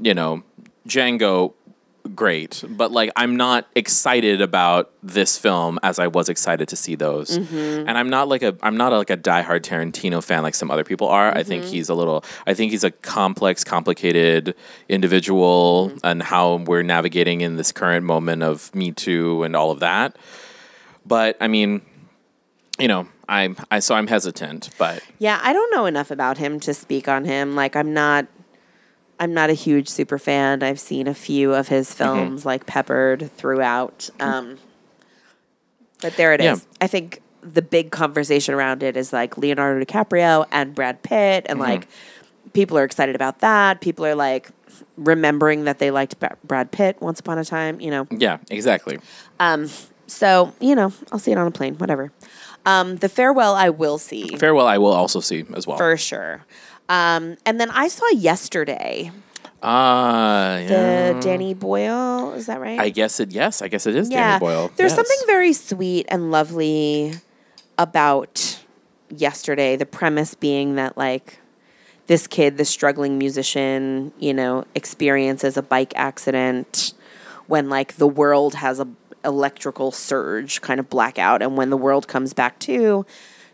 you 0.00 0.12
know, 0.14 0.42
Django, 0.86 1.54
great, 2.14 2.64
but 2.68 2.92
like 2.92 3.10
I'm 3.16 3.36
not 3.36 3.66
excited 3.74 4.40
about 4.40 4.90
this 5.02 5.38
film 5.38 5.78
as 5.82 5.98
I 5.98 6.06
was 6.08 6.28
excited 6.28 6.68
to 6.68 6.76
see 6.76 6.94
those. 6.94 7.38
Mm-hmm. 7.38 7.88
And 7.88 7.90
I'm 7.98 8.08
not 8.10 8.28
like 8.28 8.42
a 8.42 8.56
I'm 8.62 8.76
not 8.76 8.92
like 8.92 9.10
a 9.10 9.16
diehard 9.16 9.60
Tarantino 9.60 10.22
fan 10.22 10.42
like 10.42 10.54
some 10.54 10.70
other 10.70 10.84
people 10.84 11.08
are. 11.08 11.28
I 11.30 11.40
Mm-hmm. 11.40 11.48
think 11.48 11.64
he's 11.64 11.88
a 11.88 11.94
little. 11.94 12.24
I 12.46 12.54
think 12.54 12.72
he's 12.72 12.84
a 12.84 12.90
complex, 12.90 13.64
complicated 13.64 14.54
individual, 14.88 15.88
Mm-hmm. 15.90 15.98
and 16.06 16.22
how 16.22 16.56
we're 16.56 16.82
navigating 16.82 17.40
in 17.40 17.56
this 17.56 17.72
current 17.72 18.04
moment 18.04 18.42
of 18.42 18.74
Me 18.74 18.92
Too 18.92 19.42
and 19.42 19.54
all 19.56 19.70
of 19.70 19.80
that. 19.80 20.16
But 21.06 21.36
I 21.40 21.48
mean, 21.48 21.82
you 22.78 22.88
know, 22.88 23.08
I'm 23.28 23.56
I 23.70 23.78
so 23.80 23.94
I'm 23.94 24.06
hesitant, 24.06 24.70
but 24.78 25.02
Yeah, 25.18 25.40
I 25.42 25.52
don't 25.52 25.70
know 25.74 25.86
enough 25.86 26.10
about 26.10 26.38
him 26.38 26.60
to 26.60 26.74
speak 26.74 27.08
on 27.08 27.24
him. 27.24 27.54
Like 27.54 27.76
I'm 27.76 27.92
not 27.94 28.26
I'm 29.20 29.34
not 29.34 29.50
a 29.50 29.54
huge 29.54 29.88
super 29.88 30.18
fan. 30.18 30.62
I've 30.62 30.80
seen 30.80 31.06
a 31.08 31.14
few 31.14 31.54
of 31.54 31.68
his 31.68 31.88
Mm-hmm. 31.90 31.96
films 32.04 32.46
like 32.46 32.66
peppered 32.66 33.30
throughout. 33.36 34.10
Um 34.20 34.58
but 36.00 36.16
there 36.16 36.32
it 36.32 36.40
is. 36.40 36.60
Yeah. 36.60 36.76
I 36.80 36.86
think 36.86 37.20
the 37.42 37.62
big 37.62 37.90
conversation 37.90 38.54
around 38.54 38.82
it 38.82 38.96
is 38.96 39.12
like 39.12 39.36
Leonardo 39.38 39.84
DiCaprio 39.84 40.46
and 40.52 40.74
Brad 40.74 41.02
Pitt 41.02 41.44
Mm-hmm. 41.44 41.50
and 41.50 41.60
like 41.60 41.88
people 42.52 42.78
are 42.78 42.84
excited 42.84 43.14
about 43.14 43.40
that. 43.40 43.80
People 43.80 44.06
are 44.06 44.14
like 44.14 44.50
remembering 44.96 45.64
that 45.64 45.78
they 45.78 45.90
liked 45.90 46.16
Brad 46.44 46.70
Pitt 46.70 46.96
once 47.00 47.20
upon 47.20 47.38
a 47.38 47.44
time, 47.44 47.80
you 47.80 47.90
know. 47.90 48.06
Yeah, 48.10 48.38
exactly. 48.50 48.98
So, 50.06 50.54
you 50.60 50.74
know, 50.74 50.92
I'll 51.12 51.18
see 51.18 51.32
it 51.32 51.38
on 51.38 51.46
a 51.46 51.50
plane, 51.50 51.74
whatever. 51.76 52.10
Um, 52.64 52.96
the 52.96 53.08
farewell 53.10 53.54
I 53.54 53.68
will 53.70 53.98
see 53.98 54.36
Farewell, 54.36 54.66
I 54.66 54.78
will 54.78 54.92
also 54.92 55.20
see 55.20 55.44
as 55.54 55.66
well. 55.66 55.76
for 55.76 55.96
sure. 55.96 56.44
Um, 56.88 57.36
and 57.44 57.60
then 57.60 57.70
I 57.70 57.88
saw 57.88 58.08
yesterday 58.10 59.10
Ah, 59.62 60.58
the 60.68 60.72
yeah. 61.14 61.20
Danny 61.20 61.52
Boyle. 61.52 62.32
Is 62.34 62.46
that 62.46 62.60
right? 62.60 62.78
I 62.78 62.90
guess 62.90 63.18
it. 63.20 63.32
Yes, 63.32 63.60
I 63.60 63.68
guess 63.68 63.86
it 63.86 63.96
is 63.96 64.08
yeah. 64.10 64.38
Danny 64.38 64.40
Boyle. 64.40 64.70
There's 64.76 64.90
Yes. 64.92 64.96
something 64.96 65.18
very 65.26 65.52
sweet 65.52 66.06
and 66.08 66.30
lovely 66.30 67.14
about 67.76 68.60
yesterday. 69.10 69.74
The 69.76 69.84
premise 69.86 70.34
being 70.34 70.76
that 70.76 70.96
like 70.96 71.40
this 72.06 72.26
kid, 72.26 72.56
the 72.56 72.64
struggling 72.64 73.18
musician, 73.18 74.12
you 74.18 74.32
know, 74.32 74.64
experiences 74.76 75.56
a 75.56 75.62
bike 75.62 75.92
accident 75.96 76.94
when 77.48 77.68
like 77.68 77.96
the 77.96 78.06
world 78.08 78.54
has 78.56 78.78
a 78.80 78.86
electrical 79.24 79.90
surge 79.90 80.60
kind 80.60 80.78
of 80.78 80.88
blackout 80.88 81.42
and 81.42 81.56
when 81.56 81.70
the 81.70 81.76
world 81.76 82.06
comes 82.06 82.32
back 82.32 82.58
to 82.60 83.04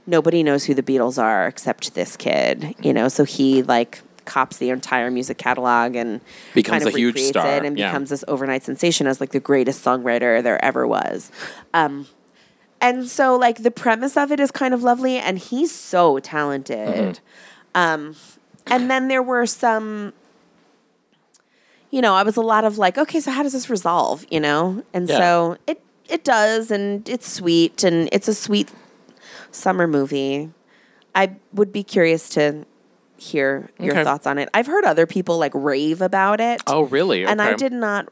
nobody 0.06 0.42
knows 0.42 0.64
who 0.64 0.74
the 0.74 0.82
Beatles 0.82 1.22
are 1.22 1.46
except 1.46 1.94
this 1.94 2.16
kid, 2.16 2.74
you 2.82 2.92
know, 2.92 3.08
so 3.08 3.24
he 3.24 3.62
like 3.62 4.00
cops 4.24 4.56
the 4.56 4.70
entire 4.70 5.10
music 5.10 5.38
catalog 5.38 5.94
and 5.94 6.20
Becomes 6.54 6.82
kind 6.84 6.88
of 6.88 6.94
a 6.94 6.98
huge 6.98 7.18
star, 7.20 7.56
it 7.56 7.64
and 7.64 7.78
yeah. 7.78 7.88
becomes 7.90 8.10
this 8.10 8.24
overnight 8.28 8.62
sensation 8.62 9.06
as 9.06 9.20
like 9.20 9.30
the 9.32 9.40
greatest 9.40 9.84
songwriter 9.84 10.42
there 10.42 10.62
ever 10.64 10.86
was. 10.86 11.30
Um, 11.74 12.06
and 12.80 13.06
so 13.06 13.36
like 13.36 13.62
the 13.62 13.70
premise 13.70 14.16
of 14.16 14.30
it 14.32 14.40
is 14.40 14.50
kind 14.50 14.74
of 14.74 14.82
lovely 14.82 15.16
and 15.16 15.38
he's 15.38 15.72
so 15.72 16.18
talented. 16.18 17.20
Mm-hmm. 17.74 17.80
Um, 17.80 18.16
and 18.66 18.90
then 18.90 19.08
there 19.08 19.22
were 19.22 19.46
some 19.46 20.12
you 21.90 22.02
know, 22.02 22.14
I 22.16 22.24
was 22.24 22.36
a 22.36 22.42
lot 22.42 22.64
of 22.64 22.76
like, 22.76 22.98
okay, 22.98 23.20
so 23.20 23.30
how 23.30 23.44
does 23.44 23.52
this 23.52 23.70
resolve, 23.70 24.26
you 24.28 24.40
know? 24.40 24.82
And 24.92 25.08
Yeah. 25.08 25.16
so 25.16 25.56
it 25.66 25.80
it 26.08 26.24
does 26.24 26.70
and 26.70 27.08
it's 27.08 27.30
sweet 27.30 27.82
and 27.84 28.08
it's 28.12 28.26
a 28.28 28.34
sweet 28.34 28.70
summer 29.54 29.86
movie. 29.86 30.50
I 31.14 31.36
would 31.52 31.72
be 31.72 31.82
curious 31.82 32.28
to 32.30 32.66
hear 33.16 33.70
your 33.78 33.92
Okay. 33.94 34.04
thoughts 34.04 34.26
on 34.26 34.38
it. 34.38 34.48
I've 34.52 34.66
heard 34.66 34.84
other 34.84 35.06
people 35.06 35.38
like 35.38 35.52
rave 35.54 36.02
about 36.02 36.40
it. 36.40 36.62
Oh, 36.66 36.82
really? 36.82 37.24
And 37.24 37.40
I 37.40 37.54
did 37.54 37.72
not 37.72 38.08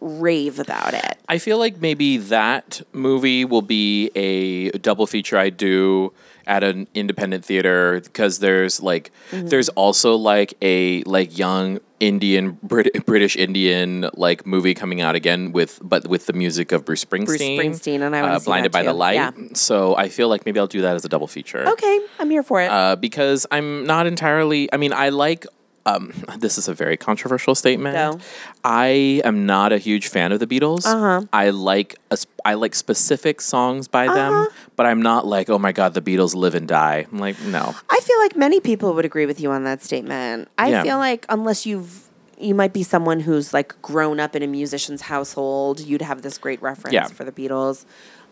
rave 0.00 0.58
about 0.60 0.94
it. 0.94 1.18
I 1.28 1.38
feel 1.38 1.58
like 1.58 1.80
maybe 1.80 2.18
that 2.18 2.82
movie 2.92 3.44
will 3.44 3.62
be 3.62 4.10
a 4.14 4.70
double 4.78 5.06
feature 5.06 5.36
I 5.38 5.50
do 5.50 6.12
at 6.46 6.62
an 6.62 6.86
independent 6.94 7.44
theater 7.44 8.00
because 8.00 8.38
there's 8.38 8.80
like 8.80 9.10
Mm-hmm. 9.32 9.48
there's 9.48 9.68
also 9.70 10.14
like 10.14 10.54
a 10.62 11.02
like 11.02 11.36
young 11.36 11.80
Indian 12.00 12.58
Brit- 12.62 13.06
British 13.06 13.36
Indian 13.36 14.10
like 14.14 14.46
movie 14.46 14.74
coming 14.74 15.00
out 15.00 15.14
again 15.14 15.52
with 15.52 15.78
but 15.82 16.06
with 16.06 16.26
the 16.26 16.32
music 16.32 16.72
of 16.72 16.84
Bruce 16.84 17.04
Springsteen. 17.04 17.26
Bruce 17.26 17.40
Springsteen, 17.80 18.00
and 18.02 18.14
I 18.14 18.22
wanna 18.22 18.34
uh, 18.34 18.40
Blinded 18.40 18.72
by 18.72 18.82
the. 18.82 18.92
Light. 18.92 19.14
Yeah. 19.14 19.30
So 19.54 19.96
I 19.96 20.08
feel 20.08 20.28
like 20.28 20.46
maybe 20.46 20.58
I'll 20.58 20.66
do 20.66 20.82
that 20.82 20.96
as 20.96 21.04
a 21.04 21.08
double 21.08 21.26
feature. 21.26 21.66
Okay, 21.68 22.00
I'm 22.18 22.30
here 22.30 22.42
for 22.42 22.60
it. 22.60 22.70
Uh, 22.70 22.96
because 22.96 23.46
I'm 23.50 23.86
not 23.86 24.06
entirely. 24.06 24.72
I 24.72 24.76
mean, 24.76 24.92
I 24.92 25.10
like. 25.10 25.46
Um, 25.86 26.12
this 26.38 26.58
is 26.58 26.68
a 26.68 26.74
very 26.74 26.96
controversial 26.98 27.54
statement. 27.54 27.94
Go. 27.96 28.18
I 28.64 29.22
am 29.24 29.46
not 29.46 29.72
a 29.72 29.78
huge 29.78 30.08
fan 30.08 30.32
of 30.32 30.40
the 30.40 30.46
Beatles. 30.46 30.84
Uh-huh. 30.84 31.22
I 31.32 31.50
like 31.50 31.96
a 32.10 32.18
I 32.44 32.54
like 32.54 32.74
specific 32.74 33.40
songs 33.40 33.88
by 33.88 34.06
them, 34.06 34.32
Uh-huh. 34.32 34.50
but 34.76 34.84
I'm 34.86 35.00
not 35.00 35.26
like, 35.26 35.48
oh 35.48 35.58
my 35.58 35.72
god, 35.72 35.94
the 35.94 36.02
Beatles 36.02 36.34
live 36.34 36.54
and 36.54 36.66
die. 36.68 37.06
I'm 37.10 37.18
like, 37.18 37.40
no. 37.42 37.74
I 37.88 37.98
feel 38.02 38.18
like 38.18 38.36
many 38.36 38.60
people 38.60 38.92
would 38.94 39.04
agree 39.04 39.26
with 39.26 39.40
you 39.40 39.50
on 39.50 39.64
that 39.64 39.82
statement. 39.82 40.48
I 40.58 40.68
Yeah. 40.70 40.82
feel 40.82 40.98
like 40.98 41.24
unless 41.28 41.64
you've 41.64 42.02
you 42.38 42.54
might 42.54 42.74
be 42.74 42.82
someone 42.82 43.20
who's 43.20 43.54
like 43.54 43.80
grown 43.80 44.20
up 44.20 44.36
in 44.36 44.42
a 44.42 44.46
musician's 44.46 45.00
household, 45.02 45.80
you'd 45.80 46.02
have 46.02 46.20
this 46.20 46.36
great 46.36 46.60
reference 46.60 46.92
Yeah. 46.92 47.06
for 47.06 47.24
the 47.24 47.32
Beatles. 47.32 47.86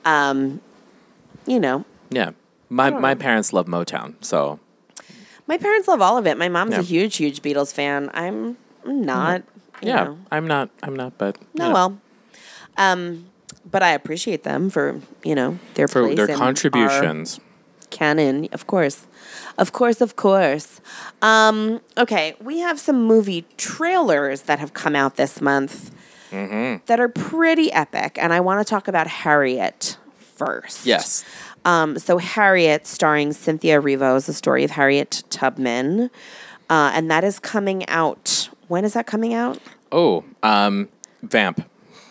Um, 0.04 0.60
you 1.46 1.58
know, 1.58 1.84
Yeah, 2.10 2.30
my 2.68 2.90
my 2.90 3.14
parents 3.14 3.52
love 3.54 3.66
Motown, 3.66 4.14
so 4.20 4.58
my 5.46 5.58
parents 5.58 5.88
love 5.88 6.00
all 6.00 6.16
of 6.18 6.26
it. 6.26 6.36
My 6.38 6.48
mom's 6.48 6.72
Yeah. 6.72 6.80
a 6.80 6.82
huge, 6.82 7.16
huge 7.16 7.42
Beatles 7.42 7.72
fan. 7.72 8.10
I'm 8.14 8.56
not. 8.86 9.42
you 9.82 9.88
yeah, 9.88 10.04
know. 10.04 10.18
I'm 10.30 10.46
not. 10.46 10.70
I'm 10.82 10.96
not, 10.96 11.18
but 11.18 11.36
No, 11.54 11.68
know, 11.68 11.74
well. 11.74 11.98
Um, 12.76 13.26
but 13.70 13.82
I 13.82 13.90
appreciate 13.90 14.42
them 14.42 14.70
for 14.70 15.00
you 15.24 15.34
know 15.34 15.58
their 15.74 15.88
for 15.88 16.14
their 16.14 16.28
contributions. 16.28 17.40
canon, 17.90 18.48
of 18.52 18.66
course. 18.66 19.06
Of 19.58 19.72
course, 19.72 20.00
of 20.00 20.16
course. 20.16 20.80
Um, 21.22 21.80
okay, 21.96 22.34
we 22.40 22.58
have 22.58 22.80
some 22.80 23.04
movie 23.04 23.44
trailers 23.56 24.42
that 24.42 24.58
have 24.58 24.72
come 24.74 24.96
out 24.96 25.16
this 25.16 25.40
month 25.40 25.90
Mm-hmm. 26.32 26.82
that 26.86 26.98
are 26.98 27.08
pretty 27.08 27.70
epic, 27.70 28.18
and 28.20 28.32
I 28.32 28.40
want 28.40 28.58
to 28.66 28.68
talk 28.68 28.88
about 28.88 29.06
Harriet 29.06 29.96
first. 30.36 30.86
Yes. 30.86 31.24
Um, 31.64 31.98
so, 31.98 32.18
Harriet, 32.18 32.86
starring 32.86 33.32
Cynthia 33.32 33.80
Erivo, 33.80 34.16
is 34.16 34.26
the 34.26 34.32
story 34.32 34.64
of 34.64 34.72
Harriet 34.72 35.22
Tubman, 35.30 36.10
uh, 36.68 36.92
and 36.94 37.10
that 37.10 37.24
is 37.24 37.38
coming 37.38 37.88
out. 37.88 38.48
When 38.68 38.84
is 38.84 38.94
that 38.94 39.06
coming 39.06 39.34
out? 39.34 39.58
Oh, 39.92 40.24
um, 40.42 40.88
Vamp. 41.22 41.68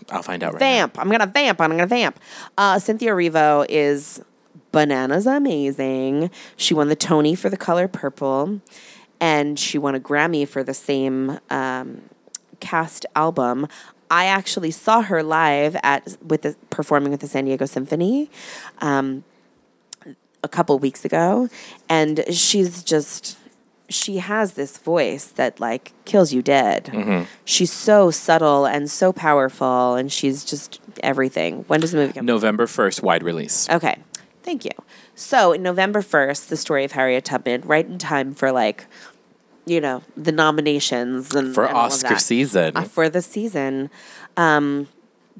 I'll 0.10 0.24
find 0.24 0.44
out 0.44 0.54
right 0.54 0.60
now. 0.60 0.66
Vamp. 0.66 1.00
I'm 1.00 1.10
gonna 1.10 1.28
vamp. 1.28 1.62
I'm 1.62 1.70
gonna 1.72 1.88
vamp. 1.88 2.20
Uh, 2.58 2.80
Cynthia 2.80 3.12
Erivo 3.12 3.66
is 3.70 4.22
bananas 4.72 5.26
amazing. 5.26 6.30
She 6.58 6.74
won 6.74 6.90
the 6.90 6.96
Tony 6.96 7.36
for 7.36 7.50
The 7.50 7.58
Color 7.58 7.88
Purple, 7.88 8.62
and 9.20 9.58
she 9.58 9.78
won 9.78 9.96
a 9.96 10.00
Grammy 10.00 10.48
for 10.48 10.64
the 10.64 10.74
same 10.74 11.40
um, 11.50 12.02
cast 12.60 13.06
album. 13.16 13.68
I 14.12 14.26
actually 14.26 14.72
saw 14.72 15.02
her 15.02 15.24
live 15.24 15.76
at 15.84 16.18
with 16.22 16.44
the 16.44 16.56
performing 16.70 17.12
with 17.12 17.22
the 17.22 17.28
San 17.28 17.46
Diego 17.46 17.66
Symphony. 17.66 18.30
Um, 18.80 19.24
a 20.44 20.50
couple 20.50 20.78
weeks 20.78 21.06
ago 21.06 21.48
and 21.88 22.26
she's 22.30 22.84
just 22.84 23.38
she 23.90 24.18
has 24.18 24.54
this 24.54 24.78
voice 24.78 25.28
that 25.28 25.60
like 25.60 25.94
kills 26.06 26.34
you 26.34 26.42
dead. 26.42 27.28
She's 27.46 27.72
so 27.72 28.12
subtle 28.12 28.66
and 28.66 28.90
so 28.90 29.14
powerful 29.14 29.96
and 29.96 30.12
she's 30.12 30.44
just 30.44 30.82
everything. 31.02 31.64
When 31.68 31.80
does 31.80 31.92
the 31.92 32.00
movie 32.00 32.14
come? 32.14 32.26
November 32.26 32.68
first, 32.68 33.04
wide 33.04 33.24
release. 33.24 33.70
Okay. 33.70 33.98
Thank 34.42 34.66
you. 34.66 34.72
So, 35.16 35.54
November 35.54 36.02
1st, 36.02 36.50
the 36.50 36.58
story 36.58 36.84
of 36.84 36.92
Harriet 36.92 37.24
Tubman, 37.24 37.62
right 37.62 37.86
in 37.86 37.98
time 37.98 38.34
for 38.34 38.52
like 38.52 38.86
you 39.66 39.80
know, 39.80 40.02
the 40.16 40.32
nominations 40.32 41.34
and 41.34 41.54
For 41.54 41.66
and 41.66 41.76
Oscar 41.76 42.20
season. 42.20 42.76
Uh, 42.76 42.84
for 42.84 43.10
the 43.10 43.22
season. 43.22 43.90
Um 44.38 44.88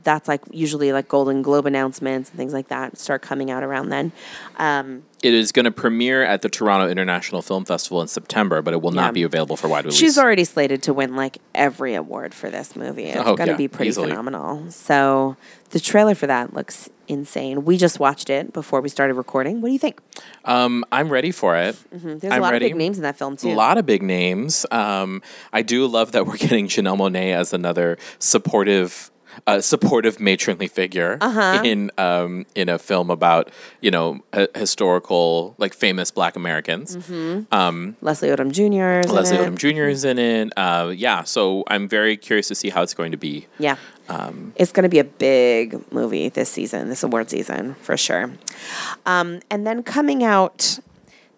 that's 0.02 0.28
like 0.28 0.42
usually 0.52 0.92
like 0.92 1.08
Golden 1.08 1.42
Globe 1.42 1.66
announcements 1.66 2.30
and 2.30 2.38
things 2.38 2.52
like 2.54 2.68
that 2.70 2.98
start 2.98 3.22
coming 3.22 3.52
out 3.52 3.64
around 3.64 3.90
then. 3.90 4.12
Um, 4.58 5.04
It 5.22 5.34
is 5.34 5.52
going 5.52 5.66
to 5.66 5.72
premiere 5.72 6.24
at 6.24 6.42
the 6.42 6.50
Toronto 6.50 6.90
International 6.90 7.42
Film 7.42 7.64
Festival 7.64 8.02
in 8.02 8.08
September, 8.08 8.62
but 8.62 8.74
it 8.74 8.82
will 8.82 8.94
Yeah. 8.94 9.02
not 9.02 9.14
be 9.14 9.24
available 9.24 9.56
for 9.56 9.68
wide 9.68 9.86
release. 9.86 9.98
She's 10.00 10.18
already 10.18 10.44
slated 10.44 10.84
to 10.84 10.94
win 10.94 11.16
like 11.16 11.38
every 11.56 11.94
award 11.94 12.34
for 12.34 12.50
this 12.50 12.76
movie. 12.76 13.06
It's 13.06 13.20
Oh, 13.20 13.36
going 13.36 13.48
to 13.48 13.54
yeah, 13.54 13.58
be 13.58 13.68
pretty 13.68 13.90
easily. 13.90 14.10
phenomenal. 14.10 14.70
So 14.72 15.38
the 15.70 15.80
trailer 15.80 16.16
for 16.16 16.28
that 16.28 16.54
looks 16.54 16.90
insane. 17.08 17.64
We 17.64 17.78
just 17.78 18.00
watched 18.00 18.30
it 18.30 18.52
before 18.54 18.82
we 18.82 18.90
started 18.90 19.14
recording. 19.14 19.62
What 19.62 19.70
do 19.70 19.74
you 19.74 19.80
think? 19.80 20.00
um, 20.46 20.84
I'm 20.92 21.10
ready 21.10 21.32
for 21.32 21.56
it. 21.56 21.78
There's 21.92 22.24
I'm 22.34 22.40
a 22.40 22.42
lot 22.42 22.52
ready. 22.52 22.66
of 22.66 22.70
big 22.72 22.78
names 22.78 22.98
in 22.98 23.04
that 23.04 23.18
film 23.18 23.38
too. 23.38 23.50
A 23.50 23.54
lot 23.56 23.78
of 23.78 23.86
big 23.86 24.02
names. 24.04 24.66
Um, 24.72 25.22
I 25.54 25.62
do 25.62 25.86
love 25.88 26.12
that 26.14 26.26
we're 26.26 26.38
getting 26.48 26.68
Janelle 26.68 26.98
Monáe 26.98 27.34
as 27.34 27.54
another 27.54 27.98
supportive. 28.20 29.10
Uh, 29.48 29.60
supportive 29.60 30.20
matronly 30.20 30.68
figure 30.68 31.18
Uh-huh. 31.20 31.62
in 31.66 31.92
um, 31.98 32.46
in 32.56 32.70
a 32.70 32.78
film 32.80 33.10
about 33.10 33.50
you 33.82 33.92
know 33.92 34.20
h- 34.34 34.48
historical 34.56 35.56
like 35.58 35.74
famous 35.74 36.12
Black 36.12 36.36
Americans. 36.36 36.96
Leslie 36.96 38.30
Odom 38.30 38.52
Jr. 38.52 39.00
is 39.02 39.06
in 39.08 39.16
Leslie 39.16 39.38
it. 39.38 39.42
Odom 39.50 39.58
Jr. 39.58 39.84
is 39.90 40.06
in 40.06 40.20
it. 40.20 40.54
Uh, 40.58 40.94
yeah, 40.96 41.24
so 41.24 41.64
I'm 41.68 41.88
very 41.90 42.16
curious 42.18 42.48
to 42.50 42.56
see 42.56 42.70
how 42.70 42.82
it's 42.84 42.94
going 42.94 43.12
to 43.12 43.18
be. 43.18 43.48
Yeah. 43.60 43.76
Um, 44.10 44.54
it's 44.56 44.72
going 44.72 44.84
to 44.84 44.90
be 44.90 45.00
a 45.00 45.04
big 45.06 45.80
movie 45.92 46.30
this 46.30 46.50
season, 46.50 46.90
this 46.90 47.04
award 47.04 47.30
season, 47.30 47.76
for 47.76 47.96
sure. 47.98 48.32
Um, 49.06 49.40
and 49.50 49.66
then 49.66 49.82
coming 49.84 50.24
out 50.24 50.80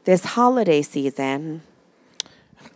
this 0.05 0.23
holiday 0.25 0.81
season, 0.81 1.61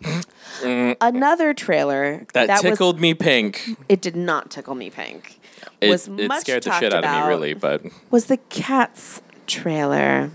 Mm. 0.01 0.97
another 1.01 1.53
trailer 1.53 2.25
That, 2.33 2.49
was- 2.49 2.61
tickled 2.61 2.99
me 2.99 3.13
pink. 3.13 3.77
it 3.87 4.01
did 4.01 4.15
not 4.15 4.51
tickle 4.51 4.75
me 4.75 4.89
pink. 4.89 5.39
It, 5.81 5.89
was 5.89 6.07
it 6.07 6.27
much 6.27 6.41
scared 6.41 6.63
the 6.63 6.77
shit 6.79 6.93
out 6.93 7.05
of 7.05 7.11
me, 7.23 7.27
really. 7.27 7.53
But 7.53 7.83
was 8.11 8.25
the 8.25 8.37
Cats 8.37 9.21
trailer. 9.47 10.31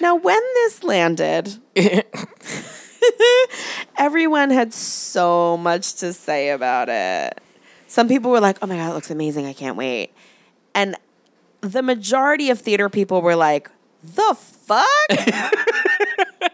Now, 0.00 0.16
when 0.16 0.40
this 0.54 0.82
landed, 0.82 1.58
everyone 3.96 4.50
had 4.50 4.74
so 4.74 5.56
much 5.56 5.94
to 5.96 6.12
say 6.12 6.50
about 6.50 6.88
it. 6.88 7.40
Some 7.86 8.08
people 8.08 8.30
were 8.30 8.40
like, 8.40 8.58
oh 8.62 8.66
my 8.66 8.76
God, 8.76 8.90
it 8.90 8.94
looks 8.94 9.10
amazing. 9.10 9.46
I 9.46 9.52
can't 9.52 9.76
wait. 9.76 10.12
And 10.74 10.96
the 11.60 11.82
majority 11.82 12.50
of 12.50 12.60
theater 12.60 12.88
people 12.88 13.22
were 13.22 13.36
like, 13.36 13.70
the 14.02 14.36
fuck? 14.36 14.86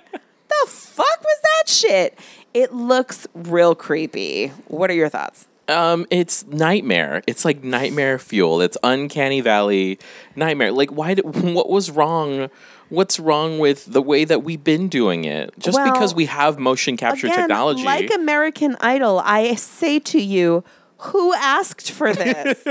the 0.64 0.70
fuck? 0.70 1.20
was 1.20 1.40
that 1.42 1.68
shit? 1.68 2.18
It 2.54 2.72
looks 2.74 3.26
real 3.34 3.74
creepy. 3.74 4.48
What 4.68 4.90
are 4.90 4.94
your 4.94 5.08
thoughts? 5.08 5.46
Um, 5.68 6.06
it's 6.10 6.44
nightmare. 6.46 7.22
It's 7.28 7.44
like 7.44 7.62
nightmare 7.62 8.18
fuel. 8.18 8.60
It's 8.60 8.76
uncanny 8.82 9.40
valley 9.40 9.98
nightmare. 10.34 10.72
Like, 10.72 10.90
why? 10.90 11.14
Did, 11.14 11.24
what 11.54 11.68
was 11.70 11.90
wrong? 11.90 12.50
What's 12.88 13.20
wrong 13.20 13.60
with 13.60 13.84
the 13.84 14.02
way 14.02 14.24
that 14.24 14.42
we've 14.42 14.64
been 14.64 14.88
doing 14.88 15.24
it? 15.24 15.54
Just 15.60 15.78
Well, 15.78 15.92
because 15.92 16.12
we 16.12 16.26
have 16.26 16.58
motion 16.58 16.96
capture 16.96 17.28
Again, 17.28 17.38
technology. 17.38 17.84
like 17.84 18.12
American 18.12 18.76
Idol, 18.80 19.20
I 19.24 19.54
say 19.54 20.00
to 20.00 20.20
you, 20.20 20.64
who 20.98 21.32
asked 21.34 21.92
for 21.92 22.12
this? 22.14 22.64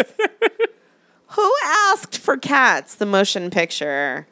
who 1.28 1.53
asked 1.64 2.18
for 2.18 2.36
Cats, 2.36 2.95
the 2.95 3.06
motion 3.06 3.49
picture? 3.49 4.28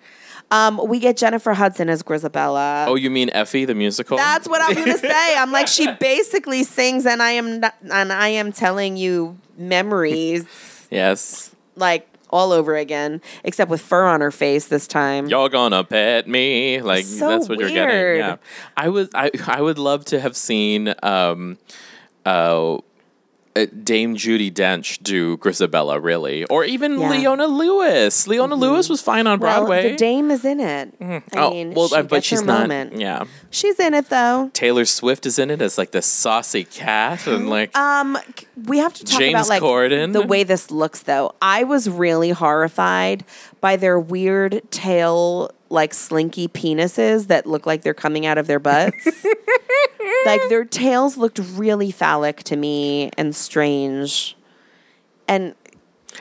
Um, 0.50 0.80
we 0.88 1.00
get 1.00 1.18
Jennifer 1.18 1.54
Hudson 1.54 1.90
as 1.90 2.04
Grizabella. 2.04 2.88
oh, 2.88 2.96
you 2.96 3.10
mean 3.10 3.30
Effie 3.32 3.66
the 3.66 3.76
musical? 3.76 4.18
That's 4.18 4.48
what 4.48 4.62
I'm 4.62 4.76
gonna 4.76 4.98
say. 4.98 5.38
I'm 5.38 5.52
like, 5.52 5.68
she 5.68 5.92
basically 5.94 6.64
sings, 6.64 7.06
and 7.06 7.22
I 7.22 7.32
am, 7.32 7.60
not, 7.60 7.76
and 7.92 8.14
I 8.14 8.30
am 8.30 8.52
telling 8.52 8.96
you 8.96 9.38
memories, 9.58 10.46
yes. 10.90 11.54
like 11.76 12.08
all 12.30 12.52
over 12.52 12.76
again, 12.76 13.22
except 13.44 13.70
with 13.70 13.82
fur 13.82 14.06
on 14.06 14.22
her 14.22 14.32
face 14.32 14.68
this 14.68 14.88
time. 14.88 15.28
Y'all 15.28 15.50
gonna 15.50 15.84
pet 15.84 16.28
me, 16.28 16.82
like 16.82 17.06
So 17.06 17.30
that's 17.30 17.50
what 17.50 17.60
you're 17.60 17.70
getting. 17.70 18.18
Yeah, 18.18 18.38
I 18.76 18.90
was. 18.90 19.10
I 19.14 19.32
I 19.46 19.62
would 19.62 19.78
love 19.78 20.06
to 20.06 20.20
have 20.20 20.36
seen 20.36 20.94
um, 21.04 21.58
uh, 22.26 22.78
Dame 23.66 24.16
Judi 24.16 24.52
Dench 24.52 25.02
do 25.04 25.38
Grizabella, 25.38 26.02
really, 26.02 26.46
or 26.46 26.64
even 26.64 27.00
Yeah. 27.00 27.10
Leona 27.10 27.48
Lewis. 27.48 28.28
Leona 28.28 28.56
Lewis 28.56 28.88
was 28.90 29.02
fine 29.02 29.28
on 29.28 29.40
Well, 29.40 29.60
Broadway. 29.66 29.92
the 29.92 29.96
Dame 29.98 30.32
is 30.32 30.46
in 30.46 30.60
it. 30.60 30.94
I 31.02 31.22
oh, 31.34 31.50
mean, 31.52 31.74
well, 31.74 31.88
she 31.90 31.96
uh, 31.96 32.04
but 32.04 32.24
she's 32.24 32.44
not. 32.44 32.62
moment. 32.62 32.98
Yeah, 32.98 33.26
She's 33.50 33.80
in 33.80 33.94
it 33.94 34.10
though. 34.10 34.50
Taylor 34.54 34.86
Swift 34.86 35.26
is 35.26 35.40
in 35.40 35.50
it 35.50 35.62
as 35.62 35.78
like 35.78 35.92
the 35.92 36.02
saucy 36.02 36.64
cat, 36.64 37.26
and 37.28 37.50
like 37.50 37.76
Um, 37.76 38.18
we 38.66 38.78
have 38.78 38.94
to 38.94 39.04
talk 39.04 39.20
James 39.20 39.34
about 39.34 39.50
like 39.50 39.62
Corden. 39.62 40.14
the 40.14 40.22
way 40.22 40.44
this 40.44 40.70
looks 40.72 41.02
though. 41.04 41.34
I 41.42 41.64
was 41.64 41.90
really 41.90 42.30
horrified 42.32 43.24
by 43.62 43.76
their 43.76 44.00
weird 44.00 44.62
tail 44.72 45.52
like 45.70 45.94
slinky 45.94 46.48
penises 46.48 47.28
that 47.28 47.46
look 47.46 47.66
like 47.66 47.82
they're 47.82 47.94
coming 47.94 48.26
out 48.26 48.38
of 48.38 48.48
their 48.48 48.60
butts. 48.60 49.06
like 50.26 50.42
their 50.50 50.66
tails 50.66 51.18
looked 51.18 51.40
really 51.54 51.92
phallic 51.92 52.44
to 52.44 52.56
me 52.56 53.10
and 53.18 53.36
strange. 53.36 54.36
And 55.28 55.56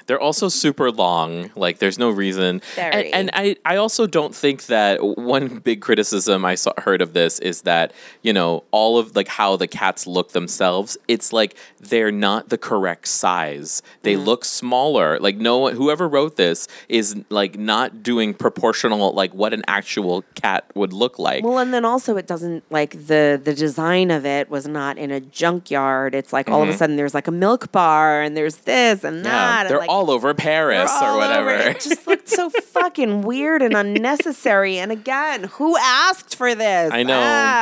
They're 0.06 0.20
also 0.20 0.48
super 0.48 0.90
long. 0.90 1.50
Like 1.56 1.78
there's 1.78 1.98
no 1.98 2.10
reason. 2.10 2.60
Very. 2.74 3.12
And, 3.12 3.30
and 3.30 3.30
I, 3.32 3.56
I 3.64 3.76
also 3.76 4.06
don't 4.06 4.34
think 4.34 4.66
that 4.66 5.02
one 5.02 5.58
big 5.58 5.80
criticism 5.80 6.44
I 6.44 6.54
saw, 6.54 6.72
heard 6.78 7.00
of 7.02 7.12
this 7.12 7.38
is 7.38 7.62
that 7.62 7.92
you 8.22 8.32
know 8.32 8.64
all 8.70 8.98
of 8.98 9.16
like 9.16 9.28
how 9.28 9.56
the 9.56 9.66
cats 9.68 10.06
look 10.06 10.32
themselves. 10.32 10.96
It's 11.08 11.32
like 11.32 11.56
they're 11.80 12.12
not 12.12 12.48
the 12.48 12.58
correct 12.58 13.08
size. 13.08 13.82
They 14.02 14.14
Mm-hmm. 14.16 14.24
look 14.24 14.44
smaller. 14.44 15.18
Like 15.20 15.36
no 15.36 15.58
one, 15.58 15.74
whoever 15.76 16.08
wrote 16.08 16.36
this 16.36 16.68
is 16.88 17.16
like 17.28 17.58
not 17.58 18.02
doing 18.02 18.32
proportional 18.34 19.12
like 19.12 19.32
what 19.34 19.52
an 19.52 19.62
actual 19.68 20.24
cat 20.34 20.64
would 20.74 20.92
look 20.92 21.18
like. 21.18 21.44
well, 21.44 21.58
and 21.58 21.72
then 21.74 21.84
also 21.84 22.16
it 22.16 22.26
doesn't 22.26 22.64
like 22.70 22.92
the 23.06 23.38
the 23.42 23.52
design 23.54 24.10
of 24.10 24.24
it 24.24 24.48
was 24.50 24.66
not 24.66 24.96
in 24.98 25.10
a 25.10 25.20
junkyard. 25.20 26.14
It's 26.14 26.32
like 26.32 26.48
all 26.48 26.62
of 26.62 26.68
a 26.68 26.72
sudden 26.72 26.96
there's 26.96 27.14
like 27.14 27.28
a 27.28 27.32
milk 27.32 27.70
bar 27.72 28.22
and 28.22 28.36
there's 28.36 28.56
this 28.58 29.04
and 29.04 29.24
that. 29.24 29.26
Mm-hmm. 29.26 29.34
yeah, 29.36 29.60
and, 29.60 29.70
they're 29.70 29.85
like, 29.86 29.94
all 29.94 30.10
over 30.10 30.34
Paris 30.34 30.90
They're 30.92 31.10
or 31.10 31.16
whatever. 31.16 31.50
it. 31.50 31.76
It 31.76 31.80
just 31.80 32.06
looked 32.06 32.28
so 32.28 32.50
fucking 32.72 33.22
weird 33.22 33.62
and 33.62 33.74
unnecessary. 33.74 34.78
And 34.78 34.92
again, 34.92 35.44
who 35.44 35.76
asked 35.76 36.36
for 36.36 36.54
this? 36.54 36.92
I 36.92 37.02
know. 37.02 37.16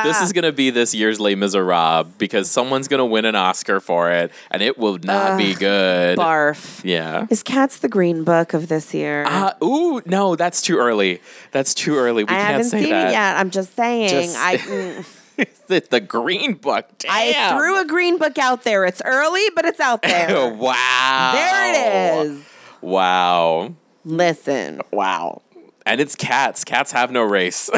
This 0.05 0.17
Ah. 0.19 0.25
is 0.25 0.33
going 0.33 0.45
to 0.45 0.53
be 0.53 0.71
this 0.71 0.95
year's 0.95 1.21
Les 1.21 1.35
Miserables 1.35 2.07
because 2.19 2.51
someone's 2.51 2.89
going 2.89 2.99
to 2.99 3.05
win 3.05 3.25
an 3.25 3.35
Oscar 3.35 3.81
for 3.81 4.11
it 4.11 4.31
and 4.51 4.63
it 4.63 4.79
will 4.79 4.99
not 5.03 5.39
be 5.39 5.55
good. 5.55 6.19
barf. 6.19 6.83
Yeah. 6.85 7.27
Is 7.31 7.43
Cats 7.43 7.79
the 7.79 7.89
Green 7.89 8.25
Book 8.25 8.55
of 8.55 8.69
this 8.69 8.93
year? 8.95 9.25
Uh, 9.27 9.53
ooh, 9.63 10.03
no, 10.07 10.37
that's 10.37 10.61
too 10.63 10.79
early. 10.79 11.21
That's 11.53 11.75
too 11.75 11.97
early. 11.97 12.25
We 12.25 12.29
I 12.31 12.35
can't 12.35 12.47
haven't 12.49 12.65
say 12.71 12.81
seen 12.83 12.91
that. 12.91 13.09
it 13.09 13.13
yet. 13.13 13.37
I'm 13.37 13.51
just 13.51 13.75
saying. 13.77 14.09
Just- 14.09 14.37
I 14.37 14.57
mm, 14.59 15.07
the, 15.69 15.85
the 15.91 16.01
Green 16.01 16.55
Book. 16.55 16.87
Damn. 16.99 17.11
I 17.13 17.57
threw 17.57 17.81
a 17.81 17.85
Green 17.85 18.19
Book 18.19 18.39
out 18.39 18.63
there. 18.65 18.85
It's 18.85 19.03
early, 19.05 19.45
but 19.55 19.65
it's 19.65 19.81
out 19.81 20.03
there. 20.03 20.53
wow. 20.55 21.33
there 21.35 22.23
it 22.23 22.27
is. 22.27 22.45
Wow. 22.81 23.75
Listen, 24.05 24.81
Wow. 24.93 25.43
And 25.87 26.01
it's 26.01 26.15
cats. 26.15 26.65
Cats 26.65 26.93
have 26.93 27.11
no 27.11 27.23
race. 27.23 27.69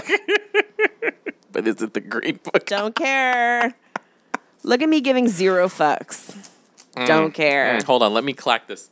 but 1.52 1.66
is 1.66 1.82
it 1.82 1.94
the 1.94 2.00
Green 2.00 2.38
Book? 2.42 2.66
don't 2.66 2.94
care. 2.94 3.74
Look 4.62 4.82
at 4.82 4.88
me 4.88 5.00
giving 5.00 5.28
zero 5.28 5.68
fucks. 5.68 6.50
Don't 7.06 7.32
care. 7.34 7.78
Mm, 7.78 7.82
Hold 7.82 8.02
on, 8.02 8.14
let 8.14 8.24
me 8.24 8.32
clack 8.32 8.68
this. 8.68 8.90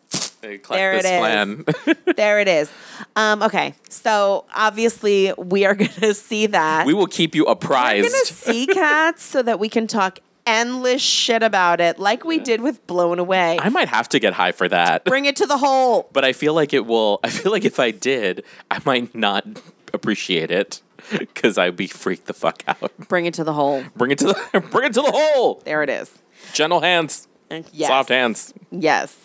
There 0.69 0.93
it 0.95 1.05
is. 1.05 1.97
there 2.17 2.41
it 2.41 2.49
is. 2.49 2.71
Um, 3.17 3.43
okay, 3.43 3.75
so 3.89 4.45
obviously 4.55 5.33
we 5.39 5.65
are 5.65 5.75
going 5.81 5.91
to 5.91 6.15
see 6.15 6.47
that. 6.49 6.87
we 6.87 6.95
will 6.95 7.07
keep 7.07 7.35
you 7.35 7.45
We're 7.47 7.53
apprised. 7.53 8.13
gonna 8.13 8.25
see 8.27 8.67
cats 8.67 9.23
so 9.23 9.43
that 9.43 9.59
we 9.59 9.69
can 9.69 9.87
talk 9.87 10.19
endless 10.47 11.01
shit 11.01 11.43
about 11.43 11.81
it, 11.81 11.99
like 11.99 12.25
we 12.25 12.39
did 12.39 12.61
with 12.61 12.87
Blown 12.87 13.19
Away. 13.19 13.59
I 13.61 13.71
might 13.71 13.89
have 13.89 14.09
to 14.11 14.19
get 14.19 14.35
high 14.35 14.53
for 14.53 14.69
that. 14.69 15.05
Bring 15.05 15.25
it 15.25 15.37
to 15.37 15.47
the 15.47 15.57
hole. 15.59 16.09
But 16.13 16.25
I 16.25 16.33
feel 16.35 16.53
like 16.55 16.75
it 16.75 16.85
will. 16.87 17.19
I 17.25 17.31
feel 17.31 17.51
like 17.51 17.65
if 17.65 17.81
I 17.81 17.91
did, 17.91 18.45
I 18.71 18.79
might 18.85 19.15
not 19.15 19.47
appreciate 19.95 20.51
it 20.51 20.83
because 21.11 21.57
I'd 21.59 21.77
be 21.77 21.87
freaked 21.87 22.27
the 22.27 22.35
fuck 22.35 22.63
out. 22.69 22.93
Bring 23.09 23.25
it 23.27 23.35
to 23.35 23.45
the 23.45 23.53
hole. 23.55 23.85
Bring 23.97 24.11
it 24.11 24.19
to 24.19 24.27
the 24.27 24.61
bring 24.71 24.87
it 24.91 24.95
to 24.95 25.03
the 25.03 25.11
hole. 25.13 25.63
There 25.65 25.83
it 25.83 25.89
is. 25.89 26.11
Gentle 26.53 26.81
hands, 26.81 27.27
Yes. 27.73 27.89
soft 27.89 28.09
hands. 28.11 28.53
Yes. 28.71 29.17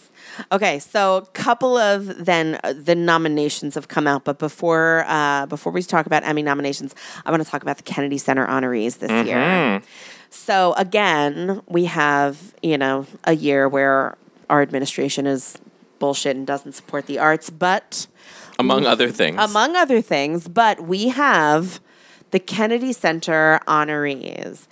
Okay, 0.51 0.79
so 0.79 1.17
a 1.17 1.25
couple 1.27 1.77
of 1.77 2.25
then 2.25 2.59
uh, 2.63 2.73
the 2.73 2.95
nominations 2.95 3.75
have 3.75 3.87
come 3.87 4.07
out, 4.07 4.23
but 4.23 4.39
before 4.39 5.03
uh, 5.07 5.45
before 5.45 5.71
we 5.71 5.81
talk 5.83 6.05
about 6.05 6.23
Emmy 6.23 6.41
nominations, 6.41 6.95
I 7.25 7.31
want 7.31 7.43
to 7.43 7.49
talk 7.49 7.61
about 7.61 7.77
the 7.77 7.83
Kennedy 7.83 8.17
Center 8.17 8.45
honorees 8.47 8.99
this 8.99 9.11
year. 9.25 9.81
So 10.29 10.73
again, 10.77 11.61
we 11.67 11.85
have 11.85 12.53
you 12.61 12.77
know 12.77 13.05
a 13.23 13.33
year 13.33 13.67
where 13.67 14.17
our 14.49 14.61
administration 14.61 15.27
is 15.27 15.57
bullshit 15.99 16.35
and 16.35 16.47
doesn't 16.47 16.73
support 16.73 17.05
the 17.07 17.19
arts, 17.19 17.49
but 17.49 18.07
Among 18.57 18.85
other 18.85 19.09
things. 19.09 19.37
among 19.39 19.75
other 19.75 20.01
things, 20.01 20.47
but 20.47 20.81
we 20.81 21.09
have 21.09 21.79
the 22.31 22.39
Kennedy 22.39 22.93
Center 22.93 23.59
honorees. 23.67 24.67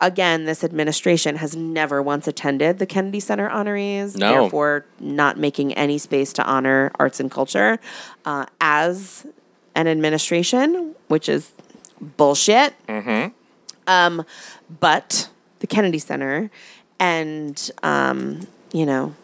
Again, 0.00 0.44
this 0.44 0.62
administration 0.62 1.36
has 1.36 1.56
never 1.56 2.00
once 2.00 2.28
attended 2.28 2.78
the 2.78 2.86
Kennedy 2.86 3.18
Center 3.18 3.48
honorees, 3.48 4.16
No. 4.16 4.42
therefore 4.42 4.84
not 5.00 5.38
making 5.38 5.72
any 5.74 5.98
space 5.98 6.32
to 6.34 6.44
honor 6.44 6.92
arts 7.00 7.18
and 7.18 7.28
culture 7.30 7.80
uh, 8.24 8.46
as 8.60 9.26
an 9.74 9.88
administration, 9.88 10.94
which 11.08 11.28
is 11.28 11.50
bullshit. 12.16 12.74
Um, 13.88 14.24
but 14.80 15.28
the 15.60 15.66
Kennedy 15.66 15.98
Center 15.98 16.50
and, 17.00 17.70
um, 17.82 18.46
you 18.72 18.84
know, 18.86 19.14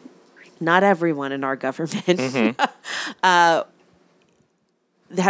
not 0.61 0.83
everyone 0.83 1.31
in 1.33 1.45
our 1.45 1.57
government 1.57 2.19
have 3.23 3.67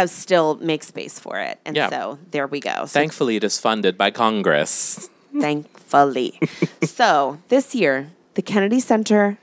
still 0.09 0.55
make 0.55 0.83
space 0.83 1.19
for 1.19 1.39
it. 1.39 1.59
And 1.65 1.75
Yeah. 1.75 1.89
so 1.89 2.17
there 2.31 2.47
we 2.47 2.59
go. 2.59 2.85
So 2.85 2.99
Thankfully, 2.99 3.35
it 3.35 3.43
is 3.43 3.59
funded 3.59 3.97
by 3.97 4.11
Congress. 4.11 5.09
Thankfully. 5.39 6.39
so 6.83 7.39
this 7.49 7.75
year, 7.75 8.11
the 8.35 8.41
Kennedy 8.41 8.79
Center 8.79 9.37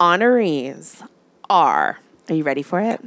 honorees 0.00 1.06
are, 1.48 1.98
are 2.28 2.34
you 2.34 2.42
ready 2.44 2.62
for 2.62 2.80
it? 2.80 3.00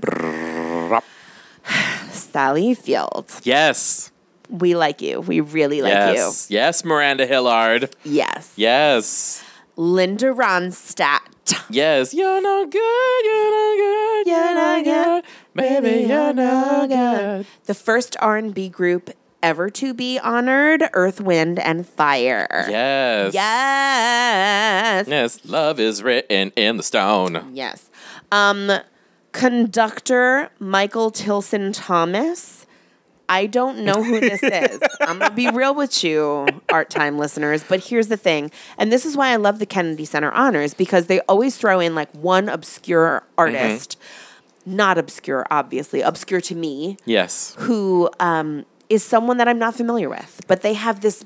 Sally 2.11 2.73
Fields. 2.73 3.41
Yes. 3.43 4.11
We 4.49 4.75
like 4.75 5.01
you. 5.01 5.21
We 5.21 5.41
really 5.41 5.81
like 5.81 6.15
you. 6.15 6.21
yes. 6.23 6.47
Yes, 6.49 6.83
Miranda 6.83 7.25
Hillard. 7.25 7.95
Yes. 8.03 8.53
Yes. 8.55 9.43
Linda 9.75 10.33
Ronstadt. 10.33 11.19
Yes. 11.69 12.13
You're 12.13 12.41
no 12.41 12.65
good. 12.65 13.25
You're 13.25 13.51
no 13.51 13.75
good. 13.77 14.27
You're 14.27 14.55
no 14.55 14.83
good. 14.83 15.23
Baby, 15.55 16.07
you're 16.07 16.33
no 16.33 16.85
good. 16.87 17.45
The 17.65 17.73
first 17.73 18.15
R&B 18.19 18.69
group 18.69 19.11
ever 19.41 19.69
to 19.69 19.93
be 19.93 20.19
honored, 20.19 20.83
Earth, 20.93 21.21
Wind, 21.21 21.59
and 21.59 21.87
Fire. 21.87 22.47
Yes. 22.69 23.33
Yes. 23.33 25.07
Yes. 25.07 25.45
Love 25.45 25.79
is 25.79 26.03
written 26.03 26.51
in 26.55 26.77
the 26.77 26.83
stone. 26.83 27.51
Yes. 27.53 27.89
Um, 28.31 28.71
conductor 29.31 30.49
Michael 30.59 31.11
Tilson 31.11 31.71
Thomas. 31.71 32.65
I 33.31 33.45
don't 33.45 33.79
know 33.85 34.03
who 34.03 34.19
this 34.19 34.41
is. 34.41 34.79
I'm 35.01 35.19
gonna 35.19 35.35
be 35.35 35.49
real 35.51 35.75
with 35.75 36.03
you, 36.03 36.47
art 36.71 36.89
time 36.89 37.17
listeners. 37.19 37.63
But 37.63 37.79
here's 37.85 38.07
the 38.07 38.17
thing, 38.17 38.49
and 38.77 38.91
this 38.91 39.05
is 39.05 39.15
why 39.15 39.29
I 39.29 39.35
love 39.35 39.59
the 39.59 39.67
Kennedy 39.67 40.05
Center 40.05 40.31
honors 40.31 40.73
because 40.73 41.05
they 41.05 41.19
always 41.21 41.55
throw 41.55 41.79
in 41.79 41.93
like 41.93 42.11
one 42.13 42.49
obscure 42.49 43.21
artist, 43.37 43.99
not 44.65 44.97
obscure, 44.97 45.45
obviously 45.51 46.01
obscure 46.01 46.41
to 46.41 46.55
me, 46.55 46.97
Yes. 47.05 47.55
who 47.59 48.09
um, 48.19 48.65
is 48.89 49.03
someone 49.03 49.37
that 49.37 49.47
I'm 49.47 49.59
not 49.59 49.75
familiar 49.75 50.09
with, 50.09 50.41
but 50.47 50.61
they 50.61 50.73
have 50.73 51.01
this 51.01 51.23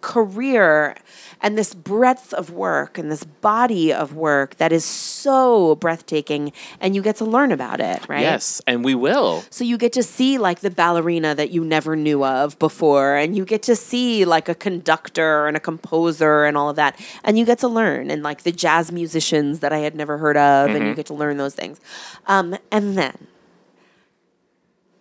career 0.00 0.96
and 1.40 1.56
this 1.56 1.74
breadth 1.74 2.32
of 2.32 2.50
work 2.50 2.98
and 2.98 3.10
this 3.10 3.24
body 3.24 3.92
of 3.92 4.14
work 4.14 4.56
that 4.56 4.72
is 4.72 4.84
so 4.84 5.74
breathtaking 5.76 6.52
and 6.80 6.94
you 6.94 7.02
get 7.02 7.16
to 7.16 7.24
learn 7.24 7.52
about 7.52 7.80
it, 7.80 8.08
right? 8.08 8.20
Yes, 8.20 8.60
and 8.66 8.84
we 8.84 8.94
will. 8.94 9.42
So 9.50 9.64
you 9.64 9.78
get 9.78 9.92
to 9.94 10.02
see 10.02 10.38
like 10.38 10.60
the 10.60 10.70
ballerina 10.70 11.34
that 11.34 11.50
you 11.50 11.64
never 11.64 11.96
knew 11.96 12.24
of 12.24 12.58
before, 12.58 13.16
and 13.16 13.36
you 13.36 13.44
get 13.44 13.62
to 13.64 13.76
see 13.76 14.24
like 14.24 14.48
a 14.48 14.54
conductor 14.54 15.46
and 15.46 15.56
a 15.56 15.60
composer 15.60 16.44
and 16.44 16.56
all 16.56 16.70
of 16.70 16.76
that, 16.76 16.98
and 17.24 17.38
you 17.38 17.44
get 17.44 17.58
to 17.58 17.68
learn 17.68 18.10
and 18.10 18.22
like 18.22 18.42
the 18.42 18.52
jazz 18.52 18.92
musicians 18.92 19.60
that 19.60 19.72
I 19.72 19.78
had 19.78 19.94
never 19.94 20.18
heard 20.18 20.36
of, 20.36 20.70
and 20.70 20.86
you 20.86 20.94
get 20.94 21.06
to 21.06 21.14
learn 21.14 21.38
those 21.38 21.54
things. 21.54 21.80
Um, 22.26 22.56
and 22.70 22.96
then 22.96 23.26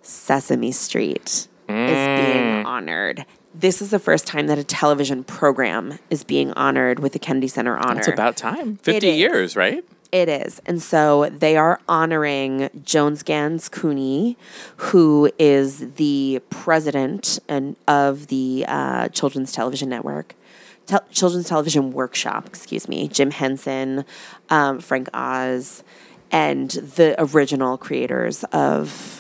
Sesame 0.02 0.72
Street 0.72 1.48
is 1.68 2.24
being 2.24 2.66
honored. 2.66 3.26
This 3.54 3.82
is 3.82 3.90
the 3.90 4.00
first 4.00 4.28
time 4.28 4.48
that 4.48 4.58
a 4.58 4.64
television 4.64 5.24
program 5.24 5.98
is 6.10 6.24
being 6.24 6.52
honored 6.54 7.00
with 7.00 7.14
the 7.14 7.20
Kennedy 7.20 7.48
Center 7.48 7.78
honor. 7.78 8.00
It's 8.00 8.08
about 8.08 8.38
time. 8.38 8.78
50 8.78 9.08
is. 9.08 9.18
years, 9.18 9.56
right? 9.56 9.84
It 10.12 10.30
is. 10.30 10.62
And 10.66 10.82
so 10.82 11.30
they 11.30 11.58
are 11.58 11.80
honoring 11.88 12.70
Joan 12.84 13.16
Ganz 13.26 13.68
Cooney, 13.68 14.38
who 14.78 15.32
is 15.38 15.94
the 15.96 16.42
president 16.50 17.40
and 17.50 17.76
of 17.88 18.28
the 18.28 18.66
uh, 18.68 19.10
Children's 19.10 19.52
Television 19.52 19.90
Network. 19.90 20.36
Tel- 20.86 21.06
Children's 21.12 21.50
Television 21.50 21.92
Workshop, 21.92 22.46
excuse 22.46 22.88
me, 22.88 23.10
Jim 23.10 23.32
Henson, 23.32 24.06
um, 24.50 24.80
Frank 24.80 25.10
Oz, 25.14 25.84
and 26.32 26.70
the 26.72 27.16
original 27.20 27.78
creators 27.78 28.44
of 28.46 29.17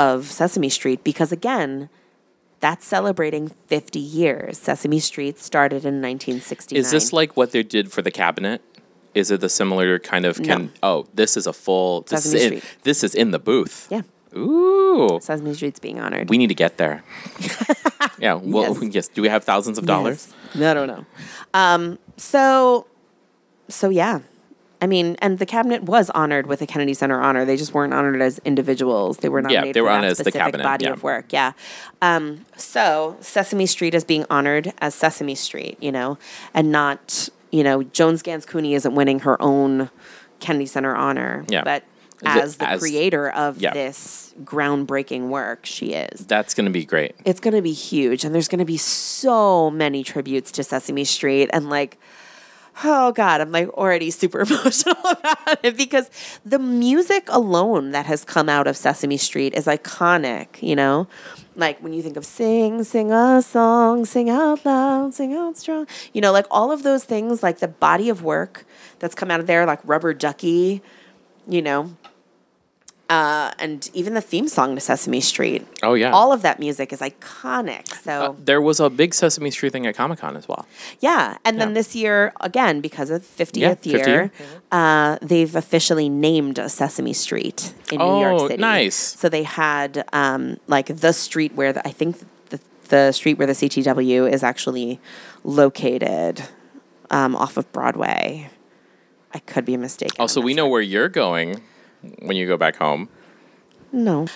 of 0.00 0.26
Sesame 0.26 0.68
Street. 0.68 1.04
Because 1.04 1.30
again, 1.32 1.88
that's 2.60 2.86
celebrating 2.86 3.50
50 3.68 3.98
years. 3.98 4.58
Sesame 4.58 4.98
Street 5.00 5.38
started 5.38 5.84
in 5.84 6.00
1969. 6.00 6.78
Is 6.80 6.90
this 6.90 7.12
like 7.12 7.36
what 7.36 7.52
they 7.52 7.62
did 7.62 7.92
for 7.92 8.02
the 8.02 8.10
cabinet? 8.10 8.62
Is 9.14 9.30
it 9.30 9.40
the 9.40 9.48
similar 9.48 9.98
kind 9.98 10.24
of 10.24 10.36
can 10.42 10.66
No. 10.66 10.70
oh, 10.82 11.06
this 11.14 11.36
is 11.36 11.46
a 11.46 11.52
full 11.52 12.02
this 12.02 12.24
is 12.26 12.32
Sesame 12.32 12.56
in, 12.56 12.62
this 12.84 13.02
is 13.02 13.14
in 13.14 13.32
the 13.32 13.40
booth. 13.40 13.88
yeah, 13.90 14.02
Ooh. 14.36 15.18
Sesame 15.20 15.52
Street's 15.54 15.80
being 15.80 15.98
honored. 15.98 16.30
We 16.30 16.38
need 16.38 16.46
to 16.48 16.54
get 16.54 16.76
there. 16.78 17.02
yeah. 18.18 18.34
Well, 18.34 18.72
Yes. 18.80 18.94
yes. 18.94 19.08
Do 19.08 19.20
we 19.22 19.28
have 19.28 19.42
thousands 19.42 19.78
of 19.78 19.84
dollars? 19.86 20.32
Yes. 20.54 20.70
I 20.70 20.74
don't 20.74 20.86
know. 20.86 21.04
Um, 21.54 21.98
so, 22.16 22.86
so 23.68 23.88
yeah. 23.88 24.20
I 24.82 24.86
mean, 24.86 25.16
and 25.20 25.38
the 25.38 25.46
cabinet 25.46 25.82
was 25.82 26.08
honored 26.10 26.46
with 26.46 26.62
a 26.62 26.66
Kennedy 26.66 26.94
Center 26.94 27.20
honor. 27.20 27.44
They 27.44 27.56
just 27.56 27.74
weren't 27.74 27.92
honored 27.92 28.20
as 28.22 28.38
individuals. 28.44 29.18
They 29.18 29.28
were 29.28 29.42
nominated 29.42 29.74
they 29.74 29.80
were 29.82 29.88
for 29.88 29.92
honored 29.92 30.16
that 30.16 30.20
as 30.20 30.24
the 30.24 30.32
cabinet, 30.32 30.62
body 30.62 30.86
yeah. 30.86 30.92
of 30.92 31.02
work. 31.02 31.32
Yeah. 31.32 31.52
Um, 32.00 32.46
so 32.56 33.16
Sesame 33.20 33.66
Street 33.66 33.94
is 33.94 34.04
being 34.04 34.24
honored 34.30 34.72
as 34.78 34.94
Sesame 34.94 35.34
Street, 35.34 35.76
you 35.82 35.92
know, 35.92 36.18
and 36.54 36.72
not, 36.72 37.28
you 37.50 37.62
know, 37.62 37.82
Joan 37.82 38.16
Ganz 38.16 38.46
Cooney 38.46 38.74
isn't 38.74 38.94
winning 38.94 39.20
her 39.20 39.40
own 39.42 39.90
Kennedy 40.40 40.66
Center 40.66 40.96
honor. 40.96 41.44
Yeah. 41.48 41.62
But 41.62 41.84
as 42.24 42.56
the 42.56 42.68
as- 42.68 42.80
creator 42.80 43.30
of 43.30 43.60
Yeah. 43.60 43.72
this 43.72 44.34
groundbreaking 44.44 45.28
work, 45.28 45.66
she 45.66 45.92
is 45.92 46.26
That's 46.26 46.54
going 46.54 46.66
to 46.66 46.70
be 46.70 46.84
great. 46.84 47.14
it's 47.24 47.40
going 47.40 47.54
to 47.54 47.62
be 47.62 47.72
huge 47.72 48.24
and 48.24 48.34
there's 48.34 48.48
going 48.48 48.58
to 48.58 48.64
be 48.64 48.76
so 48.76 49.70
many 49.70 50.02
tributes 50.04 50.50
to 50.52 50.64
Sesame 50.64 51.04
Street 51.04 51.50
and 51.52 51.68
like 51.70 51.98
oh 52.84 53.12
god 53.12 53.40
I'm 53.40 53.52
like 53.52 53.68
already 53.70 54.10
super 54.10 54.40
emotional 54.50 54.96
about 55.04 55.58
it 55.62 55.76
because 55.76 56.10
the 56.44 56.58
music 56.58 57.26
alone 57.28 57.90
that 57.92 58.06
has 58.06 58.24
come 58.24 58.48
out 58.48 58.66
of 58.66 58.76
Sesame 58.76 59.16
Street 59.16 59.54
is 59.54 59.66
iconic 59.66 60.62
you 60.62 60.76
know? 60.76 61.08
Like 61.56 61.82
when 61.82 61.92
you 61.92 62.02
think 62.02 62.16
of 62.16 62.24
sing 62.24 62.84
sing 62.84 63.12
a 63.12 63.42
song 63.42 64.04
sing 64.04 64.30
out 64.30 64.64
loud 64.64 65.14
sing 65.14 65.34
out 65.34 65.56
strong 65.56 65.86
you 66.12 66.20
know 66.20 66.32
like 66.32 66.46
all 66.50 66.72
of 66.72 66.82
those 66.82 67.04
things 67.04 67.42
like 67.42 67.58
the 67.58 67.68
body 67.68 68.08
of 68.08 68.22
work 68.22 68.64
that's 68.98 69.14
come 69.14 69.30
out 69.30 69.40
of 69.40 69.46
there 69.46 69.66
like 69.66 69.80
rubber 69.84 70.14
ducky 70.14 70.82
you 71.48 71.60
know 71.60 71.94
uh, 73.10 73.50
and 73.58 73.90
even 73.92 74.14
the 74.14 74.20
theme 74.20 74.46
song 74.48 74.74
to 74.76 74.80
Sesame 74.80 75.20
Street 75.20 75.66
Oh 75.82 75.94
yeah. 75.94 76.12
all 76.12 76.32
of 76.32 76.40
that 76.42 76.58
music 76.60 76.92
is 76.92 77.00
iconic. 77.00 77.84
So 78.04 78.12
Uh, 78.12 78.34
there 78.50 78.60
was 78.62 78.78
a 78.80 78.88
big 78.88 79.12
Sesame 79.14 79.50
Street 79.50 79.72
thing 79.72 79.84
at 79.86 79.94
Comic 79.96 80.18
Con 80.20 80.36
as 80.36 80.46
well. 80.48 80.64
yeah, 81.00 81.36
and 81.44 81.60
then 81.60 81.68
Yeah. 81.70 81.74
this 81.74 81.94
year 81.96 82.32
again 82.40 82.80
because 82.80 83.10
of 83.10 83.20
the 83.22 83.44
50th 83.44 83.60
Yeah, 83.60 83.74
50 83.74 83.90
year, 83.90 84.08
year. 84.08 84.32
uh, 84.72 85.18
they've 85.20 85.54
officially 85.56 86.08
named 86.08 86.58
a 86.58 86.68
Sesame 86.68 87.12
Street 87.12 87.74
in 87.92 87.98
New 87.98 88.04
Oh, 88.04 88.20
York 88.20 88.50
City. 88.52 88.60
nice. 88.62 88.96
So 89.20 89.28
they 89.28 89.42
had 89.42 90.04
um, 90.12 90.58
like 90.68 90.86
the 91.04 91.12
street 91.12 91.52
where 91.54 91.72
the, 91.72 91.86
I 91.86 91.92
think 91.92 92.16
the 92.50 92.60
the 92.88 93.12
street 93.12 93.38
where 93.38 93.46
the 93.46 93.54
CTW 93.54 94.26
is 94.32 94.42
actually 94.42 95.00
located 95.44 96.42
um, 97.10 97.34
off 97.36 97.56
of 97.56 97.70
Broadway. 97.72 98.50
I 99.34 99.38
could 99.40 99.64
be 99.64 99.76
mistaken. 99.76 100.16
Also, 100.18 100.40
I'm 100.40 100.46
we 100.46 100.54
know 100.54 100.66
where 100.68 100.80
you're 100.80 101.08
going 101.08 101.60
when 102.22 102.36
you 102.36 102.46
go 102.46 102.56
back 102.56 102.76
home. 102.76 103.08
No. 103.92 104.28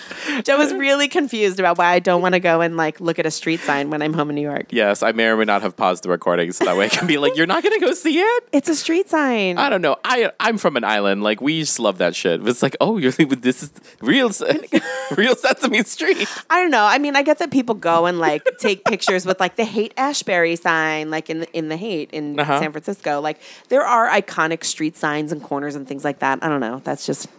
Joe 0.43 0.57
was 0.57 0.73
really 0.73 1.07
confused 1.07 1.61
about 1.61 1.77
why 1.77 1.93
I 1.93 1.99
don't 1.99 2.21
want 2.21 2.33
to 2.35 2.41
go 2.41 2.59
and 2.59 2.75
like 2.75 2.99
look 2.99 3.19
at 3.19 3.25
a 3.25 3.31
street 3.31 3.61
sign 3.61 3.89
when 3.89 4.01
I'm 4.01 4.11
home 4.11 4.29
in 4.29 4.35
New 4.35 4.41
York. 4.41 4.65
Yes, 4.71 5.01
I 5.01 5.13
may 5.13 5.27
or 5.27 5.37
may 5.37 5.45
not 5.45 5.61
have 5.61 5.77
paused 5.77 6.03
the 6.03 6.09
recording 6.09 6.51
so 6.51 6.65
that 6.65 6.75
way 6.75 6.87
I 6.87 6.89
can 6.89 7.07
be 7.07 7.17
like, 7.17 7.37
"You're 7.37 7.47
not 7.47 7.63
gonna 7.63 7.79
go 7.79 7.93
see 7.93 8.19
it." 8.19 8.43
It's 8.51 8.67
a 8.67 8.75
street 8.75 9.09
sign. 9.09 9.57
I 9.57 9.69
don't 9.69 9.81
know. 9.81 9.95
I 10.03 10.29
I'm 10.41 10.57
from 10.57 10.75
an 10.75 10.83
island. 10.83 11.23
Like 11.23 11.39
we 11.39 11.61
just 11.61 11.79
love 11.79 11.99
that 11.99 12.15
shit. 12.17 12.45
It's 12.45 12.61
like, 12.61 12.75
oh, 12.81 12.97
you're 12.97 13.11
this 13.13 13.63
is 13.63 13.71
real, 14.01 14.29
real 15.15 15.35
Sesame 15.37 15.83
Street. 15.83 16.27
I 16.49 16.61
don't 16.61 16.71
know. 16.71 16.83
I 16.83 16.97
mean, 16.97 17.15
I 17.15 17.23
get 17.23 17.37
that 17.37 17.49
people 17.49 17.75
go 17.75 18.07
and 18.07 18.19
like 18.19 18.43
take 18.59 18.83
pictures 18.83 19.25
with 19.25 19.39
like 19.39 19.55
the 19.55 19.63
Haight-Ashbury 19.63 20.57
sign, 20.57 21.09
like 21.11 21.29
in 21.29 21.39
the, 21.39 21.57
in 21.57 21.69
the 21.69 21.77
Haight 21.77 22.09
in 22.11 22.37
Uh-huh. 22.37 22.59
San 22.59 22.73
Francisco. 22.73 23.21
Like 23.21 23.39
there 23.69 23.83
are 23.83 24.09
iconic 24.09 24.65
street 24.65 24.97
signs 24.97 25.31
and 25.31 25.41
corners 25.41 25.75
and 25.75 25.87
things 25.87 26.03
like 26.03 26.19
that. 26.19 26.39
I 26.41 26.49
don't 26.49 26.59
know. 26.59 26.81
That's 26.83 27.05
just 27.05 27.29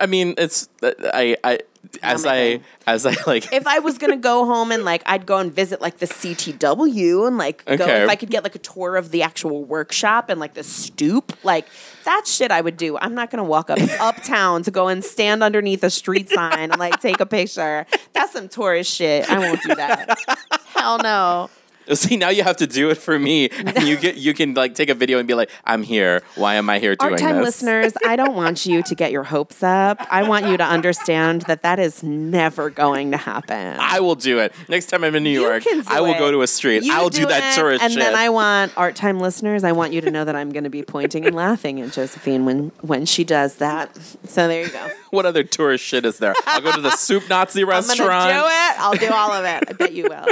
I, 0.00 0.06
mean, 0.06 0.34
it's 0.38 0.68
I 0.82 1.36
I 1.44 1.60
as 2.02 2.26
I 2.26 2.36
thing. 2.36 2.64
as 2.86 3.06
I 3.06 3.14
like. 3.26 3.52
if 3.52 3.66
I 3.66 3.78
was 3.78 3.98
gonna 3.98 4.16
go 4.16 4.44
home 4.44 4.72
and 4.72 4.84
like 4.84 5.02
I'd 5.06 5.26
go 5.26 5.38
and 5.38 5.52
visit 5.54 5.80
like 5.80 5.98
the 5.98 6.06
CTW 6.06 7.26
and 7.26 7.38
like 7.38 7.64
go 7.64 7.74
Okay. 7.74 8.02
if 8.02 8.08
I 8.08 8.16
could 8.16 8.30
get 8.30 8.42
like 8.42 8.54
a 8.54 8.58
tour 8.58 8.96
of 8.96 9.10
the 9.10 9.22
actual 9.22 9.64
workshop 9.64 10.28
and 10.30 10.40
like 10.40 10.54
the 10.54 10.64
stoop, 10.64 11.32
like 11.44 11.66
that 12.04 12.26
shit 12.26 12.50
I 12.50 12.60
would 12.60 12.76
do. 12.76 12.98
I'm 12.98 13.14
not 13.14 13.30
gonna 13.30 13.44
walk 13.44 13.70
up 13.70 13.78
uptown 14.00 14.62
to 14.64 14.70
go 14.70 14.88
and 14.88 15.04
stand 15.04 15.42
underneath 15.42 15.82
a 15.84 15.90
street 15.90 16.28
sign 16.28 16.70
and 16.70 16.78
like 16.78 17.00
take 17.00 17.20
a 17.20 17.26
picture. 17.26 17.86
That's 18.12 18.32
some 18.32 18.48
tourist 18.48 18.92
shit. 18.94 19.30
I 19.30 19.38
won't 19.38 19.62
do 19.62 19.74
that. 19.74 20.18
Hell 20.74 20.98
no. 20.98 21.50
See, 21.94 22.16
now 22.16 22.28
you 22.28 22.42
have 22.42 22.56
to 22.58 22.66
do 22.66 22.90
it 22.90 22.96
for 22.96 23.18
me, 23.18 23.48
and 23.50 23.82
you 23.82 23.96
get 23.96 24.16
you 24.16 24.34
can 24.34 24.54
like 24.54 24.74
take 24.74 24.90
a 24.90 24.94
video 24.94 25.18
and 25.18 25.26
be 25.26 25.34
like, 25.34 25.50
"I'm 25.64 25.82
here. 25.82 26.22
Why 26.34 26.54
am 26.54 26.68
I 26.68 26.78
here 26.78 26.94
doing 26.96 27.12
Art 27.12 27.20
time 27.20 27.36
this?" 27.36 27.62
listeners, 27.62 27.92
I 28.06 28.16
don't 28.16 28.34
want 28.42 28.66
you 28.66 28.82
to 28.82 28.94
get 28.94 29.12
your 29.12 29.24
hopes 29.24 29.62
up. 29.62 30.06
I 30.10 30.28
want 30.28 30.46
you 30.46 30.56
to 30.56 30.64
understand 30.64 31.42
that 31.42 31.62
that 31.62 31.78
is 31.78 32.02
never 32.02 32.70
going 32.70 33.12
to 33.12 33.16
happen. 33.16 33.76
I 33.78 34.00
will 34.00 34.14
do 34.14 34.38
it 34.38 34.52
next 34.68 34.86
time 34.86 35.04
I'm 35.04 35.14
in 35.14 35.22
New 35.22 35.30
York. 35.30 35.64
I 35.86 36.00
will 36.00 36.14
it. 36.14 36.18
go 36.18 36.30
to 36.30 36.42
a 36.42 36.46
street. 36.46 36.82
You 36.82 36.92
I'll 36.92 37.08
do, 37.08 37.26
that 37.26 37.52
it, 37.52 37.58
tourist 37.58 37.82
and 37.82 37.92
shit. 37.92 38.02
then 38.02 38.14
I 38.14 38.28
want 38.28 38.72
art 38.76 38.96
time 38.96 39.18
listeners. 39.18 39.64
I 39.64 39.72
want 39.72 39.92
you 39.92 40.00
to 40.02 40.10
know 40.10 40.24
that 40.24 40.36
I'm 40.36 40.52
going 40.52 40.64
to 40.64 40.70
be 40.70 40.82
pointing 40.82 41.26
and 41.26 41.34
laughing 41.34 41.80
at 41.80 41.92
Josephine 41.92 42.44
when 42.44 42.72
when 42.82 43.06
she 43.06 43.24
does 43.24 43.56
that. 43.56 43.96
So 44.24 44.48
there 44.48 44.64
you 44.64 44.70
go. 44.70 44.88
what 45.10 45.26
other 45.26 45.42
tourist 45.44 45.84
shit 45.84 46.04
is 46.04 46.18
there? 46.18 46.34
I'll 46.46 46.60
go 46.60 46.72
to 46.72 46.80
the 46.80 46.90
soup 46.90 47.28
Nazi 47.28 47.62
I'm 47.62 47.68
restaurant. 47.68 48.30
to 48.30 48.34
do 48.34 48.44
it. 48.44 48.80
I'll 48.80 48.94
do 48.94 49.12
all 49.12 49.32
of 49.32 49.44
it. 49.44 49.64
I 49.68 49.72
bet 49.72 49.92
you 49.92 50.04
will. 50.04 50.26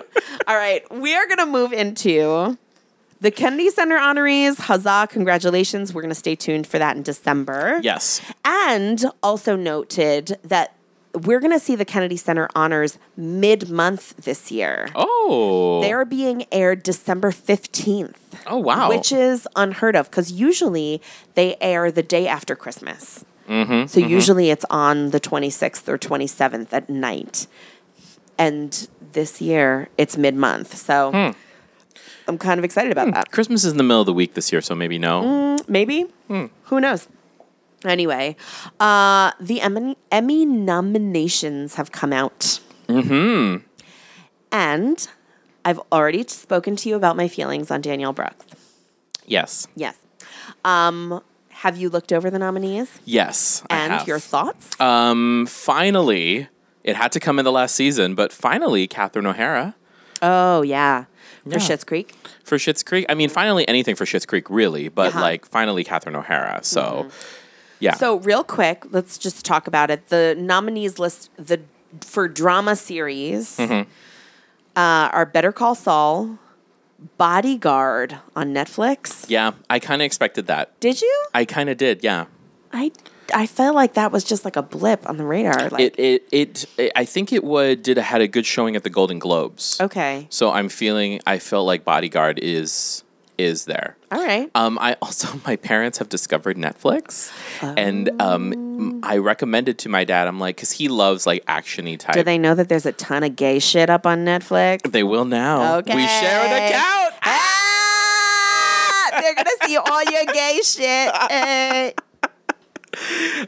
All 0.46 0.56
right, 0.56 0.82
we 0.92 1.14
are 1.14 1.26
going 1.26 1.38
to 1.38 1.45
move 1.46 1.72
into 1.72 2.58
the 3.20 3.30
Kennedy 3.30 3.70
Center 3.70 3.96
honorees. 3.96 4.58
Huzzah! 4.58 5.08
Congratulations. 5.10 5.94
We're 5.94 6.02
going 6.02 6.10
to 6.10 6.14
stay 6.14 6.34
tuned 6.34 6.66
for 6.66 6.78
that 6.78 6.96
in 6.96 7.02
December. 7.02 7.80
Yes. 7.82 8.20
And 8.44 9.04
also 9.22 9.56
noted 9.56 10.38
that 10.44 10.74
we're 11.14 11.40
going 11.40 11.52
to 11.52 11.58
see 11.58 11.76
the 11.76 11.84
Kennedy 11.84 12.16
Center 12.16 12.48
honors 12.54 12.98
mid 13.16 13.70
month 13.70 14.16
this 14.16 14.50
year. 14.50 14.90
Oh. 14.94 15.80
They 15.82 15.92
are 15.92 16.04
being 16.04 16.44
aired 16.52 16.82
December 16.82 17.30
15th. 17.30 18.16
Oh 18.46 18.58
wow. 18.58 18.88
Which 18.88 19.12
is 19.12 19.48
unheard 19.56 19.96
of 19.96 20.10
because 20.10 20.30
usually 20.30 21.00
they 21.34 21.56
air 21.60 21.90
the 21.90 22.02
day 22.02 22.28
after 22.28 22.54
Christmas. 22.54 23.24
Mm-hmm, 23.48 23.86
so 23.86 24.00
usually 24.00 24.50
it's 24.50 24.64
on 24.70 25.10
the 25.10 25.20
26th 25.20 25.88
or 25.88 25.96
27th 25.96 26.72
at 26.72 26.90
night. 26.90 27.46
And 28.38 28.88
this 29.12 29.40
year 29.40 29.88
it's 29.98 30.16
mid 30.16 30.34
month. 30.34 30.76
So 30.76 31.10
Hmm. 31.12 31.30
I'm 32.28 32.38
kind 32.38 32.58
of 32.58 32.64
excited 32.64 32.90
about 32.92 33.14
that. 33.14 33.30
Christmas 33.30 33.64
is 33.64 33.70
in 33.72 33.76
the 33.78 33.84
middle 33.84 34.00
of 34.00 34.06
the 34.06 34.12
week 34.12 34.34
this 34.34 34.50
year, 34.52 34.60
so 34.60 34.74
maybe 34.74 34.98
no. 34.98 35.56
Maybe. 35.68 36.02
Hmm. 36.28 36.46
Who 36.64 36.80
knows? 36.80 37.08
Anyway, 37.84 38.34
uh, 38.80 39.30
the 39.38 39.60
Emmy, 39.60 39.96
Emmy 40.10 40.44
nominations 40.44 41.74
have 41.76 41.92
come 41.92 42.12
out. 42.12 42.58
Mm-hmm. 42.88 43.58
And 44.50 45.08
I've 45.64 45.80
already 45.92 46.24
spoken 46.26 46.74
to 46.76 46.88
you 46.88 46.96
about 46.96 47.16
my 47.16 47.28
feelings 47.28 47.70
on 47.70 47.80
Danielle 47.80 48.12
Brooks. 48.12 48.46
Yes. 49.26 49.68
Yes. 49.76 49.96
Um, 50.64 51.22
have 51.50 51.76
you 51.76 51.88
looked 51.88 52.12
over 52.12 52.28
the 52.30 52.38
nominees 52.38 52.98
Yes. 53.04 53.62
I 53.70 53.76
and 53.78 54.06
your 54.06 54.18
thoughts? 54.18 54.78
Um. 54.80 55.46
Finally, 55.48 56.48
it 56.86 56.96
had 56.96 57.12
to 57.12 57.20
come 57.20 57.38
in 57.38 57.44
the 57.44 57.52
last 57.52 57.74
season, 57.74 58.14
but 58.14 58.32
finally, 58.32 58.86
Catherine 58.88 59.26
O'Hara 59.26 59.74
Oh 60.22 60.62
yeah, 60.62 61.04
for 61.44 61.50
Yeah. 61.50 61.56
Schitt's 61.58 61.84
Creek. 61.84 62.14
for 62.42 62.56
Schitt's 62.56 62.82
Creek. 62.82 63.04
I 63.10 63.14
mean, 63.14 63.28
finally, 63.28 63.68
anything 63.68 63.94
for 63.96 64.06
Schitt's 64.06 64.24
Creek, 64.24 64.48
really, 64.48 64.88
but 64.88 65.08
Uh-huh. 65.08 65.20
like 65.20 65.44
finally, 65.46 65.84
Catherine 65.84 66.16
O'Hara. 66.16 66.60
So, 66.62 67.10
yeah. 67.80 67.94
So 67.94 68.16
real 68.20 68.42
quick, 68.42 68.84
let's 68.90 69.18
just 69.18 69.44
talk 69.44 69.66
about 69.66 69.90
it. 69.90 70.08
The 70.08 70.34
nominees 70.38 70.98
list 70.98 71.28
the 71.36 71.60
for 72.00 72.28
drama 72.28 72.76
series 72.76 73.58
Mm-hmm. 73.58 73.88
uh, 74.76 75.08
are 75.12 75.26
Better 75.26 75.52
Call 75.52 75.74
Saul, 75.74 76.38
Bodyguard 77.18 78.18
on 78.34 78.54
Netflix. 78.54 79.26
yeah, 79.28 79.52
I 79.68 79.78
kind 79.78 80.00
of 80.02 80.06
expected 80.06 80.46
that. 80.46 80.78
Did 80.80 81.00
you? 81.02 81.24
I 81.34 81.44
kind 81.44 81.68
of 81.68 81.76
did. 81.76 82.02
Yeah. 82.04 82.26
I 82.72 82.90
I 83.34 83.46
felt 83.46 83.74
like 83.74 83.94
that 83.94 84.12
was 84.12 84.24
just 84.24 84.44
like 84.44 84.56
a 84.56 84.62
blip 84.62 85.08
on 85.08 85.16
the 85.16 85.24
radar. 85.24 85.68
Like 85.70 85.80
It, 85.80 85.98
it 85.98 86.28
it 86.32 86.64
it 86.78 86.92
I 86.94 87.04
think 87.04 87.32
it 87.32 87.42
would 87.44 87.82
did 87.82 87.96
had 87.98 88.20
a 88.20 88.28
good 88.28 88.46
showing 88.46 88.76
at 88.76 88.82
the 88.82 88.90
Golden 88.90 89.18
Globes. 89.18 89.80
okay, 89.80 90.26
So 90.30 90.50
I'm 90.52 90.68
feeling 90.68 91.20
I 91.26 91.38
felt 91.38 91.66
like 91.66 91.84
Bodyguard 91.84 92.38
is 92.42 93.02
is 93.38 93.66
there. 93.66 93.96
all 94.10 94.24
right. 94.24 94.50
Um, 94.54 94.78
I 94.80 94.96
also 95.02 95.28
my 95.44 95.56
parents 95.56 95.98
have 95.98 96.08
discovered 96.08 96.56
Netflix, 96.56 97.30
and 97.60 98.10
um, 98.22 99.00
I 99.02 99.18
recommended 99.18 99.78
to 99.80 99.90
my 99.90 100.04
dad. 100.04 100.26
I'm 100.26 100.40
like, 100.40 100.56
because 100.56 100.72
he 100.72 100.88
loves 100.88 101.26
like 101.26 101.44
actiony 101.44 101.98
type. 101.98 102.14
Do 102.14 102.22
they 102.22 102.38
know 102.38 102.54
that 102.54 102.68
there's 102.70 102.86
a 102.86 102.92
ton 102.92 103.24
of 103.24 103.36
gay 103.36 103.58
shit 103.58 103.90
up 103.90 104.06
on 104.06 104.24
Netflix? 104.24 104.90
They 104.90 105.02
will 105.02 105.26
now. 105.26 105.76
Okay. 105.78 105.94
We 105.94 106.06
share 106.06 106.40
an 106.46 106.68
account. 106.68 107.14
Ah, 107.22 109.20
they're 109.20 109.34
gonna 109.34 109.50
see 109.64 109.76
all 109.76 110.02
your 110.04 110.24
gay 110.32 110.60
shit. 110.64 111.94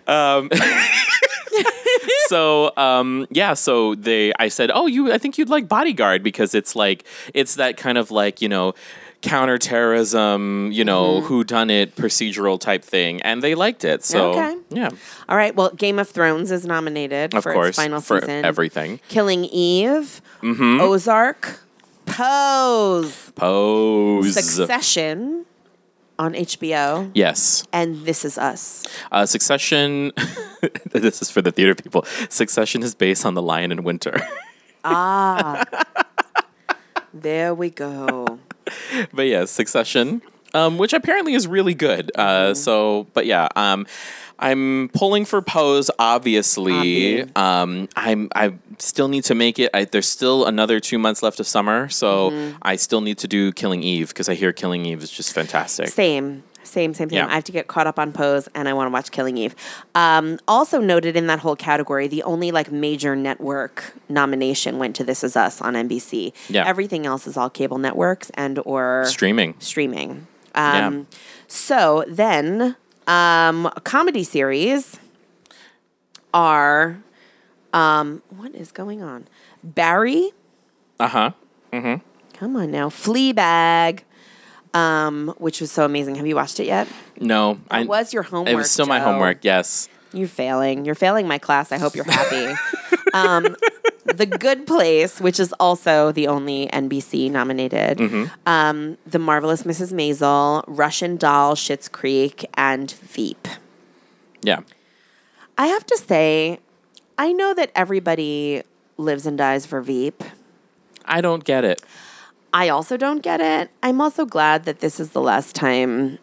Eh. 0.06 0.48
so 2.28 2.72
um, 2.76 3.26
yeah, 3.30 3.54
so 3.54 3.94
they 3.94 4.32
I 4.38 4.48
said, 4.48 4.70
oh, 4.72 4.86
you 4.86 5.12
I 5.12 5.18
think 5.18 5.38
you'd 5.38 5.48
like 5.48 5.68
Bodyguard 5.68 6.22
because 6.22 6.54
it's 6.54 6.76
like 6.76 7.04
it's 7.34 7.54
that 7.56 7.76
kind 7.76 7.98
of 7.98 8.10
like 8.10 8.40
you 8.42 8.48
know 8.48 8.74
counterterrorism, 9.20 10.70
you 10.72 10.84
know, 10.84 11.16
Mm-hmm. 11.18 11.26
who 11.26 11.42
done 11.44 11.70
it 11.70 11.96
procedural 11.96 12.58
type 12.60 12.84
thing, 12.84 13.20
and 13.22 13.42
they 13.42 13.54
liked 13.56 13.84
it. 13.84 14.04
So 14.04 14.30
Okay. 14.30 14.56
yeah, 14.70 14.90
All 15.28 15.36
right. 15.36 15.54
Well, 15.54 15.70
Game 15.70 15.98
of 15.98 16.08
Thrones 16.08 16.50
is 16.52 16.64
nominated 16.64 17.34
of 17.34 17.42
for 17.42 17.52
course, 17.52 17.70
its 17.70 17.78
final 17.78 18.00
for 18.00 18.20
season. 18.20 18.44
everything. 18.44 19.00
Killing 19.08 19.44
Eve, 19.46 20.20
Mm-hmm. 20.42 20.80
Ozark, 20.80 21.58
Pose, 22.06 23.32
Pose. 23.34 24.34
Succession 24.34 25.44
on 26.18 26.34
HBO, 26.34 27.10
Yes. 27.14 27.64
and 27.72 28.04
This 28.04 28.24
Is 28.24 28.38
Us. 28.38 28.84
Uh, 29.12 29.24
Succession. 29.26 30.12
this 30.90 31.22
is 31.22 31.30
for 31.30 31.40
the 31.42 31.52
theater 31.52 31.74
people. 31.74 32.04
Succession 32.28 32.82
is 32.82 32.94
based 32.94 33.24
on 33.24 33.34
The 33.34 33.42
Lion 33.42 33.70
in 33.72 33.84
Winter. 33.84 34.20
Ah. 34.84 35.64
There 37.14 37.54
we 37.54 37.70
go. 37.70 38.38
but 39.12 39.22
yeah, 39.26 39.44
Succession, 39.46 40.22
um, 40.54 40.78
which 40.78 40.92
apparently 40.92 41.34
is 41.34 41.46
really 41.46 41.74
good. 41.74 42.10
Uh, 42.14 42.54
so, 42.54 43.06
but 43.14 43.26
yeah, 43.26 43.48
um, 43.56 43.86
I'm 44.38 44.88
pulling 44.92 45.24
for 45.24 45.42
Pose. 45.42 45.90
Obviously, 45.98 46.72
Obvi. 47.24 47.36
um, 47.36 47.88
I'm 47.96 48.28
I 48.34 48.54
still 48.78 49.08
need 49.08 49.24
to 49.24 49.34
make 49.34 49.58
it. 49.58 49.70
I, 49.74 49.84
there's 49.84 50.08
still 50.08 50.44
another 50.46 50.80
two 50.80 50.98
months 50.98 51.22
left 51.22 51.40
of 51.40 51.46
summer, 51.46 51.88
so 51.88 52.52
I 52.62 52.76
still 52.76 53.00
need 53.00 53.18
to 53.18 53.28
do 53.28 53.52
Killing 53.52 53.82
Eve 53.82 54.08
because 54.08 54.28
I 54.28 54.34
hear 54.34 54.52
Killing 54.52 54.86
Eve 54.86 55.02
is 55.02 55.10
just 55.10 55.32
fantastic. 55.32 55.88
Same. 55.88 56.44
Same, 56.64 56.92
same, 56.92 57.08
same. 57.08 57.16
Yeah. 57.16 57.26
I 57.28 57.34
have 57.36 57.44
to 57.44 57.52
get 57.52 57.66
caught 57.66 57.86
up 57.86 57.98
on 57.98 58.12
Pose, 58.12 58.46
and 58.54 58.68
I 58.68 58.74
want 58.74 58.88
to 58.88 58.92
watch 58.92 59.10
Killing 59.10 59.38
Eve. 59.38 59.54
Um, 59.94 60.38
also 60.46 60.80
noted 60.82 61.16
in 61.16 61.26
that 61.28 61.38
whole 61.38 61.56
category, 61.56 62.08
the 62.08 62.22
only 62.24 62.50
like 62.52 62.70
major 62.70 63.16
network 63.16 63.94
nomination 64.10 64.78
went 64.78 64.94
to 64.96 65.04
This 65.04 65.24
Is 65.24 65.34
Us 65.34 65.62
on 65.62 65.72
NBC. 65.74 66.34
Yeah. 66.50 66.66
Everything 66.66 67.06
else 67.06 67.26
is 67.26 67.38
all 67.38 67.48
cable 67.48 67.78
networks 67.78 68.30
and 68.34 68.58
or 68.66 69.04
Streaming. 69.06 69.54
streaming. 69.60 70.26
Um, 70.54 71.06
So 71.46 72.04
then, 72.06 72.76
um, 73.08 73.70
comedy 73.84 74.22
series 74.22 74.98
are 76.34 76.98
um, 77.72 78.22
what 78.30 78.54
is 78.54 78.70
going 78.72 79.02
on? 79.02 79.26
Barry, 79.64 80.30
Uh 81.00 81.08
huh. 81.08 81.30
come 81.72 82.56
on 82.56 82.70
now, 82.70 82.88
Fleabag, 82.88 84.00
um, 84.74 85.34
which 85.38 85.60
was 85.60 85.72
so 85.72 85.84
amazing. 85.84 86.14
Have 86.16 86.26
you 86.26 86.36
watched 86.36 86.60
it 86.60 86.66
yet? 86.66 86.86
No, 87.20 87.58
I. 87.70 87.80
It 87.80 87.88
was 87.88 88.12
your 88.12 88.22
homework. 88.22 88.52
It 88.52 88.56
was 88.56 88.70
still 88.70 88.86
my 88.86 88.98
Joe. 88.98 89.04
homework. 89.06 89.44
Yes. 89.44 89.88
You're 90.12 90.28
failing. 90.28 90.84
You're 90.86 90.94
failing 90.94 91.26
my 91.28 91.38
class. 91.38 91.70
I 91.72 91.78
hope 91.78 91.94
you're 91.94 92.04
happy. 92.04 92.54
um, 93.14 93.56
the 94.14 94.26
Good 94.26 94.66
Place, 94.66 95.20
which 95.20 95.38
is 95.40 95.52
also 95.60 96.12
the 96.12 96.26
only 96.26 96.66
NBC 96.68 97.30
nominated. 97.30 97.98
Mm-hmm. 97.98 98.24
Um, 98.46 98.98
the 99.06 99.18
Marvelous 99.18 99.62
Mrs. 99.64 99.92
Maisel, 99.92 100.64
Russian 100.66 101.16
Doll, 101.16 101.54
Schitt's 101.54 101.88
Creek, 101.88 102.46
and 102.54 102.90
Veep. 102.90 103.48
Yeah. 104.42 104.60
I 105.56 105.66
have 105.66 105.84
to 105.86 105.96
say, 105.96 106.60
I 107.18 107.32
know 107.32 107.54
that 107.54 107.70
everybody 107.74 108.62
lives 108.96 109.26
and 109.26 109.36
dies 109.36 109.66
for 109.66 109.80
Veep. 109.80 110.22
I 111.04 111.20
don't 111.20 111.44
get 111.44 111.64
it. 111.64 111.82
I 112.52 112.68
also 112.68 112.96
don't 112.96 113.22
get 113.22 113.40
it. 113.40 113.70
I'm 113.82 114.00
also 114.00 114.24
glad 114.24 114.64
that 114.64 114.80
this 114.80 114.98
is 115.00 115.10
the 115.10 115.20
last 115.20 115.54
time 115.54 116.18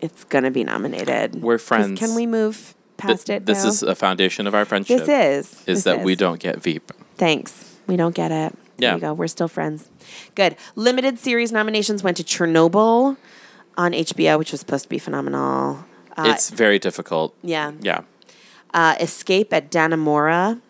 it's 0.00 0.24
going 0.24 0.44
to 0.44 0.50
be 0.50 0.64
nominated. 0.64 1.40
We're 1.42 1.58
friends. 1.58 1.98
Can 1.98 2.14
we 2.14 2.26
move 2.26 2.74
Th- 2.98 3.08
past 3.08 3.30
it? 3.30 3.46
this 3.46 3.62
now? 3.62 3.70
is 3.70 3.82
a 3.82 3.94
foundation 3.94 4.46
of 4.46 4.54
our 4.54 4.64
friendship. 4.64 5.06
This 5.06 5.08
is. 5.08 5.52
Is 5.60 5.64
This 5.64 5.84
that 5.84 6.00
we 6.00 6.14
don't 6.16 6.40
get 6.40 6.60
Veep. 6.60 6.92
Thanks. 7.22 7.76
We 7.86 7.94
don't 7.96 8.16
get 8.16 8.32
it. 8.32 8.52
There 8.78 8.88
Yeah. 8.90 8.94
you 8.96 9.00
go. 9.00 9.12
We're 9.12 9.28
still 9.28 9.46
friends. 9.46 9.88
Good. 10.34 10.56
Limited 10.74 11.20
series 11.20 11.52
nominations 11.52 12.02
went 12.02 12.16
to 12.16 12.24
Chernobyl 12.24 13.16
on 13.78 13.92
HBO, 13.94 14.38
which 14.38 14.50
was 14.50 14.58
supposed 14.58 14.82
to 14.82 14.88
be 14.88 14.98
phenomenal. 14.98 15.84
Uh, 16.16 16.24
it's 16.34 16.50
very 16.50 16.80
difficult. 16.80 17.32
yeah. 17.44 17.70
Yeah. 17.80 18.00
Uh, 18.74 18.96
Escape 18.98 19.52
at 19.52 19.70
Dannemora 19.70 20.60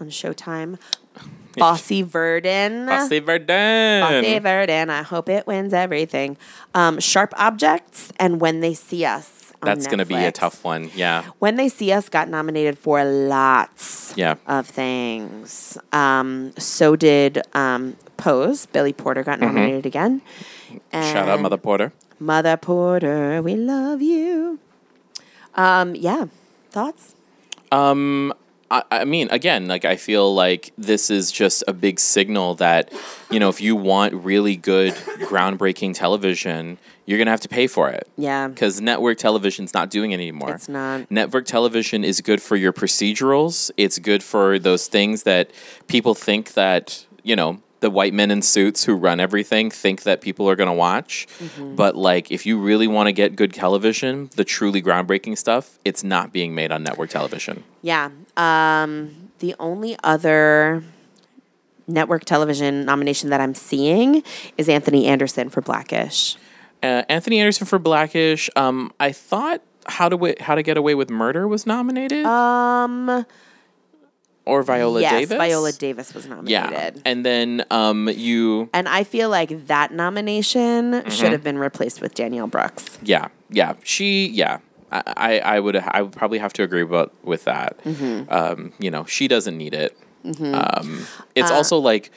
on 0.00 0.10
Showtime. 0.10 0.78
Fosse/Verdon. 1.58 2.86
Bossy 2.86 3.18
Verdun. 3.20 4.00
Bossy 4.00 4.38
Verdon. 4.38 4.90
I 4.90 5.02
hope 5.02 5.30
it 5.30 5.46
wins 5.46 5.72
everything. 5.72 6.36
Um, 6.74 7.00
Sharp 7.00 7.32
Objects 7.38 8.12
and 8.18 8.38
When 8.38 8.60
They 8.60 8.74
See 8.74 9.04
Us. 9.06 9.41
That's 9.62 9.86
going 9.86 9.98
to 9.98 10.06
be 10.06 10.14
a 10.14 10.32
tough 10.32 10.64
one. 10.64 10.90
Yeah. 10.94 11.24
When 11.38 11.56
They 11.56 11.68
See 11.68 11.92
Us 11.92 12.08
got 12.08 12.28
nominated 12.28 12.78
for 12.78 13.04
lots 13.04 14.12
Yeah. 14.16 14.36
of 14.46 14.66
things. 14.66 15.78
Um, 15.92 16.52
so 16.58 16.96
did 16.96 17.42
um, 17.54 17.96
Pose. 18.16 18.66
Billy 18.66 18.92
Porter 18.92 19.22
got 19.22 19.40
nominated 19.40 19.86
again. 19.86 20.20
Mm-hmm. 20.68 21.12
Shout 21.12 21.28
out 21.28 21.40
Mother 21.40 21.56
Porter. 21.56 21.92
Mother 22.18 22.56
Porter, 22.56 23.42
we 23.42 23.54
love 23.56 24.00
you. 24.02 24.58
Um, 25.54 25.94
yeah. 25.94 26.26
Thoughts? 26.70 27.14
Um, 27.70 28.32
I, 28.72 28.82
I 28.90 29.04
mean, 29.04 29.28
again, 29.30 29.68
like 29.68 29.84
I 29.84 29.96
feel 29.96 30.34
like 30.34 30.72
this 30.78 31.10
is 31.10 31.30
just 31.30 31.62
a 31.68 31.74
big 31.74 32.00
signal 32.00 32.54
that, 32.54 32.90
you 33.30 33.38
know, 33.38 33.50
if 33.50 33.60
you 33.60 33.76
want 33.76 34.14
really 34.14 34.56
good, 34.56 34.94
groundbreaking 34.94 35.94
television, 35.94 36.78
you're 37.04 37.18
gonna 37.18 37.30
have 37.30 37.40
to 37.42 37.48
pay 37.48 37.66
for 37.66 37.90
it. 37.90 38.08
Yeah. 38.16 38.48
Because 38.48 38.80
network 38.80 39.18
television's 39.18 39.74
not 39.74 39.90
doing 39.90 40.12
it 40.12 40.14
anymore. 40.14 40.54
It's 40.54 40.70
not. 40.70 41.10
Network 41.10 41.44
television 41.44 42.02
is 42.02 42.22
good 42.22 42.40
for 42.40 42.56
your 42.56 42.72
procedurals. 42.72 43.70
It's 43.76 43.98
good 43.98 44.22
for 44.22 44.58
those 44.58 44.86
things 44.86 45.24
that 45.24 45.50
people 45.86 46.14
think 46.14 46.54
that, 46.54 47.06
you 47.22 47.36
know, 47.36 47.60
the 47.80 47.90
white 47.90 48.14
men 48.14 48.30
in 48.30 48.40
suits 48.40 48.84
who 48.84 48.94
run 48.94 49.20
everything 49.20 49.68
think 49.68 50.04
that 50.04 50.20
people 50.20 50.48
are 50.48 50.54
going 50.54 50.68
to 50.68 50.72
watch. 50.72 51.26
Mm-hmm. 51.40 51.74
But 51.74 51.96
like 51.96 52.30
if 52.30 52.46
you 52.46 52.58
really 52.58 52.86
want 52.86 53.08
to 53.08 53.12
get 53.12 53.34
good 53.34 53.52
television, 53.52 54.30
the 54.36 54.44
truly 54.44 54.80
groundbreaking 54.80 55.36
stuff, 55.36 55.78
it's 55.84 56.02
not 56.04 56.32
being 56.32 56.54
made 56.54 56.70
on 56.70 56.84
network 56.84 57.10
television. 57.10 57.64
Yeah. 57.82 58.10
Um, 58.36 59.30
the 59.40 59.54
only 59.58 59.96
other 60.02 60.82
network 61.86 62.24
television 62.24 62.84
nomination 62.84 63.30
that 63.30 63.40
I'm 63.40 63.54
seeing 63.54 64.22
is 64.56 64.68
Anthony 64.68 65.06
Anderson 65.06 65.50
for 65.50 65.60
Blackish. 65.60 66.36
Uh, 66.82 67.02
Anthony 67.08 67.38
Anderson 67.40 67.66
for 67.66 67.78
Blackish. 67.78 68.48
Um, 68.56 68.92
I 68.98 69.12
thought 69.12 69.62
How 69.86 70.08
to 70.08 70.16
Wi- 70.16 70.36
How 70.40 70.54
to 70.54 70.62
Get 70.62 70.76
Away 70.76 70.94
with 70.94 71.10
Murder 71.10 71.46
was 71.46 71.66
nominated, 71.66 72.24
Um, 72.24 73.24
or 74.44 74.62
Viola 74.64 75.00
yes, 75.00 75.12
Davis. 75.12 75.36
Viola 75.38 75.72
Davis 75.72 76.14
was 76.14 76.26
nominated. 76.26 76.50
Yeah, 76.50 76.90
and 77.04 77.24
then 77.24 77.64
um, 77.70 78.08
you. 78.08 78.68
And 78.72 78.88
I 78.88 79.04
feel 79.04 79.28
like 79.28 79.66
that 79.68 79.92
nomination 79.92 80.92
Mm-hmm. 80.92 81.08
should 81.10 81.30
have 81.32 81.44
been 81.44 81.58
replaced 81.58 82.00
with 82.00 82.14
Danielle 82.14 82.46
Brooks. 82.48 82.98
Yeah, 83.02 83.28
yeah, 83.50 83.74
she. 83.84 84.26
Yeah, 84.28 84.58
I, 84.92 85.38
I, 85.38 85.60
would. 85.60 85.76
I 85.76 86.02
would 86.02 86.12
probably 86.12 86.38
have 86.38 86.52
to 86.54 86.62
agree 86.62 86.82
about 86.82 87.12
with 87.24 87.44
that. 87.44 87.82
Mm-hmm. 87.84 88.32
Um, 88.32 88.72
you 88.78 88.90
know, 88.90 89.04
she 89.04 89.26
doesn't 89.28 89.56
need 89.56 89.74
it. 89.74 89.96
Um, 90.24 91.06
it's 91.34 91.50
also 91.50 91.78
like, 91.78 92.10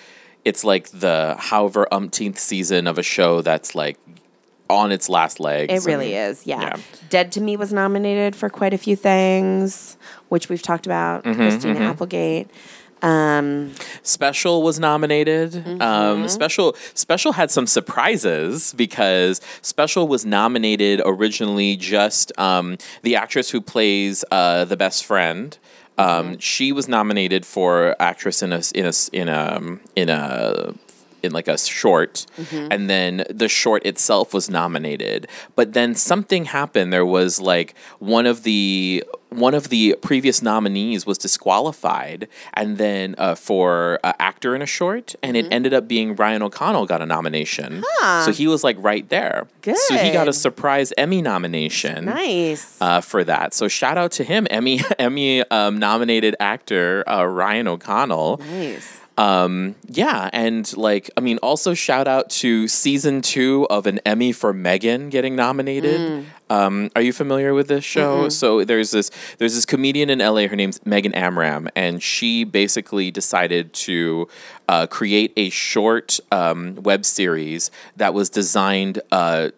it's 0.43 0.63
like 0.63 0.89
the 0.89 1.35
however 1.39 1.87
umpteenth 1.91 2.37
season 2.37 2.85
of 2.85 2.97
a 2.97 3.03
show 3.03 3.41
that's 3.41 3.73
like 3.73 3.97
on 4.69 4.91
its 4.91 5.09
last 5.09 5.39
legs. 5.39 5.73
It 5.73 5.87
really 5.89 6.15
and- 6.15 6.31
is, 6.31 6.45
yeah. 6.45 6.61
yeah. 6.61 6.77
Dead 7.09 7.31
to 7.33 7.41
Me 7.41 7.57
was 7.57 7.73
nominated 7.73 8.35
for 8.35 8.49
quite 8.49 8.73
a 8.73 8.77
few 8.77 8.95
things, 8.95 9.97
which 10.29 10.49
we've 10.49 10.61
talked 10.61 10.85
about. 10.85 11.23
Mm-hmm, 11.23 11.39
Christina 11.39 11.79
Applegate. 11.79 12.49
Um, 13.05 13.71
Special 14.03 14.63
was 14.63 14.79
nominated. 14.79 15.51
Mm-hmm. 15.51 15.81
Um, 15.81 16.27
Special 16.27 16.75
Special 16.93 17.31
had 17.33 17.51
some 17.51 17.67
surprises 17.67 18.73
because 18.75 19.41
Special 19.61 20.07
was 20.07 20.25
nominated 20.25 21.01
originally 21.05 21.75
just 21.75 22.31
um, 22.39 22.77
the 23.03 23.15
actress 23.15 23.49
who 23.51 23.61
plays 23.61 24.25
uh, 24.31 24.65
the 24.65 24.77
best 24.77 25.05
friend. 25.05 25.57
Um, 25.97 26.05
Mm-hmm. 26.07 26.39
She 26.39 26.71
was 26.73 26.87
nominated 26.89 27.45
for 27.45 27.95
actress 28.01 28.41
in 28.43 28.51
a 28.51 28.61
in 28.73 28.85
a 28.85 28.93
in 29.13 29.29
a 29.29 29.61
in 29.95 30.09
a 30.09 30.73
in 31.23 31.31
like 31.31 31.47
a 31.47 31.57
short 31.57 32.25
Mm-hmm. 32.37 32.67
and 32.71 32.89
then 32.89 33.23
the 33.29 33.47
short 33.47 33.83
itself 33.85 34.31
was 34.33 34.47
nominated 34.49 35.27
but 35.55 35.73
then 35.73 35.95
something 35.95 36.45
happened 36.45 36.91
there 36.93 37.05
was 37.05 37.39
like 37.41 37.73
one 37.99 38.27
of 38.27 38.43
the 38.43 39.03
one 39.35 39.53
of 39.53 39.69
the 39.69 39.95
previous 40.01 40.41
nominees 40.41 41.05
was 41.05 41.17
disqualified 41.17 42.27
and 42.53 42.77
then 42.77 43.15
uh, 43.17 43.35
for 43.35 43.99
uh, 44.03 44.13
actor 44.19 44.55
in 44.55 44.61
a 44.61 44.65
short 44.65 45.15
and 45.21 45.35
Mm-hmm. 45.35 45.47
it 45.47 45.53
ended 45.53 45.73
up 45.73 45.87
being 45.87 46.15
Ryan 46.15 46.41
O'Connell 46.43 46.85
got 46.85 47.01
a 47.01 47.05
nomination 47.05 47.83
so 48.23 48.31
he 48.31 48.47
was 48.47 48.63
like 48.63 48.77
right 48.79 49.07
there 49.09 49.47
Good. 49.61 49.75
so 49.77 49.95
he 49.97 50.11
got 50.11 50.27
a 50.27 50.33
surprise 50.33 50.93
Emmy 50.97 51.21
nomination 51.21 52.05
nice. 52.05 52.77
uh, 52.81 53.01
for 53.01 53.23
that. 53.25 53.53
So 53.53 53.67
shout 53.67 53.97
out 53.97 54.11
to 54.13 54.23
him, 54.23 54.47
Emmy 54.49 54.79
Emmy 54.99 55.41
um, 55.49 55.77
nominated 55.77 56.35
actor 56.39 57.03
uh, 57.09 57.25
Ryan 57.25 57.67
O'Connell. 57.67 58.37
nice. 58.37 59.01
Um, 59.17 59.75
yeah, 59.87 60.29
and 60.33 60.75
like 60.75 61.09
I 61.15 61.21
mean, 61.21 61.37
also 61.37 61.73
shout 61.73 62.07
out 62.07 62.29
to 62.31 62.67
season 62.67 63.21
two 63.21 63.65
of 63.69 63.87
an 63.87 63.99
Emmy 64.05 64.33
for 64.33 64.53
Megan 64.53 65.09
getting 65.09 65.35
nominated. 65.35 66.01
Mm. 66.01 66.25
Um, 66.49 66.89
are 66.95 67.01
you 67.01 67.13
familiar 67.13 67.53
with 67.53 67.67
this 67.69 67.85
show? 67.85 68.27
So 68.29 68.65
there's 68.65 68.91
this 68.91 69.09
there's 69.37 69.55
this 69.55 69.65
comedian 69.65 70.09
in 70.09 70.19
LA. 70.19 70.47
Her 70.47 70.55
name's 70.55 70.85
Megan 70.85 71.13
Amram, 71.13 71.69
and 71.75 72.03
she 72.03 72.43
basically 72.43 73.09
decided 73.09 73.73
to 73.73 74.27
uh, 74.67 74.87
create 74.87 75.31
a 75.37 75.49
short 75.49 76.19
um, 76.31 76.75
web 76.75 77.05
series 77.05 77.71
that 77.95 78.13
was 78.13 78.29
designed 78.29 79.01
uh, 79.11 79.49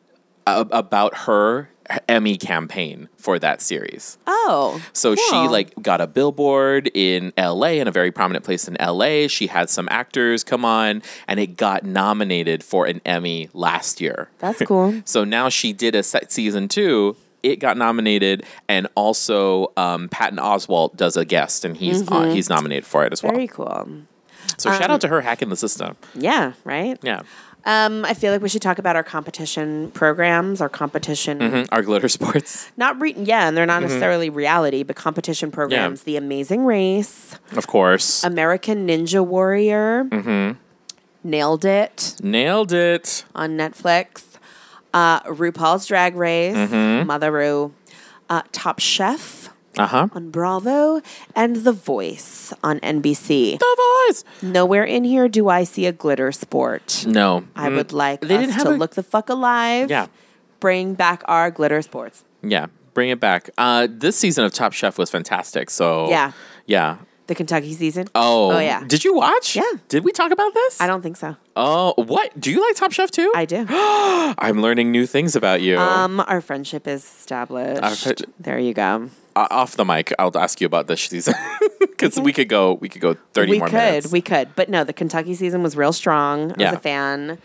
about 0.45 1.17
her 1.19 1.69
Emmy 2.07 2.37
campaign 2.37 3.09
for 3.17 3.39
that 3.39 3.61
series. 3.61 4.17
Oh. 4.27 4.81
So 4.93 5.15
she 5.15 5.35
like 5.47 5.73
got 5.81 6.01
a 6.01 6.07
billboard 6.07 6.89
in 6.93 7.33
LA 7.37 7.67
in 7.67 7.87
a 7.87 7.91
very 7.91 8.11
prominent 8.11 8.45
place 8.45 8.67
in 8.67 8.75
LA. 8.79 9.27
She 9.27 9.47
had 9.47 9.69
some 9.69 9.87
actors 9.91 10.43
come 10.43 10.65
on 10.65 11.01
and 11.27 11.39
it 11.39 11.57
got 11.57 11.83
nominated 11.83 12.63
for 12.63 12.85
an 12.85 13.01
Emmy 13.05 13.49
last 13.53 14.01
year. 14.01 14.29
That's 14.39 14.61
cool. 14.63 14.87
So 15.05 15.23
now 15.23 15.49
she 15.49 15.73
did 15.73 15.95
a 15.95 16.03
set 16.03 16.31
season 16.31 16.67
2 16.67 17.15
it 17.43 17.57
got 17.57 17.77
nominated, 17.77 18.43
and 18.67 18.87
also 18.95 19.71
um, 19.77 20.09
Patton 20.09 20.39
Oswalt 20.39 20.95
does 20.97 21.15
a 21.15 21.23
guest, 21.23 21.63
and 21.63 21.77
he's 21.77 22.09
uh, 22.11 22.25
he's 22.25 22.49
nominated 22.49 22.85
for 22.85 23.05
it 23.05 23.13
as 23.13 23.21
well. 23.23 23.31
Mm-hmm. 23.31 23.37
Very 23.37 23.47
cool. 23.47 24.01
So 24.57 24.71
shout 24.71 24.89
out 24.89 25.01
to 25.01 25.07
her 25.07 25.21
hacking 25.21 25.49
the 25.49 25.55
system. 25.55 25.95
Yeah, 26.15 26.53
right? 26.63 26.97
Yeah, 27.03 27.21
Um, 27.67 28.05
I 28.05 28.13
feel 28.13 28.31
like 28.31 28.41
we 28.41 28.47
should 28.49 28.61
talk 28.61 28.79
about 28.79 28.95
our 28.95 29.03
competition 29.03 29.91
programs, 29.91 30.61
our 30.61 30.69
competition 30.69 31.39
Mhm. 31.39 31.67
our 31.71 31.81
glitter 31.83 32.07
sports, 32.09 32.71
not 32.77 32.99
re- 33.01 33.13
yeah, 33.17 33.47
and 33.47 33.57
they're 33.57 33.65
Mm-hmm. 33.67 33.81
not 33.81 33.81
necessarily 33.83 34.29
reality, 34.29 34.83
but 34.83 34.95
competition 34.95 35.51
programs. 35.51 36.03
The 36.03 36.15
Amazing 36.15 36.63
Race, 36.65 37.35
of 37.57 37.67
course. 37.67 38.23
American 38.23 38.87
Ninja 38.87 39.23
Warrior, 39.25 40.05
Mm-hmm. 40.09 40.57
Nailed 41.29 41.65
It 41.65 42.15
Nailed 42.23 42.71
it. 42.71 43.25
on 43.35 43.57
Netflix, 43.57 44.23
uh, 44.93 45.19
RuPaul's 45.23 45.85
Drag 45.87 46.15
Race, 46.15 46.55
Mm-hmm. 46.55 47.09
Motheroo, 47.11 47.71
uh, 48.29 48.43
Top 48.53 48.79
Chef 48.79 49.49
Uh 49.79 49.87
huh. 49.87 50.07
on 50.13 50.29
Bravo, 50.31 51.01
and 51.35 51.57
The 51.57 51.71
Voice 51.71 52.53
on 52.63 52.79
NBC. 52.79 53.59
The 53.59 53.77
voice. 54.07 54.23
Nowhere 54.41 54.83
in 54.83 55.03
here 55.03 55.27
do 55.27 55.49
I 55.49 55.63
see 55.63 55.85
a 55.85 55.91
glitter 55.91 56.31
sport. 56.31 57.05
No, 57.07 57.45
I 57.55 57.69
would 57.69 57.91
like 57.93 58.21
They 58.21 58.35
us 58.35 58.41
didn't 58.41 58.53
have 58.55 58.63
to 58.65 58.71
a- 58.71 58.77
look 58.77 58.95
the 58.95 59.03
fuck 59.03 59.29
alive. 59.29 59.89
Yeah. 59.89 60.07
Bring 60.59 60.93
back 60.95 61.21
our 61.25 61.51
glitter 61.51 61.81
sports. 61.81 62.23
Yeah, 62.41 62.67
bring 62.93 63.09
it 63.09 63.19
back. 63.19 63.49
Uh, 63.57 63.87
this 63.89 64.15
season 64.17 64.43
of 64.45 64.53
Top 64.53 64.73
Chef 64.73 64.97
was 64.97 65.09
fantastic. 65.11 65.69
So 65.69 66.09
Yeah. 66.09 66.31
yeah. 66.65 66.97
The 67.27 67.35
Kentucky 67.35 67.73
season. 67.73 68.07
Oh, 68.15 68.53
Oh, 68.53 68.59
yeah. 68.59 68.85
Did 68.87 69.03
you 69.03 69.13
watch? 69.13 69.55
Yeah. 69.57 69.69
Did 69.89 70.05
we 70.05 70.13
talk 70.13 70.31
about 70.31 70.53
this? 70.53 70.79
I 70.79 70.87
don't 70.87 71.01
think 71.01 71.17
so. 71.17 71.35
Oh, 71.57 71.93
what? 71.97 72.39
Do 72.39 72.49
you 72.51 72.61
like 72.65 72.75
Top 72.75 72.93
Chef 72.93 73.11
too? 73.11 73.31
I 73.35 73.43
do. 73.43 73.65
I'm 73.69 74.61
learning 74.61 74.91
new 74.93 75.05
things 75.05 75.35
about 75.35 75.61
you. 75.61 75.77
Um, 75.77 76.21
our 76.21 76.39
friendship 76.39 76.87
is 76.87 77.03
established. 77.03 78.03
Friend- 78.03 78.25
there 78.39 78.57
you 78.59 78.73
go. 78.73 79.09
O- 79.37 79.47
off 79.51 79.75
the 79.75 79.85
mic, 79.85 80.11
I'll 80.17 80.35
ask 80.37 80.59
you 80.61 80.65
about 80.67 80.87
this 80.87 81.01
season 81.01 81.35
because 81.79 82.19
we 82.19 82.33
could 82.33 82.49
go. 82.49 82.73
We 82.73 82.89
could 82.89 83.01
go 83.01 83.15
thirty 83.33 83.51
we 83.53 83.59
more 83.59 83.67
could, 83.67 83.75
minutes. 83.75 84.11
we 84.11 84.21
could, 84.21 84.55
but 84.55 84.67
no, 84.69 84.83
the 84.83 84.93
Kentucky 84.93 85.35
season 85.35 85.61
was 85.63 85.75
real 85.77 85.93
strong. 85.93 86.51
I 86.51 86.55
Yeah. 86.57 86.71
was 86.71 86.79
a 86.79 86.81
fan. 86.81 87.37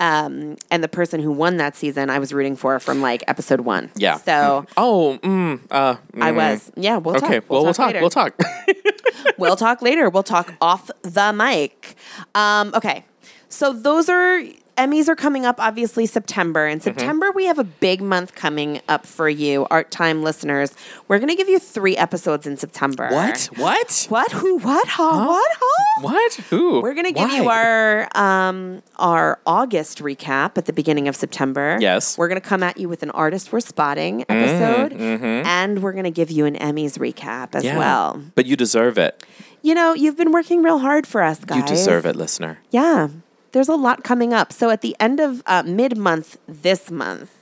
Um, 0.00 0.56
and 0.70 0.84
the 0.84 0.88
person 0.88 1.20
who 1.20 1.32
won 1.32 1.56
that 1.56 1.74
season, 1.74 2.08
I 2.08 2.18
was 2.20 2.32
rooting 2.32 2.54
for 2.54 2.78
from 2.78 3.00
like 3.00 3.24
episode 3.26 3.62
one. 3.62 3.90
yeah. 3.96 4.16
So 4.18 4.64
Oh. 4.76 5.18
Mm, 5.24 5.60
uh, 5.70 5.96
I 6.20 6.30
mm. 6.30 6.36
was. 6.36 6.70
Yeah. 6.76 6.98
We'll 6.98 7.14
talk, 7.16 7.24
Okay. 7.24 7.40
talk. 7.40 7.50
well, 7.50 7.64
we'll 7.64 7.74
talk. 7.74 7.94
We'll 7.94 8.10
talk. 8.10 8.40
we'll 9.38 9.56
talk 9.56 9.82
later. 9.82 10.08
We'll 10.08 10.22
talk 10.22 10.54
off 10.60 10.90
the 11.02 11.32
mic. 11.32 11.96
Um, 12.34 12.72
okay. 12.74 13.04
So 13.48 13.72
those 13.72 14.08
are 14.08 14.40
Emmys 14.78 15.08
are 15.08 15.16
coming 15.16 15.44
up 15.44 15.56
obviously 15.60 16.06
September. 16.06 16.66
In 16.66 16.78
Mm-hmm. 16.78 16.84
September 16.84 17.30
we 17.34 17.46
have 17.46 17.58
a 17.58 17.64
big 17.64 18.00
month 18.00 18.34
coming 18.34 18.80
up 18.88 19.04
for 19.04 19.28
you, 19.28 19.66
Art 19.70 19.90
Time 19.90 20.22
listeners. 20.22 20.72
We're 21.08 21.18
gonna 21.18 21.34
give 21.34 21.48
you 21.48 21.58
three 21.58 21.96
episodes 21.96 22.46
in 22.46 22.56
September. 22.56 23.08
what? 23.10 23.48
What? 23.56 24.06
What? 24.08 24.30
Who? 24.32 24.58
What? 24.58 24.86
Huh? 24.88 25.26
What? 25.26 25.52
Huh? 25.60 26.02
What? 26.02 26.34
Who? 26.50 26.80
We're 26.80 26.94
gonna 26.94 27.10
give 27.12 27.28
Why? 27.28 27.36
you 27.36 27.48
our 27.48 28.08
um, 28.16 28.82
our 28.96 29.40
August 29.46 29.98
recap 29.98 30.56
at 30.56 30.66
the 30.66 30.72
beginning 30.72 31.08
of 31.08 31.16
September. 31.16 31.76
Yes. 31.80 32.16
we're 32.16 32.28
gonna 32.28 32.40
come 32.40 32.62
at 32.62 32.76
you 32.78 32.88
with 32.88 33.02
an 33.02 33.10
artist 33.10 33.52
we're 33.52 33.60
spotting 33.60 34.24
Mm-hmm, 34.28 34.32
episode, 34.32 34.92
and 35.46 35.82
we're 35.82 35.92
gonna 35.92 36.10
give 36.12 36.30
you 36.30 36.46
an 36.46 36.54
Emmys 36.54 36.98
recap 36.98 37.54
as 37.56 37.64
Yeah. 37.64 37.76
well. 37.76 38.22
But 38.36 38.46
you 38.46 38.54
deserve 38.56 38.96
it. 38.96 39.24
You 39.62 39.74
know, 39.74 39.92
you've 39.92 40.16
been 40.16 40.30
working 40.30 40.62
real 40.62 40.78
hard 40.78 41.04
for 41.06 41.20
us, 41.22 41.44
guys. 41.44 41.58
You 41.58 41.66
deserve 41.66 42.06
it, 42.06 42.14
listener. 42.14 42.58
Yeah, 42.70 43.08
there's 43.52 43.68
a 43.68 43.76
lot 43.76 44.04
coming 44.04 44.32
up. 44.32 44.52
So 44.52 44.70
at 44.70 44.80
the 44.80 44.96
end 45.00 45.20
of 45.20 45.42
uh, 45.46 45.62
mid 45.64 45.96
month 45.96 46.38
this 46.46 46.90
month, 46.90 47.34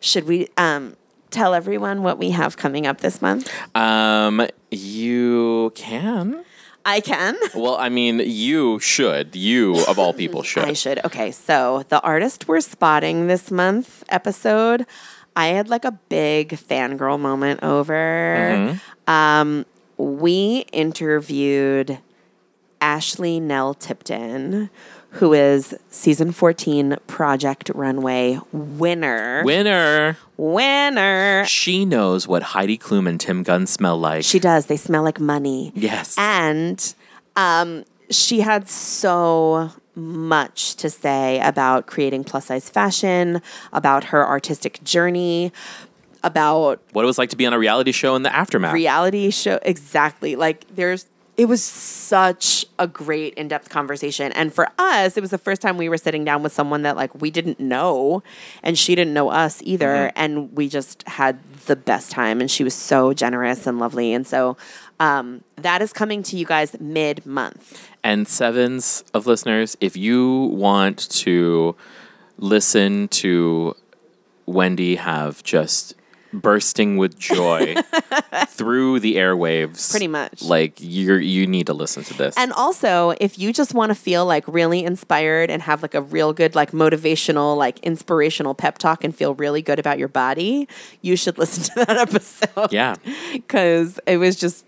should 0.00 0.24
we 0.26 0.48
um, 0.56 0.96
tell 1.30 1.54
everyone 1.54 2.02
what 2.02 2.18
we 2.18 2.30
have 2.30 2.56
coming 2.56 2.86
up 2.86 3.00
this 3.00 3.20
month? 3.22 3.50
Um, 3.74 4.46
you 4.70 5.72
can. 5.74 6.44
I 6.84 7.00
can. 7.00 7.36
Well, 7.54 7.76
I 7.76 7.88
mean, 7.88 8.20
you 8.20 8.78
should. 8.78 9.36
You 9.36 9.84
of 9.86 9.98
all 9.98 10.12
people 10.12 10.42
should. 10.50 10.64
I 10.64 10.72
should. 10.72 11.04
Okay, 11.04 11.30
so 11.30 11.84
the 11.88 12.00
artist 12.00 12.48
we're 12.48 12.60
spotting 12.60 13.26
this 13.26 13.50
month 13.50 14.02
episode, 14.08 14.86
I 15.36 15.48
had 15.48 15.68
like 15.68 15.84
a 15.84 15.92
big 15.92 16.50
fangirl 16.50 17.20
moment 17.20 17.62
over. 17.62 18.78
Um, 19.06 19.66
we 19.98 20.64
interviewed 20.72 21.98
Ashley 22.80 23.40
Nell 23.40 23.74
Tipton, 23.74 24.70
who 25.12 25.32
is 25.32 25.74
season 25.90 26.32
14 26.32 26.96
Project 27.06 27.70
Runway 27.74 28.38
winner. 28.52 29.42
Winner. 29.44 30.16
winner. 30.36 31.44
She 31.46 31.84
knows 31.84 32.28
what 32.28 32.42
Heidi 32.42 32.78
Klum 32.78 33.08
and 33.08 33.18
Tim 33.20 33.42
Gunn 33.42 33.66
smell 33.66 33.98
like. 33.98 34.24
She 34.24 34.38
does. 34.38 34.66
They 34.66 34.76
smell 34.76 35.02
like 35.02 35.18
money. 35.20 35.72
yes. 35.74 36.14
And 36.18 36.94
um, 37.36 37.84
she 38.10 38.40
had 38.40 38.68
so 38.68 39.70
much 39.96 40.76
to 40.76 40.88
say 40.88 41.40
about 41.40 41.86
creating 41.86 42.24
plus 42.24 42.46
size 42.46 42.70
fashion, 42.70 43.42
about 43.72 44.04
her 44.04 44.26
artistic 44.26 44.82
journey, 44.84 45.52
about 46.22 46.80
what 46.92 47.02
it 47.02 47.06
was 47.06 47.18
like 47.18 47.30
to 47.30 47.36
be 47.36 47.46
on 47.46 47.52
a 47.52 47.58
reality 47.58 47.92
show 47.92 48.14
in 48.14 48.22
the 48.22 48.34
aftermath. 48.34 48.72
reality 48.74 49.30
show. 49.30 49.58
Exactly. 49.62 50.36
Like 50.36 50.64
there's, 50.74 51.06
it 51.40 51.48
was 51.48 51.64
such 51.64 52.66
a 52.78 52.86
great 52.86 53.32
in 53.32 53.48
depth 53.48 53.70
conversation. 53.70 54.30
And 54.32 54.52
for 54.52 54.68
us, 54.76 55.16
it 55.16 55.22
was 55.22 55.30
the 55.30 55.38
first 55.38 55.62
time 55.62 55.78
we 55.78 55.88
were 55.88 55.96
sitting 55.96 56.22
down 56.22 56.42
with 56.42 56.52
someone 56.52 56.82
that 56.82 56.96
like 56.96 57.18
we 57.18 57.30
didn't 57.30 57.58
know 57.58 58.22
and 58.62 58.78
she 58.78 58.94
didn't 58.94 59.14
know 59.14 59.30
us 59.30 59.62
either. 59.64 60.12
And 60.16 60.54
we 60.54 60.68
just 60.68 61.08
had 61.08 61.42
the 61.64 61.76
best 61.76 62.10
time. 62.10 62.42
And 62.42 62.50
she 62.50 62.62
was 62.62 62.74
so 62.74 63.14
generous 63.14 63.66
and 63.66 63.78
lovely. 63.78 64.12
And 64.12 64.26
so 64.26 64.58
um, 65.00 65.42
that 65.56 65.80
is 65.80 65.94
coming 65.94 66.22
to 66.24 66.36
you 66.36 66.44
guys 66.44 66.78
mid 66.78 67.24
month. 67.24 67.88
and 68.04 68.28
sevens 68.28 69.02
of 69.14 69.26
listeners, 69.26 69.78
if 69.80 69.96
you 69.96 70.50
want 70.52 71.08
to 71.10 71.74
listen 72.36 73.08
to 73.08 73.74
Wendy 74.44 74.96
have 74.96 75.42
just 75.42 75.94
bursting 76.32 76.96
with 76.96 77.18
joy 77.18 77.74
through 78.48 79.00
the 79.00 79.16
airwaves. 79.16 79.90
Pretty 79.90 80.08
much. 80.08 80.42
Like 80.42 80.74
you're 80.78 81.20
you 81.20 81.46
need 81.46 81.66
to 81.66 81.74
listen 81.74 82.04
to 82.04 82.14
this. 82.14 82.34
And 82.36 82.52
also, 82.52 83.14
if 83.20 83.38
you 83.38 83.52
just 83.52 83.74
want 83.74 83.90
to 83.90 83.94
feel 83.94 84.26
like 84.26 84.44
really 84.46 84.84
inspired 84.84 85.50
and 85.50 85.62
have 85.62 85.82
like 85.82 85.94
a 85.94 86.02
real 86.02 86.32
good, 86.32 86.54
like 86.54 86.72
motivational, 86.72 87.56
like 87.56 87.78
inspirational 87.80 88.54
pep 88.54 88.78
talk 88.78 89.04
and 89.04 89.14
feel 89.14 89.34
really 89.34 89.62
good 89.62 89.78
about 89.78 89.98
your 89.98 90.08
body, 90.08 90.68
you 91.02 91.16
should 91.16 91.38
listen 91.38 91.64
to 91.64 91.84
that 91.86 91.96
episode. 91.96 92.72
yeah. 92.72 92.94
Because 93.32 93.98
it 94.06 94.16
was 94.16 94.36
just 94.36 94.64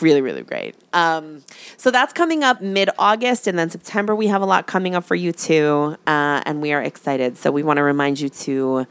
really, 0.00 0.20
really 0.20 0.42
great. 0.42 0.74
Um, 0.92 1.42
so 1.76 1.90
that's 1.90 2.12
coming 2.12 2.42
up 2.42 2.60
mid 2.60 2.90
August. 2.98 3.46
And 3.46 3.58
then 3.58 3.70
September, 3.70 4.14
we 4.14 4.26
have 4.28 4.42
a 4.42 4.46
lot 4.46 4.66
coming 4.66 4.94
up 4.94 5.04
for 5.04 5.14
you 5.14 5.32
too. 5.32 5.96
Uh, 6.06 6.42
and 6.44 6.60
we 6.60 6.72
are 6.72 6.82
excited. 6.82 7.36
So 7.36 7.50
we 7.50 7.62
want 7.62 7.78
to 7.78 7.82
remind 7.82 8.20
you 8.20 8.28
to 8.28 8.86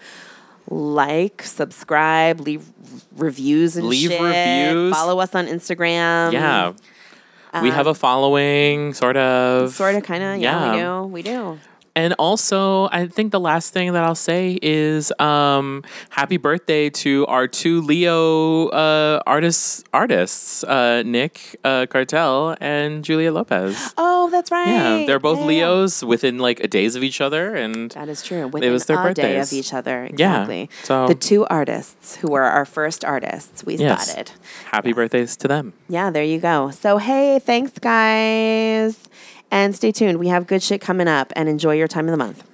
like, 0.72 1.44
subscribe, 1.44 2.40
leave 2.40 2.66
reviews 3.18 3.76
and 3.76 3.88
Leave 3.88 4.10
shit. 4.10 4.22
reviews. 4.22 4.94
Follow 4.96 5.20
us 5.20 5.36
on 5.36 5.46
Instagram. 5.48 6.32
Yeah. 6.32 6.74
we 7.62 7.70
have 7.70 7.86
a 7.88 7.90
um, 7.90 7.96
following, 7.96 8.94
sort 8.94 9.18
of. 9.18 9.74
Sort 9.76 9.96
of, 9.96 10.04
kind 10.04 10.24
of. 10.24 10.40
Yeah, 10.40 10.74
Yeah. 10.76 11.02
we 11.02 11.22
do. 11.22 11.32
We 11.32 11.56
do. 11.58 11.60
And 11.96 12.14
also, 12.18 12.88
I 12.92 13.08
think 13.08 13.32
the 13.32 13.40
last 13.40 13.74
thing 13.74 13.92
that 13.94 14.04
I'll 14.04 14.16
say 14.16 14.58
is 14.62 15.12
um, 15.20 15.84
happy 16.10 16.38
birthday 16.38 16.90
to 16.90 17.26
our 17.28 17.48
two 17.48 17.82
Leo 17.82 18.68
uh, 18.70 19.22
artists, 19.28 19.84
artists 19.94 20.64
uh, 20.64 21.04
Nick 21.06 21.58
uh, 21.66 21.86
Cartel 21.88 22.56
and 22.62 23.04
Julia 23.04 23.32
Lopez. 23.34 23.94
Oh, 23.98 24.30
that's 24.32 24.52
right. 24.52 24.68
Yeah, 24.68 25.06
they're 25.06 25.20
both 25.20 25.40
Yeah. 25.40 25.46
Leos 25.46 26.02
within 26.04 26.40
like 26.40 26.62
a 26.62 26.68
days 26.68 26.96
of 26.96 27.04
each 27.04 27.20
other, 27.20 27.56
and 27.56 27.92
That 27.92 28.08
is 28.08 28.24
true. 28.24 28.48
Within 28.48 28.72
was 28.72 28.86
their 28.86 29.06
a 29.08 29.14
day 29.14 29.40
of 29.40 29.52
each 29.52 29.74
other. 29.74 30.06
Yeah, 30.16 30.44
Exactly. 30.44 30.70
so- 30.84 31.08
the 31.08 31.16
two 31.16 31.46
artists 31.48 32.16
who 32.16 32.30
were 32.32 32.44
our 32.44 32.64
first 32.66 33.04
artists 33.04 33.66
we 33.66 33.76
Yes. 33.76 34.08
spotted. 34.08 34.32
happy 34.72 34.94
birthdays 34.94 35.36
to 35.38 35.48
them. 35.48 35.74
Yeah, 35.90 36.10
there 36.10 36.24
you 36.24 36.40
go. 36.40 36.72
So 36.72 36.98
hey, 37.00 37.40
thanks 37.40 37.78
guys. 37.80 38.98
And 39.52 39.76
stay 39.76 39.92
tuned. 39.92 40.18
We 40.18 40.30
have 40.30 40.48
good 40.48 40.64
shit 40.64 40.82
coming 40.82 41.08
up 41.08 41.32
and 41.36 41.48
enjoy 41.48 41.76
your 41.76 41.88
time 41.88 42.08
of 42.08 42.12
the 42.12 42.18
month. 42.18 42.51